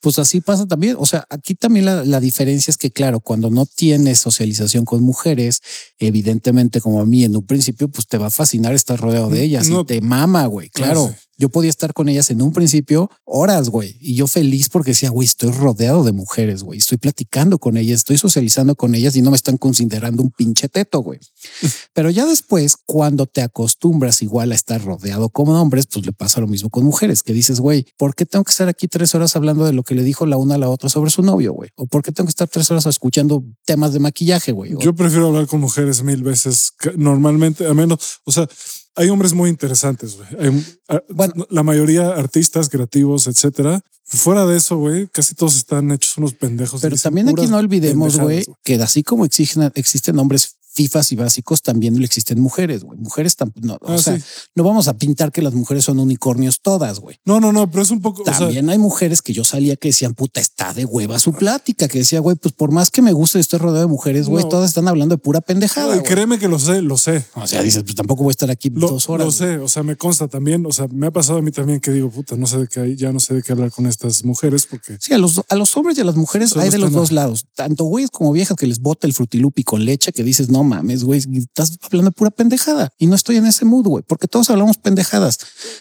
pues 0.00 0.18
así 0.18 0.40
pasa 0.40 0.66
también. 0.66 0.96
O 0.98 1.06
sea, 1.06 1.24
aquí 1.30 1.54
también 1.54 1.86
la, 1.86 2.20
diferencia 2.20 2.70
es 2.70 2.76
que, 2.76 2.90
claro, 2.90 3.20
cuando 3.20 3.50
no 3.50 3.66
tienes 3.66 4.18
socialización 4.18 4.84
con 4.84 5.02
mujeres, 5.02 5.60
evidentemente, 5.98 6.80
como 6.80 7.00
a 7.00 7.06
mí 7.06 7.24
en 7.24 7.36
un 7.36 7.46
principio, 7.46 7.88
pues 7.88 8.06
te 8.06 8.18
va 8.18 8.26
a 8.26 8.30
fascinar 8.30 8.74
estar 8.74 8.98
rodeado 8.98 9.30
de 9.30 9.42
ellas 9.42 9.68
y 9.68 9.84
te 9.84 10.00
mama, 10.00 10.46
güey. 10.46 10.68
Claro. 10.70 11.14
Yo 11.38 11.48
podía 11.48 11.70
estar 11.70 11.92
con 11.92 12.08
ellas 12.08 12.30
en 12.30 12.42
un 12.42 12.52
principio 12.52 13.10
horas, 13.24 13.68
güey. 13.68 13.96
Y 14.00 14.14
yo 14.14 14.26
feliz 14.26 14.68
porque 14.68 14.90
decía, 14.90 15.10
güey, 15.10 15.26
estoy 15.26 15.50
rodeado 15.50 16.04
de 16.04 16.12
mujeres, 16.12 16.62
güey. 16.62 16.78
Estoy 16.78 16.98
platicando 16.98 17.58
con 17.58 17.76
ellas, 17.76 18.00
estoy 18.00 18.18
socializando 18.18 18.74
con 18.76 18.94
ellas 18.94 19.16
y 19.16 19.22
no 19.22 19.30
me 19.30 19.36
están 19.36 19.56
considerando 19.56 20.22
un 20.22 20.30
pinche 20.30 20.68
teto, 20.68 21.00
güey. 21.00 21.18
Pero 21.94 22.10
ya 22.10 22.26
después, 22.26 22.76
cuando 22.76 23.26
te 23.26 23.42
acostumbras 23.42 24.22
igual 24.22 24.52
a 24.52 24.54
estar 24.54 24.84
rodeado 24.84 25.30
como 25.30 25.60
hombres, 25.60 25.86
pues 25.86 26.04
le 26.06 26.12
pasa 26.12 26.40
lo 26.40 26.46
mismo 26.46 26.70
con 26.70 26.84
mujeres, 26.84 27.22
que 27.22 27.32
dices, 27.32 27.60
güey, 27.60 27.86
¿por 27.96 28.14
qué 28.14 28.26
tengo 28.26 28.44
que 28.44 28.50
estar 28.50 28.68
aquí 28.68 28.88
tres 28.88 29.14
horas 29.14 29.34
hablando 29.36 29.64
de 29.64 29.72
lo 29.72 29.82
que 29.82 29.94
le 29.94 30.02
dijo 30.02 30.26
la 30.26 30.36
una 30.36 30.56
a 30.56 30.58
la 30.58 30.68
otra 30.68 30.88
sobre 30.88 31.10
su 31.10 31.22
novio, 31.22 31.52
güey? 31.52 31.70
¿O 31.76 31.86
por 31.86 32.02
qué 32.02 32.12
tengo 32.12 32.26
que 32.26 32.32
estar 32.32 32.48
tres 32.48 32.70
horas 32.70 32.86
escuchando 32.86 33.44
temas 33.64 33.92
de 33.92 34.00
maquillaje, 34.00 34.52
güey? 34.52 34.74
Yo 34.78 34.94
prefiero 34.94 35.28
hablar 35.28 35.46
con 35.46 35.60
mujeres 35.60 36.02
mil 36.02 36.22
veces. 36.22 36.72
Normalmente, 36.96 37.66
a 37.66 37.74
menos, 37.74 38.20
o 38.24 38.32
sea, 38.32 38.48
hay 38.94 39.08
hombres 39.08 39.32
muy 39.32 39.50
interesantes, 39.50 40.16
güey. 40.16 40.64
Ah, 40.88 41.02
bueno, 41.08 41.46
la 41.50 41.62
mayoría 41.62 42.10
artistas, 42.10 42.68
creativos, 42.68 43.26
etcétera. 43.26 43.80
Fuera 44.04 44.44
de 44.44 44.58
eso, 44.58 44.76
güey, 44.76 45.08
casi 45.08 45.34
todos 45.34 45.56
están 45.56 45.90
hechos 45.90 46.18
unos 46.18 46.34
pendejos. 46.34 46.82
Pero 46.82 46.96
también 46.96 47.28
aquí 47.28 47.46
no 47.46 47.56
olvidemos, 47.56 48.18
güey, 48.18 48.44
que 48.62 48.74
así 48.74 49.02
como 49.02 49.24
exigen, 49.24 49.70
existen 49.74 50.18
hombres 50.18 50.56
FIFAs 50.74 51.12
y 51.12 51.16
básicos 51.16 51.62
también 51.62 51.98
le 51.98 52.04
existen 52.04 52.40
mujeres, 52.40 52.82
güey. 52.82 52.98
Mujeres 52.98 53.36
no, 53.60 53.74
o 53.74 53.92
ah, 53.92 53.98
sea, 53.98 54.18
no 54.54 54.64
vamos 54.64 54.88
a 54.88 54.96
pintar 54.96 55.32
que 55.32 55.42
las 55.42 55.52
mujeres 55.52 55.84
son 55.84 55.98
unicornios 55.98 56.60
todas, 56.62 56.98
güey. 56.98 57.18
No, 57.24 57.40
no, 57.40 57.52
no, 57.52 57.70
pero 57.70 57.82
es 57.82 57.90
un 57.90 58.00
poco. 58.00 58.22
También 58.22 58.70
hay 58.70 58.78
mujeres 58.78 59.20
que 59.20 59.32
yo 59.32 59.44
salía 59.44 59.76
que 59.76 59.88
decían, 59.88 60.14
puta, 60.14 60.40
está 60.40 60.72
de 60.72 60.84
hueva 60.84 61.18
su 61.18 61.32
plática, 61.32 61.88
que 61.88 61.98
decía, 61.98 62.20
güey, 62.20 62.36
pues 62.36 62.54
por 62.54 62.70
más 62.70 62.90
que 62.90 63.02
me 63.02 63.12
guste, 63.12 63.38
estoy 63.38 63.58
rodeado 63.58 63.86
de 63.86 63.92
mujeres, 63.92 64.28
güey, 64.28 64.48
todas 64.48 64.70
están 64.70 64.88
hablando 64.88 65.16
de 65.16 65.18
pura 65.18 65.40
pendejada. 65.40 65.96
No, 65.96 66.02
créeme 66.02 66.38
que 66.38 66.48
lo 66.48 66.58
sé, 66.58 66.80
lo 66.80 66.96
sé. 66.96 67.24
O 67.34 67.46
sea, 67.46 67.62
dices, 67.62 67.82
pues 67.82 67.94
tampoco 67.94 68.22
voy 68.22 68.30
a 68.30 68.32
estar 68.32 68.50
aquí 68.50 68.70
dos 68.70 69.08
horas. 69.08 69.26
Lo 69.26 69.32
sé, 69.32 69.58
o 69.58 69.68
sea, 69.68 69.82
me 69.82 69.96
consta 69.96 70.28
también, 70.28 70.64
o 70.64 70.72
sea, 70.72 70.88
me 70.88 71.08
ha 71.08 71.10
pasado 71.10 71.38
a 71.38 71.42
mí 71.42 71.50
también 71.50 71.80
que 71.80 71.90
digo, 71.90 72.10
puta, 72.10 72.36
no 72.36 72.46
sé 72.46 72.58
de 72.58 72.68
qué 72.68 72.80
hay, 72.80 72.96
ya 72.96 73.12
no 73.12 73.20
sé 73.20 73.34
de 73.34 73.42
qué 73.42 73.52
hablar 73.52 73.70
con 73.70 73.86
estas 73.86 74.24
mujeres 74.24 74.66
porque. 74.66 74.96
Sí, 75.00 75.12
a 75.12 75.18
los, 75.18 75.40
a 75.48 75.54
los 75.54 75.76
hombres 75.76 75.98
y 75.98 76.00
a 76.00 76.04
las 76.04 76.16
mujeres 76.16 76.56
hay 76.56 76.70
de 76.70 76.78
los 76.78 76.92
dos 76.92 77.12
lados, 77.12 77.44
tanto 77.54 77.84
güeyes 77.84 78.10
como 78.10 78.32
viejas 78.32 78.56
que 78.56 78.66
les 78.66 78.80
bota 78.80 79.06
el 79.06 79.12
frutilupi 79.12 79.64
con 79.64 79.84
leche, 79.84 80.12
que 80.12 80.24
dices, 80.24 80.48
no 80.48 80.61
mames, 80.64 81.04
güey 81.04 81.22
estás 81.38 81.78
hablando 81.82 82.10
de 82.10 82.14
pura 82.14 82.30
pendejada 82.30 82.92
y 82.98 83.06
no 83.06 83.14
estoy 83.14 83.36
en 83.36 83.46
ese 83.46 83.64
mood, 83.64 83.86
güey, 83.86 84.04
porque 84.06 84.28
todos 84.28 84.50
hablamos 84.50 84.78
pendejadas, 84.78 85.38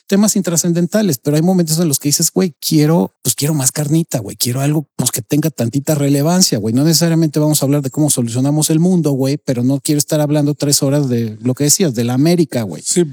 temas 0.08 0.36
intrascendentales, 0.36 1.20
pero 1.20 1.36
hay 1.36 1.42
momentos 1.42 1.80
en 1.80 1.88
los 1.88 2.00
que 2.00 2.10
dices, 2.10 2.32
güey, 2.32 2.56
quiero, 2.60 3.14
pues 3.22 3.36
quiero 3.36 3.54
más 3.54 3.72
carnita, 3.72 4.20
güey, 4.20 4.36
quiero 4.36 4.62
algo 4.62 4.88
pues 4.96 5.12
que 5.12 5.22
tenga 5.22 5.50
tantita 5.50 5.96
relevancia, 5.96 6.58
güey. 6.58 6.74
No 6.74 6.84
necesariamente 6.84 7.40
vamos 7.40 7.62
a 7.62 7.66
hablar 7.66 7.82
de 7.82 7.90
cómo 7.90 8.10
solucionamos 8.10 8.70
el 8.70 8.80
mundo, 8.80 9.12
güey, 9.12 9.38
pero 9.38 9.64
no 9.64 9.80
quiero 9.80 10.00
estar 10.00 10.22
hablando 10.22 10.54
tres 10.54 10.84
horas 10.84 11.10
de 11.10 11.38
lo 11.42 11.54
que 11.54 11.66
decías, 11.66 11.96
de 11.96 12.04
la 12.04 12.14
América, 12.14 12.64
güey. 12.64 12.82
Sí, 12.86 13.06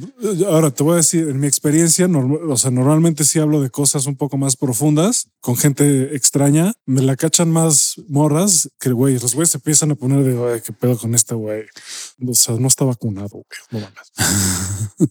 ahora 0.47 0.71
te 0.71 0.83
voy 0.83 0.95
a 0.95 0.97
decir, 0.97 1.29
en 1.29 1.41
mi 1.41 1.47
experiencia, 1.47 2.07
o 2.07 2.57
sea, 2.57 2.71
normalmente 2.71 3.25
sí 3.25 3.39
hablo 3.39 3.61
de 3.61 3.71
cosas 3.71 4.07
un 4.07 4.17
poco 4.17 4.37
más 4.37 4.57
profundas 4.57 5.29
con 5.41 5.57
gente 5.57 6.15
extraña, 6.17 6.73
me 6.87 7.03
la 7.03 7.17
cachan 7.17 7.51
más 7.51 7.95
morras 8.09 8.69
que, 8.79 8.91
güey, 8.91 9.19
los 9.19 9.35
güeyes 9.35 9.51
se 9.51 9.59
empiezan 9.59 9.91
a 9.93 9.95
poner 9.95 10.25
de, 10.25 10.35
güey, 10.35 10.61
qué 10.61 10.73
pedo 10.73 10.99
con 10.99 11.15
este 11.15 11.35
güey 11.35 11.58
sea, 12.35 12.55
no 12.57 12.69
está 12.69 12.85
vacunado, 12.85 13.29
güey. 13.29 13.45
No 13.71 13.81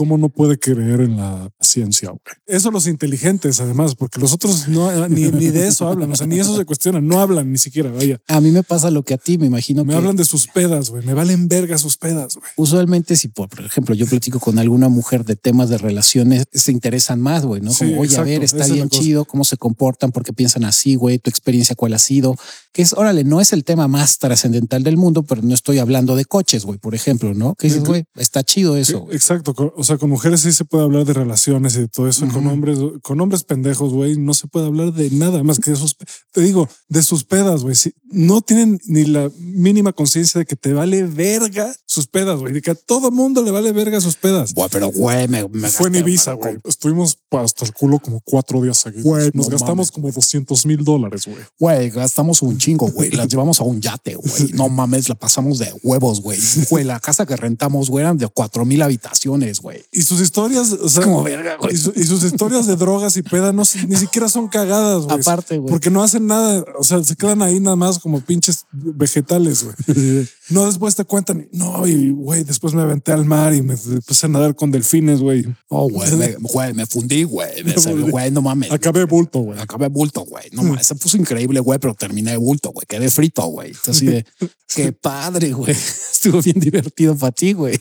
¿Cómo 0.00 0.16
no 0.16 0.30
puede 0.30 0.58
creer 0.58 1.02
en 1.02 1.18
la 1.18 1.50
ciencia, 1.60 2.08
güey? 2.08 2.20
Eso 2.46 2.70
los 2.70 2.86
inteligentes, 2.86 3.60
además, 3.60 3.94
porque 3.94 4.18
los 4.18 4.32
otros 4.32 4.66
no, 4.66 5.06
ni, 5.08 5.24
de 5.28 5.68
eso 5.68 5.86
hablan, 5.86 6.10
o 6.10 6.16
sea, 6.16 6.26
ni 6.26 6.40
eso 6.40 6.56
se 6.56 6.64
cuestionan, 6.64 7.06
no 7.06 7.20
hablan 7.20 7.52
ni 7.52 7.58
siquiera, 7.58 7.92
vaya. 7.92 8.18
A 8.26 8.40
mí 8.40 8.50
me 8.50 8.62
pasa 8.62 8.90
lo 8.90 9.02
que 9.02 9.12
a 9.12 9.18
ti, 9.18 9.36
me 9.36 9.44
imagino 9.44 9.84
me 9.84 9.94
hablan 9.94 10.16
de 10.16 10.24
sus 10.24 10.46
pedas, 10.46 10.88
güey, 10.88 11.04
me 11.04 11.12
valen 11.12 11.48
verga 11.48 11.76
sus 11.76 11.98
pedas, 11.98 12.36
güey. 12.36 12.48
Usualmente, 12.56 13.14
si 13.14 13.28
por, 13.28 13.50
ejemplo 13.60 13.94
yo 13.94 14.06
platico 14.06 14.40
con 14.40 14.58
alguna 14.58 14.88
mujer 14.88 15.26
de 15.26 15.36
temas 15.36 15.68
de 15.68 15.76
relaciones, 15.76 16.46
se 16.50 16.72
interesan 16.72 17.20
más, 17.20 17.44
güey, 17.44 17.60
¿no? 17.60 17.70
Como, 17.74 18.00
oye, 18.00 18.16
a 18.16 18.22
ver, 18.22 18.42
está 18.42 18.66
bien 18.68 18.88
chido, 18.88 19.26
cómo 19.26 19.44
se 19.44 19.58
comportan, 19.58 20.12
porque 20.12 20.32
piensan 20.32 20.64
así, 20.64 20.94
güey, 20.94 21.18
tu 21.18 21.28
experiencia 21.28 21.76
cuál 21.76 21.92
ha 21.92 21.98
sido, 21.98 22.36
que 22.72 22.80
es, 22.80 22.94
órale, 22.94 23.24
no 23.24 23.42
es 23.42 23.52
el 23.52 23.64
tema 23.64 23.86
más 23.86 24.18
trascendental 24.18 24.82
del 24.82 24.96
mundo, 24.96 25.24
pero 25.24 25.42
no 25.42 25.52
estoy 25.52 25.78
hablando 25.78 26.16
de 26.16 26.24
coches, 26.24 26.64
güey, 26.64 26.78
por 26.78 26.94
ejemplo, 26.94 27.34
¿no? 27.34 27.54
Que 27.56 27.66
dices, 27.66 27.84
güey, 27.84 28.04
está 28.14 28.44
chido 28.44 28.76
eso. 28.76 29.08
Exacto. 29.10 29.54
O 29.76 29.84
sea, 29.84 29.89
con 29.98 30.10
mujeres 30.10 30.40
sí 30.40 30.52
se 30.52 30.64
puede 30.64 30.84
hablar 30.84 31.04
de 31.04 31.12
relaciones 31.12 31.76
y 31.76 31.80
de 31.80 31.88
todo 31.88 32.08
eso 32.08 32.26
con 32.28 32.46
hombres, 32.46 32.78
con 33.02 33.20
hombres 33.20 33.44
pendejos, 33.44 33.92
güey, 33.92 34.16
no 34.16 34.34
se 34.34 34.46
puede 34.46 34.66
hablar 34.66 34.92
de 34.92 35.10
nada 35.10 35.42
más 35.42 35.58
que 35.58 35.70
de 35.70 35.76
sus, 35.76 35.96
te 36.30 36.40
digo, 36.40 36.68
de 36.88 37.02
sus 37.02 37.24
pedas, 37.24 37.62
güey. 37.62 37.74
Si 37.74 37.92
no 38.10 38.40
tienen 38.40 38.80
ni 38.86 39.04
la 39.04 39.30
mínima 39.38 39.92
conciencia 39.92 40.38
de 40.38 40.46
que 40.46 40.56
te 40.56 40.72
vale 40.72 41.04
verga 41.04 41.74
sus 41.86 42.06
pedas, 42.06 42.40
güey, 42.40 42.52
de 42.52 42.62
que 42.62 42.72
a 42.72 42.74
todo 42.74 43.10
mundo 43.10 43.42
le 43.42 43.50
vale 43.50 43.72
verga 43.72 44.00
sus 44.00 44.16
pedas. 44.16 44.54
Güey, 44.54 44.68
pero 44.70 44.88
güey, 44.88 45.28
me, 45.28 45.46
fue 45.68 45.88
en 45.88 45.96
Ibiza, 45.96 46.32
güey. 46.34 46.58
Estuvimos 46.64 47.18
hasta 47.30 47.64
el 47.64 47.72
culo 47.72 47.98
como 47.98 48.20
cuatro 48.20 48.60
días 48.62 48.78
seguidos. 48.78 49.34
Nos 49.34 49.48
gastamos 49.48 49.90
como 49.90 50.10
200 50.10 50.66
mil 50.66 50.84
dólares, 50.84 51.26
güey. 51.26 51.38
Güey, 51.58 51.90
gastamos 51.90 52.42
un 52.42 52.58
chingo, 52.58 52.88
güey. 52.90 53.10
Las 53.10 53.28
llevamos 53.30 53.60
a 53.60 53.64
un 53.64 53.80
yate, 53.80 54.14
güey. 54.14 54.52
No 54.54 54.68
mames, 54.68 55.08
la 55.08 55.14
pasamos 55.14 55.58
de 55.58 55.72
huevos, 55.82 56.20
güey. 56.20 56.38
Güey, 56.68 56.84
la 56.84 57.00
casa 57.00 57.26
que 57.26 57.36
rentamos, 57.36 57.90
güey, 57.90 58.04
eran 58.04 58.18
de 58.18 58.28
cuatro 58.28 58.64
mil 58.64 58.82
habitaciones, 58.82 59.60
güey. 59.60 59.79
Y 59.92 60.02
sus 60.02 60.20
historias, 60.20 60.72
o 60.72 60.88
sea, 60.88 61.04
como 61.04 61.22
verga, 61.22 61.56
güey. 61.56 61.74
Y, 61.74 61.76
sus 61.76 62.24
historias 62.24 62.66
de 62.66 62.76
drogas 62.76 63.16
y 63.16 63.22
peda 63.22 63.52
no, 63.52 63.62
ni 63.88 63.96
siquiera 63.96 64.28
son 64.28 64.48
cagadas, 64.48 65.04
güey. 65.04 65.20
Aparte, 65.20 65.58
güey. 65.58 65.70
Porque 65.70 65.90
no 65.90 66.02
hacen 66.02 66.26
nada. 66.26 66.64
O 66.78 66.84
sea, 66.84 67.02
se 67.02 67.16
quedan 67.16 67.42
ahí 67.42 67.60
nada 67.60 67.76
más 67.76 67.98
como 67.98 68.20
pinches 68.20 68.66
vegetales, 68.72 69.64
güey. 69.64 70.28
No 70.50 70.66
después 70.66 70.96
te 70.96 71.04
cuentan, 71.04 71.48
no, 71.52 71.86
y 71.86 72.10
güey, 72.10 72.44
después 72.44 72.74
me 72.74 72.82
aventé 72.82 73.12
al 73.12 73.24
mar 73.24 73.54
y 73.54 73.62
me 73.62 73.74
empecé 73.74 74.26
a 74.26 74.28
nadar 74.28 74.54
con 74.56 74.70
delfines, 74.70 75.20
güey. 75.20 75.46
Oh, 75.68 75.88
güey, 75.88 76.10
me, 76.16 76.34
güey, 76.40 76.74
me 76.74 76.86
fundí, 76.86 77.24
güey. 77.24 77.50
Güey, 78.10 78.30
no 78.30 78.42
mames. 78.42 78.70
Acabé 78.72 79.04
bulto, 79.04 79.40
güey. 79.40 79.58
Acabé 79.60 79.88
bulto, 79.88 80.22
güey. 80.22 80.44
No 80.52 80.62
mames, 80.62 80.86
se 80.86 80.94
puso 80.94 81.16
increíble, 81.16 81.60
güey, 81.60 81.78
pero 81.78 81.94
terminé 81.94 82.36
bulto, 82.36 82.70
güey. 82.70 82.86
Quedé 82.86 83.10
frito, 83.10 83.42
güey. 83.46 83.72
Así 83.86 84.06
de, 84.06 84.24
qué 84.74 84.92
padre, 84.92 85.52
güey. 85.52 85.72
Estuvo 86.12 86.40
bien 86.42 86.58
divertido 86.60 87.16
para 87.16 87.32
ti, 87.32 87.52
güey. 87.52 87.80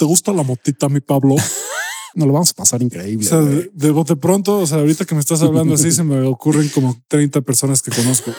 ¿Te 0.00 0.06
gusta 0.06 0.32
la 0.32 0.42
motita, 0.42 0.88
mi 0.88 1.00
Pablo? 1.00 1.36
Nos 2.14 2.26
lo 2.26 2.32
vamos 2.32 2.52
a 2.52 2.54
pasar 2.54 2.82
increíble. 2.82 3.26
O 3.26 3.28
sea, 3.28 3.40
de, 3.42 3.70
de, 3.70 3.90
bote 3.90 4.16
pronto, 4.16 4.56
o 4.60 4.66
sea, 4.66 4.78
ahorita 4.78 5.04
que 5.04 5.14
me 5.14 5.20
estás 5.20 5.42
hablando 5.42 5.74
así, 5.74 5.92
se 5.92 6.02
me 6.02 6.22
ocurren 6.22 6.70
como 6.70 6.96
30 7.08 7.42
personas 7.42 7.82
que 7.82 7.90
conozco. 7.90 8.32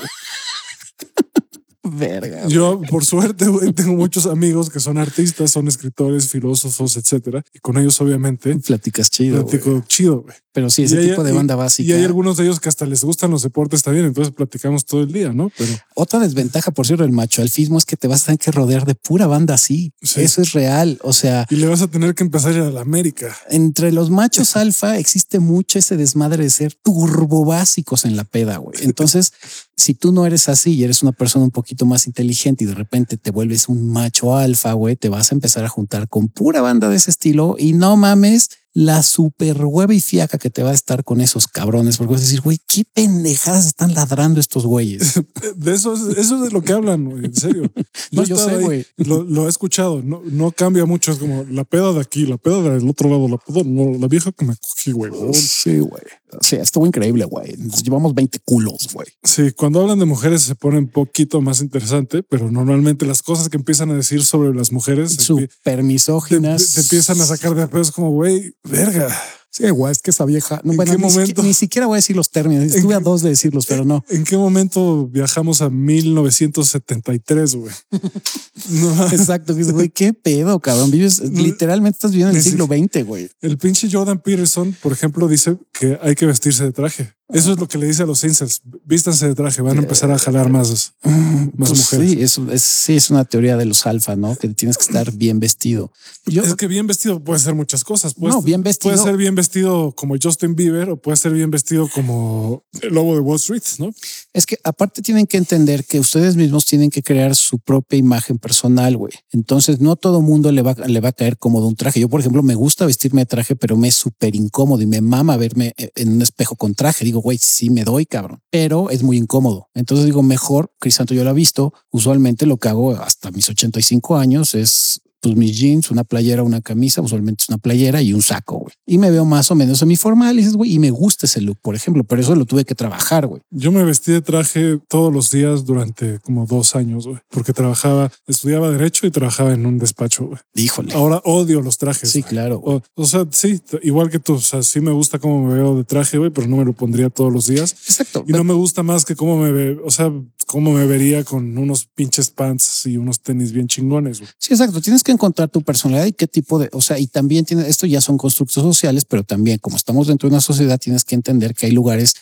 Verga. 1.84 2.47
Yo, 2.47 2.82
por 2.89 3.05
suerte, 3.05 3.45
tengo 3.76 3.93
muchos 3.93 4.26
amigos 4.26 4.72
que 4.72 4.80
son 4.80 4.97
artistas, 4.97 5.51
son 5.51 5.68
escritores, 5.68 6.30
filósofos, 6.30 6.97
etcétera. 6.97 7.43
Y 7.53 7.59
con 7.59 7.78
ellos, 7.78 8.01
obviamente, 8.01 8.55
platicas 8.55 9.12
chido. 9.12 9.45
Platico 9.45 9.84
chido, 9.88 10.22
güey. 10.22 10.36
Pero 10.54 10.70
sí, 10.70 10.84
ese 10.84 10.97
tipo 10.97 11.24
de 11.24 11.32
banda 11.32 11.56
básica. 11.56 11.89
Y 11.89 11.93
hay 11.93 12.04
algunos 12.04 12.36
de 12.36 12.43
ellos 12.43 12.60
que 12.60 12.68
hasta 12.68 12.86
les 12.86 13.04
gustan 13.04 13.32
los 13.32 13.41
deportes 13.43 13.84
también, 13.84 14.06
entonces 14.06 14.34
platicamos 14.34 14.86
todo 14.86 15.02
el 15.02 15.12
día, 15.12 15.32
¿no? 15.32 15.49
Pero 15.58 15.72
otra 15.95 16.20
desventaja, 16.20 16.72
por 16.72 16.86
cierto, 16.86 17.04
del 17.04 17.14
macho 17.14 17.41
alfismo 17.41 17.78
es 17.78 17.86
que 17.86 17.95
te 17.95 18.08
vas 18.08 18.24
a 18.24 18.26
tener 18.26 18.39
que 18.39 18.52
rodear 18.52 18.86
de 18.86 18.95
pura 18.95 19.28
banda 19.28 19.54
así. 19.54 19.93
Eso 20.02 20.41
es 20.41 20.52
real. 20.52 20.99
O 21.04 21.14
sea, 21.14 21.47
y 21.49 21.56
le 21.56 21.68
vas 21.68 21.82
a 21.82 21.88
tener 21.88 22.16
que 22.16 22.24
empezar 22.24 22.52
a 22.52 22.56
ir 22.56 22.62
a 22.64 22.70
la 22.70 22.82
América. 22.82 23.36
Entre 23.49 23.91
los 23.91 24.10
machos 24.10 24.56
alfa 24.58 24.97
existe 24.97 25.39
mucho 25.39 25.80
ese 25.80 25.95
desmadre 25.95 26.43
de 26.43 26.49
ser 26.49 26.74
turbo 26.74 27.45
básicos 27.45 28.04
en 28.04 28.18
la 28.18 28.26
peda, 28.26 28.58
güey. 28.58 28.78
Entonces, 28.84 29.32
si 29.78 29.93
tú 29.93 30.12
no 30.12 30.26
eres 30.26 30.49
así 30.49 30.74
y 30.74 30.84
eres 30.84 31.02
una 31.02 31.14
persona 31.14 31.45
un 31.45 31.52
poquito 31.52 31.86
más 31.86 32.08
inteligente 32.08 32.66
y 32.66 32.68
de 32.68 32.76
repente 32.76 33.18
te 33.18 33.32
vuelves 33.32 33.70
un 33.70 33.89
macho 33.89 34.36
alfa, 34.36 34.74
güey, 34.74 34.95
te 34.95 35.10
vas 35.10 35.32
a 35.32 35.36
empezar 35.36 35.64
a 35.64 35.70
juntar 35.70 36.10
con 36.10 36.28
pura 36.28 36.62
banda 36.62 36.89
de 36.89 36.97
ese 36.97 37.10
estilo 37.10 37.56
y 37.58 37.74
no 37.74 37.95
mames 37.95 38.49
la 38.74 39.03
super 39.03 39.65
hueva 39.65 39.93
y 39.93 39.99
fiaca 39.99 40.38
que 40.38 40.49
te 40.49 40.63
va 40.63 40.72
a 40.72 40.74
estar 40.74 41.03
con 41.03 41.22
esos 41.22 41.47
cabrones, 41.47 41.97
porque 41.97 42.13
vas 42.13 42.22
a 42.22 42.26
decir, 42.26 42.41
güey, 42.41 42.59
qué 42.67 42.84
pendejadas 42.93 43.67
están 43.67 43.93
ladrando 43.93 44.39
estos 44.39 44.65
güeyes. 44.65 45.22
De 45.55 45.74
eso, 45.74 45.93
es, 45.93 46.17
eso 46.17 46.36
es 46.36 46.41
de 46.41 46.51
lo 46.51 46.61
que 46.61 46.74
hablan, 46.74 47.09
güey, 47.09 47.26
en 47.26 47.36
serio. 47.36 47.72
No, 48.11 48.24
yo 48.24 48.36
sé, 48.38 48.57
güey. 48.57 48.86
Lo, 48.97 49.45
he 49.45 49.49
escuchado, 49.49 50.01
no, 50.03 50.22
no 50.26 50.51
cambia 50.51 50.86
mucho, 50.86 51.11
es 51.11 51.17
como 51.17 51.45
la 51.49 51.63
peda 51.63 51.93
de 51.93 52.01
aquí, 52.01 52.26
la 52.26 52.38
peda 52.38 52.61
del 52.61 52.88
otro 52.89 53.09
lado, 53.09 53.28
la 53.28 53.38
peda, 53.38 53.61
no, 53.65 53.97
la 53.97 54.07
vieja 54.07 54.32
que 54.32 54.45
me 54.45 54.55
cogí, 54.55 54.91
güey. 54.91 55.11
Sí, 55.34 55.80
güey. 55.80 56.03
Sí, 56.39 56.55
estuvo 56.55 56.86
increíble, 56.88 57.25
güey. 57.25 57.55
Nos 57.57 57.84
llevamos 57.84 58.13
20 58.13 58.39
culos, 58.45 58.89
güey. 58.93 59.07
Sí, 59.23 59.51
cuando 59.51 59.82
hablan 59.82 59.99
de 59.99 60.05
mujeres 60.05 60.43
se 60.43 60.55
pone 60.55 60.77
un 60.77 60.88
poquito 60.88 61.41
más 61.41 61.61
interesante, 61.61 62.23
pero 62.23 62.49
normalmente 62.49 63.05
las 63.05 63.21
cosas 63.21 63.49
que 63.49 63.57
empiezan 63.57 63.91
a 63.91 63.95
decir 63.95 64.23
sobre 64.23 64.53
las 64.53 64.71
mujeres... 64.71 65.13
Super 65.13 65.84
misóginas. 65.84 66.73
Te, 66.73 66.82
empiezan 66.82 67.19
a 67.21 67.25
sacar 67.25 67.55
de 67.55 67.67
pedos 67.67 67.91
como, 67.91 68.11
güey, 68.11 68.55
verga. 68.63 69.09
Sí, 69.52 69.70
güey, 69.70 69.91
es 69.91 70.02
que 70.02 70.12
esa 70.12 70.24
vieja. 70.24 70.62
No, 70.64 70.74
bueno, 70.74 70.93
ni, 70.93 70.97
momento? 70.97 71.43
ni, 71.43 71.54
siquiera 71.54 71.86
voy 71.86 71.95
a 71.95 71.97
decir 71.97 72.16
los 72.16 72.32
términos. 72.32 72.74
Estuve 72.74 72.95
a 72.95 73.02
dos 73.02 73.22
de 73.22 73.30
decirlos, 73.30 73.66
pero 73.66 73.84
no. 73.84 74.06
¿En 74.08 74.24
qué 74.24 74.38
momento 74.38 75.08
viajamos 75.08 75.62
a 75.62 75.70
1973, 75.70 77.56
güey? 77.56 77.74
no. 78.70 79.08
Exacto. 79.12 79.54
Güey, 79.54 79.89
qué 79.89 80.14
pedo, 80.14 80.58
cabrón. 80.62 80.89
Vives, 80.89 81.20
literalmente 81.20 81.97
estás 81.97 82.12
viviendo 82.12 82.32
en 82.32 82.38
el 82.38 82.43
siglo 82.43 82.66
XX, 82.66 83.06
güey. 83.06 83.30
El 83.41 83.58
pinche 83.58 83.89
Jordan 83.91 84.20
Peterson, 84.20 84.74
por 84.82 84.93
ejemplo, 84.93 85.28
dice 85.28 85.58
que 85.74 85.99
hay 86.02 86.16
que 86.16 86.26
vestirse 86.26 86.64
de 86.64 86.72
traje. 86.72 87.14
Eso 87.34 87.53
es 87.53 87.59
lo 87.59 87.67
que 87.67 87.77
le 87.77 87.88
dice 87.88 88.03
a 88.03 88.05
los 88.05 88.23
incels. 88.23 88.61
Vístanse 88.86 89.27
de 89.27 89.36
traje, 89.36 89.61
van 89.61 89.77
a 89.77 89.82
empezar 89.82 90.11
a 90.11 90.17
jalar 90.17 90.49
más, 90.49 90.93
más 91.03 91.69
pues 91.69 91.79
mujeres. 91.79 92.11
Sí 92.11 92.21
es, 92.21 92.38
es, 92.38 92.61
sí, 92.61 92.95
es 92.95 93.09
una 93.09 93.25
teoría 93.25 93.57
de 93.57 93.65
los 93.65 93.86
alfa, 93.86 94.15
¿no? 94.15 94.36
Que 94.36 94.49
tienes 94.49 94.77
que 94.77 94.84
estar 94.84 95.11
bien 95.11 95.39
vestido. 95.39 95.91
Yo, 96.25 96.43
es 96.43 96.55
que 96.55 96.67
bien 96.67 96.88
vestido 96.88 97.23
puede 97.23 97.39
ser 97.39 97.55
muchas 97.55 97.84
cosas. 97.84 98.17
no, 98.17 98.41
bien 98.41 98.63
vestido. 98.63 98.93
Puede 98.93 99.03
ser 99.03 99.17
bien 99.17 99.36
vestido 99.36 99.93
como 99.95 100.15
Justin 100.21 100.55
Bieber 100.55 100.89
o 100.89 100.97
puede 100.97 101.17
ser 101.17 101.34
bien 101.34 101.51
vestido 101.51 101.88
como 101.93 102.63
el 102.82 102.93
lobo 102.93 103.15
de 103.15 103.21
Wall 103.21 103.38
Street, 103.38 103.63
¿no? 103.79 103.91
Es 104.34 104.45
que 104.45 104.57
aparte 104.63 105.01
tienen 105.01 105.27
que 105.27 105.38
entender 105.38 105.86
que 105.86 105.99
ustedes 105.99 106.36
mismos 106.36 106.65
tienen 106.65 106.89
que 106.89 107.01
crear 107.01 107.36
su 107.36 107.59
propia 107.59 107.97
imagen 107.97 108.38
personal, 108.38 108.97
güey. 108.97 109.13
Entonces 109.32 109.79
no 109.79 109.95
todo 109.95 110.21
mundo 110.21 110.51
le 110.51 110.61
va, 110.61 110.73
le 110.73 110.99
va 110.99 111.09
a 111.09 111.13
caer 111.13 111.38
cómodo 111.38 111.67
un 111.67 111.75
traje. 111.75 111.99
Yo, 111.99 112.09
por 112.09 112.19
ejemplo, 112.19 112.43
me 112.43 112.55
gusta 112.55 112.86
vestirme 112.86 113.21
de 113.21 113.25
traje, 113.25 113.55
pero 113.55 113.77
me 113.77 113.88
es 113.88 113.95
súper 113.95 114.36
incómodo 114.36 114.82
y 114.82 114.86
me 114.86 115.01
mama 115.01 115.38
verme 115.38 115.73
en 115.77 116.13
un 116.13 116.21
espejo 116.21 116.55
con 116.55 116.75
traje. 116.75 117.05
Digo, 117.05 117.20
güey, 117.22 117.38
sí 117.38 117.69
me 117.69 117.84
doy, 117.84 118.05
cabrón, 118.05 118.41
pero 118.49 118.89
es 118.89 119.03
muy 119.03 119.17
incómodo. 119.17 119.69
Entonces 119.74 120.05
digo, 120.05 120.24
mejor, 120.24 120.74
Crisanto, 120.80 121.13
yo 121.13 121.24
lo 121.24 121.32
he 121.32 121.34
visto. 121.34 121.74
Usualmente 121.91 122.45
lo 122.45 122.57
que 122.57 122.69
hago 122.69 122.91
hasta 122.91 123.32
mis 123.32 123.49
85 123.49 124.17
años 124.17 124.55
es 124.55 125.01
pues 125.22 125.36
mis 125.36 125.57
jeans, 125.57 125.91
una 125.91 126.03
playera, 126.03 126.43
una 126.43 126.61
camisa, 126.61 127.01
usualmente 127.01 127.43
es 127.43 127.49
una 127.49 127.59
playera 127.59 128.01
y 128.01 128.13
un 128.13 128.22
saco, 128.22 128.57
güey. 128.57 128.74
Y 128.88 128.97
me 128.97 129.11
veo 129.11 129.24
más 129.24 129.51
o 129.51 129.55
menos 129.55 129.78
semi-formal 129.78 130.36
y 130.36 130.38
dices, 130.39 130.55
güey, 130.55 130.74
y 130.74 130.80
me 130.80 130.89
gusta 130.89 131.28
ese 131.28 131.41
look, 131.41 131.59
por 131.61 131.76
ejemplo, 131.76 132.03
pero 132.03 132.22
eso 132.22 132.36
lo 132.36 132.45
tuve 132.45 132.65
que 132.65 132.76
trabajar, 132.76 133.28
güey. 133.28 133.41
Yo 133.51 133.72
me 133.72 133.84
vestí 133.84 134.11
de 134.11 134.22
traje 134.22 134.80
todos 134.89 135.13
los 135.13 135.30
días 135.30 135.65
durante 135.65 136.19
como 136.19 136.45
dos 136.45 136.76
años, 136.76 137.07
güey, 137.07 137.19
porque 137.30 137.53
trabajaba, 137.53 138.11
estudiaba 138.28 138.72
derecho 138.72 139.05
y 139.05 139.11
trabajaba 139.11 139.53
en 139.53 139.65
un 139.65 139.78
despacho, 139.78 140.26
güey. 140.26 140.39
Híjole. 140.55 140.93
Ahora 140.93 141.22
odio 141.24 141.61
los 141.61 141.78
trajes. 141.78 142.09
Sí, 142.09 142.24
claro. 142.24 142.61
O, 142.95 143.05
sea, 143.05 143.28
sí, 143.30 143.61
igual 143.84 144.09
que 144.09 144.19
tú, 144.19 144.34
o 144.34 144.39
sea, 144.39 144.63
sí 144.63 144.82
me 144.82 144.91
gusta 144.91 145.19
cómo 145.19 145.47
me 145.47 145.53
veo 145.53 145.76
de 145.76 145.84
traje, 145.84 146.17
güey, 146.17 146.32
pero 146.32 146.47
no 146.47 146.57
me 146.57 146.65
lo 146.65 146.74
pondría 146.74 147.09
todos 147.09 147.32
los 147.32 147.45
días. 147.45 147.74
Exacto. 147.88 148.26
Y 148.28 148.32
no 148.32 148.43
me 148.43 148.53
gusta 148.53 148.82
más 148.82 149.05
que 149.05 149.15
cómo 149.15 149.38
me 149.38 149.51
ve, 149.51 149.80
o 149.86 149.91
sea, 149.91 150.11
cómo 150.52 150.74
me 150.74 150.86
vería 150.86 151.24
con 151.24 151.58
unos 151.58 151.86
pinches 151.86 152.30
pants 152.30 152.86
y 152.86 152.97
unos 152.97 153.22
tenis 153.22 153.54
bien 153.54 153.68
chingones, 153.68 154.20
güey. 154.20 154.30
Sí, 154.38 154.52
exacto. 154.52 154.82
Tienes 154.82 155.02
que 155.02 155.14
encontrar 155.14 155.47
tu 155.47 155.62
personalidad 155.62 156.06
y 156.08 156.12
qué 156.12 156.28
tipo 156.28 156.60
de, 156.60 156.70
o 156.74 156.82
sea, 156.82 156.99
y 156.99 157.08
también 157.08 157.45
tiene, 157.45 157.70
esto 157.70 157.88
ya 157.88 158.02
son 158.02 158.18
constructos 158.18 158.62
sociales, 158.62 159.06
pero 159.06 159.24
también 159.24 159.60
como 159.60 159.78
estamos 159.78 160.08
dentro 160.08 160.28
de 160.28 160.36
una 160.36 160.41
sociedad, 160.41 160.78
tienes 160.78 161.06
que 161.06 161.16
entender 161.16 161.56
que 161.56 161.68
hay 161.68 161.72
lugares 161.72 162.16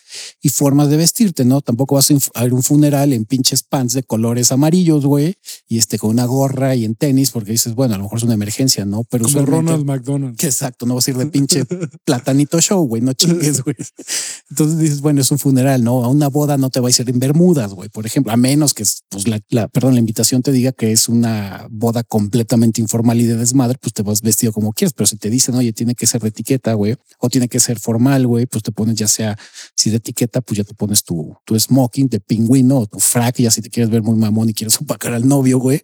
y 0.44 0.50
formas 0.50 0.92
de 0.92 0.98
vestirte, 0.98 1.44
¿no? 1.44 1.62
Tampoco 1.62 1.96
vas 1.96 2.12
a 2.12 2.14
ir 2.14 2.22
a 2.36 2.44
un 2.54 2.62
funeral 2.62 3.14
en 3.14 3.26
pinches 3.26 3.64
pants 3.64 3.96
de 3.96 4.04
colores 4.04 4.52
amarillos, 4.52 5.08
güey, 5.08 5.36
y 5.68 5.80
este 5.80 5.98
con 5.98 6.12
una 6.12 6.26
gorra 6.26 6.76
y 6.76 6.86
en 6.86 6.94
tenis, 6.94 7.32
porque 7.32 7.54
dices, 7.54 7.74
bueno, 7.74 7.96
a 7.96 7.98
lo 7.98 8.04
mejor 8.04 8.20
es 8.20 8.26
una 8.26 8.36
emergencia, 8.36 8.86
¿no? 8.86 9.06
Pero 9.06 9.26
Como 9.26 9.44
Ronald 9.44 9.86
McDonald. 9.86 10.38
Que 10.38 10.46
exacto, 10.46 10.86
no 10.86 10.94
vas 10.94 11.08
a 11.08 11.12
ir 11.12 11.18
de 11.18 11.26
pinche 11.32 11.66
platanito 12.06 12.62
show, 12.62 12.86
güey, 12.86 13.02
no 13.02 13.14
chingues, 13.14 13.64
güey. 13.64 13.76
Entonces 14.52 14.78
dices, 14.78 15.02
bueno, 15.02 15.22
es 15.22 15.32
un 15.32 15.40
funeral, 15.40 15.84
¿no? 15.84 16.04
A 16.04 16.10
una 16.10 16.28
boda 16.28 16.58
no 16.58 16.70
te 16.70 16.80
va 16.80 16.90
a 16.90 16.92
ir 16.92 17.10
en 17.10 17.20
bermudas, 17.20 17.74
güey, 17.74 17.90
por 17.90 18.06
ejemplo, 18.06 18.19
a 18.28 18.38
menos 18.38 18.74
que, 18.74 18.84
pues, 19.10 19.28
la, 19.28 19.40
la, 19.50 19.68
perdón, 19.68 19.94
la 19.94 20.00
invitación 20.00 20.42
te 20.42 20.52
diga 20.52 20.72
que 20.72 20.92
es 20.92 21.08
una 21.10 21.68
boda 21.70 22.04
completamente 22.04 22.82
informal 22.82 23.20
y 23.20 23.26
de 23.26 23.36
desmadre 23.36 23.60
madre, 23.60 23.78
pues 23.80 23.94
te 23.94 24.04
vas 24.04 24.22
vestido 24.22 24.54
como 24.54 24.72
quieras, 24.72 24.94
pero 24.94 25.06
si 25.06 25.18
te 25.18 25.30
dicen, 25.30 25.54
oye, 25.56 25.74
tiene 25.74 25.94
que 25.94 26.08
ser 26.08 26.22
de 26.22 26.30
etiqueta, 26.30 26.74
güey, 26.74 26.96
o 27.20 27.30
tiene 27.30 27.48
que 27.48 27.60
ser 27.60 27.78
formal, 27.78 28.26
güey, 28.26 28.46
pues 28.46 28.64
te 28.64 28.72
pones 28.72 28.96
ya 28.96 29.08
sea, 29.08 29.38
si 29.76 29.90
de 29.90 29.98
etiqueta, 29.98 30.40
pues 30.42 30.58
ya 30.58 30.64
te 30.64 30.74
pones 30.74 31.04
tu, 31.04 31.36
tu 31.46 31.60
smoking 31.60 32.08
de 32.08 32.22
pingüino 32.22 32.80
o 32.80 32.86
tu 32.88 33.00
frac, 33.00 33.36
ya 33.38 33.52
si 33.52 33.62
te 33.62 33.70
quieres 33.70 33.92
ver 33.92 34.02
muy 34.02 34.16
mamón 34.16 34.50
y 34.50 34.54
quieres 34.54 34.80
opacar 34.80 35.14
al 35.14 35.28
novio, 35.28 35.60
güey, 35.60 35.82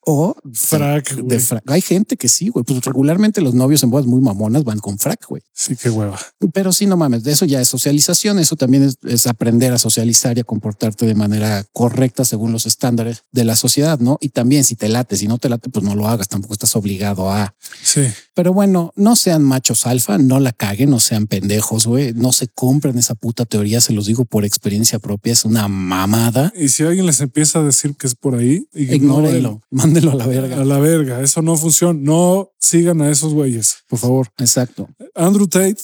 o 0.00 0.34
frac, 0.54 1.14
de 1.14 1.38
frac. 1.38 1.62
Hay 1.70 1.82
gente 1.82 2.16
que 2.16 2.28
sí, 2.28 2.48
güey, 2.48 2.64
pues 2.64 2.82
regularmente 2.84 3.42
los 3.42 3.52
novios 3.54 3.82
en 3.82 3.90
bodas 3.90 4.06
muy 4.06 4.22
mamonas 4.22 4.64
van 4.64 4.78
con 4.78 4.98
frac, 4.98 5.26
güey. 5.28 5.42
Sí, 5.52 5.76
qué 5.76 5.90
hueva. 5.90 6.18
Pero 6.54 6.72
sí, 6.72 6.86
no 6.86 6.96
mames, 6.96 7.22
de 7.22 7.32
eso 7.32 7.44
ya 7.44 7.60
es 7.60 7.68
socialización, 7.68 8.38
eso 8.38 8.56
también 8.56 8.84
es, 8.84 8.96
es 9.02 9.26
aprender 9.26 9.72
a 9.74 9.78
socializar 9.78 10.38
y 10.38 10.40
a 10.40 10.44
comportarte 10.44 11.04
de 11.04 11.14
manera 11.14 11.53
correcta 11.72 12.24
según 12.24 12.52
los 12.52 12.66
estándares 12.66 13.24
de 13.32 13.44
la 13.44 13.56
sociedad, 13.56 13.98
¿no? 13.98 14.18
Y 14.20 14.30
también 14.30 14.64
si 14.64 14.76
te 14.76 14.88
late, 14.88 15.16
si 15.16 15.28
no 15.28 15.38
te 15.38 15.48
late, 15.48 15.68
pues 15.68 15.84
no 15.84 15.94
lo 15.94 16.08
hagas, 16.08 16.28
tampoco 16.28 16.54
estás 16.54 16.74
obligado 16.76 17.30
a. 17.30 17.54
Sí. 17.82 18.06
Pero 18.34 18.52
bueno, 18.52 18.92
no 18.96 19.16
sean 19.16 19.42
machos 19.42 19.86
alfa, 19.86 20.18
no 20.18 20.40
la 20.40 20.52
caguen, 20.52 20.90
no 20.90 21.00
sean 21.00 21.26
pendejos, 21.26 21.86
güey. 21.86 22.12
No 22.14 22.32
se 22.32 22.48
compren 22.48 22.98
esa 22.98 23.14
puta 23.14 23.34
puta 23.34 23.46
teoría, 23.46 23.80
se 23.80 23.92
los 23.92 24.06
digo 24.06 24.26
por 24.26 24.44
experiencia 24.44 24.98
propia, 24.98 25.32
es 25.32 25.44
una 25.44 25.66
mamada. 25.66 26.52
Y 26.54 26.68
si 26.68 26.84
alguien 26.84 27.06
les 27.06 27.20
empieza 27.20 27.58
a 27.58 27.62
decir 27.62 27.96
que 27.96 28.06
es 28.06 28.14
por 28.14 28.36
ahí, 28.36 28.68
ignórenlo, 28.74 29.60
mándenlo 29.70 30.12
a 30.12 30.14
la 30.14 30.26
verga. 30.26 30.60
A 30.60 30.64
la 30.64 30.78
verga, 30.78 31.20
eso 31.20 31.42
no 31.42 31.56
funciona. 31.56 31.98
No 32.00 32.50
sigan 32.60 33.00
a 33.00 33.10
esos 33.10 33.34
güeyes, 33.34 33.76
por 33.88 33.98
favor. 33.98 34.28
Exacto. 34.38 34.88
Andrew 35.14 35.48
Tate 35.48 35.82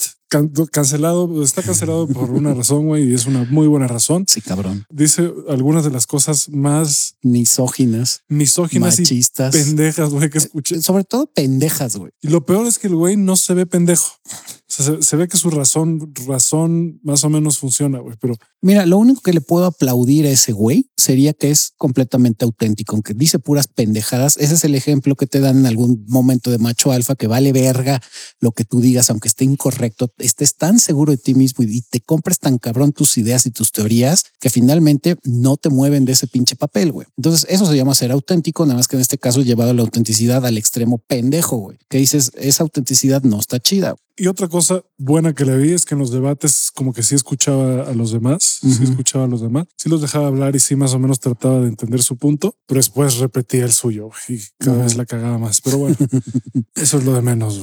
cancelado, 0.70 1.43
está 1.43 1.62
cancelado 1.62 2.07
por 2.07 2.31
una 2.31 2.55
razón, 2.55 2.87
güey, 2.87 3.11
y 3.11 3.14
es 3.14 3.26
una 3.26 3.45
muy 3.51 3.66
buena 3.66 3.87
razón. 3.87 4.24
Sí, 4.26 4.41
cabrón. 4.41 4.85
Dice 4.91 5.31
algunas 5.49 5.85
de 5.85 5.91
las 5.91 6.07
cosas 6.07 6.49
más 6.49 7.16
misóginas, 7.22 8.22
misóginas 8.28 8.99
machistas, 8.99 9.55
y 9.55 9.59
pendejas, 9.59 10.11
güey, 10.11 10.31
que 10.31 10.39
escuché. 10.39 10.81
Sobre 10.81 11.05
todo 11.05 11.26
pendejas, 11.26 11.97
güey. 11.97 12.12
Y 12.22 12.28
lo 12.28 12.45
peor 12.47 12.66
es 12.66 12.78
que 12.78 12.87
el 12.87 12.95
güey 12.95 13.16
no 13.16 13.37
se 13.37 13.55
ve 13.55 13.66
pendejo. 13.66 14.12
Se, 14.70 15.16
ve 15.16 15.26
que 15.26 15.36
su 15.36 15.50
razón, 15.50 16.12
razón 16.28 17.00
más 17.02 17.24
o 17.24 17.28
menos 17.28 17.58
funciona, 17.58 17.98
güey, 17.98 18.16
pero 18.20 18.36
mira, 18.62 18.86
lo 18.86 18.98
único 18.98 19.20
que 19.20 19.32
le 19.32 19.40
puedo 19.40 19.64
aplaudir 19.64 20.26
a 20.26 20.30
ese 20.30 20.52
güey 20.52 20.88
sería 20.96 21.32
que 21.32 21.50
es 21.50 21.72
completamente 21.76 22.44
auténtico, 22.44 22.94
aunque 22.94 23.12
dice 23.12 23.40
puras 23.40 23.66
pendejadas. 23.66 24.36
Ese 24.36 24.54
es 24.54 24.62
el 24.62 24.76
ejemplo 24.76 25.16
que 25.16 25.26
te 25.26 25.40
dan 25.40 25.58
en 25.58 25.66
algún 25.66 26.04
momento 26.06 26.52
de 26.52 26.58
macho 26.58 26.92
alfa 26.92 27.16
que 27.16 27.26
vale 27.26 27.52
verga 27.52 28.00
lo 28.38 28.52
que 28.52 28.64
tú 28.64 28.80
digas, 28.80 29.10
aunque 29.10 29.26
esté 29.26 29.44
incorrecto, 29.44 30.12
estés 30.18 30.54
tan 30.54 30.78
seguro 30.78 31.10
de 31.10 31.18
ti 31.18 31.34
mismo 31.34 31.64
y 31.64 31.82
te 31.82 32.00
compres 32.00 32.38
tan 32.38 32.58
cabrón 32.58 32.92
tus 32.92 33.18
ideas 33.18 33.46
y 33.46 33.50
tus 33.50 33.72
teorías 33.72 34.26
que 34.38 34.50
finalmente 34.50 35.16
no 35.24 35.56
te 35.56 35.68
mueven 35.68 36.04
de 36.04 36.12
ese 36.12 36.28
pinche 36.28 36.54
papel, 36.54 36.92
güey. 36.92 37.08
Entonces 37.16 37.44
eso 37.50 37.66
se 37.66 37.76
llama 37.76 37.96
ser 37.96 38.12
auténtico, 38.12 38.64
nada 38.66 38.76
más 38.76 38.86
que 38.86 38.94
en 38.94 39.02
este 39.02 39.18
caso 39.18 39.42
llevado 39.42 39.74
la 39.74 39.82
autenticidad 39.82 40.46
al 40.46 40.58
extremo 40.58 40.98
pendejo, 40.98 41.56
güey. 41.56 41.78
Que 41.88 41.98
dices, 41.98 42.30
esa 42.36 42.62
autenticidad 42.62 43.24
no 43.24 43.40
está 43.40 43.58
chida. 43.58 43.96
Y 44.20 44.26
otra 44.26 44.48
cosa 44.48 44.84
buena 44.98 45.32
que 45.32 45.46
le 45.46 45.56
vi 45.56 45.72
es 45.72 45.86
que 45.86 45.94
en 45.94 46.00
los 46.00 46.10
debates 46.10 46.70
como 46.74 46.92
que 46.92 47.02
sí 47.02 47.14
escuchaba 47.14 47.84
a 47.84 47.94
los 47.94 48.12
demás, 48.12 48.58
sí 48.60 48.84
escuchaba 48.84 49.24
a 49.24 49.26
los 49.26 49.40
demás, 49.40 49.64
sí 49.78 49.88
los 49.88 50.02
dejaba 50.02 50.26
hablar 50.26 50.54
y 50.54 50.60
sí 50.60 50.76
más 50.76 50.92
o 50.92 50.98
menos 50.98 51.20
trataba 51.20 51.60
de 51.60 51.68
entender 51.68 52.02
su 52.02 52.18
punto, 52.18 52.54
pero 52.66 52.80
después 52.80 53.16
repetía 53.16 53.64
el 53.64 53.72
suyo 53.72 54.10
y 54.28 54.38
cada 54.58 54.82
vez 54.82 54.98
la 54.98 55.06
cagaba 55.06 55.38
más. 55.38 55.62
Pero 55.62 55.78
bueno, 55.78 55.96
eso 56.74 56.98
es 56.98 57.04
lo 57.04 57.14
de 57.14 57.22
menos. 57.22 57.62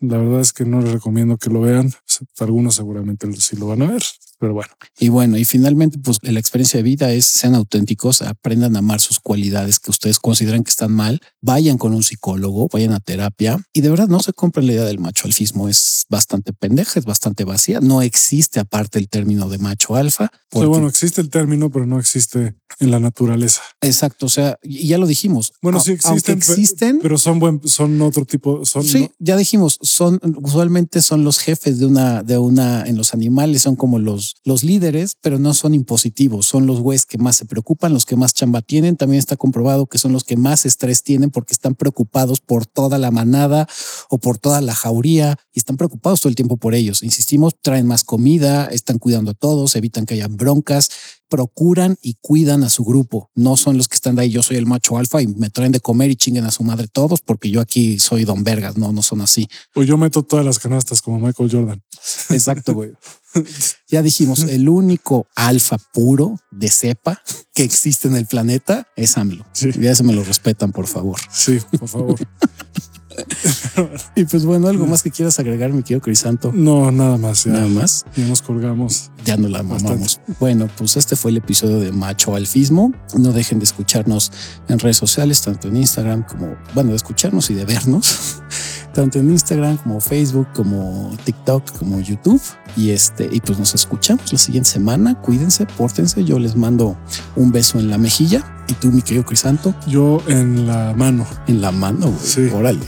La 0.00 0.18
verdad 0.18 0.40
es 0.40 0.52
que 0.52 0.64
no 0.64 0.80
les 0.80 0.90
recomiendo 0.90 1.36
que 1.36 1.50
lo 1.50 1.60
vean. 1.60 1.92
Algunos 2.40 2.74
seguramente 2.74 3.32
sí 3.34 3.54
lo 3.54 3.68
van 3.68 3.82
a 3.82 3.86
ver, 3.92 4.02
pero 4.40 4.54
bueno. 4.54 4.70
Y 4.98 5.08
bueno, 5.08 5.38
y 5.38 5.44
finalmente, 5.44 5.98
pues 5.98 6.18
la 6.22 6.40
experiencia 6.40 6.78
de 6.78 6.82
vida 6.82 7.12
es 7.12 7.26
sean 7.26 7.54
auténticos, 7.54 8.22
aprendan 8.22 8.74
a 8.74 8.80
amar 8.80 8.98
sus 8.98 9.20
cualidades 9.20 9.78
que 9.78 9.92
ustedes 9.92 10.18
consideran 10.18 10.64
que 10.64 10.70
están 10.70 10.90
mal, 10.90 11.20
vayan 11.40 11.78
con 11.78 11.94
un 11.94 12.02
psicólogo, 12.02 12.68
vayan 12.72 12.92
a 12.92 12.98
terapia 12.98 13.64
y 13.72 13.82
de 13.82 13.90
verdad 13.90 14.08
no 14.08 14.18
se 14.18 14.32
compren 14.32 14.66
la 14.66 14.72
idea 14.72 14.84
del 14.84 14.98
macho 14.98 15.28
alfismo. 15.28 15.68
Es 15.68 15.91
bastante 16.08 16.52
pendeja, 16.52 17.00
es 17.00 17.04
bastante 17.04 17.44
vacía. 17.44 17.80
No 17.80 18.02
existe 18.02 18.60
aparte 18.60 18.98
el 18.98 19.08
término 19.08 19.48
de 19.48 19.58
macho 19.58 19.96
alfa. 19.96 20.30
bueno, 20.52 20.88
existe 20.88 21.20
el 21.20 21.30
término, 21.30 21.70
pero 21.70 21.86
no 21.86 21.98
existe 21.98 22.54
en 22.78 22.90
la 22.90 23.00
naturaleza. 23.00 23.62
Exacto. 23.80 24.26
O 24.26 24.28
sea, 24.28 24.58
ya 24.62 24.98
lo 24.98 25.06
dijimos. 25.06 25.52
Bueno, 25.60 25.80
sí 25.80 25.92
existen, 25.92 26.38
existen 26.38 26.98
pero 27.02 27.18
son 27.18 27.38
buen, 27.38 27.60
son 27.64 28.00
otro 28.02 28.24
tipo. 28.24 28.64
Son, 28.64 28.84
sí, 28.84 29.10
ya 29.18 29.36
dijimos, 29.36 29.78
son 29.82 30.20
usualmente 30.42 31.02
son 31.02 31.24
los 31.24 31.38
jefes 31.38 31.78
de 31.78 31.86
una, 31.86 32.22
de 32.22 32.38
una, 32.38 32.84
en 32.86 32.96
los 32.96 33.14
animales 33.14 33.62
son 33.62 33.76
como 33.76 33.98
los 33.98 34.22
los, 34.44 34.62
líderes, 34.62 35.16
pero 35.20 35.38
no 35.38 35.54
son 35.54 35.74
impositivos, 35.74 36.46
son 36.46 36.66
los 36.66 36.80
güeyes 36.80 37.06
que 37.06 37.18
más 37.18 37.36
se 37.36 37.46
preocupan, 37.46 37.92
los 37.92 38.06
que 38.06 38.16
más 38.16 38.34
chamba 38.34 38.62
tienen. 38.62 38.96
También 38.96 39.18
está 39.18 39.36
comprobado 39.36 39.86
que 39.86 39.98
son 39.98 40.12
los 40.12 40.24
que 40.24 40.36
más 40.36 40.66
estrés 40.66 41.02
tienen 41.02 41.30
porque 41.30 41.52
están 41.52 41.74
preocupados 41.74 42.40
por 42.40 42.66
toda 42.66 42.98
la 42.98 43.10
manada 43.10 43.66
o 44.08 44.18
por 44.18 44.38
toda 44.38 44.60
la 44.60 44.74
jauría 44.74 45.38
y 45.52 45.58
están 45.58 45.71
preocupados 45.76 46.20
todo 46.20 46.28
el 46.28 46.36
tiempo 46.36 46.56
por 46.56 46.74
ellos. 46.74 47.02
Insistimos, 47.02 47.54
traen 47.60 47.86
más 47.86 48.04
comida, 48.04 48.66
están 48.66 48.98
cuidando 48.98 49.32
a 49.32 49.34
todos, 49.34 49.76
evitan 49.76 50.06
que 50.06 50.14
haya 50.14 50.28
broncas 50.28 50.90
procuran 51.32 51.96
y 52.02 52.18
cuidan 52.20 52.62
a 52.62 52.68
su 52.68 52.84
grupo. 52.84 53.30
No 53.34 53.56
son 53.56 53.78
los 53.78 53.88
que 53.88 53.94
están 53.94 54.16
de 54.16 54.22
ahí, 54.22 54.28
yo 54.28 54.42
soy 54.42 54.58
el 54.58 54.66
macho 54.66 54.98
alfa 54.98 55.22
y 55.22 55.26
me 55.26 55.48
traen 55.48 55.72
de 55.72 55.80
comer 55.80 56.10
y 56.10 56.16
chinguen 56.16 56.44
a 56.44 56.50
su 56.50 56.62
madre 56.62 56.88
todos 56.88 57.22
porque 57.22 57.48
yo 57.48 57.62
aquí 57.62 57.98
soy 57.98 58.26
Don 58.26 58.44
Vergas. 58.44 58.76
No, 58.76 58.92
no 58.92 59.00
son 59.00 59.22
así. 59.22 59.48
O 59.74 59.82
yo 59.82 59.96
meto 59.96 60.22
todas 60.22 60.44
las 60.44 60.58
canastas 60.58 61.00
como 61.00 61.18
Michael 61.18 61.50
Jordan. 61.50 61.82
Exacto, 62.28 62.74
güey. 62.74 62.92
ya 63.88 64.02
dijimos, 64.02 64.42
el 64.42 64.68
único 64.68 65.26
alfa 65.34 65.78
puro 65.94 66.38
de 66.50 66.68
cepa 66.68 67.22
que 67.54 67.62
existe 67.62 68.08
en 68.08 68.16
el 68.16 68.26
planeta 68.26 68.88
es 68.94 69.16
AMLO. 69.16 69.46
Ya 69.80 69.94
se 69.94 70.02
me 70.02 70.12
lo 70.12 70.24
respetan, 70.24 70.70
por 70.70 70.86
favor. 70.86 71.18
Sí, 71.30 71.60
por 71.78 71.88
favor. 71.88 72.18
y 74.16 74.24
pues 74.24 74.44
bueno, 74.44 74.68
algo 74.68 74.86
más 74.86 75.02
que 75.02 75.10
quieras 75.10 75.38
agregar, 75.38 75.72
mi 75.72 75.82
querido 75.82 76.00
Crisanto. 76.00 76.52
No, 76.52 76.90
nada 76.90 77.16
más. 77.16 77.46
Nada 77.46 77.66
más. 77.66 78.04
Ya 78.16 78.26
nos 78.26 78.42
colgamos. 78.42 79.10
Ya 79.24 79.36
no 79.36 79.48
la 79.48 79.62
mamamos. 79.62 80.20
Bueno, 80.40 80.68
pues 80.76 80.96
este 80.96 81.16
fue 81.16 81.30
el 81.30 81.38
episodio 81.38 81.80
de 81.80 81.92
Macho 81.92 82.34
Alfismo. 82.34 82.92
No 83.16 83.32
dejen 83.32 83.58
de 83.58 83.64
escucharnos 83.64 84.32
en 84.68 84.78
redes 84.78 84.96
sociales, 84.96 85.42
tanto 85.42 85.68
en 85.68 85.76
Instagram 85.76 86.24
como, 86.24 86.56
bueno, 86.74 86.90
de 86.90 86.96
escucharnos 86.96 87.50
y 87.50 87.54
de 87.54 87.64
vernos, 87.64 88.42
tanto 88.92 89.18
en 89.18 89.30
Instagram 89.30 89.76
como 89.78 90.00
Facebook, 90.00 90.48
como 90.54 91.14
TikTok, 91.24 91.78
como 91.78 92.00
YouTube. 92.00 92.40
Y 92.76 92.90
este, 92.90 93.28
y 93.30 93.40
pues 93.40 93.58
nos 93.58 93.74
escuchamos 93.74 94.32
la 94.32 94.38
siguiente 94.38 94.70
semana. 94.70 95.20
Cuídense, 95.20 95.66
pórtense. 95.66 96.24
Yo 96.24 96.38
les 96.38 96.56
mando 96.56 96.96
un 97.36 97.52
beso 97.52 97.78
en 97.78 97.90
la 97.90 97.98
mejilla. 97.98 98.64
Y 98.68 98.74
tú, 98.74 98.90
mi 98.90 99.02
querido 99.02 99.24
Crisanto. 99.24 99.74
Yo 99.86 100.22
en 100.28 100.66
la 100.66 100.94
mano. 100.96 101.26
En 101.46 101.60
la 101.60 101.72
mano, 101.72 102.06
güey. 102.06 102.18
Sí. 102.22 102.48
Órale. 102.54 102.80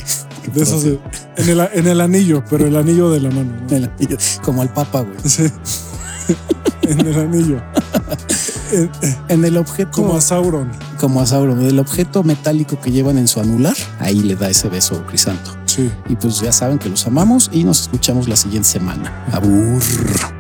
De 0.55 0.63
esos 0.63 0.85
en, 0.85 1.01
el, 1.49 1.61
en 1.73 1.87
el 1.87 2.01
anillo, 2.03 2.45
pero 2.51 2.67
el 2.67 2.77
anillo 2.77 3.11
de 3.11 3.21
la 3.21 3.31
mano. 3.31 3.53
El 3.71 3.85
anillo, 3.85 4.19
como 4.43 4.63
al 4.63 4.73
papa, 4.73 5.01
güey. 5.01 5.17
Sí. 5.25 5.45
en 6.83 7.01
el 7.01 7.19
anillo. 7.19 7.63
en, 9.29 9.45
el 9.45 9.57
objeto. 9.57 9.91
Como 9.91 10.17
a 10.17 10.21
Sauron. 10.21 10.71
Como 11.01 11.21
a 11.21 11.27
Sauron. 11.27 11.63
El 11.63 11.79
objeto 11.79 12.23
metálico 12.23 12.81
que 12.81 12.91
llevan 12.91 13.19
en 13.19 13.29
su 13.29 13.41
anular, 13.41 13.77
ahí 13.99 14.21
le 14.21 14.37
da 14.37 14.51
ese 14.51 14.69
beso 14.69 15.05
Crisanto. 15.07 15.64
Y 16.09 16.17
pues 16.17 16.41
ya 16.41 16.53
saben 16.53 16.79
que 16.79 16.89
los 16.89 17.07
amamos 17.07 17.51
y 17.53 17.65
nos 17.65 17.83
escuchamos 17.83 18.29
la 18.29 18.37
siguiente 18.37 18.69
semana. 18.69 19.25
Abur. 19.33 20.34